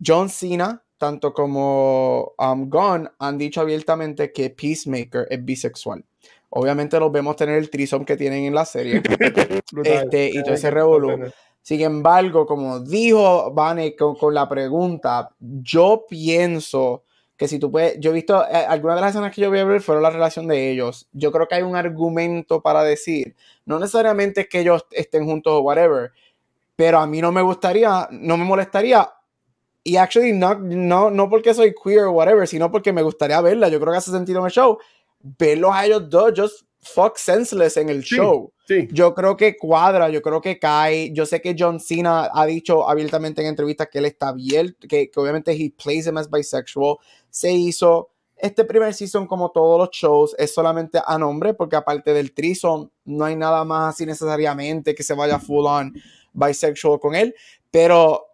John 0.04 0.28
Cena 0.28 0.82
tanto 1.00 1.32
como 1.32 2.34
um, 2.38 2.68
Gunn 2.68 3.10
han 3.18 3.38
dicho 3.38 3.62
abiertamente 3.62 4.32
que 4.32 4.50
Peacemaker 4.50 5.26
es 5.30 5.42
bisexual. 5.42 6.04
Obviamente 6.50 7.00
los 7.00 7.10
vemos 7.10 7.36
tener 7.36 7.56
el 7.56 7.70
trisom 7.70 8.04
que 8.04 8.18
tienen 8.18 8.44
en 8.44 8.54
la 8.54 8.66
serie. 8.66 9.02
este, 9.84 10.28
y 10.28 10.42
todo 10.42 10.52
ese 10.52 10.70
revolú. 10.70 11.32
Sin 11.62 11.80
embargo, 11.82 12.46
como 12.46 12.80
dijo 12.80 13.52
Vane 13.52 13.94
con, 13.94 14.34
la 14.34 14.48
pregunta, 14.48 15.30
yo 15.38 16.04
pienso 16.08 17.04
que 17.36 17.48
si 17.48 17.58
tú 17.58 17.70
puedes, 17.70 17.98
yo 18.00 18.10
he 18.10 18.14
visto, 18.14 18.44
eh, 18.46 18.66
algunas 18.68 18.96
de 18.96 19.00
las 19.02 19.10
escenas 19.10 19.34
que 19.34 19.40
yo 19.40 19.50
voy 19.50 19.60
a 19.60 19.64
ver 19.64 19.80
fueron 19.80 20.02
la 20.02 20.10
relación 20.10 20.46
de 20.46 20.70
ellos. 20.70 21.08
Yo 21.12 21.32
creo 21.32 21.48
que 21.48 21.54
hay 21.56 21.62
un 21.62 21.76
argumento 21.76 22.60
para 22.60 22.82
decir, 22.82 23.34
no 23.64 23.78
necesariamente 23.78 24.48
que 24.48 24.60
ellos 24.60 24.86
estén 24.90 25.24
juntos 25.24 25.52
o 25.52 25.60
whatever, 25.60 26.12
pero 26.76 26.98
a 26.98 27.06
mí 27.06 27.20
no 27.20 27.32
me 27.32 27.42
gustaría, 27.42 28.08
no 28.10 28.36
me 28.36 28.44
molestaría 28.44 29.08
y 29.82 29.96
actually, 29.96 30.32
no, 30.32 30.54
no, 30.56 31.10
no 31.10 31.30
porque 31.30 31.54
soy 31.54 31.74
queer 31.74 32.04
o 32.04 32.12
whatever, 32.12 32.46
sino 32.46 32.70
porque 32.70 32.92
me 32.92 33.02
gustaría 33.02 33.40
verla. 33.40 33.68
Yo 33.68 33.80
creo 33.80 33.92
que 33.92 33.98
hace 33.98 34.10
sentido 34.10 34.40
en 34.40 34.46
el 34.46 34.52
show. 34.52 34.78
Verlos 35.20 35.70
a 35.74 35.86
ellos 35.86 36.08
dos, 36.08 36.32
just 36.36 36.62
fuck 36.80 37.16
senseless 37.16 37.76
en 37.76 37.88
el 37.88 38.02
show. 38.02 38.52
Sí. 38.70 38.86
Yo 38.92 39.16
creo 39.16 39.36
que 39.36 39.56
cuadra, 39.56 40.10
yo 40.10 40.22
creo 40.22 40.40
que 40.40 40.60
cae. 40.60 41.10
Yo 41.12 41.26
sé 41.26 41.40
que 41.40 41.56
John 41.58 41.80
Cena 41.80 42.30
ha 42.32 42.46
dicho 42.46 42.88
abiertamente 42.88 43.42
en 43.42 43.48
entrevistas 43.48 43.88
que 43.90 43.98
él 43.98 44.04
está 44.04 44.28
abierto, 44.28 44.86
que, 44.86 45.10
que 45.10 45.18
obviamente 45.20 45.50
he 45.50 45.72
plays 45.72 46.06
him 46.06 46.18
as 46.18 46.30
bisexual. 46.30 46.98
Se 47.30 47.50
hizo 47.50 48.10
este 48.36 48.64
primer 48.64 48.94
season, 48.94 49.26
como 49.26 49.50
todos 49.50 49.76
los 49.76 49.90
shows, 49.90 50.36
es 50.38 50.54
solamente 50.54 51.00
a 51.04 51.18
nombre, 51.18 51.52
porque 51.52 51.74
aparte 51.74 52.14
del 52.14 52.32
trison, 52.32 52.88
no 53.06 53.24
hay 53.24 53.34
nada 53.34 53.64
más 53.64 53.96
así 53.96 54.06
necesariamente 54.06 54.94
que 54.94 55.02
se 55.02 55.14
vaya 55.14 55.40
full 55.40 55.66
on 55.66 55.92
bisexual 56.32 57.00
con 57.00 57.16
él. 57.16 57.34
Pero 57.72 58.29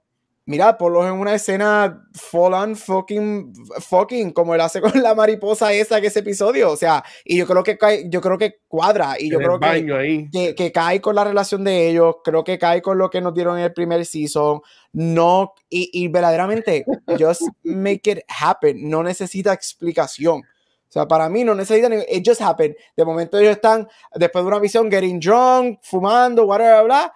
Mira, 0.48 0.78
por 0.78 0.92
lo 0.92 1.04
en 1.04 1.14
una 1.14 1.34
escena 1.34 2.06
full 2.14 2.52
on 2.52 2.76
fucking, 2.76 3.52
fucking, 3.80 4.30
como 4.30 4.54
él 4.54 4.60
hace 4.60 4.80
con 4.80 5.02
la 5.02 5.12
mariposa 5.12 5.72
esa 5.72 6.00
que 6.00 6.06
ese 6.06 6.20
episodio. 6.20 6.70
O 6.70 6.76
sea, 6.76 7.02
y 7.24 7.36
yo 7.36 7.48
creo 7.48 7.64
que 7.64 7.76
yo 8.08 8.20
creo 8.20 8.38
que 8.38 8.60
cuadra. 8.68 9.16
Y 9.18 9.28
yo 9.28 9.38
creo 9.38 9.58
que, 9.58 10.54
que, 10.56 10.72
cae 10.72 11.00
con 11.00 11.16
la 11.16 11.24
relación 11.24 11.64
de 11.64 11.88
ellos. 11.88 12.16
Creo 12.22 12.44
que 12.44 12.58
cae 12.58 12.80
con 12.80 12.96
lo 12.96 13.10
que 13.10 13.20
nos 13.20 13.34
dieron 13.34 13.58
en 13.58 13.64
el 13.64 13.72
primer 13.72 14.06
season. 14.06 14.60
No, 14.92 15.52
y, 15.68 15.90
y 15.92 16.06
verdaderamente, 16.06 16.84
just 17.18 17.42
make 17.64 18.08
it 18.08 18.20
happen. 18.28 18.88
No 18.88 19.02
necesita 19.02 19.52
explicación. 19.52 20.42
O 20.88 20.92
sea, 20.92 21.08
para 21.08 21.28
mí 21.28 21.42
no 21.42 21.56
necesita 21.56 21.88
it 22.08 22.22
just 22.24 22.40
happen. 22.40 22.76
De 22.96 23.04
momento 23.04 23.36
ellos 23.36 23.56
están, 23.56 23.88
después 24.14 24.44
de 24.44 24.48
una 24.48 24.60
visión, 24.60 24.88
getting 24.88 25.18
drunk, 25.18 25.80
fumando, 25.82 26.44
whatever, 26.46 26.84
bla, 26.84 27.12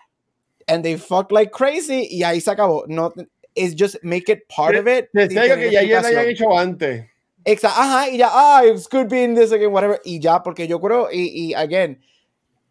and 0.71 0.85
they 0.85 0.97
fuck 0.97 1.31
like 1.33 1.51
crazy 1.51 2.09
y 2.11 2.23
ahí 2.23 2.41
se 2.41 2.51
acabó. 2.51 2.85
No, 2.87 3.13
it's 3.55 3.75
just 3.75 3.97
make 4.03 4.29
it 4.29 4.49
part 4.49 4.77
of 4.77 4.87
it. 4.87 5.11
Te 5.13 5.29
digo 5.29 5.57
que 5.57 5.71
ya, 5.71 5.83
ya 5.83 6.01
lo 6.01 6.09
hayan 6.09 6.29
hecho 6.29 6.57
antes. 6.57 7.05
Exacto, 7.45 7.81
ajá, 7.81 8.09
y 8.11 8.19
ya, 8.19 8.29
ah, 8.31 8.63
it's 8.65 8.87
good 8.87 9.09
being 9.09 9.35
this 9.35 9.51
again, 9.51 9.73
whatever, 9.73 9.99
y 10.05 10.21
ya, 10.21 10.43
porque 10.43 10.69
yo 10.69 10.79
creo, 10.79 11.09
y, 11.11 11.49
y 11.51 11.55
again, 11.55 11.99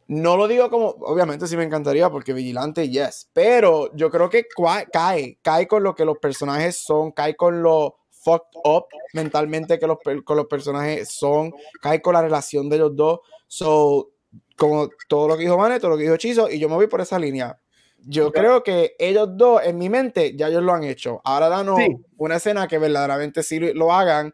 no 0.07 0.37
lo 0.37 0.47
digo 0.47 0.69
como, 0.69 0.89
obviamente 0.89 1.47
sí 1.47 1.57
me 1.57 1.63
encantaría 1.63 2.09
porque 2.11 2.33
Vigilante, 2.33 2.87
yes, 2.87 3.29
pero 3.33 3.93
yo 3.95 4.11
creo 4.11 4.29
que 4.29 4.45
cae, 4.91 5.39
cae 5.41 5.67
con 5.67 5.81
lo 5.81 5.95
que 5.95 6.05
los 6.05 6.19
personajes 6.19 6.77
son, 6.77 7.11
cae 7.11 7.35
con 7.35 7.63
lo 7.63 7.97
fucked 8.11 8.59
up 8.63 8.85
mentalmente 9.13 9.79
que 9.79 9.87
los, 9.87 9.97
con 10.23 10.37
los 10.37 10.45
personajes 10.45 11.09
son, 11.09 11.51
cae 11.81 11.99
con 11.99 12.13
la 12.13 12.21
relación 12.21 12.69
de 12.69 12.77
los 12.77 12.95
dos, 12.95 13.21
so, 13.47 14.11
como 14.55 14.89
todo 15.07 15.29
lo 15.29 15.35
que 15.35 15.43
dijo 15.43 15.57
Mane, 15.57 15.79
todo 15.79 15.91
lo 15.91 15.97
que 15.97 16.03
dijo 16.03 16.17
Chizo, 16.17 16.47
y 16.47 16.59
yo 16.59 16.69
me 16.69 16.75
voy 16.75 16.87
por 16.87 17.01
esa 17.01 17.17
línea. 17.17 17.59
Yo 18.05 18.31
creo 18.31 18.63
que 18.63 18.95
ellos 18.97 19.29
dos, 19.33 19.61
en 19.63 19.77
mi 19.77 19.89
mente, 19.89 20.35
ya 20.35 20.47
ellos 20.47 20.63
lo 20.63 20.73
han 20.73 20.83
hecho. 20.83 21.21
Ahora 21.23 21.49
danos 21.49 21.79
una 22.17 22.37
escena 22.37 22.67
que 22.67 22.77
verdaderamente 22.77 23.43
sí 23.43 23.59
lo 23.59 23.93
hagan. 23.93 24.33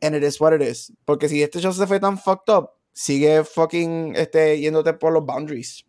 And 0.00 0.14
it 0.16 0.22
is 0.22 0.40
what 0.40 0.54
it 0.54 0.62
is. 0.62 0.92
Porque 1.04 1.28
si 1.28 1.42
este 1.42 1.60
show 1.60 1.72
se 1.72 1.86
fue 1.86 1.98
tan 1.98 2.18
fucked 2.18 2.52
up, 2.52 2.70
sigue 2.92 3.44
fucking 3.44 4.14
este, 4.16 4.60
yéndote 4.60 4.92
por 4.94 5.12
los 5.12 5.24
boundaries. 5.24 5.84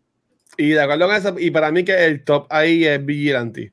Y 0.56 0.70
de 0.70 0.80
acuerdo 0.80 1.06
con 1.06 1.16
eso, 1.16 1.34
y 1.38 1.50
para 1.50 1.70
mí 1.70 1.84
que 1.84 2.04
el 2.04 2.24
top 2.24 2.46
ahí 2.50 2.84
es 2.86 3.04
Vigilante. 3.04 3.72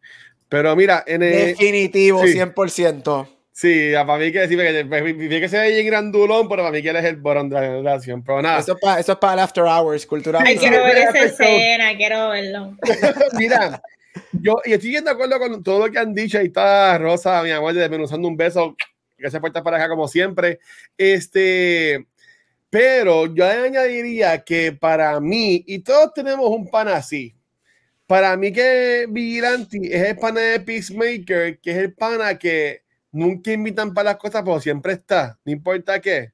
Pero 0.50 0.76
mira, 0.76 1.04
en 1.08 1.24
el, 1.24 1.32
Definitivo, 1.48 2.24
100%. 2.24 3.28
Sí, 3.56 3.92
para 3.94 4.18
mí 4.18 4.32
que 4.32 4.40
decir 4.40 4.58
que, 4.58 5.40
que 5.40 5.48
se 5.48 5.60
ve 5.60 5.70
bien 5.70 5.86
grandulón, 5.86 6.50
pero 6.50 6.64
para 6.64 6.72
mí 6.72 6.82
que 6.82 6.90
él 6.90 6.96
es 6.96 7.06
el 7.06 7.18
borón 7.18 7.50
de 7.50 7.56
la 7.56 7.62
relación. 7.62 8.24
Pero 8.24 8.42
nada. 8.42 8.60
Eso 8.60 8.74
es 8.74 8.80
para, 8.82 9.00
eso 9.00 9.12
es 9.12 9.18
para 9.20 9.34
el 9.34 9.40
After 9.40 9.64
Hours 9.64 10.08
cultural. 10.08 10.44
Ay, 10.44 10.58
quiero 10.58 10.84
ver 10.84 10.98
esa 10.98 11.20
escena, 11.20 11.96
quiero 11.96 12.30
verlo. 12.30 12.76
Mira, 13.38 13.80
yo 14.32 14.56
y 14.66 14.74
estoy 14.74 15.00
de 15.00 15.08
acuerdo 15.08 15.38
con 15.38 15.62
todo 15.62 15.86
lo 15.86 15.92
que 15.92 16.00
han 16.00 16.16
dicho. 16.16 16.40
Ahí 16.40 16.48
está 16.48 16.98
Rosa, 16.98 17.44
mi 17.44 17.52
amor, 17.52 17.76
desmenuzando 17.76 18.28
un 18.28 18.36
beso 18.36 18.76
que 19.16 19.30
se 19.30 19.40
puerta 19.40 19.62
para 19.62 19.78
acá 19.78 19.88
como 19.88 20.08
siempre. 20.08 20.60
Este, 20.98 22.08
pero 22.72 23.32
yo 23.36 23.46
añadiría 23.46 24.44
que 24.44 24.72
para 24.72 25.20
mí, 25.20 25.64
y 25.68 25.78
todos 25.80 26.12
tenemos 26.16 26.50
un 26.50 26.72
pan 26.72 26.88
así, 26.88 27.36
para 28.08 28.36
mí 28.36 28.52
que 28.52 29.06
Vigilante 29.08 29.78
es 29.92 30.10
el 30.10 30.18
pana 30.18 30.42
de 30.42 30.60
Peacemaker, 30.60 31.60
que 31.60 31.72
es 31.72 31.78
el 31.78 31.94
pana 31.94 32.38
que 32.40 32.83
nunca 33.14 33.52
invitan 33.52 33.94
para 33.94 34.12
las 34.12 34.18
cosas, 34.18 34.42
pero 34.44 34.60
siempre 34.60 34.94
está, 34.94 35.40
no 35.46 35.52
importa 35.54 36.02
qué. 36.02 36.34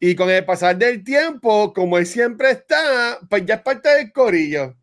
y 0.00 0.14
con 0.14 0.30
el 0.30 0.44
pasar 0.44 0.78
del 0.78 1.04
tiempo, 1.04 1.74
como 1.74 1.98
él 1.98 2.06
siempre 2.06 2.52
está, 2.52 3.18
pues 3.28 3.44
ya 3.44 3.56
es 3.56 3.60
parte 3.60 3.90
del 3.90 4.12
corillo. 4.12 4.74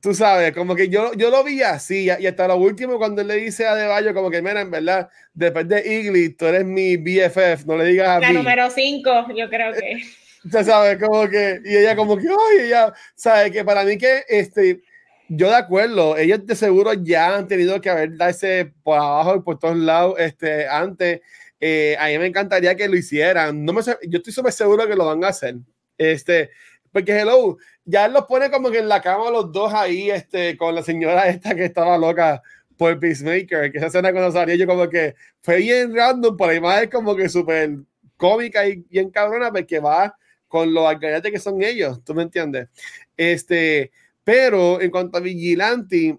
Tú 0.00 0.14
sabes, 0.14 0.52
como 0.52 0.74
que 0.74 0.88
yo, 0.88 1.12
yo 1.14 1.30
lo 1.30 1.42
vi 1.44 1.62
así, 1.62 2.04
y 2.04 2.26
hasta 2.26 2.48
lo 2.48 2.56
último, 2.56 2.98
cuando 2.98 3.22
él 3.22 3.28
le 3.28 3.36
dice 3.36 3.66
a 3.66 3.74
De 3.74 4.14
como 4.14 4.30
que, 4.30 4.40
mira, 4.40 4.60
en 4.60 4.70
verdad, 4.70 5.08
después 5.34 5.68
de 5.68 5.80
Igli, 5.86 6.30
tú 6.30 6.46
eres 6.46 6.64
mi 6.64 6.96
BFF, 6.96 7.66
no 7.66 7.76
le 7.76 7.84
digas 7.86 8.08
a 8.08 8.20
La 8.20 8.32
número 8.32 8.70
5, 8.70 9.10
yo 9.36 9.48
creo 9.48 9.72
que. 9.72 10.02
Ya 10.48 10.62
sabes, 10.62 11.02
como 11.02 11.28
que, 11.28 11.60
y 11.64 11.76
ella 11.76 11.96
como 11.96 12.16
que, 12.16 12.28
ay, 12.28 12.66
ella, 12.66 12.92
sabe 13.16 13.50
que 13.50 13.64
para 13.64 13.82
mí 13.82 13.98
que, 13.98 14.22
este, 14.28 14.80
yo 15.28 15.48
de 15.48 15.56
acuerdo, 15.56 16.16
ellos 16.16 16.46
de 16.46 16.54
seguro 16.54 16.92
ya 16.94 17.36
han 17.36 17.48
tenido 17.48 17.80
que 17.80 17.90
haber 17.90 18.16
darse 18.16 18.72
por 18.82 18.98
abajo 18.98 19.36
y 19.36 19.40
por 19.40 19.58
todos 19.58 19.76
lados 19.76 20.14
este, 20.18 20.68
antes. 20.68 21.20
Eh, 21.60 21.96
a 21.98 22.06
mí 22.08 22.18
me 22.18 22.26
encantaría 22.26 22.76
que 22.76 22.88
lo 22.88 22.96
hicieran. 22.96 23.64
No 23.64 23.72
me, 23.72 23.82
yo 23.82 24.18
estoy 24.18 24.32
súper 24.32 24.52
seguro 24.52 24.86
que 24.86 24.94
lo 24.94 25.06
van 25.06 25.24
a 25.24 25.28
hacer. 25.28 25.56
Este, 25.98 26.50
porque 26.92 27.18
hello, 27.18 27.56
ya 27.84 28.08
los 28.08 28.24
pone 28.26 28.50
como 28.50 28.70
que 28.70 28.78
en 28.78 28.88
la 28.88 29.00
cama 29.00 29.30
los 29.30 29.52
dos 29.52 29.72
ahí, 29.72 30.10
este, 30.10 30.56
con 30.56 30.74
la 30.74 30.82
señora 30.82 31.28
esta 31.28 31.54
que 31.54 31.64
estaba 31.64 31.98
loca 31.98 32.42
por 32.76 32.98
Peacemaker, 32.98 33.72
que 33.72 33.78
esa 33.78 33.86
escena 33.86 34.12
cuando 34.12 34.32
salió 34.32 34.54
yo 34.54 34.66
como 34.66 34.88
que 34.88 35.14
fue 35.42 35.58
bien 35.58 35.94
random, 35.94 36.36
por 36.36 36.60
más 36.60 36.82
es 36.82 36.90
como 36.90 37.16
que 37.16 37.28
súper 37.28 37.78
cómica 38.16 38.66
y 38.66 38.76
bien 38.88 39.10
cabrona, 39.10 39.50
porque 39.52 39.78
va 39.80 40.16
con 40.48 40.72
los 40.72 40.86
alcayates 40.86 41.32
que 41.32 41.38
son 41.38 41.62
ellos, 41.62 42.02
¿tú 42.04 42.14
me 42.14 42.22
entiendes? 42.22 42.68
Este, 43.16 43.90
pero 44.26 44.80
en 44.80 44.90
cuanto 44.90 45.18
a 45.18 45.20
Vigilante, 45.20 46.18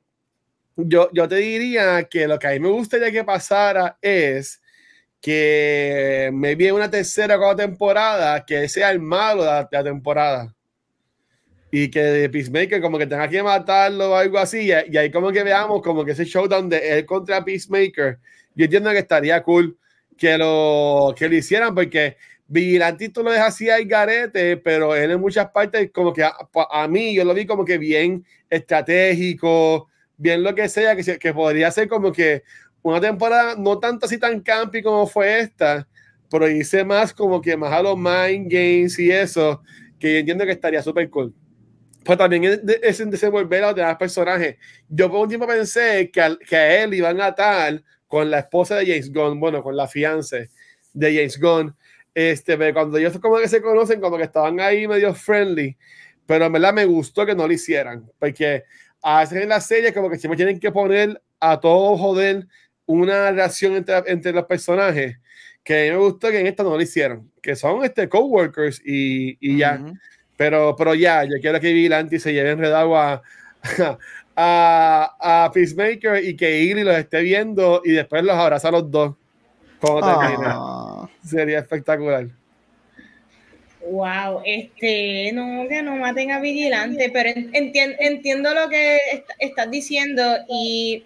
yo, 0.78 1.10
yo 1.12 1.28
te 1.28 1.36
diría 1.36 2.08
que 2.10 2.26
lo 2.26 2.40
que 2.40 2.48
a 2.48 2.52
mí 2.52 2.60
me 2.62 2.70
gustaría 2.70 3.12
que 3.12 3.26
pasara 3.26 3.98
es 4.02 4.62
que 5.20 6.30
me 6.32 6.56
viene 6.56 6.72
una 6.72 6.90
tercera 6.90 7.36
o 7.36 7.40
cuarta 7.40 7.66
temporada 7.66 8.46
que 8.46 8.70
sea 8.70 8.92
el 8.92 9.02
malo 9.02 9.44
de 9.44 9.68
la, 9.70 9.84
temporada. 9.84 10.56
Y 11.70 11.92
que 11.92 12.00
de 12.02 12.30
Peacemaker 12.30 12.80
como 12.80 12.98
que 12.98 13.08
tenga 13.08 13.28
que 13.28 13.44
matarlo 13.44 14.12
o 14.12 14.16
algo 14.16 14.38
así 14.38 14.70
y, 14.70 14.72
ahí 14.72 15.12
como 15.12 15.30
que 15.34 15.44
veamos 15.44 15.82
como 15.82 16.06
que 16.06 16.14
ese 16.14 16.24
showdown 16.24 16.70
de 16.70 17.00
él 17.00 17.06
contra 17.06 17.44
Peacemaker 17.44 18.20
yo 18.56 18.64
entiendo 18.64 18.90
que 18.92 19.00
estaría 19.00 19.44
cool 19.44 19.78
que 20.18 20.38
lo 20.38 21.14
que 21.18 21.28
lo 21.28 21.36
hicieran 21.36 21.76
porque 21.76 22.16
Vigilante 22.48 23.10
tú 23.10 23.24
lo 23.24 23.32
dejas 23.32 23.50
así 23.50 23.70
al 23.70 23.86
garete, 23.86 24.58
pero 24.58 24.96
él 24.96 25.12
en 25.12 25.20
muchas 25.20 25.50
partes, 25.52 25.92
como 25.92 26.14
que 26.14 26.24
a, 26.24 26.88
mí, 26.88 27.14
yo 27.14 27.26
lo 27.26 27.34
vi 27.34 27.46
como 27.46 27.66
que 27.66 27.78
bien 27.78 28.26
estratégico, 28.50 29.90
bien 30.16 30.44
lo 30.44 30.56
que 30.56 30.70
sea, 30.70 30.96
que, 30.96 31.20
que 31.20 31.34
podría 31.34 31.70
ser 31.72 31.90
como 31.90 32.12
que 32.12 32.44
una 32.82 33.02
temporada 33.02 33.56
no 33.58 33.80
tanto 33.80 34.06
así 34.06 34.18
tan 34.18 34.40
campi 34.40 34.82
como 34.82 35.06
fue 35.08 35.40
esta, 35.40 35.88
pero 36.30 36.50
hice 36.50 36.86
más 36.86 37.14
como 37.14 37.42
que 37.42 37.58
más 37.58 37.74
a 37.74 37.82
los 37.82 37.98
mind 37.98 38.50
games 38.50 38.98
y 38.98 39.12
eso, 39.12 39.62
que 40.00 40.14
yo 40.14 40.20
entiendo 40.20 40.46
que 40.46 40.52
estaría 40.52 40.82
súper 40.82 41.10
cool. 41.10 41.34
Pero 42.04 42.18
también 42.18 42.46
es, 42.46 42.62
es 42.82 43.00
en 43.02 43.10
desenvolver 43.10 43.66
a 43.66 43.74
demás 43.74 43.98
personajes. 43.98 44.56
Yo 44.88 45.12
por 45.12 45.20
un 45.20 45.28
tiempo 45.28 45.46
pensé 45.46 46.10
que 46.10 46.22
a, 46.22 46.38
que 46.38 46.56
a 46.56 46.84
él 46.84 46.94
iban 46.94 47.20
a 47.20 47.28
atar 47.28 47.84
con 48.08 48.32
la 48.32 48.40
esposa 48.40 48.78
de 48.78 48.86
James 48.86 49.12
Gunn, 49.12 49.40
bueno, 49.40 49.62
con 49.62 49.76
la 49.76 49.88
fiance 49.88 50.50
de 50.94 51.14
James 51.14 51.40
Gunn, 51.40 51.76
este, 52.18 52.58
pero 52.58 52.74
cuando 52.74 52.98
ellos 52.98 53.20
como 53.20 53.38
que 53.38 53.48
se 53.48 53.62
conocen, 53.62 54.02
como 54.02 54.18
que 54.18 54.24
estaban 54.24 54.60
ahí 54.60 54.88
medio 54.88 55.14
friendly, 55.14 55.78
pero 56.26 56.46
en 56.46 56.52
verdad 56.52 56.74
me 56.74 56.84
gustó 56.86 57.28
que 57.28 57.36
no 57.36 57.46
lo 57.46 57.54
hicieran, 57.54 58.10
porque 58.18 58.64
a 59.04 59.20
veces 59.20 59.44
en 59.44 59.50
la 59.50 59.62
serie 59.62 59.94
como 59.94 60.10
que 60.10 60.18
siempre 60.18 60.36
tienen 60.36 60.60
que 60.60 60.72
poner 60.72 61.22
a 61.40 61.60
todo 61.60 61.96
joder 61.96 62.48
una 62.88 63.30
relación 63.30 63.76
entre, 63.76 64.02
entre 64.08 64.32
los 64.32 64.46
personajes, 64.46 65.20
que 65.64 65.92
me 65.92 65.98
gustó 65.98 66.32
que 66.32 66.40
en 66.40 66.48
esta 66.48 66.64
no 66.64 66.72
lo 66.72 66.82
hicieron, 66.82 67.32
que 67.40 67.56
son 67.56 67.84
este 67.84 68.10
coworkers 68.10 68.82
y, 68.84 69.38
y 69.40 69.60
ya. 69.60 69.80
Pero, 70.36 70.76
pero 70.76 70.96
ya, 70.96 71.24
yo 71.24 71.36
quiero 71.40 71.60
que 71.60 71.72
Vigilante 71.72 72.18
se 72.20 72.34
lleve 72.34 72.50
enredado 72.50 72.98
a, 72.98 73.22
a, 74.36 75.46
a 75.46 75.52
Peacemaker 75.52 76.24
y 76.24 76.36
que 76.36 76.62
Iggy 76.62 76.84
los 76.84 76.98
esté 76.98 77.22
viendo 77.22 77.84
y 77.86 77.92
después 77.92 78.24
los 78.24 78.36
abraza 78.36 78.70
a 78.70 78.72
los 78.72 78.90
dos. 78.90 79.16
Ah. 79.82 81.10
Sería 81.24 81.60
espectacular. 81.60 82.28
Wow, 83.90 84.42
este, 84.44 85.32
no, 85.34 85.68
que 85.70 85.82
no 85.82 85.96
maten 85.96 86.32
a 86.32 86.40
Vigilante, 86.40 87.10
pero 87.14 87.30
entiendo 87.54 88.54
lo 88.54 88.68
que 88.70 89.24
estás 89.40 89.72
diciendo 89.72 90.24
y 90.50 91.06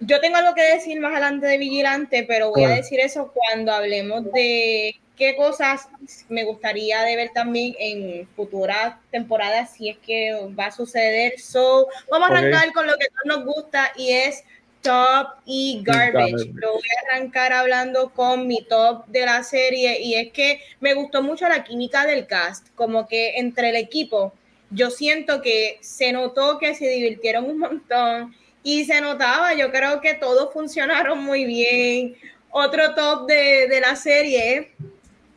yo 0.00 0.20
tengo 0.20 0.36
algo 0.36 0.54
que 0.54 0.62
decir 0.62 1.00
más 1.00 1.12
adelante 1.12 1.46
de 1.46 1.56
Vigilante, 1.56 2.24
pero 2.28 2.50
voy 2.50 2.64
a 2.64 2.70
decir 2.70 3.00
eso 3.00 3.32
cuando 3.32 3.72
hablemos 3.72 4.30
de 4.32 5.00
qué 5.16 5.36
cosas 5.36 5.88
me 6.28 6.44
gustaría 6.44 7.02
de 7.02 7.16
ver 7.16 7.30
también 7.32 7.74
en 7.78 8.26
futuras 8.34 8.96
temporadas, 9.10 9.72
si 9.72 9.88
es 9.88 9.98
que 9.98 10.36
va 10.58 10.66
a 10.66 10.72
suceder. 10.72 11.38
So, 11.38 11.88
vamos 12.10 12.28
a 12.28 12.32
arrancar 12.32 12.72
con 12.72 12.86
lo 12.86 12.94
que 12.96 13.06
nos 13.24 13.44
gusta 13.44 13.92
y 13.96 14.10
es 14.10 14.44
top 14.84 15.28
y 15.46 15.80
garbage. 15.82 16.52
Lo 16.54 16.74
voy 16.74 16.82
a 16.82 17.16
arrancar 17.16 17.52
hablando 17.52 18.10
con 18.10 18.46
mi 18.46 18.62
top 18.62 19.06
de 19.06 19.24
la 19.24 19.42
serie 19.42 20.00
y 20.00 20.14
es 20.14 20.32
que 20.32 20.60
me 20.78 20.94
gustó 20.94 21.22
mucho 21.22 21.48
la 21.48 21.64
química 21.64 22.06
del 22.06 22.26
cast, 22.26 22.68
como 22.76 23.08
que 23.08 23.38
entre 23.38 23.70
el 23.70 23.76
equipo. 23.76 24.32
Yo 24.70 24.90
siento 24.90 25.40
que 25.40 25.78
se 25.80 26.12
notó 26.12 26.58
que 26.58 26.74
se 26.74 26.88
divirtieron 26.88 27.46
un 27.46 27.58
montón 27.58 28.36
y 28.62 28.84
se 28.84 29.00
notaba, 29.00 29.54
yo 29.54 29.72
creo 29.72 30.00
que 30.00 30.14
todos 30.14 30.52
funcionaron 30.52 31.24
muy 31.24 31.44
bien. 31.44 32.16
Otro 32.50 32.94
top 32.94 33.26
de, 33.26 33.66
de 33.68 33.80
la 33.80 33.96
serie, 33.96 34.72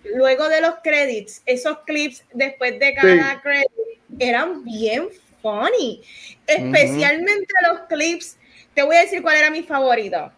luego 0.03 0.49
de 0.49 0.61
los 0.61 0.75
credits, 0.83 1.41
esos 1.45 1.79
clips 1.85 2.23
después 2.33 2.77
de 2.79 2.93
cada 2.93 3.41
credit 3.41 3.71
eran 4.19 4.63
bien 4.63 5.07
funny, 5.41 6.01
especialmente 6.45 7.53
los 7.69 7.81
clips, 7.87 8.37
te 8.77 8.83
voy 8.83 8.95
a 8.95 9.01
decir 9.01 9.23
cuál 9.23 9.37
era 9.37 9.49
mi 9.49 9.63
favorito. 9.63 10.31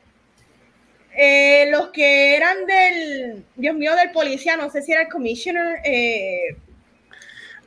Eh, 1.14 1.68
los 1.72 1.90
que 1.90 2.38
eran 2.38 2.66
del, 2.66 3.44
Dios 3.57 3.76
mío, 3.76 3.94
del 3.98 4.11
policía, 4.11 4.56
no 4.56 4.70
sé 4.70 4.82
si 4.82 4.94
era 4.94 5.02
el 5.02 5.10
commissioner, 5.10 5.80
eh, 5.84 6.56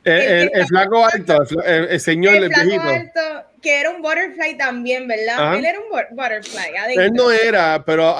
el, 0.03 0.49
el, 0.51 0.65
flaco 0.65 1.05
alto, 1.05 1.43
el, 1.63 1.99
señor, 1.99 2.33
el, 2.33 2.49
viejito. 2.49 2.81
Alto, 2.81 3.21
que 3.61 3.81
era 3.81 3.91
un 3.91 4.01
butterfly 4.01 4.57
también, 4.57 5.07
¿verdad? 5.07 5.59
Él 5.59 5.63
era 5.63 5.79
un 5.79 5.89
butterfly. 6.17 6.73
Él 6.95 7.13
no 7.13 7.29
era, 7.29 7.83
pero 7.85 8.15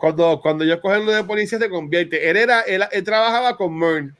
cuando, 0.00 0.40
cuando 0.40 0.64
yo 0.64 0.80
cogen 0.80 1.04
lo 1.04 1.12
de 1.12 1.24
policía 1.24 1.58
se 1.58 1.68
convierte. 1.68 2.30
Él 2.30 2.38
era, 2.38 2.62
él, 2.62 3.04
trabajaba 3.04 3.54
con 3.54 3.78
Mern. 3.78 4.16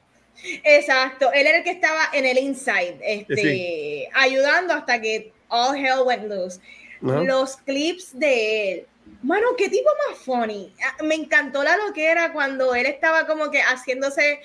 Exacto, 0.62 1.32
él 1.32 1.46
era 1.46 1.58
el 1.58 1.64
que 1.64 1.70
estaba 1.70 2.10
en 2.12 2.26
el 2.26 2.36
inside, 2.36 2.98
este, 3.00 4.10
ayudando 4.12 4.74
hasta 4.74 5.00
que 5.00 5.32
all 5.48 5.74
hell 5.74 6.02
went 6.04 6.24
loose. 6.28 6.60
Los 7.00 7.56
clips 7.56 8.18
de 8.18 8.72
él. 8.72 8.86
Mano, 9.22 9.46
qué 9.56 9.68
tipo 9.68 9.88
más 10.08 10.18
funny. 10.18 10.72
Ah, 10.84 11.02
me 11.02 11.14
encantó 11.14 11.62
la 11.62 11.76
lo 11.76 11.92
que 11.92 12.06
era 12.06 12.32
cuando 12.32 12.74
él 12.74 12.86
estaba 12.86 13.26
como 13.26 13.50
que 13.50 13.60
haciéndose 13.60 14.40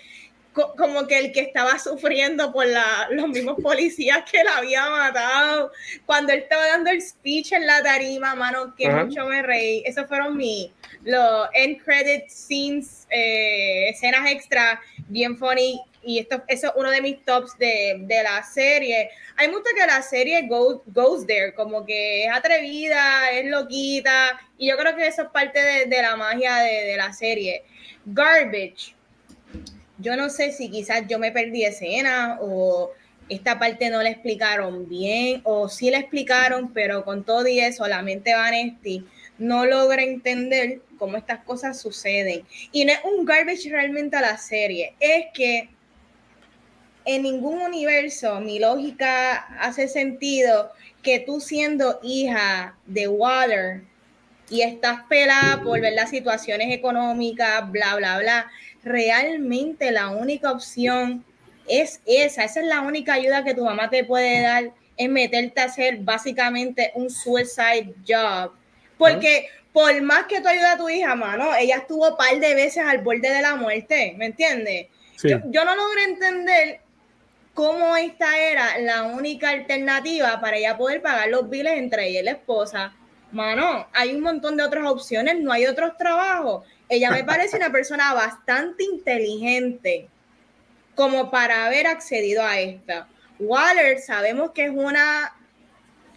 como 0.54 1.08
que 1.08 1.18
el 1.18 1.32
que 1.32 1.42
estaba 1.42 1.80
sufriendo 1.80 2.54
por 2.54 2.68
la, 2.68 3.08
los 3.10 3.28
mismos 3.28 3.58
policías 3.62 4.24
que 4.30 4.44
la 4.44 4.58
había 4.58 4.90
matado. 4.90 5.72
Cuando 6.06 6.32
él 6.32 6.40
estaba 6.40 6.68
dando 6.68 6.92
el 6.92 7.02
speech 7.02 7.54
en 7.54 7.66
la 7.66 7.82
tarima, 7.82 8.36
mano, 8.36 8.74
que 8.76 8.88
mucho 8.90 9.26
me 9.26 9.42
reí. 9.42 9.84
Esos 9.86 10.08
fueron 10.08 10.38
mis 10.38 10.70
los 11.04 11.48
end 11.54 11.82
credit 11.84 12.30
scenes, 12.30 13.08
eh, 13.10 13.90
escenas 13.90 14.30
extra, 14.32 14.80
bien 15.10 15.38
funny. 15.38 15.82
Y 16.06 16.20
esto, 16.20 16.44
eso 16.48 16.68
es 16.68 16.74
uno 16.76 16.92
de 16.92 17.02
mis 17.02 17.24
tops 17.24 17.58
de, 17.58 17.98
de 18.00 18.24
la 18.24 18.44
serie. 18.44 19.10
Hay 19.38 19.48
mucho 19.48 19.66
que 19.76 19.86
la 19.86 20.02
serie 20.02 20.48
goes, 20.48 20.82
goes 20.88 21.26
there, 21.26 21.54
como 21.54 21.86
que 21.86 22.26
es 22.26 22.32
atrevida, 22.32 23.32
es 23.32 23.46
loquita. 23.46 24.40
Y 24.58 24.70
yo 24.70 24.78
creo 24.78 24.96
que 24.96 25.08
eso 25.08 25.24
es 25.24 25.30
parte 25.30 25.62
de, 25.62 25.86
de 25.86 26.02
la 26.02 26.16
magia 26.16 26.58
de, 26.58 26.86
de 26.86 26.98
la 26.98 27.14
serie. 27.14 27.64
Garbage 28.06 28.96
yo 30.04 30.18
no 30.18 30.30
sé 30.30 30.52
si 30.52 30.70
quizás 30.70 31.04
yo 31.08 31.18
me 31.18 31.32
perdí 31.32 31.64
escena 31.64 32.38
o 32.42 32.92
esta 33.30 33.58
parte 33.58 33.90
no 33.90 34.04
la 34.04 34.10
explicaron 34.10 34.90
bien 34.90 35.42
o 35.46 35.70
sí 35.70 35.90
la 35.90 36.00
explicaron, 36.00 36.74
pero 36.74 37.06
con 37.06 37.24
todo 37.24 37.48
y 37.48 37.60
eso 37.60 37.88
la 37.88 38.02
mente 38.02 38.34
Vanesti 38.34 39.06
no 39.38 39.66
logra 39.66 40.04
entender 40.04 40.82
cómo 40.98 41.18
estas 41.18 41.44
cosas 41.44 41.80
suceden. 41.80 42.46
Y 42.72 42.86
no 42.86 42.92
es 42.92 43.00
un 43.04 43.26
garbage 43.26 43.70
realmente 43.70 44.18
a 44.18 44.22
la 44.22 44.38
serie, 44.38 44.94
es 45.00 45.28
que 45.34 45.70
en 47.06 47.24
ningún 47.24 47.62
universo 47.62 48.40
mi 48.40 48.60
lógica 48.60 49.36
hace 49.60 49.88
sentido 49.88 50.72
que 51.02 51.20
tú 51.20 51.42
siendo 51.42 52.00
hija 52.02 52.76
de 52.86 53.08
Water 53.08 53.82
y 54.50 54.62
estás 54.62 55.02
pelada 55.10 55.62
por 55.64 55.80
ver 55.82 55.94
las 55.94 56.10
situaciones 56.10 56.74
económicas, 56.74 57.70
bla, 57.72 57.96
bla, 57.96 58.20
bla, 58.20 58.52
realmente 58.84 59.92
la 59.92 60.10
única 60.10 60.52
opción 60.52 61.24
es 61.68 62.02
esa, 62.06 62.44
esa 62.44 62.60
es 62.60 62.68
la 62.68 62.82
única 62.82 63.14
ayuda 63.14 63.44
que 63.44 63.54
tu 63.54 63.64
mamá 63.64 63.90
te 63.90 64.04
puede 64.04 64.42
dar, 64.42 64.72
es 64.98 65.10
meterte 65.10 65.62
a 65.62 65.66
hacer 65.66 65.98
básicamente 65.98 66.92
un 66.96 67.10
suicide 67.10 67.94
job. 68.08 68.52
Porque 68.98 69.48
por 69.72 70.00
más 70.02 70.26
que 70.26 70.40
tú 70.40 70.48
ayudes 70.48 70.68
a 70.68 70.78
tu 70.78 70.90
hija, 70.90 71.16
mano, 71.16 71.56
ella 71.56 71.78
estuvo 71.78 72.10
un 72.10 72.18
par 72.18 72.38
de 72.38 72.54
veces 72.54 72.84
al 72.86 73.00
borde 73.00 73.30
de 73.30 73.42
la 73.42 73.56
muerte, 73.56 74.14
¿me 74.18 74.28
entiendes? 74.28 74.88
Yo, 75.24 75.40
yo, 75.46 75.64
no 75.64 75.76
logré 75.76 76.04
entender 76.04 76.82
cómo 77.54 77.96
esta 77.96 78.38
era 78.38 78.78
la 78.80 79.04
única 79.04 79.50
alternativa 79.50 80.40
para 80.42 80.58
ella 80.58 80.78
poder 80.78 81.02
pagar 81.02 81.30
los 81.30 81.50
biles 81.50 81.78
entre 81.78 82.08
ella 82.08 82.20
y 82.22 82.24
la 82.24 82.32
esposa. 82.32 82.96
Mano, 83.32 83.88
hay 83.94 84.14
un 84.14 84.22
montón 84.22 84.58
de 84.58 84.64
otras 84.64 84.86
opciones, 84.86 85.40
no 85.40 85.52
hay 85.52 85.66
otros 85.66 85.98
trabajos. 85.98 86.66
Ella 86.90 87.10
me 87.10 87.24
parece 87.24 87.58
una 87.58 87.72
persona 87.72 88.14
bastante 88.14 88.84
inteligente 88.84 90.08
como 90.96 91.32
para 91.32 91.66
haber 91.66 91.88
accedido 91.88 92.44
a 92.44 92.60
esta. 92.60 93.08
Waller 93.40 94.00
sabemos 94.00 94.52
que 94.52 94.66
es 94.66 94.72
una 94.72 95.36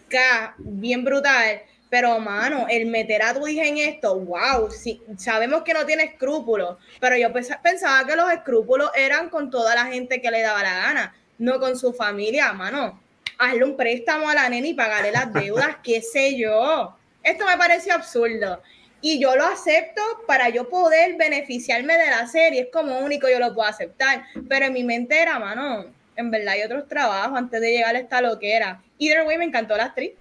K 0.09 0.55
bien 0.59 1.05
brutal, 1.05 1.63
pero 1.89 2.19
mano, 2.21 2.67
el 2.69 2.87
meter 2.87 3.23
a 3.23 3.33
tu 3.33 3.47
hija 3.47 3.65
en 3.65 3.79
esto, 3.79 4.19
wow, 4.19 4.71
sí, 4.71 5.03
sabemos 5.17 5.63
que 5.63 5.73
no 5.73 5.87
tiene 5.87 6.05
escrúpulos, 6.05 6.77
pero 7.01 7.17
yo 7.17 7.33
pensaba 7.33 8.07
que 8.07 8.17
los 8.17 8.31
escrúpulos 8.31 8.91
eran 8.95 9.31
con 9.31 9.51
toda 9.51 9.75
la 9.75 9.87
gente 9.87 10.21
que 10.21 10.31
le 10.31 10.43
daba 10.43 10.63
la 10.63 10.75
gana, 10.75 11.15
no 11.39 11.61
con 11.61 11.77
su 11.77 11.93
familia, 11.93 12.53
mano. 12.53 13.01
Hazle 13.39 13.65
un 13.65 13.77
préstamo 13.77 14.29
a 14.29 14.35
la 14.35 14.49
nena 14.49 14.67
y 14.67 14.75
pagarle 14.75 15.13
las 15.13 15.33
deudas, 15.33 15.77
qué 15.83 16.01
sé 16.01 16.37
yo. 16.39 16.97
Esto 17.23 17.45
me 17.47 17.57
pareció 17.57 17.95
absurdo 17.95 18.63
y 19.01 19.21
yo 19.21 19.37
lo 19.37 19.45
acepto 19.45 20.03
para 20.27 20.49
yo 20.49 20.69
poder 20.69 21.17
beneficiarme 21.17 21.97
de 21.97 22.11
la 22.11 22.27
serie. 22.27 22.63
Es 22.63 22.69
como 22.73 22.99
único 22.99 23.29
yo 23.29 23.39
lo 23.39 23.55
puedo 23.55 23.69
aceptar. 23.69 24.25
Pero 24.49 24.67
en 24.67 24.73
mi 24.73 24.85
mente 24.85 25.21
era, 25.21 25.39
mano, 25.39 25.87
en 26.17 26.31
verdad 26.31 26.55
hay 26.55 26.63
otros 26.63 26.89
trabajos 26.89 27.37
antes 27.37 27.61
de 27.61 27.71
llegar 27.71 27.95
a 27.95 27.99
esta 27.99 28.21
loquera. 28.21 28.83
Either 28.99 29.27
way, 29.27 29.39
me 29.39 29.45
encantó 29.45 29.77
la 29.77 29.85
actriz. 29.85 30.13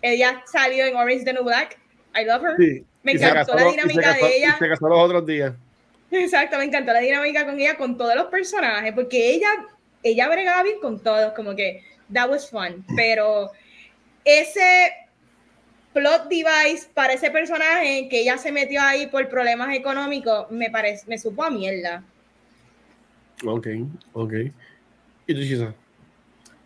Ella 0.00 0.42
salió 0.46 0.86
en 0.86 0.96
Orange 0.96 1.24
the 1.24 1.32
New 1.32 1.44
Black. 1.44 1.76
I 2.14 2.24
love 2.24 2.42
her. 2.42 2.56
me 3.02 3.12
encantó 3.12 3.54
la 3.54 3.64
dinámica 3.64 4.14
de 4.14 4.36
ella. 4.36 4.56
Se 4.58 4.68
casó 4.68 4.88
los 4.88 4.98
otros 4.98 5.26
días. 5.26 5.52
Exacto, 6.10 6.58
me 6.58 6.64
encantó 6.64 6.92
la 6.92 7.00
dinámica 7.00 7.44
con 7.44 7.58
ella, 7.60 7.76
con 7.76 7.96
todos 7.96 8.14
los 8.16 8.26
personajes, 8.26 8.92
porque 8.94 9.30
ella, 9.32 9.48
ella 10.02 10.28
bregaba 10.28 10.62
bien 10.62 10.80
con 10.80 11.02
todos, 11.02 11.32
como 11.34 11.54
que 11.54 11.82
that 12.12 12.28
was 12.28 12.48
fun. 12.48 12.84
Pero 12.96 13.50
ese 14.24 14.92
plot 15.92 16.28
device 16.28 16.88
para 16.94 17.12
ese 17.12 17.30
personaje 17.30 18.08
que 18.08 18.20
ella 18.20 18.38
se 18.38 18.52
metió 18.52 18.80
ahí 18.80 19.08
por 19.08 19.28
problemas 19.28 19.74
económicos 19.74 20.48
me 20.50 20.70
parece 20.70 21.04
me 21.08 21.18
supo 21.18 21.42
a 21.42 21.50
mierda 21.50 22.04
Ok, 23.46 23.68
ok. 24.12 24.32
¿Y 25.26 25.34
tú, 25.34 25.40
Chisa? 25.40 25.74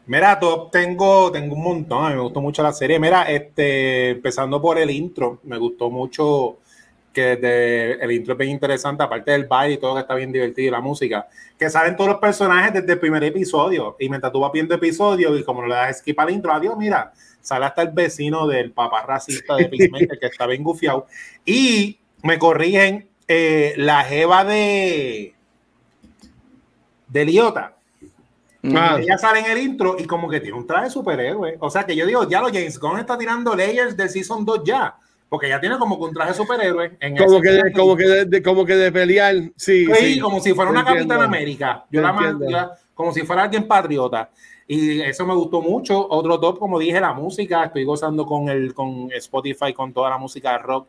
Mira, 0.07 0.39
top 0.39 0.71
tengo, 0.71 1.31
tengo 1.33 1.55
un 1.55 1.63
montón, 1.63 2.05
a 2.05 2.11
mí 2.11 2.17
me 2.17 2.23
gustó 2.23 2.41
mucho 2.41 2.63
la 2.63 2.73
serie. 2.73 2.99
Mira, 2.99 3.23
este, 3.23 4.11
empezando 4.11 4.61
por 4.61 4.79
el 4.79 4.91
intro, 4.91 5.41
me 5.45 5.57
gustó 5.57 5.89
mucho 5.89 6.59
que 7.15 7.37
desde 7.37 8.05
el 8.05 8.13
intro 8.13 8.33
es 8.33 8.39
bien 8.39 8.51
interesante, 8.51 9.03
aparte 9.03 9.31
del 9.31 9.47
baile 9.47 9.77
y 9.77 9.79
todo 9.79 9.95
que 9.95 10.01
está 10.01 10.15
bien 10.15 10.33
divertido 10.33 10.69
y 10.69 10.71
la 10.71 10.81
música, 10.81 11.27
que 11.59 11.71
salen 11.71 11.97
todos 11.97 12.11
los 12.11 12.19
personajes 12.19 12.75
desde 12.75 12.93
el 12.93 12.99
primer 12.99 13.25
episodio. 13.25 13.97
Y 13.99 14.11
mientras 14.11 14.33
tú 14.33 14.41
vas 14.41 14.53
viendo 14.53 14.75
episodio 14.75 15.37
y 15.39 15.45
como 15.45 15.63
no 15.63 15.69
le 15.69 15.77
das 15.77 15.99
skip 16.01 16.19
al 16.21 16.31
intro, 16.31 16.53
adiós, 16.53 16.77
mira, 16.77 17.13
sale 17.41 17.65
hasta 17.65 17.83
el 17.83 17.93
vecino 17.93 18.47
del 18.47 18.73
papá 18.73 19.03
racista 19.07 19.57
de 19.57 19.67
Peacemaker 19.67 20.19
que 20.19 20.27
está 20.27 20.47
bien 20.47 20.63
gufiado. 20.63 21.07
Y 21.47 21.99
me 22.23 22.39
corrigen 22.39 23.09
eh, 23.29 23.73
la 23.77 24.05
jeva 24.05 24.45
de 24.45 25.35
de 27.09 27.25
Liota. 27.25 27.77
Ah. 28.75 28.99
Ella 28.99 29.19
sale 29.19 29.41
en 29.41 29.47
el 29.47 29.59
intro 29.59 29.97
y 29.99 30.05
como 30.05 30.29
que 30.29 30.41
tiene 30.41 30.57
un 30.57 30.67
traje 30.67 30.87
de 30.87 30.91
superhéroe. 30.91 31.57
O 31.61 31.71
sea 31.71 31.85
que 31.85 31.95
yo 31.95 32.07
digo, 32.07 32.29
ya 32.29 32.41
lo 32.41 32.49
James 32.49 32.79
Gunn 32.79 32.99
está 32.99 33.17
tirando 33.17 33.55
layers 33.55 33.97
del 33.97 34.11
Season 34.11 34.45
2 34.45 34.63
ya. 34.65 34.97
Porque 35.35 35.49
ya 35.49 35.61
tiene 35.61 35.77
como 35.79 35.97
que 35.99 36.05
un 36.05 36.15
traje 36.15 36.31
de 36.31 36.37
superhéroe. 36.37 36.97
En 37.01 37.17
Como 37.17 37.41
que, 37.41 37.51
de, 37.51 37.73
como, 37.73 37.97
que 37.97 38.05
de, 38.07 38.25
de- 38.25 38.43
como 38.43 38.65
que 38.65 38.77
de 38.77 38.93
pelear, 38.93 39.35
sí. 39.57 39.85
Sí, 39.87 39.95
sí. 40.15 40.21
como 40.21 40.39
si 40.41 40.53
fuera 40.55 40.71
una 40.71 40.81
entiendo. 40.81 41.01
Capitana 41.09 41.25
América. 41.25 41.85
Yo 41.91 42.01
la 42.03 42.13
man- 42.13 42.25
entiendo. 42.31 42.51
ya- 42.51 42.71
como 42.95 43.13
si 43.13 43.23
fuera 43.23 43.43
alguien 43.43 43.67
patriota. 43.67 44.31
Y 44.69 45.01
eso 45.01 45.27
me 45.27 45.35
gustó 45.35 45.61
mucho. 45.61 46.07
Otro 46.09 46.39
top, 46.39 46.59
como 46.61 46.79
dije, 46.79 47.01
la 47.01 47.13
música. 47.13 47.65
Estoy 47.65 47.85
gozando 47.85 48.25
con 48.25 48.49
el 48.49 48.73
con 48.75 49.11
Spotify, 49.13 49.73
con 49.75 49.93
toda 49.93 50.09
la 50.11 50.19
música 50.19 50.53
de 50.53 50.59
rock 50.59 50.87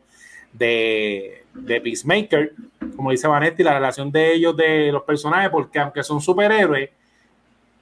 de, 0.53 1.43
de 1.53 1.81
Peacemaker. 1.81 2.53
Como 2.95 3.11
dice 3.11 3.27
Vanetti, 3.27 3.63
la 3.63 3.73
relación 3.73 4.11
de 4.11 4.33
ellos, 4.33 4.55
de 4.55 4.91
los 4.91 5.03
personajes, 5.03 5.49
porque 5.49 5.79
aunque 5.79 6.03
son 6.03 6.21
superhéroes, 6.21 6.89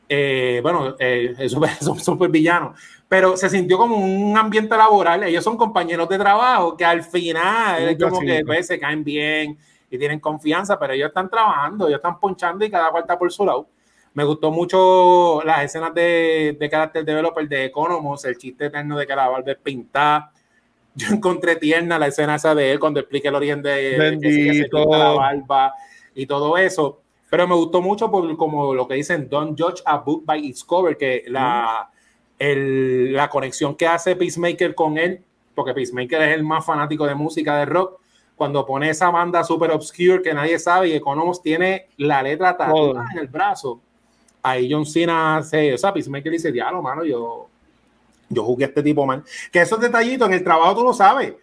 eh, 0.09 0.59
bueno, 0.63 0.95
eh, 0.99 1.35
son 1.81 1.99
super 1.99 2.29
villanos, 2.29 2.79
pero 3.13 3.37
se 3.37 3.47
sintió 3.47 3.77
como 3.77 3.95
un 3.95 4.35
ambiente 4.35 4.75
laboral. 4.75 5.21
Ellos 5.21 5.43
son 5.43 5.55
compañeros 5.55 6.09
de 6.09 6.17
trabajo 6.17 6.75
que 6.75 6.83
al 6.83 7.03
final 7.03 7.89
es 7.89 8.03
como 8.03 8.19
que 8.21 8.43
pues, 8.43 8.65
se 8.65 8.79
caen 8.79 9.03
bien 9.03 9.55
y 9.91 9.99
tienen 9.99 10.19
confianza, 10.19 10.79
pero 10.79 10.93
ellos 10.93 11.09
están 11.09 11.29
trabajando, 11.29 11.85
ellos 11.87 11.97
están 11.97 12.19
ponchando 12.19 12.65
y 12.65 12.71
cada 12.71 12.89
cual 12.89 13.03
está 13.03 13.19
por 13.19 13.31
su 13.31 13.45
lado. 13.45 13.67
Me 14.15 14.23
gustó 14.23 14.49
mucho 14.49 15.43
las 15.45 15.63
escenas 15.63 15.93
de, 15.93 16.57
de 16.59 16.69
Character 16.71 17.05
Developer 17.05 17.47
de 17.47 17.65
Economos, 17.65 18.25
el 18.25 18.35
chiste 18.35 18.65
eterno 18.65 18.97
de 18.97 19.05
que 19.05 19.15
la 19.15 19.29
barba 19.29 19.51
es 19.51 19.59
pintada. 19.59 20.31
Yo 20.95 21.09
encontré 21.13 21.57
tierna 21.57 21.99
la 21.99 22.07
escena 22.07 22.33
esa 22.33 22.55
de 22.55 22.71
él 22.71 22.79
cuando 22.79 22.99
explica 22.99 23.29
el 23.29 23.35
origen 23.35 23.61
de 23.61 23.99
de 23.99 24.19
que 24.19 24.53
se 24.55 24.69
pinta 24.69 24.97
la 24.97 25.11
barba 25.11 25.73
y 26.15 26.25
todo 26.25 26.57
eso. 26.57 26.99
Pero 27.29 27.47
me 27.47 27.53
gustó 27.53 27.79
mucho 27.79 28.09
por 28.09 28.35
como 28.37 28.73
lo 28.73 28.87
que 28.87 28.95
dicen 28.95 29.29
Don't 29.29 29.55
judge 29.55 29.83
a 29.85 29.97
book 29.97 30.25
by 30.25 30.43
its 30.43 30.63
cover, 30.63 30.97
que 30.97 31.25
la, 31.27 31.91
el- 32.39 33.13
la 33.13 33.29
conexión 33.29 33.75
que 33.75 33.87
hace 33.87 34.15
Peacemaker 34.15 34.75
con 34.75 34.97
él, 34.97 35.21
porque 35.55 35.73
Peacemaker 35.73 36.21
es 36.23 36.35
el 36.35 36.43
más 36.43 36.65
fanático 36.65 37.05
de 37.05 37.15
música 37.15 37.57
de 37.57 37.65
rock, 37.65 37.99
cuando 38.35 38.65
pone 38.65 38.89
esa 38.89 39.09
banda 39.11 39.43
super 39.43 39.71
obscure 39.71 40.21
que 40.21 40.33
nadie 40.33 40.57
sabe 40.57 40.89
y 40.89 40.93
Economos 40.93 41.41
tiene 41.41 41.87
la 41.97 42.23
letra 42.23 42.57
tatuada 42.57 43.05
en 43.13 43.19
el 43.19 43.27
brazo. 43.27 43.79
Ahí 44.41 44.67
John 44.69 44.85
Cena 44.85 45.37
hace, 45.37 45.73
o 45.73 45.77
sea, 45.77 45.93
Peacemaker 45.93 46.31
dice, 46.31 46.51
diablo, 46.51 46.81
mano, 46.81 47.05
yo, 47.05 47.47
yo 48.29 48.43
jugué 48.43 48.65
a 48.65 48.67
este 48.67 48.81
tipo, 48.83 49.05
man. 49.05 49.23
Que 49.51 49.61
esos 49.61 49.79
detallitos 49.79 50.27
en 50.27 50.33
el 50.33 50.43
trabajo 50.43 50.75
tú 50.75 50.83
lo 50.83 50.93
sabes. 50.93 51.33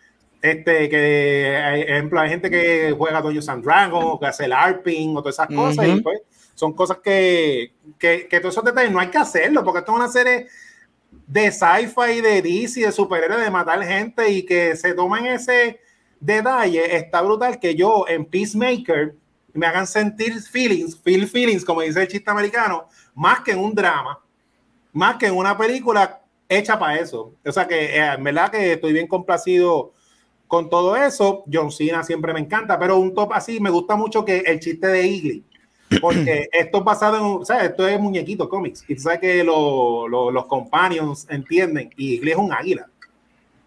Este, 0.42 0.88
que, 0.88 1.82
ejemplo, 1.86 2.18
hay 2.20 2.30
gente 2.30 2.50
que 2.50 2.94
juega 2.96 3.22
Dungeons 3.22 3.48
and 3.48 3.64
Dragons, 3.64 4.18
que 4.18 4.26
hace 4.26 4.44
el 4.46 4.52
ARPing 4.52 5.16
o 5.16 5.22
todas 5.22 5.36
esas 5.36 5.48
cosas, 5.48 5.86
y 5.86 5.92
Ujú. 5.92 6.02
pues 6.02 6.20
son 6.54 6.72
cosas 6.72 6.98
que, 6.98 7.72
que, 7.98 8.26
que 8.28 8.40
todos 8.40 8.54
esos 8.54 8.64
detalles 8.64 8.90
no 8.90 9.00
hay 9.00 9.08
que 9.08 9.18
hacerlo, 9.18 9.62
porque 9.64 9.78
esto 9.78 9.92
es 9.92 9.96
una 9.96 10.08
serie 10.08 10.46
de 11.30 11.52
sci-fi, 11.52 12.20
de 12.20 12.42
DC, 12.42 12.80
de 12.80 12.90
superhéroes, 12.90 13.44
de 13.44 13.50
matar 13.50 13.80
gente 13.84 14.28
y 14.30 14.44
que 14.44 14.74
se 14.74 14.94
tomen 14.94 15.26
ese 15.26 15.78
detalle, 16.18 16.96
está 16.96 17.22
brutal 17.22 17.60
que 17.60 17.76
yo 17.76 18.04
en 18.08 18.24
Peacemaker 18.24 19.14
me 19.52 19.66
hagan 19.66 19.86
sentir 19.86 20.40
feelings, 20.42 20.98
feel 20.98 21.28
feelings, 21.28 21.64
como 21.64 21.82
dice 21.82 22.02
el 22.02 22.08
chiste 22.08 22.28
americano, 22.30 22.88
más 23.14 23.40
que 23.40 23.52
en 23.52 23.60
un 23.60 23.72
drama, 23.72 24.18
más 24.92 25.16
que 25.16 25.26
en 25.26 25.36
una 25.36 25.56
película 25.56 26.20
hecha 26.48 26.76
para 26.76 26.98
eso. 26.98 27.32
O 27.46 27.52
sea 27.52 27.66
que 27.68 27.96
eh, 27.96 28.12
en 28.12 28.24
verdad 28.24 28.50
que 28.50 28.72
estoy 28.72 28.92
bien 28.92 29.06
complacido 29.06 29.92
con 30.48 30.68
todo 30.68 30.96
eso. 30.96 31.44
John 31.50 31.70
Cena 31.70 32.02
siempre 32.02 32.32
me 32.32 32.40
encanta, 32.40 32.76
pero 32.76 32.98
un 32.98 33.14
top 33.14 33.34
así 33.34 33.60
me 33.60 33.70
gusta 33.70 33.94
mucho 33.94 34.24
que 34.24 34.38
el 34.38 34.58
chiste 34.58 34.88
de 34.88 35.06
Igly. 35.06 35.44
Porque 36.00 36.48
esto 36.52 36.78
es 36.78 36.84
basado 36.84 37.16
en, 37.16 37.42
o 37.42 37.44
sea, 37.44 37.64
esto 37.64 37.86
es 37.88 37.98
muñequito 37.98 38.48
cómics. 38.48 38.84
Y 38.86 38.94
tú 38.94 39.02
sabes 39.02 39.20
que 39.20 39.42
lo- 39.42 40.06
lo- 40.08 40.30
los 40.30 40.46
companions 40.46 41.26
entienden. 41.30 41.90
Y 41.96 42.14
Igly 42.14 42.32
es 42.32 42.36
un 42.36 42.52
águila. 42.52 42.86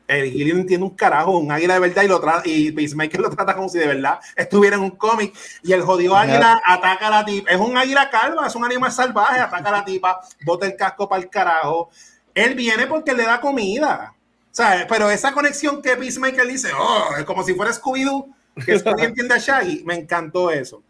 El 0.06 0.32
no 0.54 0.60
entiende 0.60 0.86
un 0.86 0.96
carajo, 0.96 1.38
un 1.38 1.52
águila 1.52 1.76
de 1.76 1.80
verdad. 1.80 2.04
Y, 2.04 2.08
lo 2.08 2.22
y 2.46 2.72
Peacemaker 2.74 3.22
lo 3.22 3.30
trata 3.30 3.56
como 3.56 3.70
si 3.70 3.80
de 3.80 3.88
verdad 3.88 4.20
estuviera 4.36 4.76
en 4.76 4.84
un 4.84 4.92
cómic. 4.92 5.34
Y 5.64 5.72
el 5.74 5.82
jodido 5.82 6.16
águila 6.16 6.62
ataca 6.66 7.08
a 7.08 7.10
la 7.10 7.26
tipa. 7.26 7.50
Es 7.52 7.58
un 7.60 7.76
águila 7.78 8.10
calva, 8.10 8.46
es 8.46 8.56
un 8.56 8.66
animal 8.66 8.92
salvaje. 8.92 9.40
Ataca 9.40 9.70
a 9.70 9.72
la 9.72 9.86
tipa, 9.86 10.20
bota 10.46 10.66
el 10.66 10.76
casco 10.76 11.08
para 11.08 11.22
el 11.24 11.30
carajo. 11.30 11.90
Él 12.36 12.54
viene 12.54 12.86
porque 12.86 13.14
le 13.14 13.24
da 13.24 13.40
comida. 13.40 14.14
O 14.52 14.56
sea, 14.56 14.86
pero 14.88 15.10
esa 15.10 15.32
conexión 15.32 15.82
que 15.82 15.96
Peacemaker 15.96 16.46
dice, 16.48 16.70
oh, 16.78 17.16
es 17.18 17.24
como 17.24 17.44
si 17.44 17.54
fuera 17.56 17.72
Scooby-Doo, 17.72 18.28
que 18.66 18.78
Scooby 18.78 19.04
entiende 19.06 19.34
a 19.34 19.38
Shaggy, 19.40 19.84
me 19.84 19.96
encantó 19.96 20.52
eso. 20.52 20.84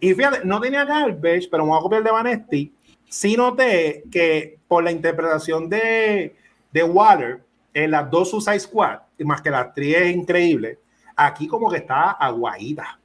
Y 0.00 0.14
fíjate, 0.14 0.44
no 0.44 0.60
tenía 0.60 0.84
garbage, 0.84 1.48
pero 1.50 1.66
voy 1.66 1.78
a 1.78 1.82
copiar 1.82 2.02
de 2.02 2.10
Vanesti. 2.10 2.72
Sí 3.08 3.36
noté 3.36 4.02
que 4.10 4.58
por 4.68 4.84
la 4.84 4.90
interpretación 4.90 5.68
de, 5.68 6.34
de 6.72 6.82
Water 6.82 7.42
en 7.72 7.90
las 7.90 8.10
dos 8.10 8.30
Suicide 8.30 8.60
Squad, 8.60 8.98
y 9.18 9.24
más 9.24 9.40
que 9.40 9.50
la 9.50 9.60
actriz 9.60 9.96
es 9.96 10.14
increíble, 10.16 10.78
aquí 11.14 11.46
como 11.46 11.70
que 11.70 11.78
está 11.78 12.12
aguadita. 12.12 12.98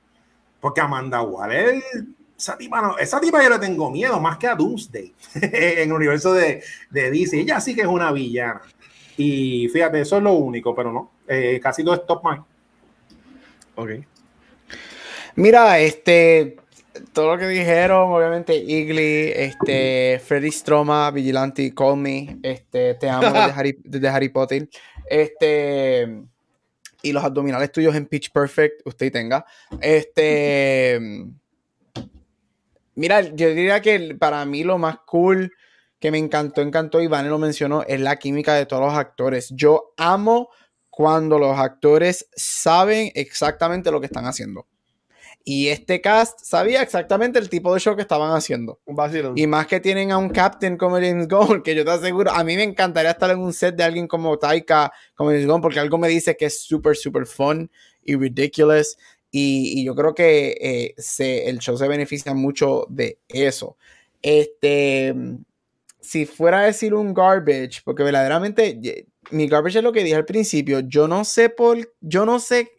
Porque 0.60 0.82
Amanda 0.82 1.22
Waller, 1.22 1.82
esa 2.38 2.58
tipa, 2.58 2.82
no, 2.82 2.98
esa 2.98 3.20
tipa 3.20 3.42
yo 3.44 3.50
le 3.50 3.60
tengo 3.60 3.90
miedo 3.90 4.20
más 4.20 4.38
que 4.38 4.48
a 4.48 4.56
Doomsday 4.56 5.14
en 5.42 5.90
el 5.90 5.94
universo 5.94 6.34
de, 6.34 6.64
de 6.90 7.12
DC. 7.12 7.40
Ella 7.40 7.60
sí 7.60 7.74
que 7.74 7.82
es 7.82 7.88
una 7.88 8.12
villana. 8.12 8.62
Y 9.18 9.68
fíjate, 9.70 10.02
eso 10.02 10.18
es 10.18 10.24
lo 10.24 10.34
único, 10.34 10.74
pero 10.76 10.92
no. 10.92 11.12
eh, 11.28 11.60
casi 11.62 11.84
todo 11.84 11.96
es 11.96 12.06
top 12.06 12.24
mind. 12.24 12.44
Ok. 13.76 13.90
Mira, 15.36 15.80
este, 15.80 16.58
todo 17.14 17.34
lo 17.34 17.38
que 17.40 17.48
dijeron, 17.48 18.12
obviamente, 18.12 18.56
Igly, 18.56 19.32
este, 19.36 20.22
Freddy 20.24 20.52
Stroma, 20.52 21.12
Vigilante, 21.12 21.74
Call 21.74 21.98
Me, 21.98 22.38
este, 22.44 22.96
te 22.96 23.10
amo 23.10 23.24
desde 23.24 23.40
Harry, 23.56 23.78
desde 23.84 24.08
Harry 24.08 24.30
Potter, 24.30 24.70
este, 25.10 26.24
y 27.02 27.12
los 27.12 27.24
abdominales 27.24 27.72
tuyos 27.72 27.96
en 27.96 28.06
Pitch 28.06 28.32
Perfect, 28.32 28.82
usted 28.86 29.12
tenga, 29.12 29.46
este, 29.80 31.00
mira, 32.96 33.22
yo 33.22 33.50
diría 33.50 33.82
que 33.82 34.16
para 34.20 34.46
mí 34.46 34.64
lo 34.64 34.78
más 34.78 34.98
cool 35.06 35.52
que 36.00 36.12
me 36.12 36.18
encantó, 36.18 36.62
encantó, 36.62 37.02
Iván 37.02 37.30
lo 37.30 37.38
mencionó, 37.38 37.84
es 37.84 38.02
la 38.02 38.18
química 38.18 38.56
de 38.56 38.66
todos 38.66 38.84
los 38.84 38.94
actores. 38.96 39.50
Yo 39.56 39.94
amo 39.98 40.50
cuando 40.90 41.38
los 41.38 41.58
actores 41.58 42.28
saben 42.36 43.12
exactamente 43.14 43.92
lo 43.92 44.00
que 44.00 44.08
están 44.08 44.26
haciendo. 44.26 44.68
Y 45.44 45.70
este 45.70 46.02
cast 46.02 46.40
sabía 46.44 46.82
exactamente 46.82 47.40
el 47.40 47.50
tipo 47.50 47.74
de 47.74 47.80
show 47.80 47.96
que 47.96 48.04
estaban 48.04 48.32
haciendo. 48.36 48.80
Un 48.86 48.96
vacilón. 48.96 49.38
Y 49.38 49.48
más 49.48 49.68
que 49.68 49.80
tienen 49.80 50.12
a 50.12 50.18
un 50.18 50.30
captain 50.30 50.78
como 50.78 50.96
James 50.96 51.28
Gunn, 51.28 51.64
que 51.64 51.74
yo 51.74 51.84
te 51.84 51.92
aseguro, 51.92 52.32
a 52.32 52.44
mí 52.44 52.56
me 52.56 52.64
encantaría 52.64 53.12
estar 53.12 53.32
en 53.32 53.40
un 53.40 53.54
set 53.54 53.76
de 53.76 53.84
alguien 53.84 54.08
como 54.08 54.38
Taika, 54.38 54.92
como 55.16 55.32
James 55.32 55.48
Gunn, 55.48 55.62
porque 55.62 55.80
algo 55.80 55.98
me 55.98 56.08
dice 56.08 56.38
que 56.38 56.46
es 56.46 56.62
súper, 56.62 56.96
súper 56.96 57.26
fun 57.26 57.72
y 58.04 58.16
ridiculous. 58.16 58.98
Y, 59.32 59.80
y 59.80 59.86
yo 59.86 59.96
creo 59.96 60.14
que 60.14 60.58
eh, 60.62 60.94
se, 60.98 61.50
el 61.50 61.60
show 61.60 61.78
se 61.78 61.88
beneficia 61.88 62.34
mucho 62.34 62.86
de 62.90 63.20
eso. 63.30 63.78
Este, 64.22 65.16
si 66.02 66.26
fuera 66.26 66.60
a 66.60 66.66
decir 66.66 66.94
un 66.94 67.14
garbage, 67.14 67.82
porque 67.84 68.04
verdaderamente 68.04 69.08
mi 69.30 69.48
garbage 69.48 69.78
es 69.78 69.84
lo 69.84 69.94
que 69.94 70.04
dije 70.04 70.16
al 70.16 70.26
principio, 70.26 70.82
yo 70.82 71.08
no 71.08 71.24
sé 71.24 71.50
por, 71.50 71.78
yo 72.02 72.26
no 72.26 72.40
sé 72.40 72.72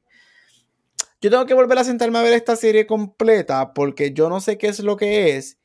yo 1.23 1.31
tengo 1.31 1.47
que 1.47 1.55
volver 1.55 1.78
a 1.78 1.85
sentarme 1.85 2.19
a 2.19 2.23
ver 2.23 2.32
esta 2.32 2.57
serie 2.57 2.85
completa 2.85 3.73
porque 3.74 4.12
yo 4.12 4.28
no 4.28 4.40
sé 4.40 4.59
qué 4.59 4.66
es 4.66 4.81
lo 4.81 4.97
que 4.97 5.36
es. 5.36 5.59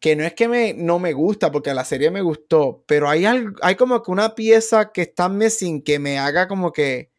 Que 0.00 0.16
no 0.16 0.24
es 0.24 0.34
que 0.34 0.48
me, 0.48 0.74
no 0.74 0.98
me 0.98 1.12
gusta, 1.12 1.50
porque 1.50 1.72
la 1.74 1.84
serie 1.84 2.10
me 2.10 2.22
gustó, 2.22 2.84
pero 2.86 3.08
hay, 3.08 3.24
algo, 3.24 3.56
hay 3.62 3.76
como 3.76 4.02
que 4.02 4.10
una 4.10 4.34
pieza 4.34 4.92
que 4.92 5.02
está 5.02 5.28
missing 5.28 5.82
que 5.82 5.98
me 5.98 6.18
haga 6.18 6.48
como 6.48 6.72
que, 6.72 7.10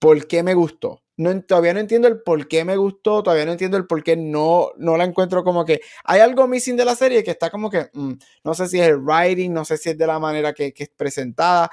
¿por 0.00 0.26
qué 0.26 0.42
me 0.42 0.54
gustó? 0.54 1.02
No, 1.16 1.40
todavía 1.42 1.74
no 1.74 1.80
entiendo 1.80 2.08
el 2.08 2.22
por 2.22 2.48
qué 2.48 2.64
me 2.64 2.76
gustó, 2.76 3.22
todavía 3.22 3.46
no 3.46 3.52
entiendo 3.52 3.76
el 3.76 3.86
por 3.86 4.02
qué 4.04 4.16
no, 4.16 4.70
no 4.78 4.96
la 4.96 5.04
encuentro 5.04 5.44
como 5.44 5.64
que... 5.64 5.80
Hay 6.04 6.20
algo 6.20 6.48
missing 6.48 6.76
de 6.76 6.84
la 6.84 6.96
serie 6.96 7.24
que 7.24 7.32
está 7.32 7.50
como 7.50 7.70
que, 7.70 7.88
mm, 7.92 8.14
no 8.44 8.54
sé 8.54 8.68
si 8.68 8.80
es 8.80 8.88
el 8.88 8.98
writing, 8.98 9.52
no 9.52 9.64
sé 9.64 9.76
si 9.78 9.90
es 9.90 9.98
de 9.98 10.06
la 10.06 10.18
manera 10.18 10.52
que, 10.52 10.72
que 10.74 10.84
es 10.84 10.90
presentada, 10.90 11.70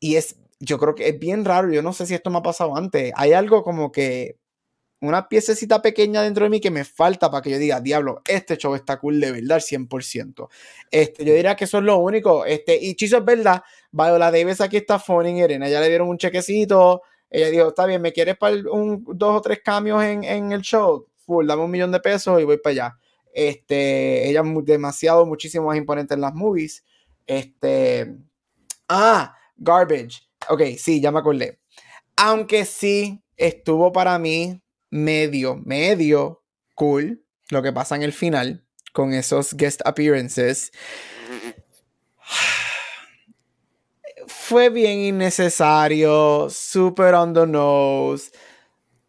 y 0.00 0.16
es, 0.16 0.36
yo 0.60 0.78
creo 0.78 0.94
que 0.94 1.08
es 1.08 1.18
bien 1.18 1.44
raro, 1.44 1.72
yo 1.72 1.82
no 1.82 1.92
sé 1.92 2.06
si 2.06 2.14
esto 2.14 2.30
me 2.30 2.38
ha 2.38 2.42
pasado 2.42 2.76
antes, 2.76 3.12
hay 3.16 3.32
algo 3.32 3.62
como 3.62 3.92
que 3.92 4.38
una 5.00 5.28
piececita 5.28 5.80
pequeña 5.80 6.22
dentro 6.22 6.44
de 6.44 6.50
mí 6.50 6.60
que 6.60 6.70
me 6.70 6.84
falta 6.84 7.30
para 7.30 7.42
que 7.42 7.50
yo 7.50 7.58
diga, 7.58 7.80
diablo, 7.80 8.22
este 8.26 8.56
show 8.56 8.74
está 8.74 8.98
cool 8.98 9.20
de 9.20 9.32
verdad, 9.32 9.60
100%. 9.60 10.48
Este, 10.90 11.24
yo 11.24 11.34
diría 11.34 11.54
que 11.54 11.64
eso 11.64 11.78
es 11.78 11.84
lo 11.84 11.98
único. 11.98 12.44
Este, 12.44 12.76
y 12.76 12.94
Chizo 12.94 13.18
es 13.18 13.24
verdad, 13.24 13.62
Viola 13.92 14.30
Davis 14.30 14.60
aquí 14.60 14.78
está 14.78 14.98
phoning 14.98 15.36
Irene, 15.36 15.70
ya 15.70 15.80
le 15.80 15.88
dieron 15.88 16.08
un 16.08 16.18
chequecito, 16.18 17.02
ella 17.30 17.50
dijo, 17.50 17.68
está 17.68 17.86
bien, 17.86 18.02
¿me 18.02 18.12
quieres 18.12 18.36
para 18.36 18.56
un, 18.72 19.04
dos 19.06 19.36
o 19.36 19.40
tres 19.40 19.60
cambios 19.62 20.02
en, 20.02 20.24
en, 20.24 20.52
el 20.52 20.62
show? 20.62 21.06
Full, 21.26 21.46
dame 21.46 21.62
un 21.62 21.70
millón 21.70 21.92
de 21.92 22.00
pesos 22.00 22.40
y 22.40 22.44
voy 22.44 22.58
para 22.58 22.72
allá. 22.72 22.98
Este, 23.32 24.28
ella 24.28 24.42
es 24.42 24.64
demasiado, 24.64 25.26
muchísimo 25.26 25.66
más 25.66 25.76
imponente 25.76 26.14
en 26.14 26.22
las 26.22 26.34
movies. 26.34 26.84
Este, 27.26 28.16
ah, 28.88 29.36
Garbage. 29.56 30.22
Ok, 30.48 30.62
sí, 30.78 31.00
ya 31.00 31.12
me 31.12 31.18
acordé. 31.18 31.58
Aunque 32.16 32.64
sí 32.64 33.22
estuvo 33.36 33.92
para 33.92 34.18
mí 34.18 34.60
medio, 34.90 35.56
medio 35.56 36.42
cool 36.74 37.24
lo 37.50 37.62
que 37.62 37.72
pasa 37.72 37.96
en 37.96 38.02
el 38.02 38.12
final 38.12 38.64
con 38.92 39.12
esos 39.12 39.54
guest 39.54 39.80
appearances. 39.84 40.72
Fue 44.26 44.70
bien 44.70 44.98
innecesario, 45.00 46.48
super 46.50 47.14
on 47.14 47.34
the 47.34 47.46
nose, 47.46 48.30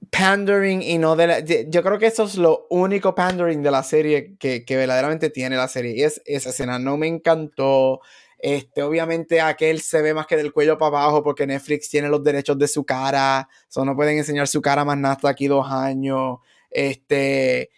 pandering 0.10 0.82
y 0.82 0.98
no 0.98 1.16
de 1.16 1.28
la... 1.28 1.40
Yo 1.40 1.82
creo 1.82 1.98
que 1.98 2.08
eso 2.08 2.24
es 2.24 2.36
lo 2.36 2.68
único 2.70 3.16
pandering 3.16 3.64
de 3.64 3.72
la 3.72 3.84
serie 3.84 4.36
que, 4.38 4.66
que 4.66 4.78
verdaderamente 4.78 5.30
tiene 5.30 5.56
la 5.56 5.68
serie. 5.68 5.96
Y 5.96 6.04
es 6.04 6.22
esa 6.26 6.50
escena, 6.50 6.80
no 6.80 6.98
me 6.98 7.08
encantó. 7.08 8.02
Este, 8.42 8.82
obviamente 8.82 9.42
aquel 9.42 9.82
se 9.82 10.02
ve 10.02 10.14
más 10.14 10.26
que 10.26 10.38
del 10.38 10.54
cuello 10.54 10.78
para 10.78 10.98
abajo 10.98 11.22
porque 11.22 11.46
Netflix 11.46 11.90
tiene 11.90 12.08
los 12.08 12.24
derechos 12.24 12.58
de 12.58 12.68
su 12.68 12.86
cara. 12.86 13.48
So 13.68 13.84
no 13.84 13.96
pueden 13.96 14.18
enseñar 14.18 14.48
su 14.48 14.62
cara 14.62 14.86
más 14.86 14.98
nada 14.98 15.16
hasta 15.16 15.30
aquí 15.30 15.48
dos 15.48 15.70
años. 15.70 16.38
Este, 16.72 17.70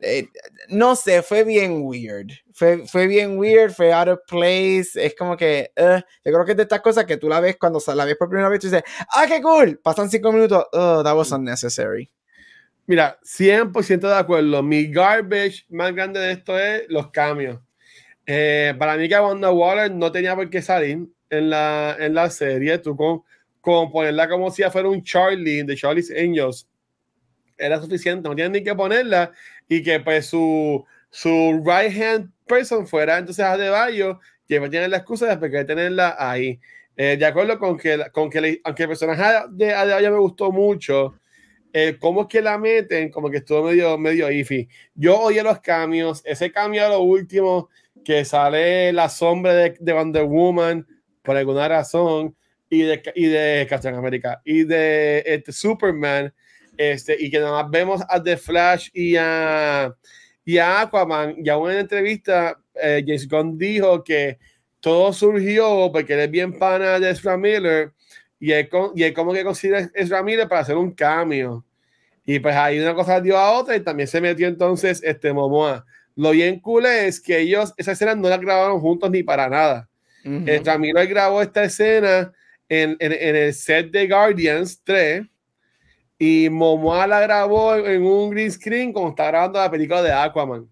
eh, 0.00 0.28
no 0.68 0.96
sé, 0.96 1.22
fue 1.22 1.44
bien 1.44 1.82
weird. 1.82 2.32
Fue, 2.52 2.86
fue, 2.86 3.06
bien 3.06 3.38
weird, 3.38 3.72
fue 3.72 3.92
out 3.92 4.08
of 4.08 4.20
place. 4.26 4.90
Es 4.94 5.14
como 5.16 5.36
que, 5.36 5.72
uh, 5.76 6.00
yo 6.24 6.32
creo 6.32 6.44
que 6.44 6.52
es 6.52 6.56
de 6.56 6.64
estas 6.64 6.80
cosas 6.80 7.04
que 7.04 7.16
tú 7.16 7.28
la 7.28 7.40
ves 7.40 7.56
cuando 7.56 7.80
la 7.94 8.04
ves 8.04 8.16
por 8.16 8.28
primera 8.28 8.48
vez 8.48 8.64
y 8.64 8.66
dices, 8.68 8.82
¡ah, 9.10 9.24
qué 9.28 9.40
cool! 9.40 9.78
Pasan 9.78 10.10
cinco 10.10 10.32
minutos, 10.32 10.66
oh, 10.72 11.02
that 11.02 11.16
was 11.16 11.32
unnecessary. 11.32 12.10
Mira, 12.86 13.18
100% 13.22 14.08
de 14.08 14.14
acuerdo. 14.14 14.62
Mi 14.62 14.90
garbage 14.90 15.64
más 15.68 15.94
grande 15.94 16.18
de 16.18 16.32
esto 16.32 16.58
es 16.58 16.82
los 16.88 17.10
cambios. 17.10 17.60
Eh, 18.32 18.76
para 18.78 18.96
mí 18.96 19.08
que 19.08 19.18
Wanda 19.18 19.50
Waller 19.50 19.90
no 19.90 20.12
tenía 20.12 20.36
por 20.36 20.48
qué 20.48 20.62
salir 20.62 20.98
en 21.30 21.50
la, 21.50 21.96
en 21.98 22.14
la 22.14 22.30
serie. 22.30 22.78
Tú 22.78 22.96
con, 22.96 23.22
con 23.60 23.90
ponerla 23.90 24.28
como 24.28 24.52
si 24.52 24.62
fuera 24.62 24.88
un 24.88 25.02
Charlie 25.02 25.64
de 25.64 25.74
Charlie's 25.74 26.12
Angels 26.12 26.68
era 27.58 27.80
suficiente. 27.80 28.28
No 28.28 28.36
tienen 28.36 28.52
ni 28.52 28.62
que 28.62 28.72
ponerla 28.72 29.32
y 29.68 29.82
que 29.82 29.98
pues 29.98 30.26
su, 30.26 30.84
su 31.10 31.60
right 31.66 31.92
hand 32.00 32.30
person 32.46 32.86
fuera 32.86 33.18
entonces 33.18 33.44
a 33.44 33.56
De 33.56 33.68
Bayo 33.68 34.20
que 34.46 34.60
tiene 34.68 34.86
la 34.86 34.98
excusa 34.98 35.34
de 35.34 35.50
que 35.50 35.64
tenerla 35.64 36.14
ahí. 36.16 36.60
Eh, 36.96 37.16
de 37.16 37.26
acuerdo 37.26 37.58
con 37.58 37.76
que, 37.76 37.98
con 38.12 38.30
que 38.30 38.60
aunque 38.62 38.84
el 38.84 38.88
personaje 38.88 39.48
de 39.50 39.74
Adebayo 39.74 40.12
me 40.12 40.18
gustó 40.18 40.52
mucho, 40.52 41.16
eh, 41.72 41.96
cómo 41.98 42.22
es 42.22 42.26
que 42.28 42.40
la 42.42 42.58
meten, 42.58 43.10
como 43.10 43.28
que 43.28 43.38
estuvo 43.38 43.64
medio, 43.64 43.98
medio 43.98 44.30
iffy. 44.30 44.68
Yo 44.94 45.18
oí 45.18 45.40
los 45.40 45.60
cambios, 45.60 46.22
ese 46.24 46.52
cambio 46.52 46.86
a 46.86 46.90
lo 46.90 47.00
último 47.00 47.68
que 48.04 48.24
sale 48.24 48.92
la 48.92 49.08
sombra 49.08 49.54
de, 49.54 49.76
de 49.78 49.92
Wonder 49.92 50.24
Woman 50.24 50.86
por 51.22 51.36
alguna 51.36 51.68
razón 51.68 52.34
y 52.68 52.82
de, 52.82 53.02
y 53.14 53.26
de 53.26 53.66
Captain 53.68 53.94
America 53.94 54.40
y 54.44 54.64
de 54.64 55.22
este, 55.26 55.52
Superman 55.52 56.32
este, 56.76 57.16
y 57.18 57.30
que 57.30 57.40
nada 57.40 57.66
vemos 57.68 58.00
a 58.08 58.22
The 58.22 58.36
Flash 58.36 58.88
y 58.94 59.16
a, 59.16 59.94
y 60.44 60.58
a 60.58 60.82
Aquaman. 60.82 61.36
Y 61.44 61.48
aún 61.50 61.70
en 61.70 61.78
entrevista 61.78 62.58
eh, 62.74 63.04
James 63.06 63.28
dijo 63.58 64.02
que 64.02 64.38
todo 64.80 65.12
surgió 65.12 65.90
porque 65.92 66.14
él 66.14 66.20
es 66.20 66.30
bien 66.30 66.58
pana 66.58 66.98
de 66.98 67.10
Ezra 67.10 67.36
Miller 67.36 67.92
y 68.38 68.52
él, 68.52 68.68
y 68.94 69.02
él 69.02 69.12
como 69.12 69.32
que 69.32 69.44
considera 69.44 69.90
Ezra 69.94 70.22
Miller 70.22 70.48
para 70.48 70.62
hacer 70.62 70.76
un 70.76 70.92
cambio 70.92 71.64
y 72.24 72.38
pues 72.38 72.54
ahí 72.54 72.78
una 72.78 72.94
cosa 72.94 73.20
dio 73.20 73.36
a 73.36 73.58
otra 73.58 73.76
y 73.76 73.80
también 73.80 74.06
se 74.06 74.20
metió 74.20 74.46
entonces 74.46 75.02
este 75.02 75.32
Momoa 75.32 75.84
lo 76.16 76.30
bien 76.30 76.60
cool 76.60 76.86
es 76.86 77.20
que 77.20 77.40
ellos, 77.40 77.72
esa 77.76 77.92
escena 77.92 78.14
no 78.14 78.28
la 78.28 78.36
grabaron 78.36 78.80
juntos 78.80 79.10
ni 79.10 79.22
para 79.22 79.48
nada. 79.48 79.88
Uh 80.24 80.28
-huh. 80.28 81.08
grabó 81.08 81.40
esta 81.40 81.64
escena 81.64 82.32
en, 82.68 82.96
en, 83.00 83.12
en, 83.12 83.36
el 83.36 83.54
set 83.54 83.90
de 83.90 84.06
Guardians 84.06 84.82
3 84.84 85.22
y 86.18 86.50
Momoa 86.50 87.06
la 87.06 87.20
grabó 87.20 87.74
en 87.76 88.02
un 88.02 88.30
green 88.30 88.52
screen 88.52 88.92
como 88.92 89.08
está 89.08 89.28
grabando 89.28 89.58
la 89.58 89.70
película 89.70 90.02
de 90.02 90.12
Aquaman. 90.12 90.70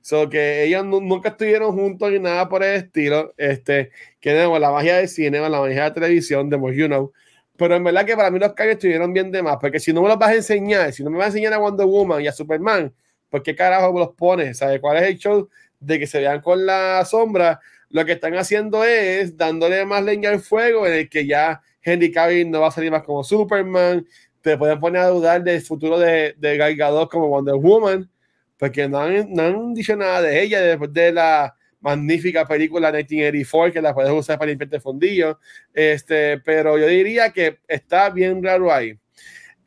So 0.00 0.28
que 0.28 0.64
ellos 0.64 0.84
nunca 0.84 1.28
estuvieron 1.28 1.72
juntos 1.72 2.10
ni 2.10 2.18
nada 2.18 2.48
por 2.48 2.64
el 2.64 2.74
estilo. 2.74 3.32
Este, 3.36 3.90
que 4.18 4.30
tenemos 4.30 4.58
la 4.58 4.72
magia 4.72 4.96
del 4.96 5.08
cine, 5.08 5.38
la 5.38 5.48
magia 5.48 5.68
de 5.68 5.88
la 5.88 5.94
televisión, 5.94 6.50
de 6.50 6.56
you 6.74 6.86
know. 6.86 7.12
Pero 7.56 7.76
en 7.76 7.84
verdad 7.84 8.04
que 8.04 8.16
para 8.16 8.30
mí 8.32 8.40
los 8.40 8.52
cambios 8.54 8.74
estuvieron 8.74 9.12
bien 9.12 9.30
de 9.30 9.40
más, 9.40 9.58
porque 9.60 9.78
si 9.78 9.92
no 9.92 10.02
me 10.02 10.08
los 10.08 10.18
vas 10.18 10.30
a 10.30 10.34
enseñar, 10.34 10.92
si 10.92 11.04
no 11.04 11.10
me 11.10 11.18
vas 11.18 11.26
a 11.26 11.28
enseñar 11.28 11.52
a 11.52 11.58
Wonder 11.58 11.86
Woman 11.86 12.20
y 12.20 12.26
a 12.26 12.32
Superman, 12.32 12.92
¿por 13.32 13.42
qué 13.42 13.56
carajo 13.56 13.98
los 13.98 14.10
pones? 14.10 14.58
¿Sabes 14.58 14.78
cuál 14.78 14.98
es 14.98 15.04
el 15.04 15.16
show 15.16 15.48
de 15.80 15.98
que 15.98 16.06
se 16.06 16.20
vean 16.20 16.42
con 16.42 16.66
la 16.66 17.02
sombra? 17.06 17.60
Lo 17.88 18.04
que 18.04 18.12
están 18.12 18.34
haciendo 18.36 18.84
es 18.84 19.38
dándole 19.38 19.86
más 19.86 20.04
leña 20.04 20.28
al 20.28 20.40
fuego 20.40 20.86
en 20.86 20.92
el 20.92 21.08
que 21.08 21.26
ya 21.26 21.62
Henry 21.82 22.12
Cavill 22.12 22.50
no 22.50 22.60
va 22.60 22.68
a 22.68 22.70
salir 22.70 22.90
más 22.90 23.02
como 23.02 23.24
Superman. 23.24 24.06
Te 24.42 24.58
pueden 24.58 24.78
poner 24.78 25.00
a 25.00 25.08
dudar 25.08 25.42
del 25.42 25.62
futuro 25.62 25.98
de, 25.98 26.34
de 26.36 26.56
Gal 26.58 26.76
Gadot 26.76 27.10
como 27.10 27.28
Wonder 27.28 27.54
Woman, 27.54 28.10
porque 28.58 28.86
no 28.86 29.00
han, 29.00 29.32
no 29.32 29.42
han 29.44 29.72
dicho 29.72 29.96
nada 29.96 30.20
de 30.20 30.42
ella 30.42 30.60
después 30.60 30.92
de 30.92 31.12
la 31.12 31.56
magnífica 31.80 32.46
película 32.46 32.92
1984 32.92 33.72
que 33.72 33.80
la 33.80 33.94
puedes 33.94 34.12
usar 34.12 34.38
para 34.38 34.50
limpiarte 34.50 34.76
el 34.76 34.82
fondillo. 34.82 35.38
Este, 35.72 36.38
pero 36.40 36.76
yo 36.76 36.86
diría 36.86 37.30
que 37.30 37.60
está 37.66 38.10
bien 38.10 38.42
raro 38.42 38.70
ahí. 38.70 38.94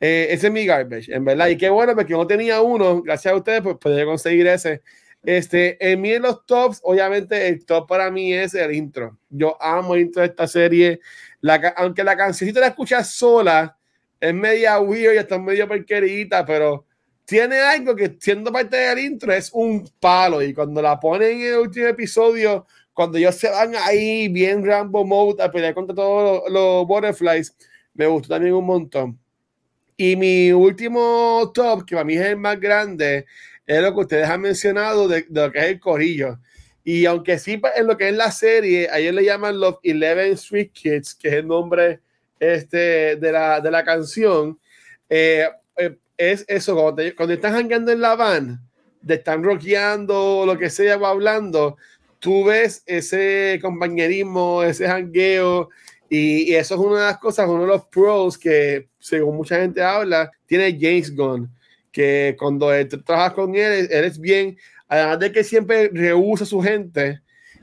Eh, 0.00 0.28
ese 0.30 0.48
es 0.48 0.52
mi 0.52 0.66
garbage, 0.66 1.12
en 1.12 1.24
verdad. 1.24 1.48
Y 1.48 1.56
qué 1.56 1.68
bueno, 1.70 1.94
porque 1.94 2.12
no 2.12 2.26
tenía 2.26 2.60
uno. 2.60 3.02
Gracias 3.02 3.32
a 3.32 3.36
ustedes, 3.36 3.62
pues 3.62 3.76
podría 3.76 4.04
conseguir 4.04 4.46
ese. 4.46 4.82
Este, 5.22 5.76
en 5.92 6.00
mí 6.00 6.12
en 6.12 6.22
los 6.22 6.46
tops, 6.46 6.80
obviamente 6.84 7.48
el 7.48 7.64
top 7.64 7.88
para 7.88 8.10
mí 8.10 8.32
es 8.32 8.54
el 8.54 8.72
intro. 8.74 9.18
Yo 9.28 9.60
amo 9.60 9.94
el 9.94 10.02
intro 10.02 10.22
de 10.22 10.28
esta 10.28 10.46
serie. 10.46 11.00
La, 11.40 11.56
aunque 11.76 12.04
la 12.04 12.16
cancioncita 12.16 12.60
la 12.60 12.68
escuchas 12.68 13.10
sola, 13.10 13.76
es 14.20 14.34
media 14.34 14.78
weird 14.80 15.14
y 15.14 15.18
está 15.18 15.38
medio 15.38 15.68
perquerita, 15.68 16.44
pero 16.44 16.86
tiene 17.24 17.58
algo 17.58 17.96
que 17.96 18.16
siendo 18.20 18.52
parte 18.52 18.76
del 18.76 18.98
intro 19.00 19.32
es 19.32 19.50
un 19.52 19.88
palo. 20.00 20.42
Y 20.42 20.54
cuando 20.54 20.80
la 20.80 20.98
ponen 21.00 21.40
en 21.40 21.54
el 21.54 21.58
último 21.58 21.86
episodio, 21.86 22.66
cuando 22.92 23.18
ellos 23.18 23.34
se 23.34 23.50
van 23.50 23.74
ahí 23.76 24.28
bien 24.28 24.64
Rambo 24.64 25.04
Mode 25.04 25.42
a 25.42 25.50
pelear 25.50 25.74
contra 25.74 25.94
todos 25.94 26.44
los, 26.44 26.52
los 26.52 26.86
butterflies, 26.86 27.56
me 27.94 28.06
gustó 28.06 28.28
también 28.28 28.54
un 28.54 28.64
montón. 28.64 29.18
Y 29.96 30.16
mi 30.16 30.52
último 30.52 31.50
top, 31.54 31.84
que 31.86 31.94
para 31.94 32.04
mí 32.04 32.14
es 32.14 32.26
el 32.26 32.36
más 32.36 32.60
grande, 32.60 33.26
es 33.66 33.80
lo 33.80 33.94
que 33.94 34.00
ustedes 34.00 34.28
han 34.28 34.42
mencionado 34.42 35.08
de, 35.08 35.24
de 35.28 35.46
lo 35.46 35.52
que 35.52 35.58
es 35.58 35.64
el 35.66 35.80
corillo. 35.80 36.38
Y 36.84 37.04
aunque 37.06 37.38
sí, 37.38 37.60
en 37.74 37.86
lo 37.86 37.96
que 37.96 38.10
es 38.10 38.14
la 38.14 38.30
serie, 38.30 38.88
a 38.88 38.98
ellos 38.98 39.14
le 39.14 39.24
llaman 39.24 39.58
los 39.58 39.76
Eleven 39.82 40.34
Street 40.34 40.70
Kids, 40.72 41.16
que 41.16 41.28
es 41.28 41.34
el 41.34 41.48
nombre 41.48 42.00
este, 42.38 43.16
de, 43.16 43.32
la, 43.32 43.60
de 43.60 43.70
la 43.72 43.84
canción, 43.84 44.58
eh, 45.08 45.48
eh, 45.76 45.96
es 46.16 46.44
eso, 46.46 46.74
cuando, 46.74 47.02
te, 47.02 47.14
cuando 47.14 47.34
están 47.34 47.54
jangueando 47.54 47.90
en 47.90 48.00
la 48.00 48.14
van, 48.14 48.60
de 49.02 49.14
están 49.14 49.42
rockeando, 49.42 50.44
lo 50.46 50.56
que 50.56 50.70
sea, 50.70 50.96
o 50.96 51.06
hablando, 51.06 51.76
tú 52.20 52.44
ves 52.44 52.82
ese 52.86 53.58
compañerismo, 53.60 54.62
ese 54.62 54.86
jangueo, 54.86 55.70
y, 56.08 56.52
y, 56.52 56.54
eso 56.54 56.74
es 56.76 56.80
una 56.80 57.00
de 57.00 57.06
las 57.06 57.18
cosas, 57.18 57.48
uno 57.48 57.62
de 57.62 57.66
los 57.66 57.86
pros 57.86 58.38
que, 58.38 58.86
según 59.06 59.36
mucha 59.36 59.60
gente 59.60 59.80
habla, 59.82 60.32
tiene 60.46 60.76
James 60.80 61.14
Gunn, 61.14 61.48
que 61.92 62.34
cuando 62.36 62.70
trabajas 63.04 63.34
con 63.34 63.54
él, 63.54 63.88
eres 63.90 64.18
bien, 64.18 64.56
además 64.88 65.20
de 65.20 65.30
que 65.30 65.44
siempre 65.44 65.88
rehúsa 65.92 66.42
a 66.42 66.46
su 66.46 66.60
gente, 66.60 67.20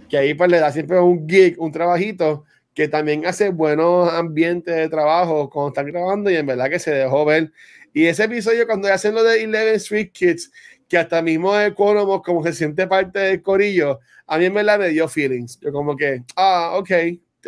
que 0.09 0.17
ahí 0.17 0.33
pues 0.33 0.49
le 0.49 0.59
da 0.59 0.71
siempre 0.71 0.99
un 1.01 1.27
gig, 1.27 1.55
un 1.59 1.71
trabajito, 1.71 2.45
que 2.73 2.87
también 2.87 3.25
hace 3.25 3.49
buenos 3.49 4.11
ambientes 4.13 4.73
de 4.73 4.87
trabajo 4.87 5.49
cuando 5.49 5.69
están 5.69 5.85
grabando 5.87 6.31
y 6.31 6.37
en 6.37 6.45
verdad 6.45 6.69
que 6.69 6.79
se 6.79 6.91
dejó 6.91 7.25
ver. 7.25 7.51
Y 7.93 8.05
ese 8.05 8.23
episodio 8.23 8.65
cuando 8.65 8.87
hacen 8.87 9.13
lo 9.13 9.21
de 9.21 9.43
Eleven 9.43 9.75
Street 9.75 10.11
Kids, 10.13 10.49
que 10.87 10.97
hasta 10.97 11.21
mismo 11.21 11.59
Economos 11.59 12.21
como 12.23 12.41
se 12.43 12.53
siente 12.53 12.87
parte 12.87 13.19
del 13.19 13.41
corillo, 13.41 13.99
a 14.27 14.37
mí 14.37 14.45
en 14.45 14.53
verdad 14.53 14.79
me 14.79 14.89
dio 14.89 15.09
feelings. 15.09 15.59
Yo 15.59 15.73
como 15.73 15.95
que, 15.97 16.23
ah, 16.37 16.71
ok, 16.75 16.89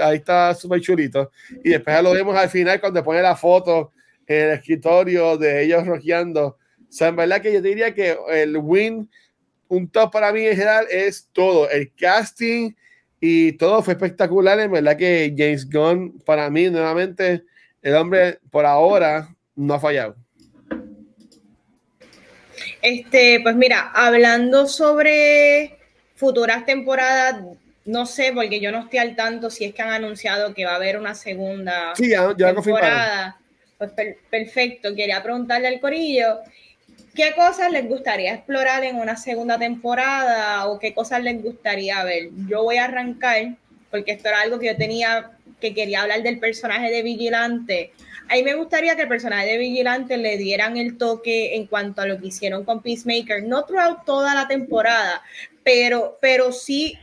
ahí 0.02 0.18
está 0.18 0.54
súper 0.54 0.82
chulito. 0.82 1.32
Y 1.64 1.70
después 1.70 2.02
lo 2.04 2.12
vemos 2.12 2.36
al 2.36 2.50
final 2.50 2.80
cuando 2.80 3.04
pone 3.04 3.22
la 3.22 3.36
foto 3.36 3.92
en 4.28 4.50
el 4.50 4.52
escritorio 4.52 5.38
de 5.38 5.64
ellos 5.64 5.86
roqueando. 5.86 6.48
O 6.48 6.58
sea, 6.90 7.10
en 7.10 7.16
verdad 7.16 7.42
que 7.42 7.54
yo 7.54 7.62
diría 7.62 7.94
que 7.94 8.18
el 8.32 8.58
win, 8.58 9.10
un 9.68 9.90
top 9.90 10.12
para 10.12 10.32
mí 10.32 10.46
en 10.46 10.56
general 10.56 10.86
es 10.90 11.30
todo. 11.32 11.70
El 11.70 11.94
casting 11.94 12.72
y 13.20 13.54
todo 13.54 13.82
fue 13.82 13.94
espectacular. 13.94 14.60
En 14.60 14.72
verdad 14.72 14.98
que 14.98 15.34
James 15.38 15.70
Gunn, 15.70 16.20
para 16.26 16.50
mí, 16.50 16.70
nuevamente, 16.70 17.44
el 17.82 17.96
hombre 17.96 18.40
por 18.50 18.66
ahora 18.66 19.28
no 19.56 19.74
ha 19.74 19.80
fallado. 19.80 20.16
Este, 22.82 23.40
pues 23.42 23.56
mira, 23.56 23.92
hablando 23.94 24.68
sobre 24.68 25.78
futuras 26.16 26.66
temporadas, 26.66 27.44
no 27.86 28.08
sé, 28.08 28.32
porque 28.34 28.60
yo 28.60 28.72
no 28.72 28.80
estoy 28.80 29.00
al 29.00 29.16
tanto 29.16 29.50
si 29.52 29.64
es 29.64 29.74
que 29.74 29.82
han 29.84 29.92
anunciado 29.92 30.54
que 30.54 30.66
va 30.66 30.72
a 30.72 30.76
haber 30.76 30.98
una 30.98 31.14
segunda 31.14 31.94
temporada. 31.96 33.40
Pues 33.78 33.92
perfecto, 34.30 34.96
quería 34.96 35.22
preguntarle 35.22 35.68
al 35.68 35.80
Corillo, 35.80 36.40
¿qué 37.14 37.34
cosas 37.36 37.72
les 37.72 37.88
gustaría 37.88 38.34
explorar 38.34 38.84
en 38.84 38.96
una 38.96 39.18
segunda 39.18 39.60
temporada 39.60 40.68
o 40.68 40.80
qué 40.80 40.94
cosas 40.94 41.22
les 41.22 41.42
gustaría 41.44 42.04
ver? 42.04 42.30
Yo 42.48 42.64
voy 42.64 42.78
a 42.78 42.86
arrancar, 42.86 43.56
porque 43.92 44.14
esto 44.14 44.30
era 44.30 44.42
algo 44.42 44.58
que 44.58 44.68
yo 44.68 44.78
tenía, 44.78 45.32
que 45.60 45.74
quería 45.76 46.02
hablar 46.02 46.24
del 46.24 46.40
personaje 46.40 46.90
de 46.90 47.04
Vigilante. 47.04 47.92
A 48.30 48.36
mí 48.36 48.44
me 48.44 48.56
gustaría 48.56 48.96
que 48.96 49.04
el 49.04 49.08
personaje 49.08 49.46
de 49.46 49.58
Vigilante 49.58 50.18
le 50.18 50.38
dieran 50.38 50.78
el 50.78 50.98
toque 50.98 51.56
en 51.56 51.68
cuanto 51.68 52.02
a 52.02 52.08
lo 52.08 52.20
que 52.20 52.28
hicieron 52.28 52.64
con 52.64 52.82
Peacemaker, 52.82 53.44
no 53.44 53.66
throughout 53.66 54.06
toda 54.06 54.34
la 54.34 54.48
temporada, 54.48 55.22
pero, 55.64 56.18
pero 56.22 56.52
sí 56.52 56.98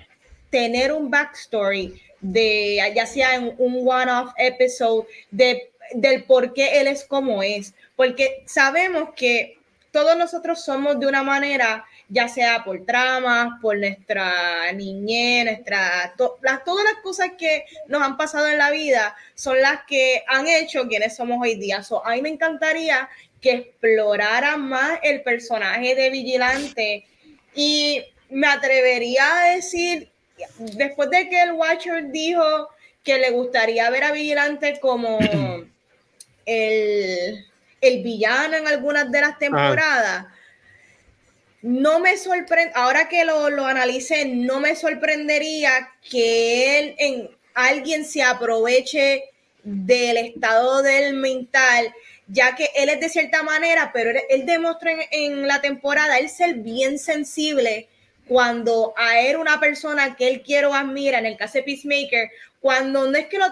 tener 0.52 0.92
un 0.92 1.10
backstory 1.10 2.00
de, 2.20 2.76
ya 2.94 3.06
sea 3.06 3.34
en 3.34 3.54
un 3.58 3.88
one-off 3.88 4.32
episode, 4.36 5.08
de 5.32 5.72
del 5.94 6.24
por 6.24 6.54
qué 6.54 6.80
él 6.80 6.86
es 6.86 7.04
como 7.04 7.42
es, 7.42 7.74
porque 7.96 8.44
sabemos 8.46 9.10
que 9.16 9.58
todos 9.90 10.16
nosotros 10.16 10.64
somos 10.64 10.98
de 10.98 11.06
una 11.06 11.22
manera, 11.22 11.84
ya 12.08 12.28
sea 12.28 12.64
por 12.64 12.86
tramas, 12.86 13.60
por 13.60 13.78
nuestra 13.78 14.72
niñez, 14.72 15.44
nuestra, 15.44 16.14
las, 16.40 16.64
todas 16.64 16.84
las 16.84 17.02
cosas 17.02 17.32
que 17.38 17.66
nos 17.88 18.00
han 18.00 18.16
pasado 18.16 18.48
en 18.48 18.56
la 18.56 18.70
vida 18.70 19.14
son 19.34 19.60
las 19.60 19.80
que 19.86 20.24
han 20.28 20.48
hecho 20.48 20.88
quienes 20.88 21.16
somos 21.16 21.38
hoy 21.42 21.56
día. 21.56 21.82
So, 21.82 22.04
a 22.06 22.14
mí 22.14 22.22
me 22.22 22.30
encantaría 22.30 23.08
que 23.40 23.52
explorara 23.52 24.56
más 24.56 24.98
el 25.02 25.22
personaje 25.22 25.94
de 25.94 26.08
Vigilante 26.08 27.04
y 27.54 28.02
me 28.30 28.46
atrevería 28.46 29.40
a 29.40 29.54
decir, 29.54 30.11
después 30.58 31.10
de 31.10 31.28
que 31.28 31.42
el 31.42 31.52
Watcher 31.52 32.10
dijo 32.10 32.68
que 33.04 33.18
le 33.18 33.30
gustaría 33.30 33.90
ver 33.90 34.04
a 34.04 34.12
Vigilante 34.12 34.78
como 34.80 35.18
el, 36.46 37.44
villano 37.80 38.56
en 38.56 38.68
algunas 38.68 39.10
de 39.10 39.20
las 39.20 39.38
temporadas. 39.38 40.26
No 41.62 42.00
me 42.00 42.16
sorprende, 42.16 42.72
ahora 42.74 43.08
que 43.08 43.24
lo, 43.24 43.50
lo 43.50 43.66
analicé, 43.66 44.24
no 44.24 44.60
me 44.60 44.74
sorprendería 44.74 45.90
que 46.08 46.78
él 46.78 46.94
en 46.98 47.30
alguien 47.54 48.04
se 48.04 48.22
aproveche 48.22 49.24
del 49.62 50.16
estado 50.16 50.82
del 50.82 51.14
mental, 51.14 51.94
ya 52.26 52.56
que 52.56 52.68
él 52.76 52.88
es 52.88 52.98
de 52.98 53.08
cierta 53.08 53.42
manera, 53.44 53.90
pero 53.92 54.10
él, 54.28 54.46
demostró 54.46 54.90
en, 54.90 55.00
en, 55.12 55.46
la 55.46 55.60
temporada 55.60 56.18
el 56.18 56.28
ser 56.28 56.54
bien 56.54 56.98
sensible 56.98 57.88
cuando 58.26 58.94
a 58.96 59.20
él 59.20 59.36
una 59.36 59.60
persona 59.60 60.16
que 60.16 60.28
él 60.28 60.42
quiere 60.42 60.66
o 60.66 60.74
admira, 60.74 61.18
en 61.18 61.26
el 61.26 61.36
caso 61.36 61.54
de 61.54 61.64
Peacemaker, 61.64 62.30
cuando 62.60 63.10
no 63.10 63.18
es 63.18 63.26
que 63.26 63.38
lo 63.38 63.46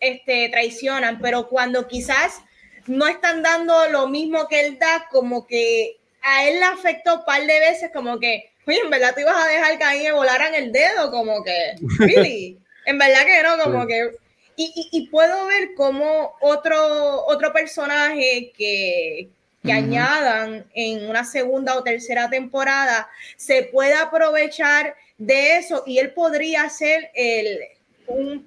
este, 0.00 0.48
traicionan, 0.50 1.18
pero 1.20 1.48
cuando 1.48 1.88
quizás 1.88 2.42
no 2.86 3.06
están 3.06 3.42
dando 3.42 3.88
lo 3.88 4.08
mismo 4.08 4.46
que 4.46 4.60
él 4.60 4.78
da, 4.78 5.08
como 5.10 5.46
que 5.46 5.96
a 6.22 6.46
él 6.46 6.60
le 6.60 6.64
afectó 6.66 7.20
un 7.20 7.24
par 7.24 7.40
de 7.40 7.60
veces, 7.60 7.90
como 7.92 8.20
que, 8.20 8.50
oye, 8.66 8.80
en 8.84 8.90
verdad 8.90 9.14
tú 9.14 9.20
ibas 9.20 9.42
a 9.42 9.48
dejar 9.48 9.78
que 9.78 9.84
a 9.84 9.92
mí 9.92 10.02
me 10.02 10.12
volaran 10.12 10.54
el 10.54 10.70
dedo, 10.70 11.10
como 11.10 11.42
que, 11.42 11.74
really, 11.98 12.58
en 12.84 12.98
verdad 12.98 13.24
que 13.24 13.42
no, 13.42 13.62
como 13.62 13.86
que, 13.86 14.10
y, 14.56 14.88
y, 14.92 15.08
puedo 15.08 15.46
ver 15.46 15.74
como 15.74 16.36
otro, 16.40 17.26
otro 17.26 17.52
personaje 17.52 18.52
que, 18.56 19.28
que 19.64 19.72
añadan 19.72 20.66
en 20.74 21.08
una 21.08 21.24
segunda 21.24 21.76
o 21.76 21.82
tercera 21.82 22.28
temporada 22.28 23.08
se 23.36 23.62
puede 23.64 23.94
aprovechar 23.94 24.94
de 25.16 25.56
eso 25.56 25.84
y 25.86 25.98
él 25.98 26.12
podría 26.12 26.68
ser 26.68 27.10
el, 27.14 27.60
un, 28.06 28.46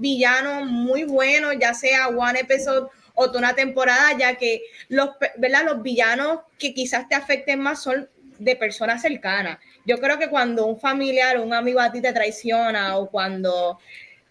villano 0.00 0.64
muy 0.64 1.04
bueno, 1.04 1.52
ya 1.52 1.74
sea 1.74 2.08
one 2.08 2.40
episode 2.40 2.88
o 3.14 3.26
toda 3.28 3.38
una 3.38 3.54
temporada, 3.54 4.16
ya 4.18 4.34
que 4.34 4.62
los, 4.88 5.10
¿verdad? 5.38 5.64
los 5.64 5.82
villanos 5.82 6.40
que 6.58 6.74
quizás 6.74 7.08
te 7.08 7.14
afecten 7.14 7.60
más 7.60 7.82
son 7.82 8.08
de 8.38 8.56
personas 8.56 9.00
cercanas. 9.00 9.58
Yo 9.86 9.98
creo 9.98 10.18
que 10.18 10.28
cuando 10.28 10.66
un 10.66 10.78
familiar 10.78 11.38
o 11.38 11.42
un 11.42 11.54
amigo 11.54 11.80
a 11.80 11.90
ti 11.90 12.02
te 12.02 12.12
traiciona 12.12 12.98
o 12.98 13.08
cuando 13.10 13.78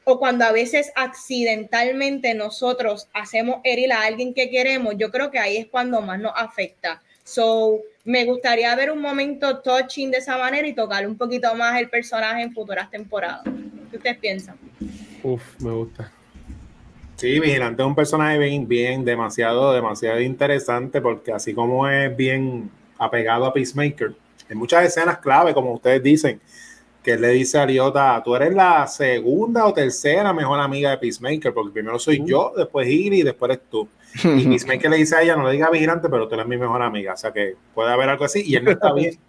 o 0.06 0.20
cuando 0.20 0.46
a 0.46 0.52
veces 0.52 0.92
accidentalmente 0.96 2.34
nosotros 2.36 3.10
hacemos 3.14 3.58
herir 3.64 3.92
a 3.92 4.04
alguien 4.04 4.34
que 4.34 4.50
queremos, 4.50 4.94
yo 4.98 5.12
creo 5.12 5.32
que 5.32 5.40
ahí 5.40 5.58
es 5.58 5.68
cuando 5.68 6.02
más 6.02 6.20
nos 6.20 6.34
afecta. 6.36 7.02
So, 7.24 7.80
me 8.04 8.24
gustaría 8.24 8.74
ver 8.76 8.92
un 8.92 9.02
momento 9.02 9.60
touching 9.60 10.12
de 10.12 10.20
esa 10.20 10.38
manera 10.38 10.68
y 10.68 10.74
tocar 10.74 11.08
un 11.08 11.18
poquito 11.18 11.54
más 11.56 11.80
el 11.80 11.90
personaje 11.90 12.44
en 12.44 12.54
futuras 12.54 12.90
temporadas. 12.92 13.44
¿Qué 13.90 13.98
ustedes 13.98 14.18
piensan? 14.20 14.56
Uf, 15.24 15.60
me 15.60 15.72
gusta. 15.72 16.12
Sí, 17.16 17.40
Vigilante 17.40 17.82
es 17.82 17.88
un 17.88 17.96
personaje 17.96 18.38
bien, 18.38 18.68
bien, 18.68 19.04
demasiado, 19.04 19.74
demasiado 19.74 20.20
interesante 20.20 21.02
porque 21.02 21.32
así 21.32 21.56
como 21.56 21.88
es 21.88 22.16
bien 22.16 22.70
apegado 23.00 23.46
a 23.46 23.54
Peacemaker, 23.54 24.14
en 24.50 24.58
muchas 24.58 24.86
escenas 24.86 25.18
clave, 25.18 25.54
como 25.54 25.74
ustedes 25.74 26.04
dicen, 26.04 26.40
que 27.06 27.12
él 27.12 27.22
le 27.22 27.30
dice 27.30 27.60
a 27.60 27.68
Liota, 27.68 28.20
tú 28.26 28.36
eres 28.36 28.52
la 28.52 28.88
segunda 28.88 29.68
o 29.68 29.74
tercera 29.76 30.34
mejor 30.34 30.60
amiga 30.60 30.90
de 30.90 30.98
Peacemaker, 30.98 31.54
porque 31.54 31.72
primero 31.72 32.00
soy 32.00 32.24
yo, 32.26 32.52
después 32.58 32.88
Giri 32.88 33.20
y 33.20 33.24
después 33.24 33.52
eres 33.52 33.64
tú. 33.70 33.88
Y 34.24 34.44
Peacemaker 34.50 34.90
le 34.90 34.98
dice 34.98 35.16
a 35.16 35.22
ella, 35.22 35.36
no 35.36 35.46
le 35.46 35.52
diga 35.52 35.70
vigilante, 35.70 36.10
pero 36.10 36.28
tú 36.28 36.34
eres 36.34 36.48
mi 36.48 36.58
mejor 36.58 36.82
amiga. 36.82 37.14
O 37.14 37.18
sea 37.18 37.32
que 37.32 37.54
puede 37.76 37.94
haber 37.94 38.10
algo 38.10 38.26
así 38.26 38.42
y 38.44 38.56
él 38.56 38.64
no 38.64 38.72
está 38.72 38.92
bien. 38.92 39.20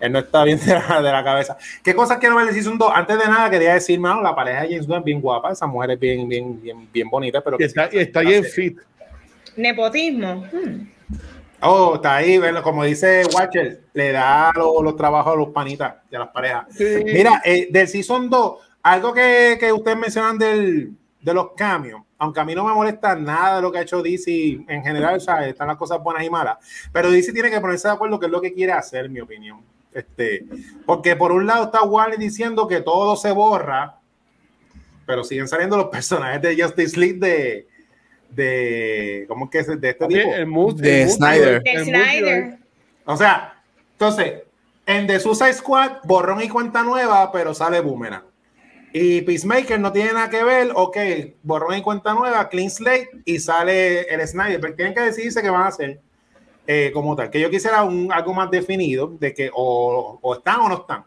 él 0.00 0.10
no 0.10 0.20
está 0.20 0.42
bien 0.44 0.58
de 0.58 0.72
la, 0.72 1.22
cabeza. 1.22 1.58
¿Qué 1.84 1.94
cosas 1.94 2.16
quiero 2.16 2.34
ver 2.34 2.50
de 2.50 2.66
un 2.66 2.78
2? 2.78 2.90
Antes 2.94 3.18
de 3.18 3.26
nada, 3.26 3.50
quería 3.50 3.74
decir, 3.74 4.00
mano, 4.00 4.22
la 4.22 4.34
pareja 4.34 4.62
de 4.62 4.68
James 4.68 4.86
Gunn 4.86 4.98
es 5.00 5.04
bien 5.04 5.20
guapa, 5.20 5.52
esa 5.52 5.66
mujer 5.66 5.90
es 5.90 6.00
bien, 6.00 6.26
bien, 6.26 6.62
bien, 6.62 6.88
bien 6.90 7.10
bonita, 7.10 7.42
pero... 7.42 7.58
Y 7.60 7.64
está, 7.64 7.84
está 7.84 8.20
bien 8.20 8.42
fit. 8.42 8.78
Nepotismo. 9.54 10.46
Hmm. 10.50 10.88
Oh, 11.62 11.94
está 11.94 12.16
ahí, 12.16 12.40
como 12.62 12.84
dice 12.84 13.22
Watcher, 13.32 13.84
le 13.92 14.12
da 14.12 14.52
los, 14.54 14.96
trabajos 14.96 15.32
a 15.32 15.36
los 15.36 15.48
panitas 15.50 15.94
de 16.10 16.18
las 16.18 16.28
parejas. 16.28 16.66
Mira, 17.04 17.40
eh, 17.44 17.68
del 17.70 17.86
Season 17.86 18.28
2, 18.28 18.58
algo 18.82 19.12
que, 19.12 19.56
que 19.60 19.72
ustedes 19.72 19.96
mencionan 19.96 20.38
del, 20.38 20.92
de 21.20 21.34
los 21.34 21.52
cambios, 21.52 22.02
aunque 22.18 22.40
a 22.40 22.44
mí 22.44 22.54
no 22.54 22.64
me 22.64 22.74
molesta 22.74 23.14
nada 23.14 23.56
de 23.56 23.62
lo 23.62 23.70
que 23.70 23.78
ha 23.78 23.82
hecho 23.82 24.02
DC 24.02 24.64
en 24.66 24.82
general, 24.82 25.16
o 25.16 25.20
sea, 25.20 25.46
están 25.46 25.68
las 25.68 25.76
cosas 25.76 26.02
buenas 26.02 26.24
y 26.24 26.30
malas, 26.30 26.58
pero 26.92 27.10
DC 27.10 27.32
tiene 27.32 27.50
que 27.50 27.60
ponerse 27.60 27.86
de 27.86 27.94
acuerdo 27.94 28.18
qué 28.18 28.26
es 28.26 28.32
lo 28.32 28.40
que 28.40 28.52
quiere 28.52 28.72
hacer, 28.72 29.06
en 29.06 29.12
mi 29.12 29.20
opinión. 29.20 29.60
Este, 29.92 30.46
porque 30.86 31.14
por 31.16 31.32
un 31.32 31.46
lado 31.46 31.64
está 31.64 31.82
Warner 31.82 32.18
diciendo 32.18 32.66
que 32.66 32.80
todo 32.80 33.14
se 33.14 33.30
borra, 33.30 33.98
pero 35.06 35.22
siguen 35.22 35.46
saliendo 35.46 35.76
los 35.76 35.86
personajes 35.86 36.42
de 36.42 36.60
Justice 36.60 36.98
League 36.98 37.18
de, 37.18 37.68
de 38.34 39.24
¿cómo 39.28 39.50
que 39.50 39.60
es? 39.60 39.80
De 39.80 39.90
este 39.90 40.06
tipo. 40.06 40.30
de 40.74 41.08
Snyder. 41.08 41.62
De 41.62 41.84
Snyder. 41.84 42.58
O 43.04 43.16
sea, 43.16 43.62
entonces, 43.92 44.42
en 44.86 45.06
The 45.06 45.20
Suicide 45.20 45.54
Squad, 45.54 45.98
borrón 46.04 46.42
y 46.42 46.48
cuenta 46.48 46.82
nueva, 46.82 47.30
pero 47.32 47.54
sale 47.54 47.80
Boomerang. 47.80 48.24
Y 48.92 49.22
Peacemaker 49.22 49.80
no 49.80 49.90
tiene 49.90 50.12
nada 50.12 50.28
que 50.28 50.44
ver, 50.44 50.70
ok, 50.74 50.96
borrón 51.42 51.78
y 51.78 51.82
cuenta 51.82 52.12
nueva, 52.12 52.48
clean 52.48 52.68
slate 52.68 53.08
y 53.24 53.38
sale 53.38 54.02
el 54.02 54.26
Snyder, 54.26 54.60
pero 54.60 54.74
tienen 54.74 54.92
que 54.92 55.00
decidirse 55.00 55.40
qué 55.40 55.48
van 55.48 55.62
a 55.62 55.68
hacer 55.68 56.00
eh, 56.66 56.90
como 56.92 57.16
tal. 57.16 57.30
Que 57.30 57.40
yo 57.40 57.48
quisiera 57.48 57.84
un, 57.84 58.12
algo 58.12 58.34
más 58.34 58.50
definido 58.50 59.08
de 59.18 59.32
que 59.32 59.50
o, 59.54 60.18
o, 60.20 60.34
están 60.34 60.60
o 60.60 60.68
no 60.68 60.74
están. 60.80 61.04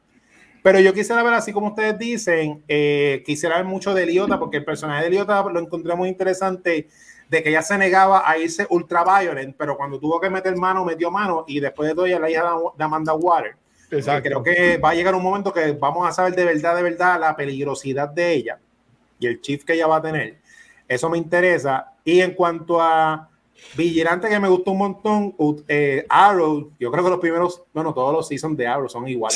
Pero 0.64 0.80
yo 0.80 0.94
quisiera 0.94 1.22
ver, 1.22 1.36
así 1.36 1.54
como 1.54 1.68
ustedes 1.68 2.00
dicen, 2.00 2.64
eh, 2.68 3.22
quisiera 3.24 3.58
ver 3.58 3.66
mucho 3.66 3.94
de 3.94 4.08
Liota, 4.08 4.40
porque 4.40 4.58
el 4.58 4.66
personaje 4.66 5.04
de 5.04 5.12
Liota 5.12 5.44
lo 5.44 5.60
encontré 5.60 5.94
muy 5.96 6.10
interesante 6.10 6.88
de 7.36 7.44
que 7.44 7.50
ella 7.50 7.62
se 7.62 7.78
negaba 7.78 8.30
a 8.30 8.38
irse 8.38 8.66
ultra 8.70 9.04
violent, 9.04 9.56
pero 9.58 9.76
cuando 9.76 10.00
tuvo 10.00 10.22
que 10.22 10.30
meter 10.30 10.56
mano, 10.56 10.86
metió 10.86 11.12
mano 11.12 11.44
y 11.48 11.60
después 11.60 11.90
de 11.90 11.94
todo 11.96 12.06
ella 12.06 12.18
la 12.18 12.30
hija 12.30 12.56
de 12.78 12.84
Amanda 12.84 13.14
Water. 13.14 13.58
Creo 13.90 14.42
que 14.42 14.78
va 14.78 14.92
a 14.92 14.96
llegar 14.96 15.14
un 15.16 15.22
momento 15.22 15.52
que 15.52 15.74
vamos 15.74 16.08
a 16.08 16.14
saber 16.14 16.34
de 16.34 16.46
verdad, 16.46 16.76
de 16.78 16.82
verdad, 16.82 17.20
la 17.20 17.36
peligrosidad 17.36 18.08
de 18.08 18.34
ella 18.34 18.58
y 19.20 19.28
el 19.28 19.42
chief 19.42 19.66
que 19.66 19.74
ella 19.74 19.86
va 19.86 19.98
a 19.98 20.02
tener. 20.02 20.38
Eso 20.88 21.10
me 21.10 21.18
interesa. 21.18 21.92
Y 22.06 22.22
en 22.22 22.32
cuanto 22.34 22.82
a 22.82 23.30
Vigilante, 23.76 24.30
que 24.30 24.40
me 24.40 24.48
gustó 24.48 24.72
un 24.72 24.78
montón, 24.78 25.36
eh, 25.68 26.06
Arrow, 26.08 26.72
yo 26.80 26.90
creo 26.90 27.04
que 27.04 27.10
los 27.10 27.20
primeros, 27.20 27.64
bueno, 27.74 27.94
todos 27.94 28.14
los 28.14 28.28
seasons 28.30 28.56
de 28.56 28.66
Arrow 28.66 28.88
son 28.88 29.10
iguales. 29.10 29.36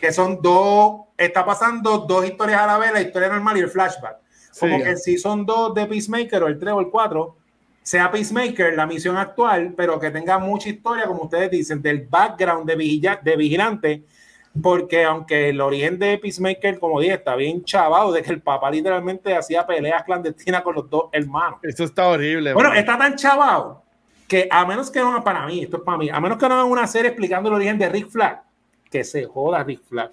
Que 0.00 0.12
son 0.12 0.40
dos, 0.40 1.02
está 1.18 1.44
pasando 1.44 1.98
dos 1.98 2.24
historias 2.24 2.62
a 2.62 2.66
la 2.66 2.78
vez, 2.78 2.90
la 2.92 3.02
historia 3.02 3.28
normal 3.28 3.58
y 3.58 3.60
el 3.60 3.68
flashback. 3.68 4.23
Como 4.58 4.82
que 4.82 4.96
si 4.96 5.18
son 5.18 5.44
dos 5.44 5.74
de 5.74 5.86
Peacemaker 5.86 6.42
o 6.42 6.46
el 6.46 6.58
3 6.58 6.74
o 6.74 6.80
el 6.80 6.88
4, 6.88 7.36
sea 7.82 8.10
Peacemaker 8.10 8.74
la 8.74 8.86
misión 8.86 9.16
actual, 9.16 9.74
pero 9.76 10.00
que 10.00 10.10
tenga 10.10 10.38
mucha 10.38 10.68
historia, 10.68 11.06
como 11.06 11.24
ustedes 11.24 11.50
dicen, 11.50 11.82
del 11.82 12.06
background 12.06 12.66
de, 12.66 13.18
de 13.22 13.36
Vigilante, 13.36 14.02
porque 14.60 15.04
aunque 15.04 15.50
el 15.50 15.60
origen 15.60 15.98
de 15.98 16.16
Peacemaker, 16.18 16.78
como 16.78 17.00
dije, 17.00 17.14
está 17.14 17.34
bien 17.34 17.64
chavado, 17.64 18.12
de 18.12 18.22
que 18.22 18.30
el 18.30 18.40
papá 18.40 18.70
literalmente 18.70 19.34
hacía 19.34 19.66
peleas 19.66 20.04
clandestinas 20.04 20.62
con 20.62 20.76
los 20.76 20.88
dos 20.88 21.04
hermanos. 21.12 21.58
Eso 21.62 21.84
está 21.84 22.08
horrible. 22.08 22.54
Bueno, 22.54 22.72
está 22.72 22.96
tan 22.96 23.16
chavado 23.16 23.82
que 24.28 24.48
a 24.50 24.64
menos 24.64 24.90
que 24.90 25.00
no 25.00 25.10
hagan 25.10 25.24
para 25.24 25.46
mí, 25.46 25.62
esto 25.62 25.78
es 25.78 25.82
para 25.82 25.98
mí, 25.98 26.08
a 26.08 26.20
menos 26.20 26.38
que 26.38 26.48
no 26.48 26.54
hagan 26.54 26.70
una 26.70 26.86
serie 26.86 27.08
explicando 27.08 27.48
el 27.48 27.56
origen 27.56 27.78
de 27.78 27.88
Rick 27.88 28.08
Flag, 28.08 28.42
que 28.90 29.04
se 29.04 29.24
joda 29.24 29.62
Rick 29.62 29.82
Flag. 29.84 30.10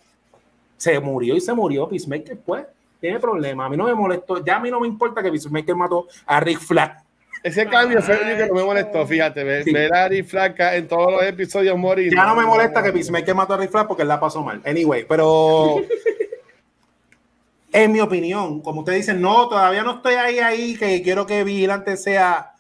Se 0.76 1.00
murió 1.00 1.36
y 1.36 1.42
se 1.42 1.54
murió 1.54 1.88
Peacemaker, 1.88 2.40
pues, 2.40 2.66
tiene 3.02 3.20
problema. 3.20 3.66
A 3.66 3.70
mí 3.70 3.76
no 3.76 3.86
me 3.86 3.96
molestó, 3.96 4.46
ya 4.46 4.56
a 4.58 4.60
mí 4.60 4.70
no 4.70 4.80
me 4.80 4.88
importa 4.88 5.22
que 5.22 5.32
Peacemaker 5.32 5.76
mató 5.76 6.08
a 6.26 6.40
Rick 6.40 6.60
Flag. 6.60 7.04
Ese 7.44 7.66
cambio 7.66 8.00
fue 8.04 8.14
el 8.22 8.36
único 8.36 8.48
que 8.48 8.54
me 8.54 8.64
molestó, 8.64 9.06
fíjate, 9.08 9.44
ver, 9.44 9.64
Sí. 9.64 9.74
ver 9.74 9.92
a 9.92 10.08
Rick 10.08 10.28
Flag 10.28 10.56
en 10.76 10.88
todos 10.88 11.12
los 11.12 11.24
episodios 11.24 11.76
morir. 11.76 12.14
Ya 12.16 12.26
no 12.28 12.36
me 12.36 12.46
molesta 12.46 12.84
que 12.84 12.94
Peacemaker 12.94 13.34
mató 13.34 13.56
a 13.56 13.58
Rick 13.58 13.72
Flag 13.72 13.88
porque 13.88 14.04
él 14.04 14.08
la 14.10 14.20
pasó 14.20 14.44
mal. 14.44 14.62
Anyway, 14.64 15.06
pero 15.10 15.78
en 17.74 17.92
mi 17.92 18.00
opinión, 18.00 18.62
como 18.62 18.82
ustedes 18.82 19.00
dicen, 19.00 19.20
no, 19.20 19.50
todavía 19.50 19.82
no 19.82 19.96
estoy 19.96 20.14
ahí, 20.14 20.38
ahí, 20.40 20.78
que 20.78 21.02
quiero 21.02 21.26
que 21.26 21.44
Vigilante 21.44 21.98
sea 21.98 22.52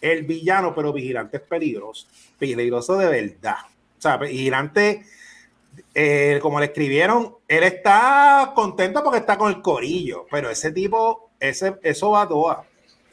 el 0.00 0.24
villano, 0.24 0.74
pero 0.74 0.92
Vigilante 0.92 1.36
es 1.36 1.42
peligroso. 1.44 2.08
Peligroso 2.38 2.96
de 2.96 3.06
verdad. 3.06 3.58
O 3.96 4.02
sea, 4.02 4.16
Vigilante, 4.16 5.04
eh, 5.94 6.38
como 6.42 6.60
le 6.60 6.66
escribieron, 6.66 7.36
él 7.48 7.64
está 7.64 8.52
contento 8.54 9.02
porque 9.02 9.18
está 9.18 9.38
con 9.38 9.52
el 9.52 9.62
corillo, 9.62 10.26
pero 10.30 10.50
ese 10.50 10.72
tipo, 10.72 11.30
ese, 11.40 11.76
eso 11.82 12.10
va 12.10 12.22
a 12.22 12.28
toa. 12.28 12.64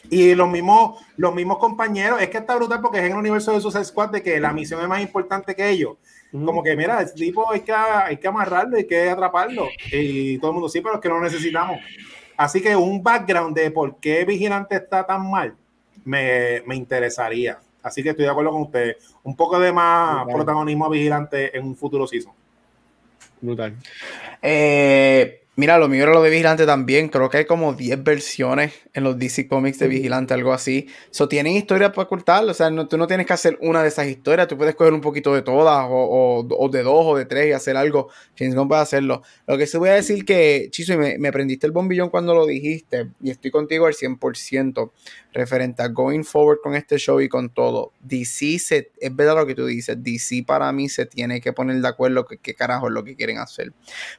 Y 0.10 0.34
los 0.36 0.50
mismos, 0.50 1.04
los 1.18 1.34
mismos 1.34 1.58
compañeros, 1.60 2.22
es 2.22 2.30
que 2.30 2.40
está 2.40 2.56
brutal 2.56 2.82
porque 2.82 3.00
es 3.00 3.06
en 3.06 3.12
el 3.12 3.18
universo 3.18 3.52
de 3.52 3.62
Suicide 3.62 3.86
Squad 3.86 4.10
de 4.10 4.24
que 4.24 4.40
la 4.40 4.52
misión 4.52 4.82
es 4.82 4.88
más 4.88 5.02
importante 5.02 5.56
que 5.56 5.70
ellos. 5.70 5.98
Como 6.32 6.64
que, 6.64 6.76
mira, 6.76 7.02
ese 7.02 7.14
tipo 7.14 7.52
hay 7.52 7.62
que, 7.62 7.74
hay 7.74 8.18
que 8.18 8.28
amarrarlo, 8.28 8.78
hay 8.78 8.88
que 8.88 9.10
atraparlo. 9.10 9.68
Y 9.92 10.38
todo 10.40 10.52
el 10.52 10.54
mundo, 10.56 10.70
sí, 10.70 10.82
pero 10.82 10.96
es 10.96 11.02
que 11.02 11.10
no 11.10 11.16
lo 11.16 11.22
necesitamos. 11.22 11.78
Así 12.38 12.62
que 12.62 12.76
un 12.76 13.04
background 13.04 13.56
de 13.56 13.70
por 13.70 13.98
qué 13.98 14.26
Vigilante 14.26 14.76
está 14.76 15.06
tan 15.06 15.30
mal 15.30 15.56
me, 16.06 16.62
me 16.66 16.76
interesaría. 16.76 17.60
Así 17.84 18.02
que 18.02 18.10
estoy 18.10 18.26
de 18.26 18.32
acuerdo 18.32 18.52
con 18.52 18.64
usted. 18.64 18.96
Un 19.24 19.36
poco 19.36 19.60
de 19.60 19.72
más 19.72 20.26
protagonismo 20.26 20.86
a 20.86 20.90
Vigilante 20.90 21.56
en 21.56 21.66
un 21.66 21.76
futuro 21.76 22.08
season. 22.08 22.34
Brutal. 23.42 23.76
Eh, 24.42 25.41
mira, 25.56 25.78
lo 25.78 25.88
mío 25.88 26.04
era 26.04 26.14
lo 26.14 26.22
de 26.24 26.30
Vigilante 26.30 26.66
también. 26.66 27.10
Creo 27.10 27.30
que 27.30 27.38
hay 27.38 27.46
como 27.46 27.74
10 27.74 28.04
versiones 28.04 28.74
en 28.94 29.04
los 29.04 29.18
DC 29.20 29.48
Comics 29.48 29.78
de 29.80 29.88
Vigilante, 29.88 30.34
algo 30.34 30.54
así. 30.54 30.88
So, 31.12 31.28
tienen 31.28 31.56
historias 31.56 31.92
para 31.92 32.04
ocultar. 32.04 32.44
O 32.46 32.54
sea, 32.54 32.70
no, 32.72 32.88
tú 32.88 32.98
no 32.98 33.06
tienes 33.08 33.28
que 33.28 33.34
hacer 33.34 33.58
una 33.62 33.82
de 33.84 33.90
esas 33.90 34.08
historias. 34.08 34.48
Tú 34.48 34.58
puedes 34.58 34.76
coger 34.76 34.94
un 34.94 35.02
poquito 35.02 35.34
de 35.36 35.42
todas, 35.44 35.86
o, 35.90 35.94
o- 35.94 36.48
o 36.50 36.70
de 36.70 36.84
dos, 36.84 37.06
o 37.06 37.18
de 37.18 37.26
tres, 37.26 37.48
y 37.48 37.52
hacer 37.52 37.78
algo. 37.78 38.10
James 38.38 38.56
Gunn 38.56 38.68
puede 38.68 38.82
hacerlo. 38.82 39.22
Lo 39.46 39.58
que 39.58 39.68
sí 39.68 39.78
voy 39.78 39.90
a 39.90 39.94
decir 39.94 40.26
que, 40.26 40.70
Chiso, 40.72 40.98
me, 40.98 41.18
me 41.20 41.32
prendiste 41.32 41.68
el 41.68 41.74
bombillón 41.74 42.10
cuando 42.10 42.34
lo 42.34 42.46
dijiste, 42.46 43.10
y 43.22 43.30
estoy 43.30 43.52
contigo 43.52 43.86
al 43.86 43.94
100%, 43.94 44.92
referente 45.34 45.82
a 45.84 45.88
going 45.88 46.24
forward 46.24 46.60
con 46.62 46.76
este 46.76 46.98
show 46.98 47.22
y 47.22 47.30
con 47.30 47.50
todo. 47.50 47.92
DC, 48.02 48.58
se, 48.60 48.92
es 49.00 49.16
verdad 49.16 49.36
lo 49.36 49.46
que 49.46 49.56
tú 49.56 49.66
dices. 49.66 49.98
DC 50.02 50.44
para 50.46 50.72
mí 50.72 50.90
se 50.90 51.06
tiene 51.06 51.40
que 51.42 51.54
poner 51.54 51.78
de 51.82 51.88
acuerdo 51.88 52.26
qué 52.26 52.54
carajo 52.56 52.88
es 52.88 52.94
lo 52.94 53.04
que 53.04 53.16
quieren 53.16 53.38
hacer. 53.38 53.72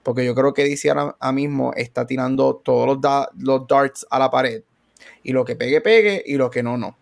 Porque 0.02 0.24
yo 0.24 0.34
creo 0.34 0.54
que 0.54 0.64
DC 0.64 0.88
ahora, 0.90 1.16
ahora 1.32 1.48
mismo 1.48 1.72
está 1.76 2.06
tirando 2.06 2.56
todos 2.56 2.86
los, 2.86 3.00
da- 3.00 3.28
los 3.38 3.66
darts 3.66 4.06
a 4.10 4.18
la 4.18 4.30
pared. 4.30 4.62
Y 5.22 5.32
lo 5.32 5.44
que 5.44 5.56
pegue, 5.56 5.80
pegue. 5.80 6.22
Y 6.26 6.36
lo 6.36 6.50
que 6.50 6.62
no, 6.62 6.76
no. 6.76 6.96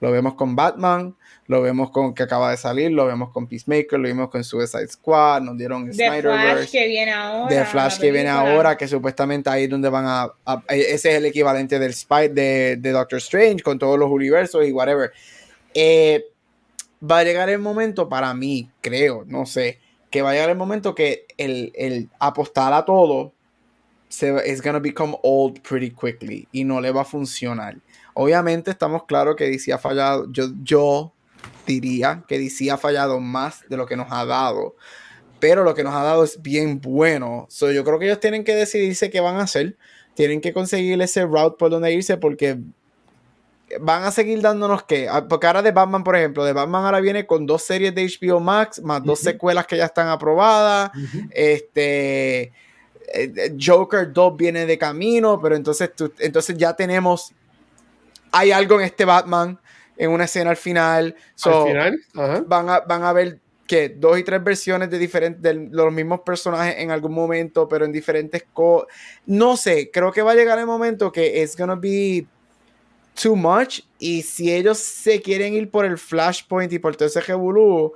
Lo 0.00 0.10
vemos 0.10 0.34
con 0.34 0.56
Batman. 0.56 1.14
Lo 1.46 1.60
vemos 1.60 1.90
con 1.90 2.14
que 2.14 2.22
acaba 2.22 2.50
de 2.50 2.56
salir. 2.56 2.90
Lo 2.92 3.04
vemos 3.06 3.30
con 3.30 3.46
Peacemaker. 3.46 3.98
Lo 3.98 4.08
vimos 4.08 4.30
con 4.30 4.42
Suicide 4.42 4.88
Squad. 4.88 5.42
Nos 5.42 5.58
dieron 5.58 5.86
De 5.86 5.92
Flash 5.92 6.20
Snyderverse. 6.20 6.70
que 6.78 6.86
viene 6.86 7.12
ahora. 7.12 7.54
De 7.54 7.64
Flash 7.66 7.94
la 7.96 8.00
que 8.00 8.12
viene 8.12 8.28
ahora, 8.30 8.76
que 8.76 8.88
supuestamente 8.88 9.50
ahí 9.50 9.64
es 9.64 9.70
donde 9.70 9.88
van 9.90 10.06
a, 10.06 10.32
a- 10.46 10.62
Ese 10.68 11.10
es 11.10 11.16
el 11.16 11.26
equivalente 11.26 11.78
del 11.78 11.92
Spy 11.92 12.28
de, 12.28 12.76
de 12.80 12.90
Doctor 12.92 13.18
Strange 13.18 13.62
con 13.62 13.78
todos 13.78 13.98
los 13.98 14.10
universos 14.10 14.66
y 14.66 14.72
whatever. 14.72 15.12
Eh, 15.74 16.24
va 17.08 17.18
a 17.18 17.24
llegar 17.24 17.50
el 17.50 17.58
momento, 17.58 18.08
para 18.08 18.32
mí, 18.34 18.70
creo, 18.80 19.24
no 19.26 19.44
sé, 19.46 19.78
que 20.10 20.22
va 20.22 20.30
a 20.30 20.32
llegar 20.32 20.48
el 20.50 20.56
momento 20.56 20.94
que 20.94 21.26
el, 21.36 21.72
el 21.74 22.08
apostar 22.20 22.72
a 22.72 22.84
todo 22.84 23.32
se, 24.14 24.32
is 24.50 24.60
gonna 24.62 24.78
become 24.80 25.16
old 25.22 25.60
pretty 25.62 25.90
quickly 25.90 26.46
y 26.52 26.64
no 26.64 26.80
le 26.80 26.90
va 26.92 27.02
a 27.02 27.04
funcionar. 27.04 27.76
Obviamente 28.14 28.70
estamos 28.70 29.04
claros 29.04 29.34
que 29.36 29.44
DC 29.50 29.72
ha 29.72 29.78
fallado. 29.78 30.30
Yo, 30.30 30.46
yo 30.62 31.12
diría 31.66 32.22
que 32.28 32.38
DC 32.38 32.70
ha 32.70 32.78
fallado 32.78 33.18
más 33.20 33.62
de 33.68 33.76
lo 33.76 33.86
que 33.86 33.96
nos 33.96 34.06
ha 34.10 34.24
dado. 34.24 34.76
Pero 35.40 35.64
lo 35.64 35.74
que 35.74 35.82
nos 35.84 35.94
ha 35.94 36.02
dado 36.02 36.22
es 36.24 36.40
bien 36.40 36.80
bueno. 36.80 37.46
So, 37.50 37.70
yo 37.72 37.84
creo 37.84 37.98
que 37.98 38.06
ellos 38.06 38.20
tienen 38.20 38.44
que 38.44 38.54
decidirse 38.54 39.10
qué 39.10 39.20
van 39.20 39.36
a 39.36 39.42
hacer. 39.42 39.76
Tienen 40.14 40.40
que 40.40 40.52
conseguir 40.52 41.02
ese 41.02 41.26
route 41.26 41.56
por 41.58 41.70
donde 41.70 41.92
irse 41.92 42.16
porque 42.16 42.58
van 43.80 44.04
a 44.04 44.10
seguir 44.12 44.40
dándonos 44.40 44.84
que. 44.84 45.08
ah, 45.08 45.26
Porque 45.28 45.46
ahora 45.48 45.60
de 45.62 45.72
Batman, 45.72 46.04
por 46.04 46.14
ejemplo, 46.16 46.44
de 46.44 46.52
Batman 46.52 46.84
ahora 46.84 47.00
viene 47.00 47.26
con 47.26 47.46
dos 47.46 47.62
series 47.62 47.94
de 47.94 48.06
HBO 48.06 48.38
Max, 48.40 48.80
más 48.80 49.02
dos 49.02 49.18
Ujú. 49.20 49.30
secuelas 49.30 49.66
que 49.66 49.76
ya 49.76 49.86
están 49.86 50.06
aprobadas. 50.08 50.92
Este. 51.30 52.52
Eh, 53.12 53.54
Joker 53.60 54.12
2 54.12 54.36
viene 54.36 54.66
de 54.66 54.78
camino, 54.78 55.40
pero 55.40 55.56
entonces, 55.56 55.92
tú- 55.94 56.12
entonces 56.18 56.56
ya 56.56 56.74
tenemos. 56.74 57.32
Hay 58.32 58.50
algo 58.52 58.76
en 58.80 58.86
este 58.86 59.04
Batman, 59.04 59.58
en 59.96 60.10
una 60.10 60.24
escena 60.24 60.50
al 60.50 60.56
final. 60.56 61.14
So, 61.34 61.50
Al 61.62 61.68
final, 61.68 62.00
van 62.46 62.68
a, 62.68 62.80
van 62.80 63.02
a 63.04 63.12
ver 63.12 63.38
que 63.66 63.88
dos 63.88 64.18
y 64.18 64.24
tres 64.24 64.42
versiones 64.44 64.90
de 64.90 64.98
diferentes 64.98 65.40
de 65.42 65.54
los 65.54 65.92
mismos 65.92 66.20
personajes 66.20 66.74
en 66.78 66.90
algún 66.90 67.12
momento, 67.14 67.66
pero 67.68 67.84
en 67.84 67.92
diferentes 67.92 68.44
cosas. 68.52 68.88
No 69.26 69.56
sé, 69.56 69.90
creo 69.92 70.12
que 70.12 70.20
va 70.22 70.32
a 70.32 70.34
llegar 70.34 70.58
el 70.58 70.66
momento 70.66 71.10
que 71.12 71.42
es 71.42 71.56
gonna 71.56 71.74
be 71.76 72.26
too 73.22 73.36
much. 73.36 73.80
Y 73.98 74.22
si 74.22 74.52
ellos 74.52 74.78
se 74.78 75.22
quieren 75.22 75.54
ir 75.54 75.70
por 75.70 75.84
el 75.84 75.96
Flashpoint 75.96 76.72
y 76.72 76.78
por 76.78 76.96
todo 76.96 77.06
ese 77.08 77.20
revolú, 77.20 77.92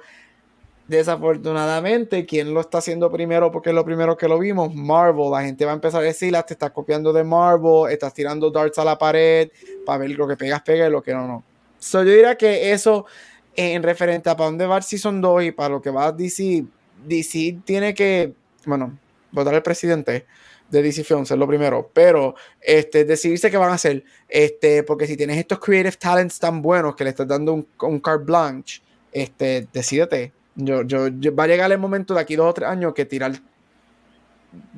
desafortunadamente, 0.88 2.24
¿quién 2.26 2.52
lo 2.54 2.60
está 2.60 2.78
haciendo 2.78 3.12
primero? 3.12 3.52
Porque 3.52 3.68
es 3.68 3.74
lo 3.74 3.84
primero 3.84 4.16
que 4.16 4.26
lo 4.26 4.38
vimos, 4.38 4.74
Marvel. 4.74 5.30
La 5.30 5.42
gente 5.42 5.64
va 5.64 5.72
a 5.72 5.74
empezar 5.74 6.00
a 6.00 6.04
decir, 6.04 6.34
"Ah, 6.34 6.42
te 6.42 6.54
estás 6.54 6.70
copiando 6.70 7.12
de 7.12 7.22
Marvel, 7.22 7.92
estás 7.92 8.14
tirando 8.14 8.50
darts 8.50 8.78
a 8.78 8.84
la 8.84 8.98
pared 8.98 9.50
para 9.84 9.98
ver 9.98 10.10
lo 10.10 10.26
que 10.26 10.36
pegas, 10.36 10.62
pega 10.62 10.88
y 10.88 10.90
lo 10.90 11.02
que 11.02 11.12
no, 11.12 11.26
no. 11.28 11.44
So, 11.78 12.02
yo 12.02 12.10
diría 12.10 12.36
que 12.36 12.72
eso, 12.72 13.06
en 13.54 13.82
referente 13.82 14.30
a 14.30 14.36
para 14.36 14.50
dónde 14.50 14.66
va 14.66 14.78
el 14.78 14.82
Season 14.82 15.20
2 15.20 15.44
y 15.44 15.52
para 15.52 15.68
lo 15.70 15.82
que 15.82 15.90
va 15.90 16.10
DC, 16.10 16.64
DC 17.06 17.58
tiene 17.64 17.94
que, 17.94 18.32
bueno, 18.66 18.98
votar 19.30 19.54
al 19.54 19.62
presidente 19.62 20.26
de 20.70 20.82
DC 20.82 21.04
Films, 21.04 21.30
es 21.30 21.38
lo 21.38 21.46
primero, 21.46 21.90
pero 21.94 22.34
este, 22.60 23.04
decidirse 23.04 23.50
qué 23.50 23.56
van 23.56 23.70
a 23.70 23.74
hacer, 23.74 24.04
este, 24.28 24.82
porque 24.82 25.06
si 25.06 25.16
tienes 25.16 25.38
estos 25.38 25.58
creative 25.60 25.96
talents 25.96 26.38
tan 26.38 26.60
buenos 26.60 26.94
que 26.94 27.04
le 27.04 27.10
estás 27.10 27.26
dando 27.28 27.54
un, 27.54 27.68
un 27.82 28.00
carte 28.00 28.24
blanche, 28.24 28.82
este, 29.12 29.68
decídete. 29.72 30.32
Yo, 30.60 30.82
yo, 30.82 31.08
yo- 31.08 31.34
va 31.34 31.44
a 31.44 31.46
llegar 31.46 31.70
el 31.72 31.78
momento 31.78 32.12
de 32.14 32.20
aquí 32.20 32.34
dos 32.36 32.50
o 32.50 32.54
tres 32.54 32.68
años 32.68 32.92
que 32.92 33.04
tirar 33.04 33.32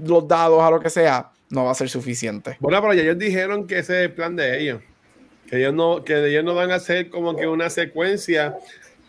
los 0.04 0.26
dados 0.28 0.62
a 0.62 0.70
lo 0.70 0.80
que 0.80 0.90
sea 0.90 1.30
no 1.48 1.64
va 1.64 1.72
a 1.72 1.74
ser 1.74 1.88
suficiente. 1.88 2.56
Bueno, 2.60 2.80
pero 2.80 2.94
ya 2.94 3.02
ellos 3.02 3.18
dijeron 3.18 3.66
que 3.66 3.78
ese 3.78 3.98
es 4.04 4.10
el 4.10 4.14
plan 4.14 4.36
de 4.36 4.60
ellos. 4.60 4.82
Que 5.48 5.56
ellos 5.58 5.74
no, 5.74 6.04
que 6.04 6.24
ellos 6.28 6.44
no 6.44 6.54
van 6.54 6.70
a 6.70 6.76
hacer 6.76 7.10
como 7.10 7.34
que 7.34 7.48
una 7.48 7.70
secuencia, 7.70 8.56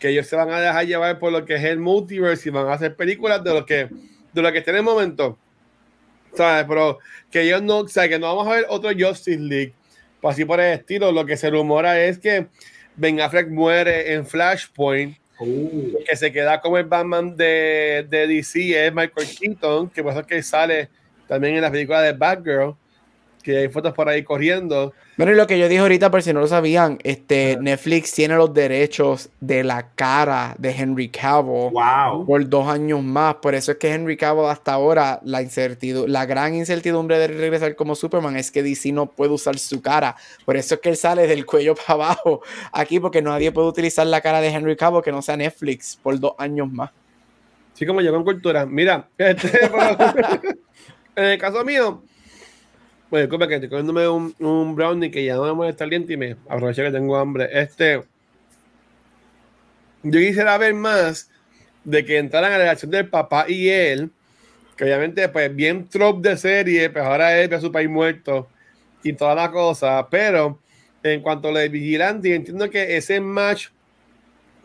que 0.00 0.08
ellos 0.08 0.26
se 0.26 0.34
van 0.34 0.50
a 0.50 0.60
dejar 0.60 0.86
llevar 0.86 1.18
por 1.20 1.30
lo 1.30 1.44
que 1.44 1.54
es 1.54 1.62
el 1.64 1.78
multiverse 1.78 2.48
y 2.48 2.52
van 2.52 2.66
a 2.66 2.72
hacer 2.72 2.96
películas 2.96 3.44
de 3.44 3.54
lo 3.54 3.64
que, 3.64 3.88
de 4.32 4.42
lo 4.42 4.50
que 4.50 4.58
está 4.58 4.72
en 4.72 4.78
el 4.78 4.82
momento. 4.82 5.38
¿Sabes? 6.34 6.64
Pero 6.66 6.98
que 7.30 7.42
ellos 7.42 7.62
no, 7.62 7.78
o 7.80 7.88
sea, 7.88 8.08
que 8.08 8.18
no 8.18 8.26
vamos 8.34 8.48
a 8.48 8.56
ver 8.56 8.66
otro 8.70 8.90
Justice 8.98 9.38
League. 9.38 9.74
Pues 10.20 10.32
así 10.34 10.44
por 10.44 10.58
el 10.58 10.72
estilo. 10.72 11.12
Lo 11.12 11.24
que 11.26 11.36
se 11.36 11.50
rumora 11.50 12.00
es 12.02 12.18
que 12.18 12.48
Ben 12.96 13.20
Affleck 13.20 13.48
muere 13.50 14.14
en 14.14 14.26
Flashpoint 14.26 15.16
Uh, 15.42 16.04
que 16.04 16.16
se 16.16 16.32
queda 16.32 16.60
como 16.60 16.78
el 16.78 16.84
Batman 16.84 17.36
de, 17.36 18.06
de 18.08 18.26
DC 18.26 18.86
es 18.86 18.92
Michael 18.94 19.28
Keaton, 19.38 19.90
que 19.90 20.02
por 20.02 20.12
eso 20.12 20.20
es 20.20 20.26
que 20.26 20.42
sale 20.42 20.88
también 21.26 21.56
en 21.56 21.62
la 21.62 21.70
película 21.70 22.00
de 22.02 22.12
Batgirl, 22.12 22.74
que 23.42 23.58
hay 23.58 23.68
fotos 23.68 23.92
por 23.92 24.08
ahí 24.08 24.22
corriendo. 24.22 24.92
Bueno, 25.22 25.34
y 25.34 25.36
lo 25.36 25.46
que 25.46 25.56
yo 25.56 25.68
dije 25.68 25.80
ahorita, 25.80 26.10
por 26.10 26.20
si 26.20 26.32
no 26.32 26.40
lo 26.40 26.48
sabían, 26.48 26.98
este, 27.04 27.56
Netflix 27.60 28.10
tiene 28.10 28.34
los 28.34 28.52
derechos 28.52 29.30
de 29.38 29.62
la 29.62 29.90
cara 29.94 30.56
de 30.58 30.72
Henry 30.72 31.10
Cavill 31.10 31.70
wow. 31.70 32.26
por 32.26 32.48
dos 32.48 32.66
años 32.66 33.04
más. 33.04 33.36
Por 33.36 33.54
eso 33.54 33.70
es 33.70 33.78
que 33.78 33.94
Henry 33.94 34.16
Cavill 34.16 34.46
hasta 34.46 34.72
ahora, 34.72 35.20
la 35.22 35.40
incertidumbre, 35.40 36.10
la 36.10 36.26
gran 36.26 36.56
incertidumbre 36.56 37.20
de 37.20 37.28
regresar 37.28 37.76
como 37.76 37.94
Superman 37.94 38.36
es 38.36 38.50
que 38.50 38.64
DC 38.64 38.90
no 38.90 39.06
puede 39.06 39.30
usar 39.30 39.56
su 39.60 39.80
cara. 39.80 40.16
Por 40.44 40.56
eso 40.56 40.74
es 40.74 40.80
que 40.80 40.88
él 40.88 40.96
sale 40.96 41.28
del 41.28 41.46
cuello 41.46 41.76
para 41.86 41.92
abajo 41.92 42.42
aquí, 42.72 42.98
porque 42.98 43.22
nadie 43.22 43.52
puede 43.52 43.68
utilizar 43.68 44.04
la 44.08 44.22
cara 44.22 44.40
de 44.40 44.48
Henry 44.48 44.74
Cavill 44.74 45.04
que 45.04 45.12
no 45.12 45.22
sea 45.22 45.36
Netflix 45.36 46.00
por 46.02 46.18
dos 46.18 46.32
años 46.36 46.68
más. 46.68 46.90
Así 47.72 47.86
como 47.86 48.00
yo 48.00 48.12
con 48.12 48.24
cultura. 48.24 48.66
Mira, 48.66 49.06
este, 49.16 49.70
en 51.14 51.24
el 51.24 51.38
caso 51.38 51.64
mío, 51.64 52.02
bueno, 53.12 53.26
disculpa 53.26 53.46
que 53.46 53.56
estoy 53.56 53.68
comiéndome 53.68 54.08
un, 54.08 54.74
brownie 54.74 55.10
que 55.10 55.22
ya 55.22 55.34
no 55.34 55.44
me 55.44 55.52
molesta 55.52 55.84
el 55.84 55.90
diente 55.90 56.14
y 56.14 56.16
me 56.16 56.34
aproveché 56.48 56.82
que 56.82 56.90
tengo 56.92 57.14
hambre. 57.18 57.46
Este, 57.52 58.00
yo 60.02 60.18
quisiera 60.18 60.56
ver 60.56 60.72
más 60.72 61.30
de 61.84 62.06
que 62.06 62.16
entraran 62.16 62.52
a 62.52 62.56
la 62.56 62.64
relación 62.64 62.90
del 62.90 63.10
papá 63.10 63.44
y 63.46 63.68
él, 63.68 64.10
que 64.78 64.84
obviamente, 64.84 65.28
pues, 65.28 65.54
bien 65.54 65.86
trope 65.90 66.26
de 66.26 66.38
serie, 66.38 66.88
pues 66.88 67.04
ahora 67.04 67.38
él 67.38 67.50
ve 67.50 67.56
a 67.56 67.60
su 67.60 67.70
país 67.70 67.90
muerto 67.90 68.48
y 69.02 69.12
toda 69.12 69.34
la 69.34 69.50
cosa, 69.50 70.08
pero 70.08 70.58
en 71.02 71.20
cuanto 71.20 71.48
a 71.48 71.52
lo 71.52 71.58
de 71.58 71.68
Vigilante, 71.68 72.34
entiendo 72.34 72.70
que 72.70 72.96
ese 72.96 73.20
match 73.20 73.68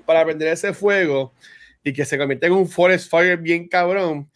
para 0.06 0.24
prender 0.24 0.53
ese 0.53 0.74
fuego 0.74 1.34
y 1.84 1.91
que 1.91 2.06
se 2.06 2.18
convierta 2.18 2.48
en 2.48 2.53
un 2.53 2.69
forest 2.69 3.11
fire 3.11 3.36
bien 3.36 3.68
cabrón. 3.68 4.30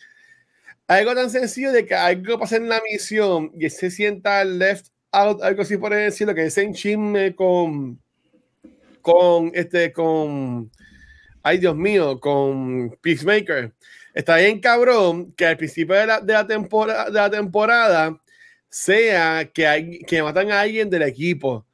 Algo 0.92 1.16
tan 1.16 1.30
sencillo 1.30 1.72
de 1.72 1.86
que 1.86 1.96
algo 1.96 2.38
pasa 2.38 2.58
en 2.58 2.68
la 2.68 2.82
misión 2.82 3.50
y 3.58 3.70
se 3.70 3.90
sienta 3.90 4.44
left 4.44 4.88
out, 5.14 5.42
algo 5.42 5.62
así 5.62 5.78
por 5.78 5.94
decirlo, 5.94 6.36
que 6.36 6.48
es 6.48 6.58
en 6.58 6.74
chisme 6.74 7.34
con, 7.34 7.98
con, 9.02 9.52
este, 9.54 9.94
con, 9.94 10.70
ay 11.44 11.60
Dios 11.60 11.78
mío, 11.78 12.20
con 12.20 12.90
Peacemaker. 13.02 13.72
Está 14.14 14.36
bien 14.36 14.60
cabrón 14.60 15.32
que 15.32 15.46
al 15.46 15.56
principio 15.56 15.96
de 15.96 16.08
la, 16.08 16.46
temporada, 16.46 17.06
de 17.06 17.14
la 17.14 17.30
temporada 17.30 18.22
sea 18.68 19.50
que, 19.50 19.66
hay, 19.66 20.00
que 20.00 20.22
matan 20.22 20.52
a 20.52 20.60
alguien 20.60 20.90
del 20.90 21.04
equipo 21.04 21.66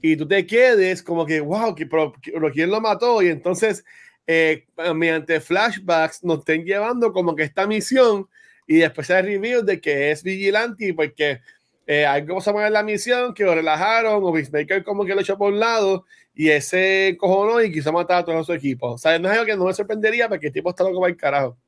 y 0.00 0.16
tú 0.16 0.26
te 0.26 0.46
quedes 0.46 1.02
como 1.02 1.26
que, 1.26 1.40
wow, 1.40 1.74
que, 1.74 1.84
pero, 1.84 2.14
¿quién 2.50 2.70
lo 2.70 2.80
mató? 2.80 3.20
Y 3.20 3.28
entonces, 3.28 3.84
eh, 4.26 4.64
mediante 4.94 5.42
flashbacks, 5.42 6.24
nos 6.24 6.38
estén 6.38 6.64
llevando 6.64 7.12
como 7.12 7.36
que 7.36 7.42
esta 7.42 7.66
misión 7.66 8.26
y 8.72 8.76
después 8.78 9.06
se 9.06 9.20
review 9.20 9.62
de 9.62 9.82
que 9.82 10.10
es 10.10 10.22
vigilante 10.22 10.94
porque 10.94 11.42
eh, 11.86 12.06
algo 12.06 12.36
pasó 12.36 12.58
en 12.58 12.72
la 12.72 12.82
misión 12.82 13.34
que 13.34 13.44
lo 13.44 13.54
relajaron 13.54 14.24
o 14.24 14.32
Peacemaker 14.32 14.82
como 14.82 15.04
que 15.04 15.14
lo 15.14 15.20
echó 15.20 15.36
por 15.36 15.52
un 15.52 15.60
lado 15.60 16.06
y 16.34 16.48
ese 16.48 17.14
cojonó 17.20 17.60
y 17.60 17.70
quiso 17.70 17.92
matar 17.92 18.20
a 18.20 18.24
todo 18.24 18.42
su 18.42 18.54
equipo. 18.54 18.92
O 18.92 18.98
sea, 18.98 19.18
no 19.18 19.28
es 19.28 19.34
algo 19.34 19.44
que 19.44 19.56
no 19.56 19.66
me 19.66 19.74
sorprendería 19.74 20.26
porque 20.26 20.46
el 20.46 20.54
tipo 20.54 20.70
está 20.70 20.84
loco 20.84 21.00
para 21.00 21.10
el 21.10 21.18
carajo. 21.18 21.58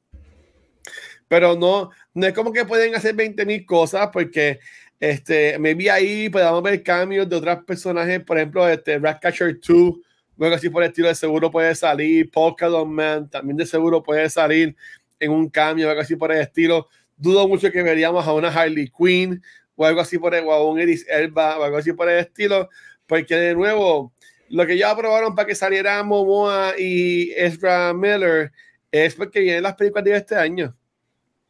Pero 1.28 1.54
no, 1.56 1.90
no 2.14 2.26
es 2.26 2.32
como 2.32 2.54
que 2.54 2.64
pueden 2.64 2.94
hacer 2.94 3.14
20 3.14 3.44
mil 3.44 3.66
cosas 3.66 4.08
porque 4.10 4.60
este, 4.98 5.58
me 5.58 5.74
vi 5.74 5.90
ahí, 5.90 6.30
podemos 6.30 6.62
ver 6.62 6.82
cambios 6.82 7.28
de 7.28 7.36
otros 7.36 7.64
personajes, 7.66 8.20
por 8.20 8.38
ejemplo, 8.38 8.66
este 8.66 8.98
Ratcatcher 8.98 9.60
2, 9.60 9.94
luego 10.38 10.54
así 10.54 10.70
por 10.70 10.82
el 10.82 10.88
estilo 10.88 11.08
de 11.08 11.14
seguro 11.16 11.50
puede 11.50 11.74
salir, 11.74 12.30
Polka 12.30 12.66
Dot 12.66 12.88
Man 12.88 13.28
también 13.28 13.58
de 13.58 13.66
seguro 13.66 14.02
puede 14.02 14.30
salir 14.30 14.74
en 15.20 15.30
un 15.30 15.48
cambio, 15.48 15.88
algo 15.88 16.02
así 16.02 16.16
por 16.16 16.32
el 16.32 16.40
estilo. 16.40 16.88
Dudo 17.16 17.46
mucho 17.48 17.70
que 17.70 17.82
veríamos 17.82 18.26
a 18.26 18.32
una 18.32 18.48
Harley 18.48 18.90
Quinn 18.90 19.42
o 19.76 19.84
algo 19.84 20.00
así 20.00 20.18
por 20.18 20.34
el, 20.34 20.44
o 20.44 20.52
a 20.52 20.68
un 20.68 20.80
Iris 20.80 21.06
Elba 21.08 21.58
o 21.58 21.64
algo 21.64 21.76
así 21.76 21.92
por 21.92 22.08
el 22.08 22.18
estilo, 22.18 22.68
porque 23.06 23.34
de 23.34 23.54
nuevo, 23.54 24.12
lo 24.48 24.66
que 24.66 24.76
ya 24.76 24.90
aprobaron 24.90 25.34
para 25.34 25.46
que 25.46 25.54
saliera 25.54 26.02
Momoa 26.02 26.74
y 26.78 27.30
Ezra 27.32 27.92
Miller 27.92 28.52
es 28.90 29.14
porque 29.14 29.40
vienen 29.40 29.62
las 29.62 29.74
películas 29.74 30.04
de 30.04 30.16
este 30.16 30.36
año. 30.36 30.76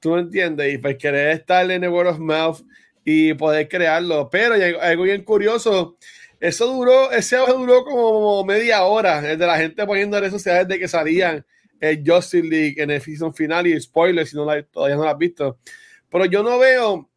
¿Tú 0.01 0.11
me 0.13 0.21
entiendes? 0.21 0.73
Y 0.73 0.79
pues 0.79 0.97
querer 0.97 1.31
estar 1.31 1.71
en 1.71 1.85
el 1.85 1.91
World 1.91 2.13
of 2.13 2.19
Mouth 2.19 2.61
y 3.05 3.35
poder 3.35 3.69
crearlo. 3.69 4.29
Pero 4.31 4.55
algo 4.81 5.03
bien 5.03 5.23
curioso, 5.23 5.97
eso 6.41 6.67
duró, 6.67 7.11
ese 7.13 7.37
duró 7.37 7.85
como 7.85 8.45
media 8.45 8.85
hora, 8.85 9.21
de 9.21 9.37
la 9.37 9.57
gente 9.57 9.87
poniendo 9.87 10.17
en 10.17 10.23
redes 10.23 10.33
sociales 10.33 10.69
de 10.69 10.79
que 10.79 10.89
salían 10.89 11.45
el 11.81 12.03
Justice 12.07 12.47
League 12.47 12.75
en 12.77 12.91
el 12.91 13.01
season 13.01 13.35
final 13.35 13.67
y 13.67 13.81
spoilers 13.81 14.31
si 14.31 14.37
no 14.37 14.45
la, 14.45 14.63
todavía 14.63 14.97
no 14.97 15.05
lo 15.05 15.11
has 15.11 15.19
visto. 15.19 15.59
Pero 16.09 16.25
yo 16.27 16.43
no 16.43 16.59
veo, 16.59 17.09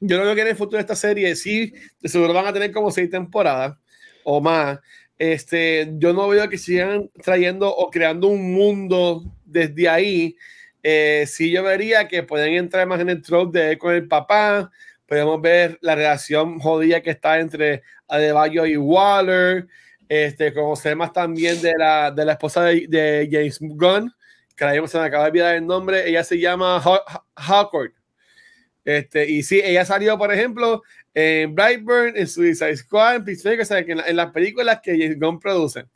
yo 0.00 0.18
no 0.18 0.24
veo 0.24 0.34
que 0.34 0.40
en 0.42 0.48
el 0.48 0.56
futuro 0.56 0.78
de 0.78 0.82
esta 0.82 0.96
serie 0.96 1.34
sí, 1.36 1.72
seguro 2.02 2.32
van 2.32 2.46
a 2.46 2.52
tener 2.52 2.72
como 2.72 2.90
seis 2.90 3.10
temporadas 3.10 3.76
o 4.24 4.40
más. 4.40 4.78
Este, 5.18 5.88
yo 5.98 6.12
no 6.12 6.28
veo 6.28 6.48
que 6.48 6.58
sigan 6.58 7.08
trayendo 7.22 7.72
o 7.72 7.90
creando 7.90 8.26
un 8.28 8.52
mundo 8.52 9.22
desde 9.44 9.88
ahí. 9.88 10.36
Eh, 10.82 11.24
sí, 11.28 11.50
yo 11.52 11.62
vería 11.62 12.08
que 12.08 12.24
pueden 12.24 12.54
entrar 12.54 12.86
más 12.88 13.00
en 13.00 13.10
el 13.10 13.22
trope 13.22 13.58
de 13.58 13.78
con 13.78 13.94
el 13.94 14.08
papá. 14.08 14.70
Podemos 15.06 15.40
ver 15.40 15.78
la 15.80 15.94
relación 15.94 16.58
jodida 16.58 17.02
que 17.02 17.10
está 17.10 17.38
entre 17.38 17.82
Adebayo 18.08 18.66
y 18.66 18.76
Waller. 18.76 19.68
Este, 20.14 20.52
conocer 20.52 20.94
más 20.94 21.10
también 21.10 21.62
de 21.62 21.72
la, 21.74 22.10
de 22.10 22.26
la 22.26 22.32
esposa 22.32 22.64
de, 22.64 23.28
James 23.32 23.56
Gunn, 23.60 24.12
que 24.54 24.62
ahora 24.62 24.86
se 24.86 24.98
me 24.98 25.04
acaba 25.04 25.24
de 25.24 25.30
olvidar 25.30 25.54
el 25.54 25.66
nombre. 25.66 26.06
Ella 26.06 26.22
se 26.22 26.38
llama 26.38 26.82
Hawkord. 27.34 27.92
Este, 28.84 29.26
y 29.30 29.42
sí, 29.42 29.62
ella 29.64 29.86
salió, 29.86 30.18
por 30.18 30.30
ejemplo, 30.30 30.82
en 31.14 31.54
Brightburn, 31.54 32.14
en 32.14 32.28
Suicide 32.28 32.76
Squad, 32.76 33.16
en 33.16 33.24
Peacemaker, 33.24 33.62
o 33.62 33.64
sea, 33.64 33.86
que 33.86 33.92
en, 33.92 34.16
las 34.16 34.32
películas 34.32 34.80
que 34.82 34.98
James 34.98 35.18
Gunn 35.18 35.40
produce. 35.40 35.86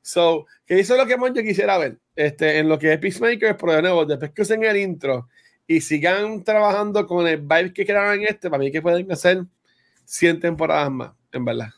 So, 0.00 0.46
que 0.64 0.80
eso 0.80 0.94
es 0.94 1.00
lo 1.00 1.06
que 1.06 1.34
yo 1.34 1.42
quisiera 1.42 1.76
ver 1.76 1.98
este, 2.16 2.60
en 2.60 2.70
lo 2.70 2.78
que 2.78 2.94
es 2.94 2.98
Peacemaker, 2.98 3.54
pero 3.58 3.74
de 3.74 3.82
nuevo, 3.82 4.06
después 4.06 4.30
que 4.30 4.40
usen 4.40 4.64
el 4.64 4.78
intro 4.78 5.28
y 5.66 5.82
sigan 5.82 6.42
trabajando 6.42 7.06
con 7.06 7.28
el 7.28 7.42
vibe 7.42 7.74
que 7.74 7.84
crearon 7.84 8.18
en 8.18 8.28
este, 8.28 8.48
para 8.48 8.62
mí 8.62 8.72
que 8.72 8.80
pueden 8.80 9.12
hacer 9.12 9.44
100 10.06 10.40
temporadas 10.40 10.90
más, 10.90 11.12
en 11.32 11.44
verdad. 11.44 11.68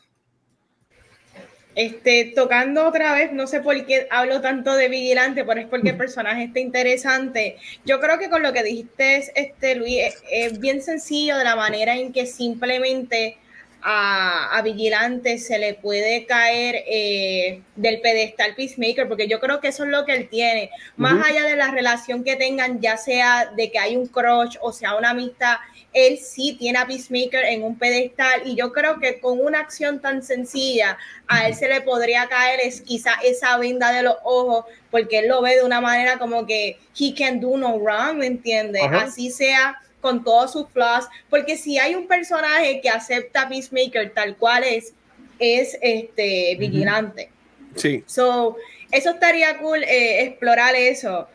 Este, 1.73 2.33
tocando 2.35 2.85
otra 2.85 3.13
vez, 3.13 3.31
no 3.31 3.47
sé 3.47 3.61
por 3.61 3.85
qué 3.85 4.05
hablo 4.09 4.41
tanto 4.41 4.75
de 4.75 4.89
vigilante, 4.89 5.45
pero 5.45 5.61
es 5.61 5.67
porque 5.67 5.89
el 5.89 5.97
personaje 5.97 6.43
está 6.43 6.59
interesante. 6.59 7.57
Yo 7.85 8.01
creo 8.01 8.19
que 8.19 8.29
con 8.29 8.43
lo 8.43 8.51
que 8.51 8.63
dijiste, 8.63 9.31
este, 9.35 9.75
Luis, 9.75 9.99
es, 10.29 10.59
bien 10.59 10.81
sencillo 10.81 11.37
de 11.37 11.45
la 11.45 11.55
manera 11.55 11.95
en 11.95 12.11
que 12.11 12.25
simplemente 12.25 13.37
a, 13.81 14.57
a 14.57 14.61
Vigilante 14.61 15.37
se 15.39 15.57
le 15.57 15.73
puede 15.73 16.25
caer 16.25 16.83
eh, 16.87 17.61
del 17.77 18.01
pedestal 18.01 18.53
Peacemaker, 18.53 19.07
porque 19.07 19.27
yo 19.27 19.39
creo 19.39 19.61
que 19.61 19.69
eso 19.69 19.85
es 19.85 19.91
lo 19.91 20.05
que 20.05 20.13
él 20.13 20.27
tiene. 20.29 20.69
Más 20.97 21.25
allá 21.25 21.43
de 21.43 21.55
la 21.55 21.71
relación 21.71 22.23
que 22.25 22.35
tengan, 22.35 22.81
ya 22.81 22.97
sea 22.97 23.49
de 23.55 23.71
que 23.71 23.79
hay 23.79 23.95
un 23.95 24.07
crush 24.07 24.57
o 24.61 24.73
sea 24.73 24.95
una 24.95 25.11
amistad, 25.11 25.55
él 25.93 26.17
sí 26.17 26.55
tiene 26.57 26.79
a 26.79 26.87
Peacemaker 26.87 27.43
en 27.45 27.63
un 27.63 27.77
pedestal 27.77 28.41
y 28.45 28.55
yo 28.55 28.71
creo 28.71 28.99
que 28.99 29.19
con 29.19 29.39
una 29.39 29.59
acción 29.59 29.99
tan 29.99 30.23
sencilla 30.23 30.97
a 31.27 31.47
él 31.47 31.55
se 31.55 31.67
le 31.67 31.81
podría 31.81 32.27
caer 32.27 32.61
es 32.61 32.81
quizá 32.81 33.11
esa 33.23 33.57
venda 33.57 33.91
de 33.91 34.03
los 34.03 34.15
ojos 34.23 34.65
porque 34.89 35.19
él 35.19 35.27
lo 35.27 35.41
ve 35.41 35.55
de 35.55 35.63
una 35.63 35.81
manera 35.81 36.17
como 36.17 36.45
que 36.45 36.77
he 36.97 37.13
can 37.13 37.39
do 37.39 37.57
no 37.57 37.77
wrong, 37.77 38.17
¿me 38.17 38.27
entiendes? 38.27 38.83
Así 38.91 39.31
sea 39.31 39.81
con 40.01 40.23
todos 40.23 40.51
sus 40.51 40.67
flaws, 40.69 41.07
porque 41.29 41.57
si 41.57 41.77
hay 41.77 41.93
un 41.95 42.07
personaje 42.07 42.81
que 42.81 42.89
acepta 42.89 43.43
a 43.43 43.49
Peacemaker 43.49 44.13
tal 44.13 44.35
cual 44.35 44.63
es, 44.63 44.93
es 45.39 45.77
este 45.81 46.55
vigilante. 46.57 47.29
Sí. 47.75 48.03
So, 48.07 48.57
eso 48.91 49.11
estaría 49.11 49.57
cool 49.59 49.83
eh, 49.83 50.23
explorar 50.23 50.75
eso. 50.75 51.27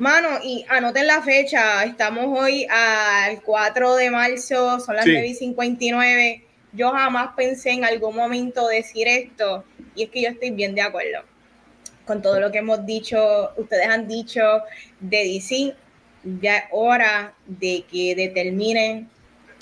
Mano, 0.00 0.38
y 0.42 0.64
anoten 0.66 1.06
la 1.06 1.20
fecha, 1.20 1.84
estamos 1.84 2.26
hoy 2.26 2.66
al 2.70 3.42
4 3.42 3.96
de 3.96 4.10
marzo, 4.10 4.80
son 4.80 4.96
las 4.96 5.04
9 5.04 5.26
y 5.26 5.34
59. 5.34 6.42
Yo 6.72 6.90
jamás 6.90 7.32
pensé 7.36 7.72
en 7.72 7.84
algún 7.84 8.16
momento 8.16 8.66
decir 8.66 9.06
esto, 9.06 9.62
y 9.94 10.04
es 10.04 10.08
que 10.08 10.22
yo 10.22 10.30
estoy 10.30 10.52
bien 10.52 10.74
de 10.74 10.80
acuerdo 10.80 11.22
con 12.06 12.22
todo 12.22 12.40
lo 12.40 12.50
que 12.50 12.58
hemos 12.58 12.86
dicho, 12.86 13.50
ustedes 13.58 13.88
han 13.88 14.08
dicho 14.08 14.40
de 15.00 15.18
DC. 15.18 15.74
Ya 16.40 16.56
es 16.56 16.64
hora 16.70 17.34
de 17.46 17.84
que 17.92 18.14
determinen 18.14 19.06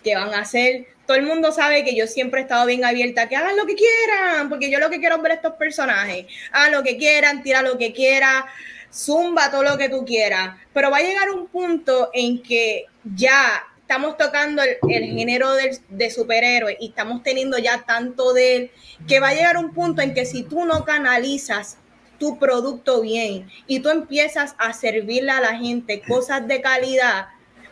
qué 0.05 0.15
van 0.15 0.32
a 0.35 0.43
hacer. 0.43 0.86
Todo 1.05 1.16
el 1.16 1.24
mundo 1.24 1.51
sabe 1.51 1.82
que 1.82 1.97
yo 1.97 2.06
siempre 2.06 2.40
he 2.40 2.43
estado 2.44 2.65
bien 2.65 2.85
abierta 2.85 3.28
que 3.28 3.35
hagan 3.35 3.56
lo 3.56 3.66
que 3.66 3.74
quieran, 3.74 4.48
porque 4.48 4.70
yo 4.70 4.78
lo 4.78 4.89
que 4.89 5.01
quiero 5.01 5.16
es 5.16 5.23
ver 5.23 5.32
estos 5.32 5.55
personajes. 5.55 6.27
Hagan 6.52 6.70
lo 6.70 6.85
que 6.85 6.97
quieran, 6.97 7.43
tira 7.43 7.62
lo 7.62 7.77
que 7.77 7.93
quieran 7.93 8.44
zumba 8.93 9.51
todo 9.51 9.62
lo 9.62 9.78
que 9.78 9.89
tú 9.89 10.05
quieras, 10.05 10.56
pero 10.73 10.90
va 10.90 10.98
a 10.98 11.02
llegar 11.02 11.31
un 11.31 11.47
punto 11.47 12.10
en 12.12 12.43
que 12.43 12.86
ya 13.16 13.65
estamos 13.81 14.16
tocando 14.16 14.62
el, 14.62 14.78
género 15.05 15.55
de, 15.55 15.78
de 15.89 16.10
superhéroes 16.10 16.77
y 16.81 16.89
estamos 16.89 17.23
teniendo 17.23 17.56
ya 17.59 17.85
tanto 17.86 18.35
de 18.35 18.56
él, 18.56 18.70
que 19.06 19.20
va 19.20 19.28
a 19.28 19.35
llegar 19.35 19.56
un 19.56 19.73
punto 19.73 20.02
en 20.02 20.12
que 20.12 20.27
si 20.27 20.43
tú 20.43 20.65
no 20.65 20.85
canalizas 20.85 21.78
tu 22.19 22.39
producto 22.39 23.01
bien 23.01 23.48
y 23.66 23.81
tú 23.81 23.89
empiezas 23.89 24.55
a 24.59 24.73
servirle 24.73 25.31
a 25.31 25.40
la 25.40 25.56
gente 25.56 26.02
cosas 26.06 26.47
de 26.47 26.60
calidad, 26.60 27.28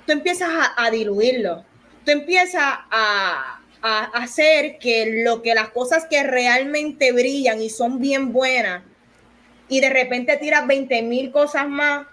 tú 0.07 0.13
empiezas 0.13 0.49
a, 0.77 0.91
diluirlo, 0.91 1.65
tú 2.05 2.13
empiezas 2.13 2.63
a, 2.63 3.61
a 3.83 4.05
hacer 4.15 4.79
que 4.79 5.23
lo 5.25 5.43
que 5.43 5.55
las 5.55 5.71
cosas 5.71 6.07
que 6.09 6.23
realmente 6.23 7.13
brillan 7.13 7.61
y 7.61 7.71
son 7.71 8.01
bien 8.01 8.33
buenas, 8.33 8.83
y 9.69 9.81
de 9.81 9.91
repente 9.91 10.37
tiras 10.37 10.67
20 10.67 11.03
mil 11.03 11.31
cosas 11.31 11.69
más, 11.69 12.07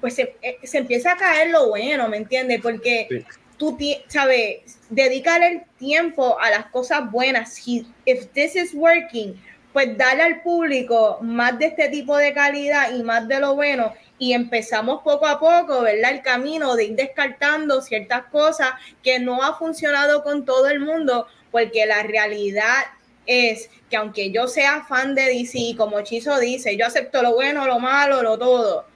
pues 0.00 0.18
eh, 0.18 0.36
se, 0.62 0.78
empieza 0.78 1.12
a 1.12 1.16
caer 1.16 1.50
lo 1.50 1.68
bueno, 1.68 2.08
¿me 2.08 2.18
entiendes? 2.18 2.60
Porque 2.62 3.24
tú, 3.56 3.78
sabes, 4.08 4.78
dedicar 4.90 5.42
el 5.42 5.62
tiempo 5.78 6.38
a 6.40 6.50
las 6.50 6.66
cosas 6.66 7.10
buenas. 7.10 7.54
Si 7.54 7.86
if 8.04 8.26
this 8.32 8.56
is 8.56 8.74
working, 8.74 9.40
pues 9.72 9.96
darle 9.96 10.22
al 10.22 10.42
público 10.42 11.18
más 11.20 11.58
de 11.58 11.66
este 11.66 11.88
tipo 11.88 12.16
de 12.16 12.32
calidad 12.32 12.94
y 12.94 13.02
más 13.02 13.28
de 13.28 13.40
lo 13.40 13.54
bueno 13.54 13.92
y 14.18 14.32
empezamos 14.32 15.02
poco 15.02 15.26
a 15.26 15.38
poco, 15.38 15.82
¿verdad? 15.82 16.12
El 16.12 16.22
camino 16.22 16.74
de 16.74 16.84
ir 16.84 16.96
descartando 16.96 17.82
ciertas 17.82 18.24
cosas 18.26 18.70
que 19.02 19.18
no 19.18 19.42
ha 19.42 19.58
funcionado 19.58 20.22
con 20.22 20.44
todo 20.44 20.68
el 20.68 20.80
mundo, 20.80 21.26
porque 21.50 21.84
la 21.84 22.02
realidad 22.02 22.84
es 23.26 23.70
que 23.90 23.96
aunque 23.96 24.30
yo 24.30 24.48
sea 24.48 24.84
fan 24.88 25.14
de 25.14 25.26
DC, 25.26 25.76
como 25.76 26.00
Chizo 26.02 26.38
dice, 26.38 26.76
yo 26.76 26.86
acepto 26.86 27.22
lo 27.22 27.34
bueno, 27.34 27.66
lo 27.66 27.78
malo, 27.78 28.22
lo 28.22 28.38
todo, 28.38 28.86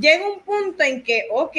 llega 0.00 0.28
un 0.28 0.40
punto 0.40 0.82
en 0.84 1.02
que, 1.02 1.26
ok, 1.30 1.56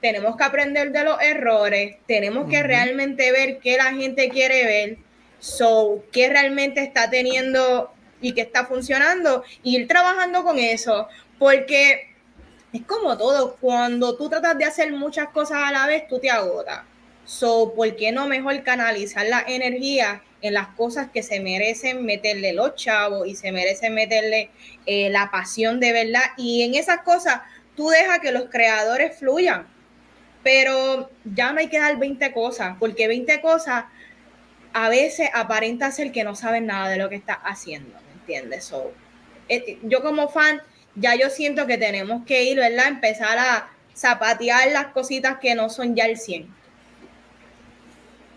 tenemos 0.00 0.36
que 0.36 0.44
aprender 0.44 0.92
de 0.92 1.04
los 1.04 1.20
errores, 1.20 1.96
tenemos 2.06 2.48
que 2.48 2.62
realmente 2.62 3.32
ver 3.32 3.58
qué 3.58 3.76
la 3.76 3.92
gente 3.92 4.28
quiere 4.28 4.64
ver, 4.64 4.98
so, 5.38 6.04
qué 6.12 6.28
realmente 6.28 6.80
está 6.82 7.10
teniendo 7.10 7.92
y 8.20 8.32
qué 8.32 8.42
está 8.42 8.66
funcionando 8.66 9.44
y 9.62 9.76
ir 9.76 9.88
trabajando 9.88 10.44
con 10.44 10.58
eso, 10.58 11.08
porque 11.38 12.14
es 12.72 12.82
como 12.82 13.16
todo, 13.16 13.56
cuando 13.60 14.16
tú 14.16 14.28
tratas 14.28 14.58
de 14.58 14.64
hacer 14.64 14.92
muchas 14.92 15.28
cosas 15.28 15.58
a 15.64 15.72
la 15.72 15.86
vez, 15.86 16.06
tú 16.08 16.18
te 16.18 16.30
agotas. 16.30 16.82
So, 17.24 17.72
¿por 17.74 17.96
qué 17.96 18.12
no 18.12 18.28
mejor 18.28 18.62
canalizar 18.62 19.26
la 19.26 19.44
energía 19.46 20.22
en 20.46 20.54
las 20.54 20.68
cosas 20.68 21.10
que 21.10 21.22
se 21.22 21.40
merecen 21.40 22.04
meterle 22.04 22.52
los 22.52 22.74
chavos 22.74 23.26
y 23.26 23.34
se 23.34 23.52
merecen 23.52 23.94
meterle 23.94 24.50
eh, 24.86 25.10
la 25.10 25.30
pasión 25.30 25.80
de 25.80 25.92
verdad? 25.92 26.22
Y 26.36 26.62
en 26.62 26.74
esas 26.74 27.00
cosas, 27.00 27.40
tú 27.76 27.88
dejas 27.88 28.20
que 28.20 28.32
los 28.32 28.44
creadores 28.44 29.18
fluyan. 29.18 29.66
Pero 30.42 31.10
ya 31.24 31.52
no 31.52 31.58
hay 31.58 31.68
que 31.68 31.78
dar 31.78 31.98
20 31.98 32.32
cosas, 32.32 32.76
porque 32.78 33.08
20 33.08 33.40
cosas 33.40 33.84
a 34.72 34.88
veces 34.88 35.28
aparenta 35.34 35.90
ser 35.90 36.12
que 36.12 36.22
no 36.22 36.34
saben 36.34 36.66
nada 36.66 36.88
de 36.88 36.98
lo 36.98 37.08
que 37.08 37.16
está 37.16 37.34
haciendo, 37.34 37.94
¿me 38.06 38.20
entiendes? 38.20 38.64
So, 38.64 38.92
eh, 39.48 39.78
yo 39.82 40.02
como 40.02 40.28
fan, 40.28 40.60
ya 40.94 41.14
yo 41.16 41.30
siento 41.30 41.66
que 41.66 41.78
tenemos 41.78 42.24
que 42.24 42.44
ir, 42.44 42.58
¿verdad? 42.58 42.88
Empezar 42.88 43.38
a 43.38 43.70
zapatear 43.96 44.70
las 44.72 44.88
cositas 44.88 45.38
que 45.38 45.54
no 45.54 45.70
son 45.70 45.96
ya 45.96 46.04
el 46.04 46.16
100. 46.16 46.46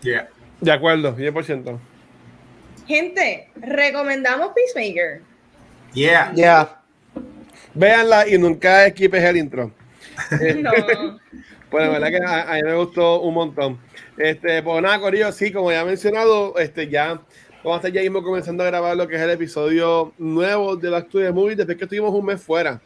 Yeah. 0.02 0.28
De 0.60 0.72
acuerdo, 0.72 1.16
100%. 1.16 1.78
Gente, 2.90 3.48
recomendamos 3.54 4.50
Peacemaker. 4.52 5.22
Yeah. 5.94 6.32
Yeah. 6.34 6.82
Véanla 7.72 8.26
y 8.26 8.36
nunca 8.36 8.84
equipes 8.84 9.22
el 9.22 9.36
intro. 9.36 9.70
no. 10.56 10.72
pues 11.70 11.86
la 11.86 11.88
verdad 11.88 12.08
que 12.08 12.18
a, 12.26 12.54
mí 12.56 12.62
me 12.64 12.74
gustó 12.74 13.20
un 13.20 13.34
montón. 13.34 13.78
Este, 14.18 14.60
pues 14.64 14.82
nada, 14.82 14.98
Corillo, 14.98 15.30
sí, 15.30 15.52
como 15.52 15.70
ya 15.70 15.82
he 15.82 15.84
mencionado, 15.84 16.58
este, 16.58 16.88
ya 16.88 17.20
vamos 17.62 17.74
a 17.74 17.76
estar 17.76 17.92
ya 17.92 18.00
mismo 18.00 18.24
comenzando 18.24 18.64
a 18.64 18.66
grabar 18.66 18.96
lo 18.96 19.06
que 19.06 19.14
es 19.14 19.22
el 19.22 19.30
episodio 19.30 20.12
nuevo 20.18 20.74
de 20.74 20.90
la 20.90 21.02
de 21.02 21.30
Movie 21.30 21.54
después 21.54 21.78
que 21.78 21.84
estuvimos 21.84 22.12
un 22.12 22.26
mes 22.26 22.42
fuera. 22.42 22.80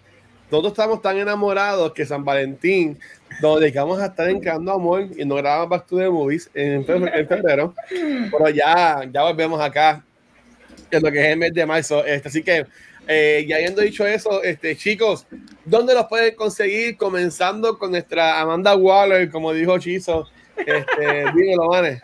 Todos 0.51 0.73
estamos 0.73 1.01
tan 1.01 1.17
enamorados 1.17 1.95
que 1.95 2.05
San 2.05 2.27
Valentín 2.27 2.99
nos 3.41 3.61
dedicamos 3.61 4.01
a 4.01 4.07
estar 4.07 4.41
creando 4.41 4.73
amor 4.73 5.09
y 5.17 5.25
no 5.25 5.37
grabamos 5.37 5.69
Back 5.69 5.87
to 5.87 5.99
the 5.99 6.09
Movies 6.09 6.51
en 6.55 6.85
febrero, 6.85 7.75
pero 7.89 8.49
ya, 8.51 9.03
ya 9.13 9.23
volvemos 9.23 9.61
acá 9.61 10.05
en 10.91 11.03
lo 11.03 11.11
que 11.11 11.21
es 11.21 11.27
el 11.29 11.39
mes 11.39 11.53
de 11.53 11.67
marzo. 11.67 12.05
Este, 12.05 12.29
así 12.29 12.43
que, 12.43 12.67
eh, 13.07 13.49
habiendo 13.55 13.83
dicho 13.83 14.07
eso, 14.07 14.43
este, 14.43 14.77
chicos, 14.77 15.27
¿dónde 15.65 15.95
los 15.95 16.07
pueden 16.07 16.35
conseguir? 16.35 16.97
Comenzando 16.97 17.79
con 17.79 17.91
nuestra 17.91 18.41
Amanda 18.41 18.75
Waller, 18.75 19.31
como 19.31 19.53
dijo 19.53 19.79
Chizo. 19.79 20.27
Este, 20.57 21.25
dímelo, 21.35 21.69
manes. 21.69 22.03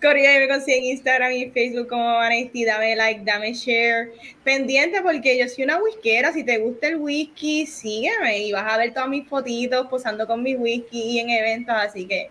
Correa 0.00 0.38
me 0.38 0.48
consigue 0.48 0.78
en 0.78 0.84
Instagram 0.84 1.32
y 1.32 1.50
Facebook 1.50 1.88
como 1.88 2.04
Vanesti, 2.04 2.64
dame 2.64 2.96
like, 2.96 3.22
dame 3.24 3.52
share. 3.54 4.12
Pendiente 4.44 5.00
porque 5.02 5.38
yo 5.38 5.48
soy 5.48 5.64
una 5.64 5.78
whiskera, 5.78 6.32
si 6.32 6.44
te 6.44 6.58
gusta 6.58 6.88
el 6.88 6.96
whisky, 6.96 7.66
sígueme 7.66 8.38
y 8.38 8.52
vas 8.52 8.72
a 8.72 8.78
ver 8.78 8.92
todas 8.92 9.08
mis 9.08 9.28
fotitos 9.28 9.86
posando 9.88 10.26
con 10.26 10.42
mi 10.42 10.54
whisky 10.54 11.18
en 11.18 11.30
eventos, 11.30 11.74
así 11.76 12.06
que 12.06 12.30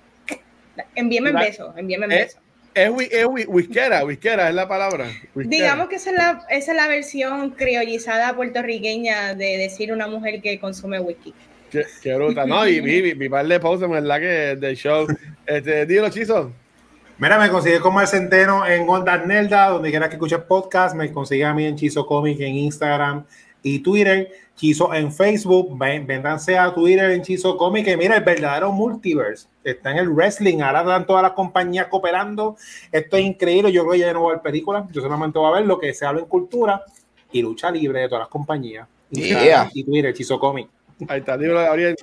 envíeme 0.95 1.31
un 1.31 1.39
beso, 1.39 1.73
envíeme 1.77 2.05
un 2.05 2.11
beso. 2.11 2.39
Es, 2.73 2.91
es, 3.11 3.25
whiskera, 3.47 4.03
whiskera 4.03 4.49
es 4.49 4.55
la 4.55 4.67
palabra. 4.67 5.07
Digamos 5.33 5.87
que 5.87 5.95
esa 5.95 6.09
es 6.09 6.17
la, 6.17 6.45
esa 6.49 6.71
es 6.71 6.77
la 6.77 6.87
versión 6.89 7.51
criollizada 7.51 8.35
puertorriqueña 8.35 9.33
de 9.33 9.57
decir 9.57 9.93
una 9.93 10.07
mujer 10.07 10.41
que 10.41 10.59
consume 10.59 10.99
whisky. 10.99 11.33
Qué, 12.01 12.13
bruta, 12.15 12.45
no, 12.45 12.67
y 12.67 12.81
mi, 12.81 13.29
par 13.29 13.47
de 13.47 13.59
poses, 13.59 13.89
¿verdad? 13.89 14.19
Que 14.19 14.55
del 14.55 14.75
show. 14.75 15.07
Este, 15.47 15.85
dilo, 15.85 16.09
Chizo. 16.09 16.51
Mira, 17.17 17.39
me 17.39 17.49
consigue 17.49 17.79
como 17.79 18.01
el 18.01 18.07
centeno 18.07 18.65
en 18.65 18.89
Onda 18.89 19.17
Nelda, 19.17 19.69
donde 19.69 19.89
quiera 19.89 20.09
que 20.09 20.15
escuches 20.15 20.39
podcast. 20.39 20.93
Me 20.93 21.13
consigue 21.13 21.45
a 21.45 21.53
mí 21.53 21.63
en 21.63 21.77
Chizo 21.77 22.05
Comic 22.05 22.41
en 22.41 22.55
Instagram 22.55 23.23
y 23.63 23.79
Twitter. 23.79 24.31
Chizo 24.53 24.93
en 24.93 25.13
Facebook. 25.13 25.77
Ven, 25.77 26.05
véndanse 26.05 26.57
a 26.57 26.73
Twitter 26.73 27.11
en 27.11 27.21
Chizo 27.21 27.55
Comic. 27.55 27.85
Que 27.85 27.95
mira, 27.95 28.17
el 28.17 28.23
verdadero 28.25 28.69
multiverse 28.73 29.47
está 29.63 29.91
en 29.91 29.99
el 29.99 30.09
wrestling. 30.09 30.59
Ahora 30.59 30.81
están 30.81 31.05
todas 31.05 31.23
las 31.23 31.31
compañías 31.31 31.87
cooperando. 31.87 32.57
Esto 32.91 33.15
es 33.15 33.23
increíble. 33.23 33.71
Yo 33.71 33.83
creo 33.83 33.93
que 33.93 33.99
ya 33.99 34.11
no 34.11 34.19
voy 34.19 34.31
a 34.31 34.33
ver 34.33 34.43
películas. 34.43 34.83
Yo 34.91 35.01
solamente 35.01 35.39
voy 35.39 35.53
a 35.53 35.59
ver 35.59 35.65
lo 35.65 35.79
que 35.79 35.93
se 35.93 36.05
habla 36.05 36.19
en 36.19 36.27
cultura 36.27 36.83
y 37.31 37.41
lucha 37.41 37.71
libre 37.71 38.01
de 38.01 38.09
todas 38.09 38.23
las 38.23 38.29
compañías. 38.29 38.89
Y 39.09 39.83
Twitter, 39.85 40.13
Chizo 40.13 40.37
Comic. 40.37 40.67
Ahí 41.09 41.19
está, 41.19 41.37
dímelo, 41.37 41.59
Gabriel. 41.59 41.95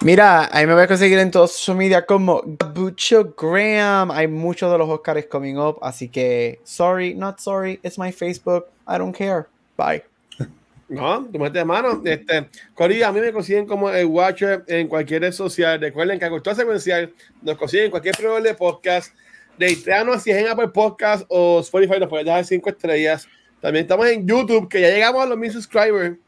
Mira, 0.00 0.48
ahí 0.50 0.66
me 0.66 0.72
voy 0.72 0.84
a 0.84 0.86
conseguir 0.86 1.18
en 1.18 1.30
todos 1.30 1.52
sus 1.52 1.76
media 1.76 2.06
como 2.06 2.42
Gabucho 2.44 3.34
Graham. 3.36 4.10
Hay 4.10 4.28
muchos 4.28 4.72
de 4.72 4.78
los 4.78 4.88
Oscars 4.88 5.26
coming 5.26 5.58
up, 5.58 5.78
así 5.82 6.08
que 6.08 6.58
sorry, 6.64 7.14
not 7.14 7.38
sorry, 7.38 7.80
it's 7.82 7.98
my 7.98 8.10
Facebook. 8.10 8.64
I 8.88 8.96
don't 8.98 9.16
care. 9.16 9.46
Bye. 9.76 10.04
No, 10.86 11.24
tú 11.24 11.38
metes 11.38 11.64
mano. 11.64 12.02
Este, 12.04 12.46
Corilla, 12.74 13.08
a 13.08 13.12
mí 13.12 13.18
me 13.18 13.32
consiguen 13.32 13.66
como 13.66 13.88
el 13.88 14.04
Watcher 14.04 14.64
en 14.68 14.86
cualquier 14.86 15.22
red 15.22 15.32
social. 15.32 15.80
Recuerden 15.80 16.18
que 16.18 16.26
a 16.26 16.54
Secuencial 16.54 17.12
nos 17.40 17.56
consiguen 17.56 17.86
en 17.86 17.90
cualquier 17.90 18.14
programa 18.14 18.46
de 18.46 18.54
podcast. 18.54 19.12
Reiteranos 19.58 20.22
si 20.22 20.30
es 20.30 20.36
en 20.36 20.46
Apple 20.46 20.68
Podcast 20.68 21.24
o 21.28 21.60
Spotify, 21.60 21.98
nos 21.98 22.10
pueden 22.10 22.26
dejar 22.26 22.44
cinco 22.44 22.68
estrellas. 22.68 23.26
También 23.60 23.84
estamos 23.84 24.06
en 24.08 24.28
YouTube, 24.28 24.68
que 24.68 24.82
ya 24.82 24.90
llegamos 24.90 25.22
a 25.22 25.26
los 25.26 25.38
mil 25.38 25.50
subscribers 25.50 26.18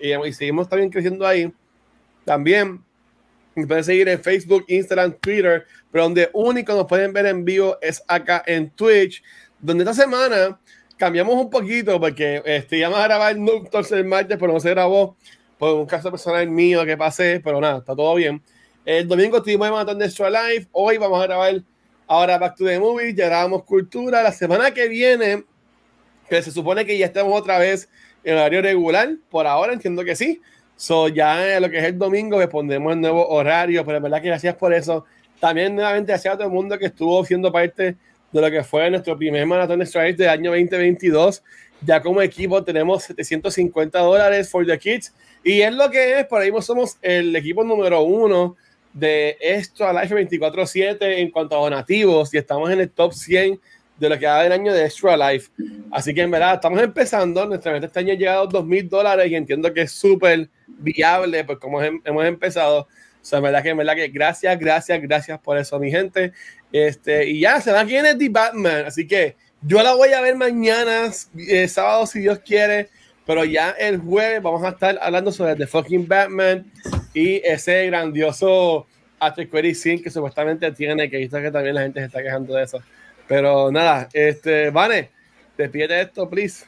y, 0.00 0.32
seguimos 0.32 0.68
también 0.68 0.90
creciendo 0.90 1.26
ahí. 1.26 1.52
También 2.24 2.82
pueden 3.66 3.84
seguir 3.84 4.08
en 4.08 4.22
Facebook, 4.22 4.64
Instagram, 4.68 5.14
Twitter, 5.20 5.66
pero 5.90 6.04
donde 6.04 6.28
único 6.32 6.74
nos 6.74 6.86
pueden 6.86 7.12
ver 7.12 7.26
en 7.26 7.44
vivo 7.44 7.78
es 7.80 8.02
acá 8.06 8.42
en 8.46 8.70
Twitch, 8.70 9.22
donde 9.60 9.84
esta 9.84 9.94
semana 9.94 10.58
cambiamos 10.96 11.34
un 11.36 11.48
poquito 11.48 11.98
porque 12.00 12.42
este, 12.44 12.78
íbamos 12.78 12.98
a 12.98 13.04
grabar 13.04 13.36
Nocturne 13.36 13.96
el 13.96 14.04
martes, 14.04 14.36
pero 14.38 14.52
no 14.52 14.60
se 14.60 14.70
grabó 14.70 15.16
por 15.58 15.74
un 15.74 15.86
caso 15.86 16.10
personal 16.10 16.48
mío 16.50 16.84
que 16.84 16.96
pasé, 16.96 17.40
pero 17.42 17.60
nada, 17.60 17.78
está 17.78 17.96
todo 17.96 18.14
bien. 18.14 18.42
El 18.84 19.08
domingo 19.08 19.38
estuvimos 19.38 19.66
en 19.68 19.74
Matón 19.74 19.98
de 19.98 20.06
Extra 20.06 20.28
Live, 20.28 20.68
hoy 20.72 20.98
vamos 20.98 21.20
a 21.20 21.26
grabar 21.26 21.62
ahora 22.06 22.38
Back 22.38 22.56
to 22.56 22.64
the 22.64 22.78
Movie, 22.78 23.14
ya 23.14 23.26
grabamos 23.26 23.64
Cultura, 23.64 24.22
la 24.22 24.32
semana 24.32 24.72
que 24.72 24.88
viene, 24.88 25.44
que 26.28 26.42
se 26.42 26.50
supone 26.50 26.84
que 26.84 26.96
ya 26.96 27.06
estamos 27.06 27.38
otra 27.38 27.58
vez 27.58 27.88
en 28.26 28.34
horario 28.34 28.60
regular. 28.60 29.08
Por 29.30 29.46
ahora 29.46 29.72
entiendo 29.72 30.04
que 30.04 30.16
sí. 30.16 30.40
So, 30.76 31.08
ya 31.08 31.58
lo 31.60 31.70
que 31.70 31.78
es 31.78 31.84
el 31.84 31.98
domingo 31.98 32.38
respondemos 32.38 32.92
el 32.92 33.00
nuevo 33.00 33.26
horario, 33.28 33.84
pero 33.86 33.96
es 33.96 34.02
verdad 34.02 34.20
que 34.20 34.28
gracias 34.28 34.54
por 34.56 34.74
eso. 34.74 35.06
También 35.40 35.74
nuevamente 35.74 36.12
gracias 36.12 36.34
a 36.34 36.36
todo 36.36 36.48
el 36.48 36.52
mundo 36.52 36.78
que 36.78 36.86
estuvo 36.86 37.24
siendo 37.24 37.50
parte 37.50 37.96
de 38.32 38.40
lo 38.40 38.50
que 38.50 38.62
fue 38.62 38.90
nuestro 38.90 39.16
primer 39.16 39.46
maratón 39.46 39.78
de 39.78 40.12
del 40.12 40.28
año 40.28 40.50
2022. 40.50 41.42
Ya 41.82 42.02
como 42.02 42.20
equipo 42.20 42.62
tenemos 42.64 43.04
750 43.04 43.98
dólares 43.98 44.50
for 44.50 44.66
the 44.66 44.78
kids 44.78 45.14
y 45.44 45.60
es 45.60 45.72
lo 45.72 45.88
que 45.90 46.20
es, 46.20 46.26
por 46.26 46.42
ahí 46.42 46.50
somos 46.60 46.98
el 47.02 47.34
equipo 47.36 47.62
número 47.62 48.02
uno 48.02 48.56
de 48.92 49.36
esto 49.40 49.86
a 49.86 49.92
Life 49.92 50.14
24-7 50.14 50.96
en 51.00 51.30
cuanto 51.30 51.56
a 51.56 51.60
donativos 51.60 52.32
y 52.34 52.38
estamos 52.38 52.70
en 52.70 52.80
el 52.80 52.90
top 52.90 53.12
100 53.12 53.60
de 53.98 54.08
lo 54.08 54.18
que 54.18 54.26
va 54.26 54.42
del 54.42 54.52
año 54.52 54.72
de 54.72 54.84
Extra 54.84 55.16
Life. 55.16 55.50
Así 55.90 56.12
que 56.12 56.22
en 56.22 56.30
verdad 56.30 56.54
estamos 56.54 56.80
empezando, 56.82 57.46
nuestra 57.46 57.72
meta 57.72 57.86
este 57.86 58.00
año 58.00 58.12
ha 58.12 58.16
llegado 58.16 58.42
a 58.42 58.46
dos 58.46 58.64
mil 58.66 58.88
dólares 58.88 59.30
y 59.30 59.34
entiendo 59.34 59.72
que 59.72 59.82
es 59.82 59.92
súper 59.92 60.48
viable, 60.66 61.44
pues 61.44 61.58
como 61.58 61.82
hemos 61.82 62.24
empezado. 62.24 62.80
O 62.80 62.88
sea, 63.28 63.38
en 63.38 63.44
verdad 63.44 63.62
que, 63.62 63.70
en 63.70 63.76
verdad 63.76 63.94
que 63.94 64.08
gracias, 64.08 64.58
gracias, 64.58 65.02
gracias 65.02 65.38
por 65.40 65.58
eso, 65.58 65.78
mi 65.78 65.90
gente. 65.90 66.32
Este, 66.72 67.28
y 67.28 67.40
ya, 67.40 67.60
se 67.60 67.72
va 67.72 67.80
aquí 67.80 67.96
en 67.96 68.18
The 68.18 68.28
Batman, 68.28 68.84
así 68.86 69.06
que 69.06 69.36
yo 69.62 69.82
la 69.82 69.94
voy 69.94 70.12
a 70.12 70.20
ver 70.20 70.36
mañana, 70.36 71.10
eh, 71.48 71.66
sábado, 71.66 72.06
si 72.06 72.20
Dios 72.20 72.38
quiere, 72.40 72.88
pero 73.24 73.44
ya 73.44 73.70
el 73.70 73.98
jueves 73.98 74.40
vamos 74.42 74.62
a 74.62 74.68
estar 74.68 74.98
hablando 75.02 75.32
sobre 75.32 75.56
The 75.56 75.66
Fucking 75.66 76.06
Batman 76.06 76.70
y 77.12 77.36
ese 77.44 77.86
grandioso 77.86 78.86
After 79.18 79.48
Query 79.48 79.74
Scene 79.74 80.02
que 80.02 80.10
supuestamente 80.10 80.70
tiene, 80.72 81.10
que 81.10 81.16
visto 81.16 81.40
que 81.40 81.50
también 81.50 81.74
la 81.74 81.82
gente 81.82 82.00
se 82.00 82.06
está 82.06 82.22
quejando 82.22 82.54
de 82.54 82.62
eso. 82.62 82.80
Pero 83.28 83.70
nada, 83.72 84.08
este, 84.12 84.70
Vane, 84.70 85.10
despídete 85.56 86.00
esto, 86.00 86.28
please. 86.28 86.64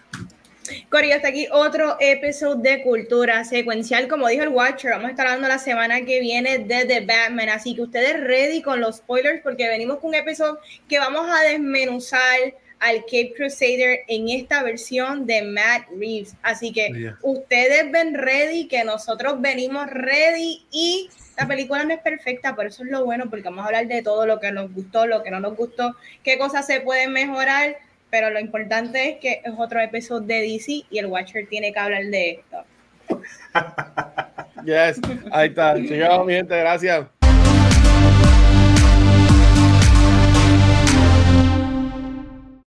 Corillo, 0.90 1.16
hasta 1.16 1.28
aquí 1.28 1.46
otro 1.50 1.96
episodio 1.98 2.56
de 2.56 2.82
Cultura 2.82 3.44
Secuencial. 3.44 4.08
Como 4.08 4.28
dijo 4.28 4.42
el 4.42 4.50
Watcher, 4.50 4.90
vamos 4.90 5.08
a 5.08 5.10
estar 5.10 5.26
hablando 5.26 5.48
la 5.48 5.58
semana 5.58 6.04
que 6.04 6.20
viene 6.20 6.58
de 6.58 6.84
The 6.84 7.00
Batman. 7.00 7.48
Así 7.48 7.74
que 7.74 7.82
ustedes 7.82 8.20
ready 8.20 8.62
con 8.62 8.80
los 8.80 8.96
spoilers 8.96 9.40
porque 9.42 9.68
venimos 9.68 9.98
con 9.98 10.10
un 10.10 10.16
episodio 10.16 10.58
que 10.88 10.98
vamos 10.98 11.26
a 11.30 11.42
desmenuzar 11.42 12.20
al 12.80 13.02
Cape 13.02 13.34
Crusader 13.36 14.00
en 14.08 14.28
esta 14.28 14.62
versión 14.62 15.26
de 15.26 15.42
Matt 15.42 15.88
Reeves. 15.96 16.34
Así 16.42 16.72
que 16.72 17.12
ustedes 17.22 17.90
ven 17.90 18.14
ready, 18.14 18.68
que 18.68 18.84
nosotros 18.84 19.40
venimos 19.40 19.88
ready 19.88 20.64
y 20.70 21.10
la 21.38 21.46
película 21.46 21.84
no 21.84 21.94
es 21.94 22.00
perfecta, 22.00 22.56
pero 22.56 22.68
eso 22.68 22.82
es 22.82 22.90
lo 22.90 23.04
bueno, 23.04 23.30
porque 23.30 23.44
vamos 23.44 23.64
a 23.64 23.66
hablar 23.66 23.86
de 23.86 24.02
todo 24.02 24.26
lo 24.26 24.40
que 24.40 24.50
nos 24.50 24.72
gustó, 24.72 25.06
lo 25.06 25.22
que 25.22 25.30
no 25.30 25.40
nos 25.40 25.56
gustó, 25.56 25.94
qué 26.24 26.36
cosas 26.36 26.66
se 26.66 26.80
pueden 26.80 27.12
mejorar, 27.12 27.76
pero 28.10 28.30
lo 28.30 28.40
importante 28.40 29.10
es 29.10 29.18
que 29.18 29.42
es 29.44 29.52
otro 29.56 29.80
episodio 29.80 30.26
de 30.26 30.42
DC 30.42 30.84
y 30.90 30.98
el 30.98 31.06
Watcher 31.06 31.46
tiene 31.48 31.72
que 31.72 31.78
hablar 31.78 32.04
de 32.04 32.30
esto. 32.30 32.64
yes, 34.64 35.00
ahí 35.30 35.48
está. 35.48 35.76
Llegamos, 35.76 36.26
mi 36.26 36.34
gente, 36.34 36.58
gracias. 36.58 37.17